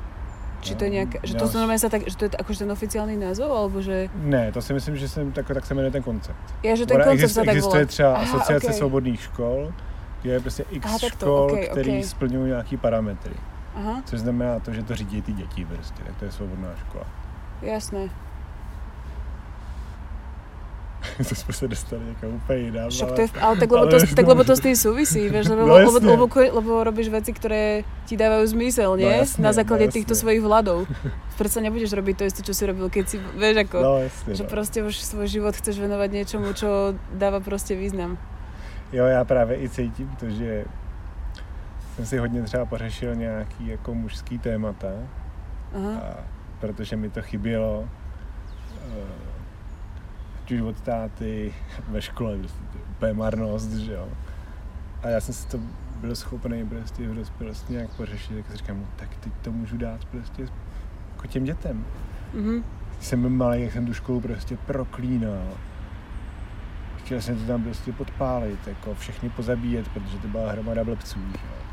Či 0.59 0.73
No, 0.73 0.79
to 0.79 0.83
je 0.83 0.91
nejaká, 0.91 1.17
že 1.23 1.33
to 1.39 1.45
normálne 1.55 1.79
sa 1.79 1.87
tak, 1.93 2.03
že 2.09 2.15
to 2.19 2.25
je 2.27 2.31
akože 2.35 2.65
ten 2.65 2.71
oficiálny 2.73 3.15
názov, 3.15 3.47
alebo 3.53 3.79
že... 3.79 4.09
Ne, 4.17 4.51
to 4.51 4.59
si 4.61 4.73
myslím, 4.73 4.97
že 4.97 5.07
jsem, 5.07 5.31
tak, 5.31 5.47
tak 5.47 5.65
se 5.65 5.73
jmenuje 5.73 5.91
ten 5.91 6.03
koncept. 6.03 6.41
Ja, 6.63 6.75
že 6.75 6.85
ten 6.85 6.95
Ona 6.99 7.05
koncept 7.05 7.23
exist, 7.23 7.35
sa 7.35 7.41
tak 7.41 7.47
volá. 7.47 7.55
existuje 7.55 7.85
třeba 7.85 8.11
Aha, 8.15 8.23
asociace 8.23 8.67
okej. 8.67 8.77
svobodných 8.79 9.21
škol, 9.21 9.73
kde 10.21 10.31
je 10.33 10.39
prostě 10.39 10.63
x 10.71 10.85
Aha, 10.85 10.97
takto, 11.01 11.25
škol, 11.25 11.43
okej, 11.51 11.67
který 11.71 11.91
okej. 11.91 12.03
splňují 12.03 12.47
nějaký 12.47 12.75
parametry. 12.77 13.35
Aha, 13.75 14.01
Což 14.05 14.19
znamená 14.19 14.59
to, 14.59 14.73
že 14.73 14.83
to 14.83 14.95
řídí 14.95 15.21
ty 15.21 15.31
děti 15.33 15.65
prostě, 15.65 16.03
tak 16.03 16.15
to 16.17 16.25
je 16.25 16.31
svobodná 16.31 16.69
škola. 16.75 17.05
jasné. 17.61 18.09
to 21.29 21.35
jsme 21.35 21.53
se 21.53 21.67
dostali 21.67 22.01
někam 22.05 22.29
úplně 22.33 22.59
jinam. 22.59 22.89
Však 22.89 23.07
ale- 23.07 23.15
to 23.15 23.21
je, 23.21 23.27
ale 23.41 23.55
tak 23.55 23.71
lebo, 23.71 23.81
ale 23.81 23.91
to, 23.91 23.97
no, 24.21 24.27
lebo 24.27 24.43
to 24.43 24.55
s 24.55 24.59
tým 24.59 24.75
súvisí, 24.75 25.29
vieš, 25.29 25.47
lebo, 25.47 25.61
No 25.67 25.73
lebo, 25.73 25.91
jasne. 25.95 26.09
lebo, 26.11 26.25
lebo 26.55 26.71
robíš 26.83 27.07
veci, 27.09 27.31
ktoré 27.33 27.83
ti 28.05 28.17
dávajú 28.19 28.45
zmysel, 28.47 28.91
nie? 28.99 29.07
No 29.07 29.19
jasne, 29.23 29.41
Na 29.43 29.51
základe 29.55 29.85
no 29.87 29.91
týchto 29.95 30.11
jasne. 30.13 30.21
svojich 30.27 30.41
vladov. 30.43 30.85
Predsa 31.39 31.59
nebudeš 31.63 31.91
robiť 31.95 32.15
to 32.19 32.23
isté, 32.27 32.41
čo 32.43 32.53
si 32.55 32.63
robil, 32.67 32.87
keď 32.91 33.05
si, 33.07 33.17
vieš, 33.39 33.55
ako, 33.67 33.77
No 33.81 33.93
jasně, 33.99 34.35
že 34.35 34.43
no. 34.43 34.49
proste 34.49 34.77
už 34.83 34.95
svoj 34.99 35.27
život 35.27 35.55
chceš 35.55 35.79
venovať 35.79 36.09
niečomu, 36.11 36.53
čo 36.53 36.95
dáva 37.15 37.39
proste 37.39 37.75
význam. 37.75 38.17
Jo, 38.93 39.05
já 39.05 39.23
právě 39.25 39.57
i 39.63 39.69
cítím 39.69 40.07
to, 40.19 40.29
že 40.29 40.65
jsem 41.95 42.05
si 42.05 42.17
hodně 42.17 42.41
třeba 42.43 42.65
pořešil 42.65 43.15
nějaký 43.15 43.67
jako 43.67 43.93
mužský 43.93 44.39
témata, 44.39 44.87
Aha, 45.75 45.91
a 45.99 46.17
protože 46.59 46.95
mi 46.95 47.09
to 47.09 47.21
chybělo 47.21 47.83
eh, 47.87 49.24
ať 50.45 50.51
už 50.51 50.61
od 50.61 50.81
táty 50.81 51.53
ve 51.89 52.01
škole, 52.01 52.37
prostě 52.37 52.59
úplně 52.91 53.13
marnost, 53.13 53.71
že 53.73 53.93
jo. 53.93 54.07
A 55.03 55.07
já 55.09 55.19
jsem 55.21 55.33
si 55.33 55.47
to 55.47 55.59
byl 56.01 56.15
schopný 56.15 56.65
prostě 56.69 57.07
v 57.07 57.15
dospělosti 57.15 57.73
nějak 57.73 57.89
pořešit, 57.89 58.35
tak 58.35 58.51
si 58.51 58.57
říkám, 58.57 58.77
no 58.79 58.85
tak 58.95 59.09
teď 59.15 59.33
to 59.41 59.51
můžu 59.51 59.77
dát 59.77 60.05
prostě 60.05 60.47
jako 61.15 61.27
těm 61.27 61.43
dětem. 61.43 61.85
mhm, 62.33 62.63
Když 62.95 63.07
jsem 63.07 63.21
byl 63.21 63.29
malý, 63.29 63.61
jak 63.63 63.71
jsem 63.73 63.85
tu 63.85 63.93
školu 63.93 64.21
prostě 64.21 64.57
proklínal. 64.57 65.47
Chtěl 66.97 67.21
jsem 67.21 67.37
to 67.39 67.45
tam 67.45 67.63
prostě 67.63 67.93
podpálit, 67.93 68.67
jako 68.67 68.95
všechny 68.95 69.29
pozabíjet, 69.29 69.87
protože 69.87 70.17
to 70.17 70.27
byla 70.27 70.51
hromada 70.51 70.83
blbců, 70.83 71.19
že 71.31 71.37
jo. 71.47 71.65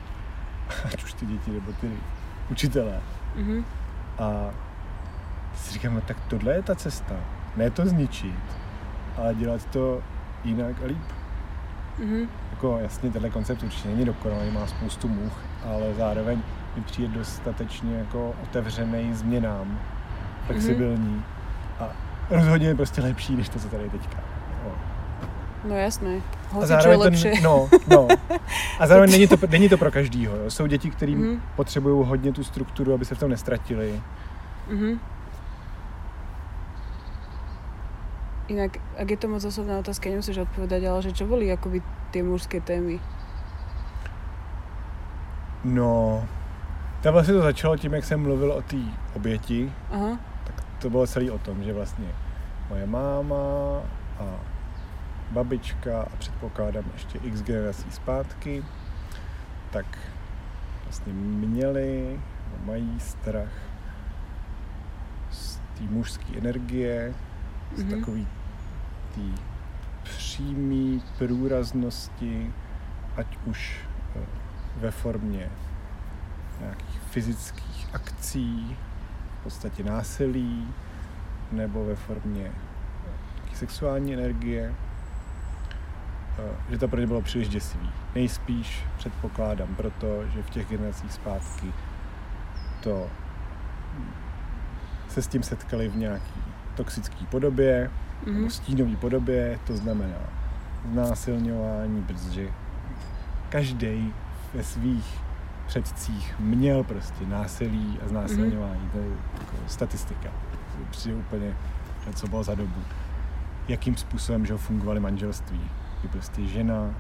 Ať 0.93 1.05
už 1.05 1.13
ty 1.13 1.27
děti 1.27 1.51
nebo 1.51 1.73
ty 1.73 1.91
učitelé. 2.51 3.01
mhm, 3.37 3.65
A 4.19 4.51
si 5.57 5.73
říkám, 5.73 5.95
no 5.95 6.01
tak 6.01 6.17
tohle 6.29 6.55
je 6.55 6.63
ta 6.63 6.75
cesta. 6.75 7.15
Ne 7.57 7.71
to 7.71 7.87
zničit, 7.87 8.62
ale 9.19 9.35
dělat 9.35 9.65
to 9.65 10.01
jinak 10.45 10.77
a 10.83 10.87
líp. 10.87 10.99
mhm, 11.99 12.29
Jako 12.51 12.79
jasně, 12.83 13.11
tenhle 13.11 13.31
koncept 13.31 13.63
určitě 13.63 13.89
není 13.89 14.05
dokonalý, 14.05 14.51
má 14.51 14.67
spoustu 14.67 15.09
much, 15.09 15.33
ale 15.67 15.95
zároveň 15.95 16.43
mi 16.77 16.83
přijde 16.83 17.19
dostatečně 17.19 17.97
jako 17.99 18.35
otevřený 18.43 19.15
změnám, 19.15 19.79
flexibilní 20.47 21.25
a 21.81 21.89
rozhodně 22.31 22.69
je 22.69 22.75
prostě 22.75 23.01
lepší, 23.03 23.37
než 23.37 23.49
to, 23.49 23.59
co 23.59 23.69
tady 23.69 23.83
je 23.83 23.91
teďka. 23.91 24.17
Jo. 24.65 24.73
no 25.69 25.77
jasné. 25.77 26.21
A 26.63 26.67
zároveň 26.67 26.99
lepšie. 27.01 27.35
ten, 27.35 27.43
no, 27.43 27.69
no. 27.91 28.09
A 28.79 28.87
zároveň 28.87 29.11
není 29.11 29.27
to, 29.27 29.37
není 29.51 29.69
to 29.69 29.77
pro 29.79 29.91
každýho. 29.91 30.37
Jo. 30.37 30.51
Jsou 30.51 30.67
děti, 30.67 30.91
kterým 30.91 31.19
Mhm. 31.19 31.43
potřebují 31.57 32.07
hodně 32.09 32.33
tu 32.33 32.45
strukturu, 32.45 32.95
aby 32.95 33.05
se 33.05 33.15
v 33.15 33.19
tom 33.19 33.31
nestratili. 33.31 34.03
Mhm. 34.71 35.01
Inak, 38.49 38.79
ak 38.99 39.11
je 39.11 39.17
to 39.17 39.29
moc 39.29 39.45
osobná 39.45 39.79
otázka, 39.79 40.11
nemusíš 40.11 40.39
odpovedať, 40.39 40.83
ale 40.85 41.03
že 41.03 41.15
čo 41.15 41.31
boli 41.31 41.47
akoby 41.53 41.83
tie 42.11 42.23
mužské 42.23 42.61
témy? 42.61 42.99
No, 45.65 46.27
tam 47.03 47.13
vlastně 47.13 47.35
to 47.35 47.43
začalo 47.43 47.77
tím, 47.77 47.95
jak 47.95 48.05
jsem 48.05 48.21
mluvil 48.21 48.53
o 48.53 48.63
té 48.63 48.77
oběti, 49.15 49.73
Aha, 49.91 50.19
tak 50.45 50.55
to 50.79 50.91
bylo 50.91 51.07
celý 51.07 51.31
o 51.31 51.39
tom, 51.39 51.63
že 51.63 51.73
vlastně 51.73 52.09
moje 52.69 52.87
máma 52.87 53.37
a 54.19 54.25
babička 55.31 56.03
a 56.03 56.17
předpokládám 56.17 56.85
ještě 56.93 57.19
x 57.23 57.43
generací 57.43 57.91
zpátky, 57.91 58.65
tak 59.71 59.99
vlastně 60.85 61.13
měli, 61.13 62.21
mají 62.65 63.01
strach 63.01 63.53
z 65.31 65.57
té 65.57 65.83
mužské 65.91 66.39
energie, 66.39 67.15
z 67.77 67.83
Mhm. 67.83 67.99
takový 68.01 68.27
té 69.15 69.21
přímý 70.03 71.03
průraznosti, 71.19 72.53
ať 73.17 73.27
už 73.45 73.81
eh, 74.17 74.21
ve 74.77 74.91
formě 74.91 75.51
nějakých 76.61 77.01
fyzických 77.11 77.89
akcí, 77.93 78.77
v 79.41 79.43
podstatě 79.43 79.83
násilí, 79.85 80.69
nebo 81.53 81.85
ve 81.85 81.95
formě 81.97 82.41
nějaké 82.41 83.57
sexuální 83.57 84.15
energie, 84.15 84.75
eh, 86.39 86.43
že 86.71 86.79
to 86.79 86.89
pro 86.89 87.01
ně 87.01 87.07
bylo 87.07 87.23
příliš 87.23 87.49
děsivý. 87.49 87.91
Nejspíš 88.15 88.85
předpokládám 88.97 89.75
proto, 89.75 90.27
že 90.29 90.43
v 90.43 90.51
těch 90.51 90.69
generacích 90.69 91.13
zpátky 91.13 91.73
to 92.81 93.11
se 95.09 95.23
s 95.23 95.27
tím 95.29 95.43
setkali 95.43 95.89
v 95.89 95.97
nějaký 95.97 96.43
toxické 96.75 97.25
podobě, 97.31 97.91
mhm, 98.27 98.35
nebo 98.37 98.51
stínové 98.51 98.97
podobě, 98.97 99.59
to 99.67 99.77
znamená 99.77 100.17
znásilňování, 100.93 102.03
protože 102.03 102.49
každý 103.49 104.13
ve 104.55 104.63
svých 104.65 105.19
předcích 105.67 106.35
měl 106.39 106.85
prostě 106.85 107.27
násilí 107.27 107.99
a 108.05 108.09
znásilňování, 108.09 108.89
to 108.93 108.99
je 108.99 109.05
jako 109.41 109.57
statistika. 109.67 110.29
To 110.79 110.79
přijde 110.91 111.17
úplně, 111.17 111.55
co 112.15 112.27
bylo 112.27 112.43
za 112.43 112.55
dobu. 112.55 112.81
Jakým 113.69 113.97
způsobem, 113.97 114.47
že 114.47 114.57
fungovaly 114.57 115.01
manželství. 115.01 115.61
Kdy 116.01 116.09
prostě 116.09 116.43
žena 116.47 116.95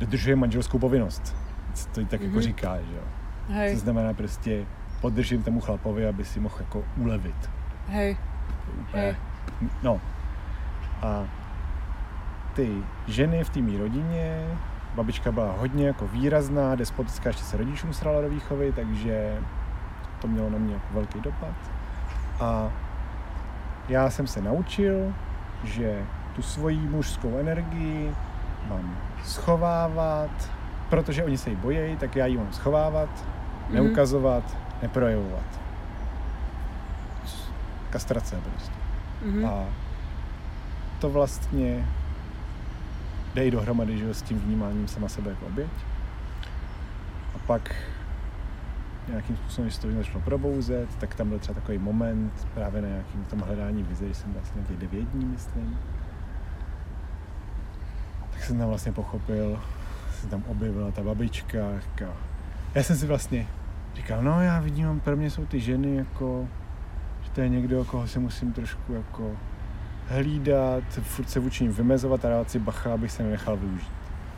dodržuje 0.00 0.36
manželskou 0.36 0.78
povinnost. 0.78 1.36
To 1.94 2.04
tak 2.04 2.20
jako 2.20 2.32
Mhm. 2.34 2.40
říká, 2.42 2.76
že 2.76 2.96
jo. 2.96 3.02
hej, 3.48 3.74
To 3.74 3.80
znamená 3.80 4.14
prostě 4.14 4.64
podržím 5.00 5.42
tomu 5.42 5.60
chlapovi, 5.60 6.06
aby 6.08 6.24
si 6.24 6.40
mohl 6.40 6.54
jako 6.60 6.84
ulevit. 6.96 7.50
hej, 7.88 8.16
Úplně, 8.80 9.16
no. 9.82 10.00
A 11.02 11.24
ty 12.54 12.82
ženy 13.06 13.44
v 13.44 13.50
té 13.50 13.60
mý 13.60 13.76
rodině, 13.78 14.44
babička 14.94 15.32
byla 15.32 15.52
hodně 15.58 15.86
jako 15.86 16.06
výrazná, 16.08 16.74
despotická, 16.74 17.28
ještě 17.28 17.42
se 17.44 17.56
rodičům 17.56 17.92
srala 17.92 18.20
do 18.20 18.28
výchovy, 18.28 18.72
takže 18.72 19.36
to 20.20 20.28
mělo 20.28 20.50
na 20.50 20.58
mě 20.58 20.74
jako 20.74 20.86
velký 20.94 21.20
dopad. 21.20 21.54
A 22.40 22.68
já 23.88 24.10
jsem 24.10 24.26
se 24.26 24.42
naučil, 24.42 25.12
že 25.64 26.02
tu 26.36 26.42
svoji 26.42 26.76
mužskou 26.78 27.38
energii 27.38 28.14
mám 28.68 28.96
schovávat, 29.24 30.50
protože 30.90 31.24
oni 31.24 31.38
se 31.38 31.50
jí 31.50 31.56
bojejí, 31.56 31.96
tak 31.96 32.16
já 32.16 32.26
ji 32.26 32.36
mám 32.36 32.52
schovávat, 32.52 33.08
Mhm. 33.68 33.74
neukazovat, 33.74 34.56
neprojevovat. 34.82 35.60
Kastrace 37.96 38.36
prostě. 38.50 38.72
mhm, 39.24 39.46
A 39.46 39.64
to 41.00 41.10
vlastně 41.10 41.88
jde 43.34 43.44
i 43.44 43.50
dohromady 43.50 43.98
že, 43.98 44.14
s 44.14 44.22
tím 44.22 44.38
vnímáním 44.38 44.88
sama 44.88 45.08
sebe 45.08 45.30
jako 45.30 45.46
oběť. 45.46 45.70
A 47.34 47.38
pak 47.46 47.74
nějakým 49.08 49.36
způsobem, 49.36 49.64
když 49.64 49.74
se 49.74 49.80
to 49.82 49.92
začalo 49.92 50.20
probouzet, 50.20 50.96
tak 50.96 51.14
tam 51.14 51.28
byl 51.28 51.38
třeba 51.38 51.60
takový 51.60 51.78
moment 51.78 52.48
právě 52.54 52.82
na 52.82 52.88
nějakým 52.88 53.24
tom 53.24 53.40
hledání 53.40 53.82
vize, 53.82 54.04
když 54.04 54.16
jsem 54.16 54.32
vlastně 54.32 54.62
těch 54.62 54.76
devět 54.76 55.08
dní, 55.08 55.24
myslím. 55.24 55.78
Tak 58.30 58.44
jsem 58.44 58.58
tam 58.58 58.68
vlastně 58.68 58.92
pochopil, 58.92 59.60
se 60.20 60.26
tam 60.26 60.42
objevila 60.46 60.90
ta 60.90 61.02
babička, 61.02 61.58
říká, 61.80 62.12
já 62.74 62.82
jsem 62.82 62.96
si 62.96 63.06
vlastně 63.06 63.46
říkal, 63.94 64.22
no 64.22 64.42
já 64.42 64.60
vidím, 64.60 65.00
pro 65.00 65.16
mě 65.16 65.30
jsou 65.30 65.46
ty 65.46 65.60
ženy 65.60 65.96
jako, 65.96 66.48
to 67.36 67.42
je 67.42 67.48
někdo, 67.48 67.84
koho 67.84 68.06
si 68.06 68.18
musím 68.18 68.52
trošku 68.52 68.92
jako 68.92 69.30
hlídat, 70.08 70.84
furt 71.02 71.30
se 71.30 71.40
vůči 71.40 71.64
ním 71.64 71.72
vymezovat 71.72 72.24
a 72.24 72.28
dát 72.28 72.50
si 72.50 72.58
bacha, 72.58 72.94
abych 72.94 73.12
se 73.12 73.22
nenechal 73.22 73.56
využít. 73.56 73.92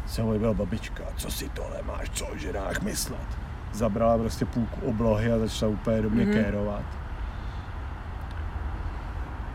Se 0.06 0.22
mu 0.22 0.38
byla 0.38 0.54
babička, 0.54 1.04
co 1.16 1.30
si 1.30 1.48
tohle 1.48 1.82
máš, 1.86 2.10
co 2.10 2.26
o 2.26 2.36
ženách 2.36 2.82
myslet? 2.82 3.38
Zabrala 3.72 4.18
prostě 4.18 4.44
půlku 4.44 4.80
oblohy 4.86 5.32
a 5.32 5.38
začala 5.38 5.72
úplně 5.72 6.02
do 6.02 6.10
mě 6.10 6.24
Mhm. 6.24 6.32
mm-hmm. 6.34 6.44
kérovat. 6.44 6.82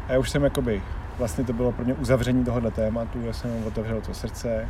A 0.07 0.11
já 0.13 0.19
už 0.19 0.29
jsem 0.29 0.43
jakoby, 0.43 0.81
vlastně 1.17 1.43
to 1.43 1.53
bylo 1.53 1.71
pro 1.71 1.85
mě 1.85 1.93
uzavření 1.93 2.45
tohohle 2.45 2.71
tématu, 2.71 3.21
já 3.21 3.33
jsem 3.33 3.51
mu 3.51 3.65
otevřel 3.65 4.01
to 4.01 4.13
srdce 4.13 4.69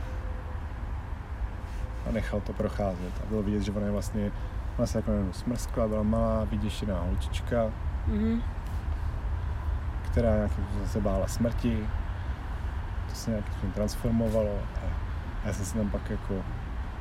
a 2.09 2.11
nechal 2.11 2.41
to 2.41 2.53
procházet. 2.53 3.13
A 3.23 3.29
bylo 3.29 3.43
vidět, 3.43 3.61
že 3.61 3.71
ona 3.71 3.85
je 3.85 3.91
vlastně, 3.91 4.31
ona 4.77 4.87
se 4.87 4.97
jako 4.97 5.11
smrskla, 5.31 5.87
byla 5.87 6.03
malá, 6.03 6.43
vyděšená 6.43 6.99
holčička, 7.01 7.65
Mhm. 8.07 8.41
Která 10.13 10.35
nějakým 10.35 10.63
způsobem 10.63 10.87
se 10.87 11.01
bála 11.01 11.27
smrti. 11.27 11.87
To 13.09 13.15
se 13.15 13.29
nějakým 13.29 13.51
způsobem 13.51 13.73
transformovalo. 13.73 14.59
A 14.75 15.47
já 15.47 15.53
jsem 15.53 15.65
si 15.65 15.77
tam 15.77 15.89
pak 15.89 16.09
jako 16.09 16.33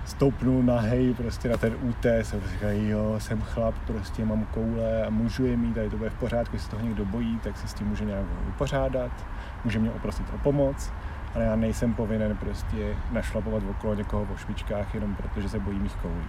stoupnul 0.05 0.63
nahej 0.63 1.15
prostě 1.15 1.49
na 1.49 1.57
ten 1.57 1.77
útes 1.81 2.35
a 2.35 2.51
říkal, 2.51 2.71
jo, 2.71 3.15
jsem 3.19 3.43
chlap, 3.43 3.75
prostě 3.87 4.25
mám 4.25 4.45
koule 4.45 5.07
a 5.07 5.11
můžu 5.11 5.47
je 5.47 5.57
mít, 5.57 5.79
a 5.79 5.91
to 5.91 5.97
bude 5.97 6.11
v 6.11 6.15
pořádku, 6.15 6.57
jestli 6.57 6.65
se 6.65 6.71
toho 6.71 6.83
někdo 6.83 7.05
bojí, 7.05 7.39
tak 7.39 7.57
se 7.57 7.69
s 7.69 7.75
tím 7.75 7.87
může 7.87 8.05
nějak 8.05 8.25
vypořádat, 8.47 9.27
může 9.65 9.79
mě 9.79 9.91
oprosit 9.91 10.27
o 10.35 10.39
pomoc, 10.39 10.93
ale 11.35 11.45
já 11.45 11.57
nejsem 11.57 11.95
povinen 11.95 12.37
prostě 12.37 12.97
našlapovat 13.11 13.63
okolo 13.71 13.95
někoho 13.95 14.27
o 14.35 14.37
špičkách 14.37 14.95
jenom 14.95 15.15
protože 15.15 15.49
se 15.49 15.59
bojí 15.59 15.79
mých 15.79 15.97
koulí. 15.97 16.27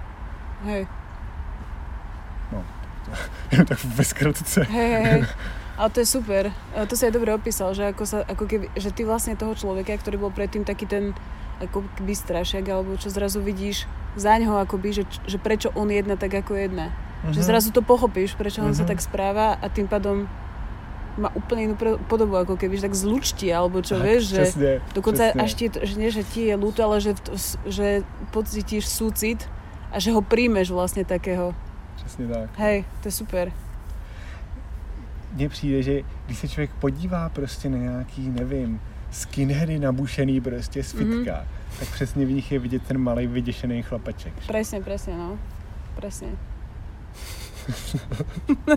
Hej, 0.63 0.87
Jenom 3.51 3.65
tak 3.65 3.79
ve 3.79 4.03
zkratce. 4.03 4.63
hej, 4.63 4.91
hej. 5.03 5.21
Ale 5.73 5.89
to 5.89 5.99
je 5.99 6.07
super. 6.07 6.43
To 6.87 6.93
si 6.93 7.03
aj 7.03 7.11
dobre 7.11 7.33
opísal, 7.33 7.73
že, 7.73 7.87
ako 7.87 8.03
sa, 8.05 8.21
ako 8.23 8.45
keby, 8.45 8.65
že 8.73 8.89
ty 8.89 9.01
vlastne 9.01 9.33
toho 9.33 9.53
človeka, 9.53 9.93
ktorý 9.95 10.17
bol 10.19 10.29
predtým 10.29 10.61
taký 10.61 10.85
ten 10.85 11.17
ako 11.59 11.81
keby 11.95 12.13
strašiak, 12.13 12.65
alebo 12.65 12.93
čo 12.95 13.09
zrazu 13.09 13.39
vidíš 13.39 13.85
za 14.13 14.37
ňoho, 14.37 14.57
akoby, 14.59 14.89
že, 14.91 15.03
že 15.25 15.37
prečo 15.37 15.73
on 15.73 15.89
jedná 15.89 16.13
tak, 16.13 16.29
ako 16.35 16.53
jedná. 16.55 16.93
Že 17.25 17.39
Mhm. 17.39 17.47
zrazu 17.47 17.69
to 17.69 17.81
pochopíš, 17.81 18.35
prečo 18.35 18.61
on 18.61 18.71
sa 18.71 18.83
Mhm. 18.83 18.89
tak 18.89 18.99
správa 18.99 19.55
a 19.55 19.65
tým 19.67 19.87
pádom 19.87 20.29
má 21.15 21.29
úplne 21.31 21.61
inú 21.63 21.75
podobu, 22.03 22.33
ako 22.35 22.57
keby, 22.57 22.73
že 22.75 22.83
tak 22.83 22.95
zlučtí, 22.95 23.47
alebo 23.47 23.81
čo, 23.81 23.95
Tak, 23.95 24.03
vieš, 24.03 24.21
že 24.27 24.41
Přesně, 24.41 24.71
dokonca 24.93 25.23
přesně. 25.29 25.41
až 25.41 25.51
ti, 25.53 25.65
že 25.81 25.93
nie, 25.95 26.09
že 26.11 26.23
ti 26.25 26.41
je 26.49 26.55
ľúto, 26.57 26.81
ale 26.83 26.97
že, 26.99 27.13
že 27.65 27.87
pocítiš 28.33 28.89
súcit 28.89 29.45
a 29.93 30.01
že 30.01 30.09
ho 30.09 30.21
príjmeš 30.21 30.69
vlastne 30.69 31.05
takého. 31.05 31.53
Přesně 31.95 32.27
tak. 32.27 32.49
Hej, 32.57 32.85
to 33.01 33.07
je 33.07 33.11
super. 33.11 33.51
mně 35.33 35.49
přijde, 35.49 35.83
že 35.83 36.01
když 36.25 36.37
se 36.37 36.47
člověk 36.47 36.71
podívá 36.73 37.29
prostě 37.29 37.69
na 37.69 37.77
nějaký, 37.77 38.29
nevím, 38.29 38.81
skinheady 39.11 39.79
nabušený 39.79 40.41
prostě 40.41 40.83
z 40.83 40.91
fitka, 40.91 41.31
mm-hmm. 41.31 41.79
tak 41.79 41.87
přesně 41.91 42.25
v 42.25 42.31
nich 42.31 42.51
je 42.51 42.59
vidět 42.59 42.83
ten 42.83 42.97
malý 42.97 43.27
vyděšený 43.27 43.83
chlapeček. 43.83 44.33
Presne, 44.47 44.81
presne, 44.81 45.17
no. 45.17 45.39
Presne. 45.95 46.27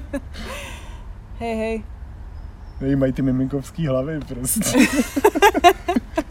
hej, 1.38 1.56
hej. 1.56 2.96
Mají 2.96 3.12
ty 3.12 3.22
miminkovský 3.22 3.86
hlavy 3.86 4.20
prostě. 4.20 4.78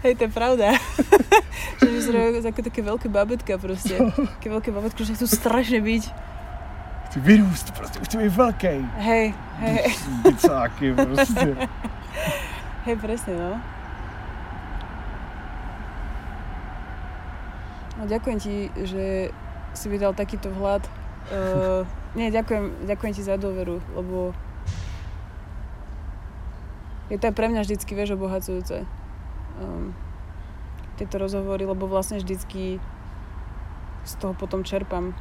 Hej, 0.00 0.16
to 0.16 0.24
je 0.24 0.32
pravda. 0.32 0.80
že 1.80 1.88
vyzerajú 1.88 2.40
ako 2.40 2.60
také 2.64 2.80
veľké 2.80 3.08
babetka 3.12 3.60
proste. 3.60 4.00
Také 4.40 4.48
veľké 4.48 4.70
babetko, 4.72 5.04
že 5.04 5.16
chcú 5.16 5.26
strašne 5.28 5.80
byť. 5.80 6.04
Chci 7.10 7.20
vyrůst, 7.20 7.70
prostě 7.70 8.00
už 8.00 8.06
chci 8.06 8.16
být 8.18 8.36
velký. 8.36 8.86
Hej, 8.96 9.34
hej, 9.58 9.94
Bicáky 10.22 10.94
prostě. 10.94 11.56
hej, 12.84 12.96
presne, 12.96 13.34
no. 13.34 13.60
No 17.98 18.06
ďakujem 18.06 18.38
ti, 18.40 18.70
že 18.80 19.28
si 19.74 19.88
mi 19.92 19.98
dal 19.98 20.14
takýto 20.16 20.48
vhľad. 20.48 20.88
Uh, 21.28 21.84
nie, 22.16 22.32
ďakujem, 22.32 22.88
ďakujem 22.88 23.12
ti 23.12 23.22
za 23.22 23.36
dôveru, 23.36 23.82
lebo 23.92 24.32
je 27.12 27.18
to 27.18 27.26
aj 27.28 27.34
pre 27.36 27.52
mňa 27.52 27.60
vždycky, 27.60 27.92
vieš, 27.92 28.16
obohacujúce. 28.16 28.88
Um, 29.60 29.92
tieto 30.96 31.16
rozhovory, 31.16 31.64
lebo 31.64 31.84
vlastne 31.86 32.16
vždycky 32.16 32.80
z 34.04 34.12
toho 34.16 34.32
potom 34.34 34.64
čerpám 34.64 35.12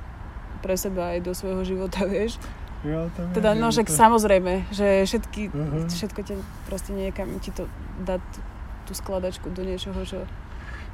pre 0.64 0.76
seba 0.76 1.16
aj 1.16 1.20
do 1.24 1.32
svojho 1.36 1.64
života, 1.64 2.03
vieš. 2.10 2.40
Jo, 2.84 3.11
to 3.16 3.28
Teda, 3.36 3.52
no 3.56 3.72
však 3.72 3.91
samozrejme, 3.91 4.72
že 4.72 5.03
všetky, 5.03 5.52
Mhm. 5.52 5.88
všetko 5.91 6.20
ťa 6.24 6.36
proste 6.68 6.91
niekam 6.95 7.28
ti 7.44 7.52
to 7.52 7.68
dá 8.03 8.16
t- 8.20 8.44
tú 8.88 8.95
skladačku 8.95 9.52
do 9.52 9.64
niečoho, 9.68 9.99
čo 10.07 10.24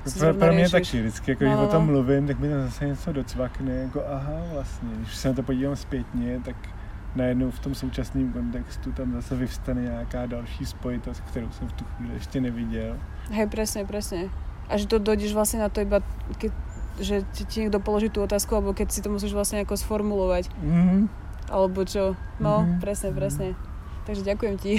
si 0.05 0.17
Pro, 0.19 0.33
pro 0.33 0.53
mě 0.53 0.69
taky, 0.69 1.01
vždycky, 1.01 1.31
jako, 1.31 1.43
No, 1.43 1.49
když 1.49 1.57
no, 1.61 1.65
o 1.65 1.71
tom 1.71 1.85
no. 1.85 1.91
mluvím, 1.93 2.27
tak 2.27 2.39
mi 2.39 2.49
tam 2.49 2.61
zase 2.65 2.85
něco 2.87 3.13
docvakne, 3.13 3.73
jako 3.73 4.01
aha, 4.09 4.37
vlastně, 4.53 4.89
když 4.97 5.15
se 5.15 5.27
na 5.27 5.33
to 5.33 5.43
podívám 5.43 5.75
zpětně, 5.75 6.39
tak 6.45 6.55
najednou 7.15 7.51
v 7.51 7.59
tom 7.59 7.75
současném 7.75 8.33
kontextu 8.33 8.91
tam 8.91 9.13
zase 9.13 9.35
vyvstane 9.35 9.81
nějaká 9.81 10.25
další 10.25 10.65
spojitost, 10.65 11.21
kterou 11.21 11.49
jsem 11.51 11.67
v 11.67 11.73
tu 11.73 11.85
chvíli 11.85 12.13
ještě 12.13 12.41
neviděl. 12.41 12.97
Hej, 13.27 13.47
presne, 13.47 13.83
presne. 13.83 14.31
A 14.65 14.75
že 14.75 14.85
to 14.85 14.97
dojdeš 14.97 15.31
vlastne 15.31 15.59
na 15.59 15.67
to 15.67 15.79
iba, 15.79 15.99
keď, 16.35 16.49
že 16.97 17.21
ti, 17.31 17.43
ti 17.43 17.55
niekto 17.59 17.77
položí 17.77 18.07
tú 18.07 18.19
otázku, 18.19 18.51
alebo 18.51 18.71
keď 18.71 18.87
si 18.87 18.99
to 18.99 19.07
musíš 19.07 19.31
vlastne 19.31 19.59
ako 19.59 19.73
sformulovať, 19.73 20.47
Mhm. 20.55 21.07
alebo 21.47 21.83
čo. 21.83 22.13
No, 22.37 22.63
Mhm. 22.63 22.79
presne, 22.79 23.11
presne. 23.11 23.53
Takže 24.03 24.23
ďakujem 24.23 24.55
ti. 24.55 24.71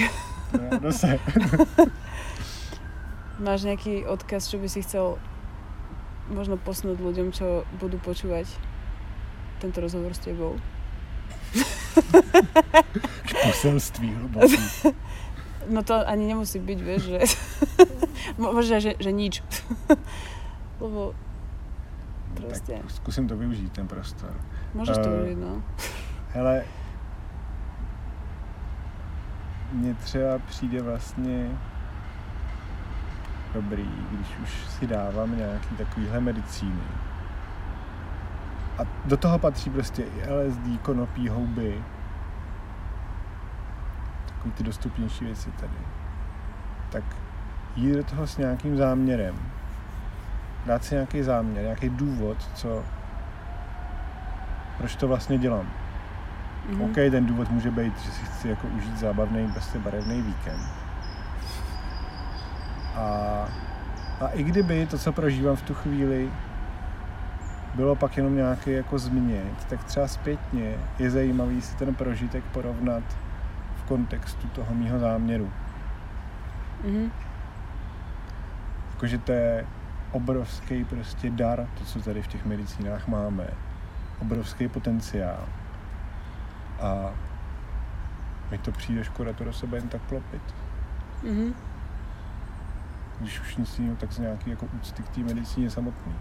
No, 0.78 0.90
se. 0.90 1.18
Máš 3.38 3.62
nejaký 3.62 4.04
odkaz, 4.04 4.44
čo 4.44 4.56
by 4.56 4.64
si 4.64 4.80
chcel 4.80 5.16
možno 6.26 6.56
posnúť 6.56 6.96
ľuďom, 6.96 7.30
čo 7.30 7.62
budú 7.76 7.98
počúvať 7.98 8.48
tento 9.58 9.76
rozhovor 9.76 10.10
s 10.10 10.20
tebou? 10.20 10.56
Poselství 13.26 14.08
hluboký. 14.08 14.56
No 15.70 15.82
to 15.82 16.08
ani 16.08 16.26
nemusí 16.26 16.58
byť, 16.58 16.78
vieš, 16.78 17.02
že... 17.02 17.18
Mo- 18.40 18.52
Možno, 18.54 18.80
že, 18.80 18.94
že 18.98 19.10
nič. 19.12 19.42
Lebo 20.82 21.14
proste, 22.34 22.72
Tak 22.78 22.90
zkusím 22.90 23.28
to 23.28 23.36
využít, 23.36 23.72
ten 23.72 23.86
prostor. 23.88 24.30
môžeš 24.74 24.96
to 25.00 25.08
eh, 25.08 25.12
využiť, 25.16 25.38
no. 25.40 25.62
Hele, 26.36 26.64
mně 29.72 29.94
třeba 29.94 30.38
přijde 30.38 30.82
vlastně 30.82 31.50
dobrý, 33.54 33.88
když 34.12 34.28
už 34.42 34.50
si 34.78 34.86
dávám 34.86 35.36
nějaký 35.36 35.76
takovýhle 35.76 36.20
medicíny. 36.20 36.82
A 38.78 38.82
do 39.04 39.16
toho 39.16 39.38
patří 39.38 39.70
prostě 39.70 40.02
i 40.02 40.30
LSD, 40.30 40.80
konopí, 40.82 41.28
houby. 41.28 41.84
Takový 44.46 44.58
ty 44.58 44.64
dostupnější 44.64 45.24
věci 45.24 45.50
tady. 45.50 45.78
Tak 46.90 47.04
jít 47.76 47.96
do 47.96 48.04
toho 48.04 48.26
s 48.26 48.38
nějakým 48.38 48.76
záměrem. 48.76 49.34
Dát 50.66 50.84
si 50.84 50.94
nějaký 50.94 51.22
záměr, 51.22 51.62
nějaký 51.62 51.88
důvod, 51.88 52.36
co, 52.54 52.84
proč 54.78 54.96
to 54.96 55.08
vlastně 55.08 55.38
dělám. 55.38 55.66
Mhm. 56.68 56.82
OK, 56.82 56.94
ten 56.94 57.26
důvod 57.26 57.50
může 57.50 57.70
být, 57.70 57.98
že 57.98 58.10
si 58.10 58.24
chci 58.24 58.48
jako 58.48 58.66
užít 58.66 58.98
zábavný, 58.98 59.52
prostě 59.52 59.78
barevný 59.78 60.22
víkend. 60.22 60.62
A, 62.94 63.48
a 64.20 64.28
i 64.32 64.42
kdyby 64.42 64.86
to, 64.86 64.98
co 64.98 65.12
prožívám 65.12 65.56
v 65.56 65.62
tu 65.62 65.74
chvíli, 65.74 66.30
bylo 67.74 67.96
pak 67.96 68.16
jenom 68.16 68.36
nějaký 68.36 68.70
jako 68.70 68.98
změnit, 68.98 69.64
tak 69.68 69.84
třeba 69.84 70.08
zpětně 70.08 70.74
je 70.98 71.10
zajímavý 71.10 71.62
si 71.62 71.76
ten 71.76 71.94
prožitek 71.94 72.44
porovnat 72.44 73.02
kontextu 73.88 74.48
toho 74.48 74.74
mýho 74.74 74.98
záměru. 74.98 75.52
Mhm. 76.84 77.12
Jakože 78.90 79.18
to 79.18 79.32
je 79.32 79.66
obrovský 80.12 80.84
prostě 80.84 81.30
dar, 81.30 81.68
to, 81.78 81.84
co 81.84 82.00
tady 82.00 82.22
v 82.22 82.26
těch 82.26 82.44
medicínách 82.44 83.08
máme. 83.08 83.46
Obrovský 84.20 84.68
potenciál. 84.68 85.48
A 86.80 87.10
mi 88.50 88.58
to 88.58 88.72
přijde 88.72 89.04
škoda 89.04 89.32
to 89.32 89.44
do 89.44 89.52
sebe 89.52 89.76
jen 89.76 89.88
tak 89.88 90.02
klopit. 90.02 90.54
Mhm. 91.22 91.54
Když 93.20 93.40
už 93.40 93.56
nic 93.56 93.78
jiného, 93.78 93.96
tak 93.96 94.12
z 94.12 94.18
nějaký 94.18 94.50
jako 94.50 94.66
úcty 94.66 95.02
k 95.02 95.08
té 95.08 95.20
medicíně 95.20 95.70
samotný. 95.70 96.14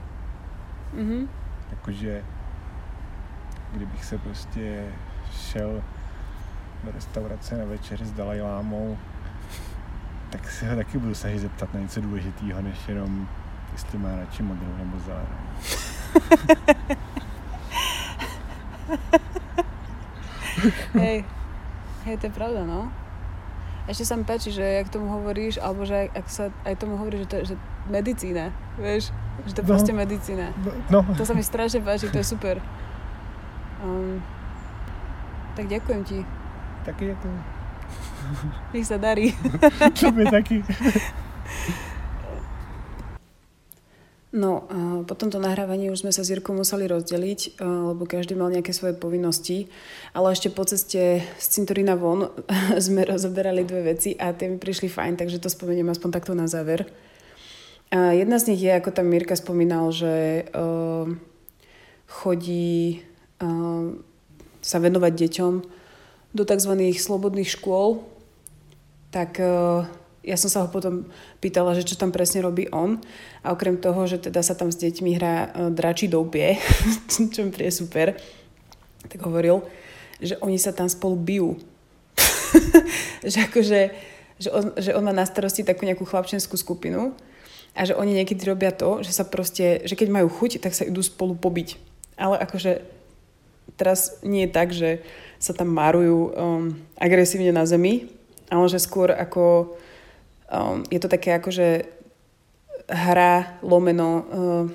Mhm. 0.94 1.30
Jakože 1.72 2.24
kdybych 3.72 4.06
se 4.06 4.18
prostě 4.18 4.86
šel 5.32 5.84
do 6.86 6.92
restaurace 6.92 7.58
na 7.58 7.66
večeři 7.66 8.06
s 8.06 8.12
Dalajlámou, 8.12 8.98
tak 10.30 10.52
se 10.52 10.70
ho 10.70 10.76
taky 10.76 10.98
budu 10.98 11.16
snažit 11.16 11.40
zeptat 11.40 11.74
na 11.74 11.80
něco 11.80 12.02
důležitého, 12.02 12.62
než 12.62 12.88
jenom 12.88 13.28
jestli 13.72 13.98
má 13.98 14.16
radši 14.16 14.44
modrou 14.44 14.74
nebo 14.78 15.00
zelenou. 15.00 15.28
Hej, 20.96 21.26
hej, 22.06 22.16
to 22.18 22.26
je 22.28 22.34
pravda, 22.34 22.64
no. 22.64 22.88
Ešte 23.86 24.06
sa 24.08 24.18
mi 24.18 24.26
páči, 24.26 24.50
že 24.50 24.66
jak 24.66 24.90
tomu 24.90 25.14
hovoríš, 25.14 25.62
alebo 25.62 25.86
že 25.86 26.10
ak 26.10 26.26
sa 26.26 26.50
aj 26.66 26.74
tomu 26.82 26.98
hovoríš, 26.98 27.22
že 27.22 27.30
to 27.30 27.36
je 27.38 27.44
že 27.54 27.56
medicína, 27.86 28.50
vieš? 28.82 29.14
Že 29.46 29.52
to 29.54 29.60
je 29.62 29.66
No. 29.66 29.70
proste 29.70 29.92
medicína. 29.94 30.46
No, 30.90 31.06
To 31.06 31.22
sa 31.22 31.38
mi 31.38 31.46
strašne 31.46 31.86
páči, 31.86 32.10
to 32.10 32.18
je 32.18 32.26
super. 32.26 32.58
Um, 33.86 34.26
tak 35.54 35.70
ďakujem 35.70 36.02
ti. 36.02 36.20
Taky 36.86 37.08
jako, 37.08 37.28
Nech 38.74 38.86
sa 38.86 38.98
darí. 38.98 39.34
to 40.00 40.10
by 40.12 40.26
taky. 40.26 40.66
No, 44.36 44.68
a 44.68 45.08
po 45.08 45.16
tomto 45.16 45.40
nahrávaní 45.40 45.88
už 45.88 46.04
sme 46.04 46.12
sa 46.12 46.20
s 46.20 46.28
Jirkou 46.28 46.52
museli 46.52 46.92
rozdeliť, 46.92 47.56
lebo 47.64 48.04
každý 48.04 48.36
mal 48.36 48.52
nejaké 48.52 48.76
svoje 48.76 48.92
povinnosti, 48.92 49.72
ale 50.12 50.36
ešte 50.36 50.52
po 50.52 50.68
ceste 50.68 51.24
z 51.24 51.46
cintorína 51.48 51.96
von 51.96 52.28
sme 52.86 53.08
rozoberali 53.08 53.64
dve 53.64 53.96
veci 53.96 54.12
a 54.20 54.36
tie 54.36 54.52
mi 54.52 54.60
prišli 54.60 54.92
fajn, 54.92 55.16
takže 55.16 55.40
to 55.40 55.48
spomeniem 55.48 55.88
aspoň 55.88 56.10
takto 56.12 56.36
na 56.36 56.52
záver. 56.52 56.84
A 57.96 58.12
jedna 58.12 58.36
z 58.36 58.52
nich 58.52 58.60
je, 58.60 58.76
ako 58.76 58.92
tam 58.92 59.08
Mirka 59.08 59.40
spomínal, 59.40 59.88
že 59.96 60.44
uh, 60.52 61.08
chodí 62.12 63.06
uh, 63.40 63.96
sa 64.60 64.78
venovať 64.84 65.14
deťom 65.16 65.54
do 66.36 66.44
tzv. 66.44 66.76
slobodných 67.00 67.48
škôl, 67.48 68.04
tak 69.16 69.40
uh, 69.40 69.88
ja 70.20 70.36
som 70.36 70.52
sa 70.52 70.66
ho 70.66 70.68
potom 70.68 71.08
pýtala, 71.40 71.72
že 71.72 71.88
čo 71.88 71.96
tam 71.96 72.12
presne 72.12 72.44
robí 72.44 72.68
on. 72.76 73.00
A 73.40 73.56
okrem 73.56 73.80
toho, 73.80 74.04
že 74.04 74.20
teda 74.20 74.44
sa 74.44 74.52
tam 74.52 74.68
s 74.68 74.78
deťmi 74.82 75.16
hrá 75.16 75.36
uh, 75.48 75.72
dračí 75.72 76.12
doupie, 76.12 76.60
čo 77.34 77.40
mi 77.48 77.56
príde 77.56 77.72
super, 77.72 78.20
tak 79.08 79.24
hovoril, 79.24 79.64
že 80.20 80.36
oni 80.44 80.60
sa 80.60 80.76
tam 80.76 80.92
spolu 80.92 81.16
bijú. 81.16 81.56
že 83.32 83.48
akože, 83.48 83.80
že 84.42 84.50
on, 84.52 84.76
že 84.76 84.92
on 84.92 85.08
má 85.08 85.16
na 85.16 85.24
starosti 85.24 85.64
takú 85.64 85.88
nejakú 85.88 86.04
chlapčenskú 86.04 86.60
skupinu 86.60 87.16
a 87.76 87.82
že 87.88 87.96
oni 87.96 88.12
niekedy 88.16 88.44
robia 88.48 88.76
to, 88.76 89.04
že 89.04 89.16
sa 89.16 89.24
proste, 89.28 89.84
že 89.84 89.96
keď 89.96 90.12
majú 90.12 90.28
chuť, 90.28 90.64
tak 90.64 90.76
sa 90.76 90.88
idú 90.88 91.00
spolu 91.00 91.36
pobiť. 91.36 91.80
Ale 92.16 92.40
akože 92.40 92.95
teraz 93.74 94.22
nie 94.22 94.46
je 94.46 94.52
tak, 94.54 94.70
že 94.72 95.02
sa 95.42 95.52
tam 95.52 95.74
márujú 95.74 96.32
um, 96.32 96.64
agresívne 96.96 97.52
na 97.52 97.68
zemi, 97.68 98.08
ale 98.50 98.66
že 98.72 98.80
skôr 98.82 99.12
ako 99.12 99.76
um, 100.50 100.82
je 100.88 101.00
to 101.02 101.10
také 101.12 101.36
akože 101.38 101.86
hra, 102.90 103.60
lomeno, 103.66 104.10
uh, 104.10 104.66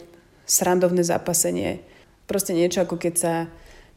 srandovné 0.44 1.06
zápasenie. 1.06 1.80
Proste 2.26 2.54
niečo 2.54 2.82
ako 2.82 2.98
keď 2.98 3.14
sa, 3.16 3.34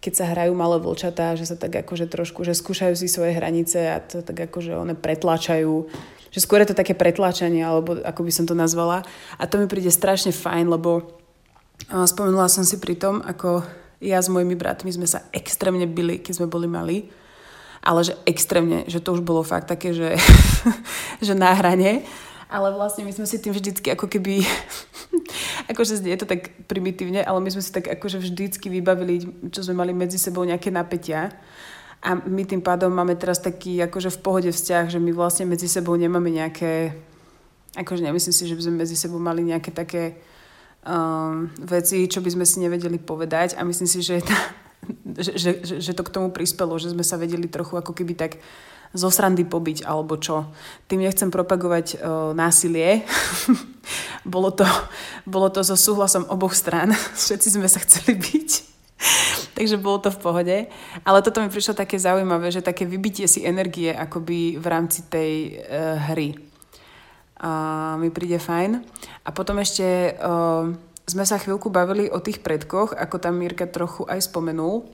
keď 0.01 0.13
sa 0.13 0.25
hrajú 0.33 0.53
malé 0.53 0.77
vlčatá, 0.81 1.33
že 1.37 1.49
sa 1.49 1.57
tak 1.57 1.73
akože 1.85 2.09
trošku, 2.09 2.45
že 2.45 2.57
skúšajú 2.57 2.93
si 2.97 3.09
svoje 3.09 3.33
hranice 3.33 3.89
a 3.89 3.97
to 4.01 4.21
tak 4.21 4.49
akože 4.49 4.77
one 4.77 4.93
pretláčajú. 4.97 5.89
Že 6.33 6.39
skôr 6.41 6.65
je 6.65 6.73
to 6.73 6.79
také 6.81 6.97
pretláčanie, 6.97 7.61
alebo 7.61 8.01
ako 8.01 8.25
by 8.25 8.31
som 8.33 8.45
to 8.49 8.57
nazvala. 8.57 9.05
A 9.37 9.45
to 9.45 9.61
mi 9.61 9.69
príde 9.69 9.93
strašne 9.93 10.33
fajn, 10.33 10.65
lebo 10.65 11.21
uh, 11.93 12.05
spomenula 12.09 12.49
som 12.49 12.65
si 12.65 12.81
pri 12.81 12.97
tom, 12.97 13.21
ako 13.21 13.61
ja 14.03 14.19
s 14.19 14.27
mojimi 14.27 14.59
bratmi 14.59 14.91
sme 14.91 15.07
sa 15.07 15.23
extrémne 15.31 15.87
byli, 15.87 16.19
keď 16.19 16.43
sme 16.43 16.47
boli 16.51 16.67
malí. 16.67 17.07
Ale 17.83 18.03
že 18.03 18.15
extrémne, 18.23 18.87
že 18.87 19.03
to 19.03 19.11
už 19.15 19.23
bolo 19.23 19.43
fakt 19.43 19.67
také, 19.67 19.91
že, 19.91 20.15
že 21.25 21.33
na 21.35 21.51
hrane. 21.55 22.03
Ale 22.53 22.69
vlastne 22.69 23.03
my 23.03 23.11
sme 23.11 23.25
si 23.25 23.41
tým 23.41 23.51
vždycky 23.51 23.91
ako 23.91 24.07
keby, 24.07 24.45
akože 25.71 25.99
znie 25.99 26.15
to 26.15 26.29
tak 26.29 26.53
primitívne, 26.69 27.23
ale 27.25 27.41
my 27.41 27.49
sme 27.49 27.65
si 27.65 27.73
tak 27.73 27.89
akože 27.89 28.21
vždycky 28.21 28.69
vybavili, 28.69 29.25
čo 29.49 29.65
sme 29.65 29.81
mali 29.83 29.91
medzi 29.91 30.21
sebou 30.21 30.45
nejaké 30.45 30.69
napätia. 30.69 31.33
A 32.03 32.19
my 32.19 32.43
tým 32.43 32.59
pádom 32.59 32.91
máme 32.91 33.15
teraz 33.15 33.39
taký 33.39 33.79
akože 33.79 34.11
v 34.11 34.21
pohode 34.21 34.51
vzťah, 34.51 34.91
že 34.91 34.99
my 34.99 35.15
vlastne 35.15 35.47
medzi 35.47 35.71
sebou 35.71 35.95
nemáme 35.95 36.29
nejaké, 36.29 36.99
akože 37.79 38.03
nemyslím 38.03 38.35
si, 38.35 38.43
že 38.43 38.55
by 38.59 38.63
sme 38.63 38.83
medzi 38.83 38.95
sebou 38.99 39.17
mali 39.23 39.39
nejaké 39.43 39.71
také 39.71 40.19
um, 40.87 41.49
veci, 41.63 42.07
čo 42.07 42.19
by 42.19 42.29
sme 42.31 42.45
si 42.47 42.63
nevedeli 42.63 42.99
povedať 42.99 43.55
a 43.57 43.63
myslím 43.63 43.87
si, 43.89 43.99
že, 44.03 44.23
tá, 44.23 44.37
že, 45.17 45.59
že, 45.63 45.79
že, 45.79 45.91
to 45.95 46.03
k 46.03 46.13
tomu 46.13 46.29
prispelo, 46.29 46.75
že 46.79 46.91
sme 46.91 47.03
sa 47.03 47.19
vedeli 47.19 47.47
trochu 47.47 47.79
ako 47.79 47.91
keby 47.95 48.13
tak 48.15 48.39
zo 48.93 49.09
srandy 49.09 49.41
pobiť 49.41 49.89
alebo 49.89 50.21
čo. 50.21 50.53
Tým 50.85 51.01
nechcem 51.01 51.33
propagovať 51.33 51.97
uh, 51.97 52.31
násilie. 52.37 53.01
bolo, 54.33 54.53
to, 54.53 54.67
bolo 55.25 55.49
to 55.49 55.65
so 55.65 55.73
súhlasom 55.73 56.29
oboch 56.29 56.53
strán. 56.53 56.93
Všetci 57.17 57.57
sme 57.57 57.65
sa 57.65 57.81
chceli 57.81 58.21
byť. 58.21 58.49
Takže 59.57 59.81
bolo 59.81 59.97
to 59.97 60.09
v 60.13 60.21
pohode. 60.21 60.57
Ale 61.01 61.19
toto 61.25 61.41
mi 61.41 61.49
prišlo 61.49 61.73
také 61.73 61.97
zaujímavé, 61.97 62.53
že 62.53 62.61
také 62.61 62.85
vybitie 62.85 63.25
si 63.25 63.41
energie 63.41 63.89
akoby 63.89 64.61
v 64.61 64.65
rámci 64.69 65.09
tej 65.09 65.57
uh, 65.65 65.97
hry. 66.13 66.52
A 67.41 67.51
mi 67.97 68.13
príde 68.13 68.37
fajn. 68.37 68.81
A 69.25 69.29
potom 69.33 69.57
ešte 69.59 70.15
uh, 70.17 70.69
sme 71.09 71.23
sa 71.25 71.41
chvíľku 71.41 71.73
bavili 71.73 72.07
o 72.07 72.21
tých 72.21 72.39
predkoch, 72.45 72.93
ako 72.93 73.15
tam 73.19 73.41
Mirka 73.41 73.67
trochu 73.67 74.05
aj 74.05 74.29
spomenul. 74.29 74.85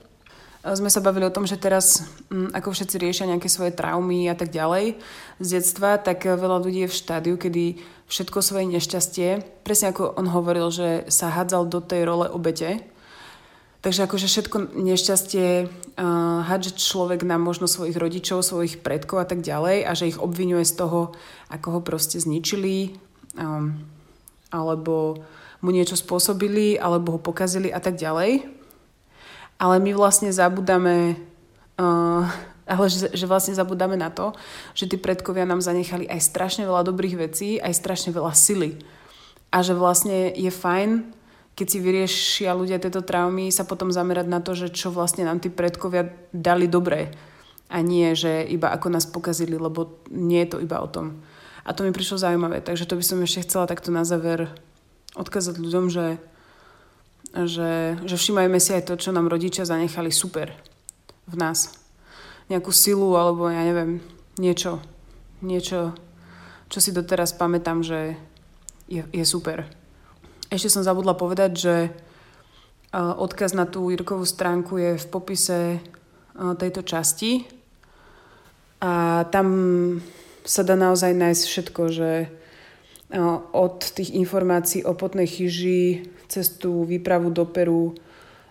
Uh, 0.63 0.73
sme 0.73 0.87
sa 0.87 1.03
bavili 1.03 1.27
o 1.27 1.35
tom, 1.35 1.43
že 1.43 1.59
teraz, 1.59 2.07
um, 2.31 2.49
ako 2.55 2.71
všetci 2.73 2.95
riešia 2.97 3.29
nejaké 3.29 3.51
svoje 3.51 3.75
traumy 3.75 4.31
a 4.31 4.35
tak 4.35 4.49
ďalej 4.49 4.97
z 5.39 5.47
detstva, 5.47 5.99
tak 5.99 6.25
uh, 6.25 6.39
veľa 6.39 6.63
ľudí 6.63 6.87
je 6.87 6.91
v 6.91 6.99
štádiu, 6.99 7.35
kedy 7.35 7.79
všetko 8.09 8.41
svoje 8.41 8.65
nešťastie, 8.73 9.29
presne 9.61 9.93
ako 9.93 10.17
on 10.17 10.27
hovoril, 10.33 10.73
že 10.73 11.05
sa 11.13 11.29
hádzal 11.29 11.69
do 11.69 11.79
tej 11.79 12.09
role 12.09 12.25
obete, 12.25 12.81
Takže 13.79 14.11
akože 14.11 14.27
všetko 14.27 14.75
nešťastie 14.75 15.47
uh, 15.63 16.43
hádže 16.43 16.75
človek 16.75 17.23
na 17.23 17.39
možno 17.39 17.63
svojich 17.63 17.95
rodičov, 17.95 18.43
svojich 18.43 18.83
predkov 18.83 19.23
a 19.23 19.27
tak 19.27 19.39
ďalej 19.39 19.87
a 19.87 19.91
že 19.95 20.11
ich 20.11 20.19
obvinuje 20.19 20.67
z 20.67 20.83
toho, 20.83 21.15
ako 21.47 21.79
ho 21.79 21.79
proste 21.79 22.19
zničili 22.19 22.99
um, 23.39 23.79
alebo 24.51 25.23
mu 25.63 25.71
niečo 25.71 25.95
spôsobili 25.95 26.75
alebo 26.75 27.15
ho 27.15 27.19
pokazili 27.23 27.71
a 27.71 27.79
tak 27.79 27.95
ďalej. 27.95 28.51
Ale 29.59 29.75
my 29.79 29.91
vlastne 29.95 30.27
zabudáme 30.27 31.15
uh, 31.79 32.27
ale 32.69 32.85
že, 32.91 33.09
že 33.15 33.25
vlastne 33.25 33.57
zabudáme 33.57 33.97
na 33.97 34.13
to, 34.13 34.35
že 34.77 34.85
tí 34.85 34.99
predkovia 34.99 35.47
nám 35.47 35.63
zanechali 35.63 36.05
aj 36.05 36.21
strašne 36.21 36.69
veľa 36.69 36.85
dobrých 36.85 37.15
vecí, 37.17 37.57
aj 37.57 37.73
strašne 37.73 38.13
veľa 38.13 38.35
sily. 38.35 38.77
A 39.49 39.65
že 39.65 39.73
vlastne 39.73 40.29
je 40.35 40.51
fajn 40.53 41.17
keď 41.59 41.67
si 41.67 41.83
vyriešia 41.83 42.55
ľudia 42.55 42.79
tieto 42.79 43.03
traumy, 43.03 43.51
sa 43.51 43.67
potom 43.67 43.91
zamerať 43.91 44.31
na 44.31 44.39
to, 44.39 44.55
že 44.55 44.71
čo 44.71 44.95
vlastne 44.95 45.27
nám 45.27 45.43
tí 45.43 45.51
predkovia 45.51 46.07
dali 46.31 46.71
dobré. 46.71 47.11
A 47.67 47.83
nie, 47.83 48.15
že 48.15 48.47
iba 48.47 48.71
ako 48.71 48.87
nás 48.87 49.03
pokazili, 49.03 49.59
lebo 49.59 49.99
nie 50.07 50.39
je 50.47 50.55
to 50.55 50.63
iba 50.63 50.79
o 50.79 50.87
tom. 50.87 51.19
A 51.67 51.75
to 51.75 51.83
mi 51.83 51.91
prišlo 51.91 52.15
zaujímavé. 52.15 52.63
Takže 52.63 52.87
to 52.87 52.95
by 52.95 53.03
som 53.03 53.19
ešte 53.19 53.43
chcela 53.43 53.67
takto 53.67 53.91
na 53.91 54.07
záver 54.07 54.47
odkázať 55.19 55.59
ľuďom, 55.59 55.91
že, 55.91 56.15
že, 57.35 57.99
že 58.07 58.15
všimajme 58.15 58.57
si 58.63 58.79
aj 58.79 58.87
to, 58.87 58.95
čo 58.95 59.11
nám 59.11 59.27
rodičia 59.27 59.67
zanechali 59.67 60.15
super 60.15 60.55
v 61.27 61.35
nás. 61.35 61.75
Nejakú 62.47 62.71
silu, 62.71 63.19
alebo 63.19 63.51
ja 63.51 63.67
neviem, 63.67 63.99
niečo. 64.39 64.79
Niečo, 65.43 65.91
čo 66.71 66.79
si 66.79 66.95
doteraz 66.95 67.35
pamätám, 67.35 67.83
že 67.83 68.15
je, 68.87 69.03
je 69.11 69.25
super. 69.27 69.78
Ešte 70.49 70.73
som 70.73 70.81
zabudla 70.81 71.13
povedať, 71.13 71.51
že 71.53 71.75
odkaz 72.97 73.53
na 73.53 73.69
tú 73.69 73.93
Jirkovú 73.93 74.25
stránku 74.25 74.81
je 74.81 74.97
v 74.97 75.05
popise 75.13 75.77
tejto 76.33 76.81
časti 76.81 77.45
a 78.81 79.25
tam 79.29 79.47
sa 80.41 80.65
dá 80.65 80.73
naozaj 80.73 81.13
nájsť 81.13 81.43
všetko, 81.45 81.81
že 81.93 82.11
od 83.53 83.77
tých 83.93 84.17
informácií 84.17 84.81
o 84.81 84.97
potnej 84.97 85.29
chyži 85.29 86.09
cez 86.25 86.57
tú 86.57 86.81
výpravu 86.81 87.29
do 87.29 87.45
Peru, 87.45 87.93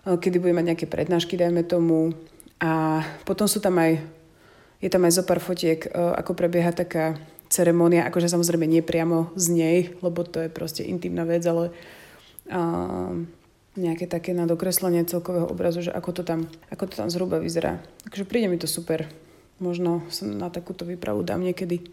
kedy 0.07 0.39
bude 0.39 0.55
mať 0.55 0.65
nejaké 0.71 0.87
prednášky, 0.87 1.35
dajme 1.35 1.67
tomu. 1.67 2.15
A 2.63 3.03
potom 3.27 3.43
sú 3.43 3.59
tam 3.59 3.75
aj, 3.75 3.99
je 4.79 4.87
tam 4.87 5.03
aj 5.03 5.19
zo 5.19 5.23
pár 5.27 5.43
fotiek, 5.43 5.83
ako 5.91 6.31
prebieha 6.31 6.71
taká 6.71 7.19
ceremonia, 7.49 8.05
akože 8.05 8.29
samozrejme 8.29 8.69
nie 8.69 8.85
priamo 8.85 9.33
z 9.33 9.45
nej, 9.51 9.77
lebo 10.05 10.21
to 10.21 10.45
je 10.45 10.49
proste 10.53 10.85
intimná 10.85 11.25
vec, 11.25 11.41
ale 11.49 11.73
uh, 12.53 13.13
nejaké 13.73 14.05
také 14.05 14.37
na 14.37 14.45
dokreslenie 14.45 15.05
celkového 15.09 15.49
obrazu, 15.49 15.81
že 15.81 15.91
ako 15.91 16.21
to 16.21 16.21
tam, 16.21 16.45
ako 16.69 16.89
to 16.89 16.95
tam 17.01 17.09
zhruba 17.09 17.41
vyzerá. 17.41 17.81
Takže 18.05 18.29
príde 18.29 18.47
mi 18.47 18.61
to 18.61 18.69
super. 18.69 19.09
Možno 19.59 20.07
sa 20.07 20.23
na 20.23 20.47
takúto 20.47 20.87
výpravu 20.87 21.25
dám 21.25 21.43
niekedy. 21.43 21.83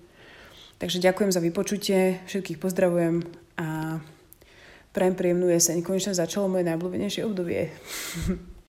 Takže 0.77 1.01
ďakujem 1.01 1.33
za 1.33 1.41
vypočutie, 1.41 2.21
všetkých 2.29 2.61
pozdravujem 2.61 3.25
a 3.57 3.99
prajem 4.93 5.17
príjemnú 5.17 5.49
jeseň. 5.49 5.81
Konečne 5.81 6.13
začalo 6.13 6.53
moje 6.53 6.69
najobľúbenejšie 6.69 7.25
obdobie. 7.25 7.73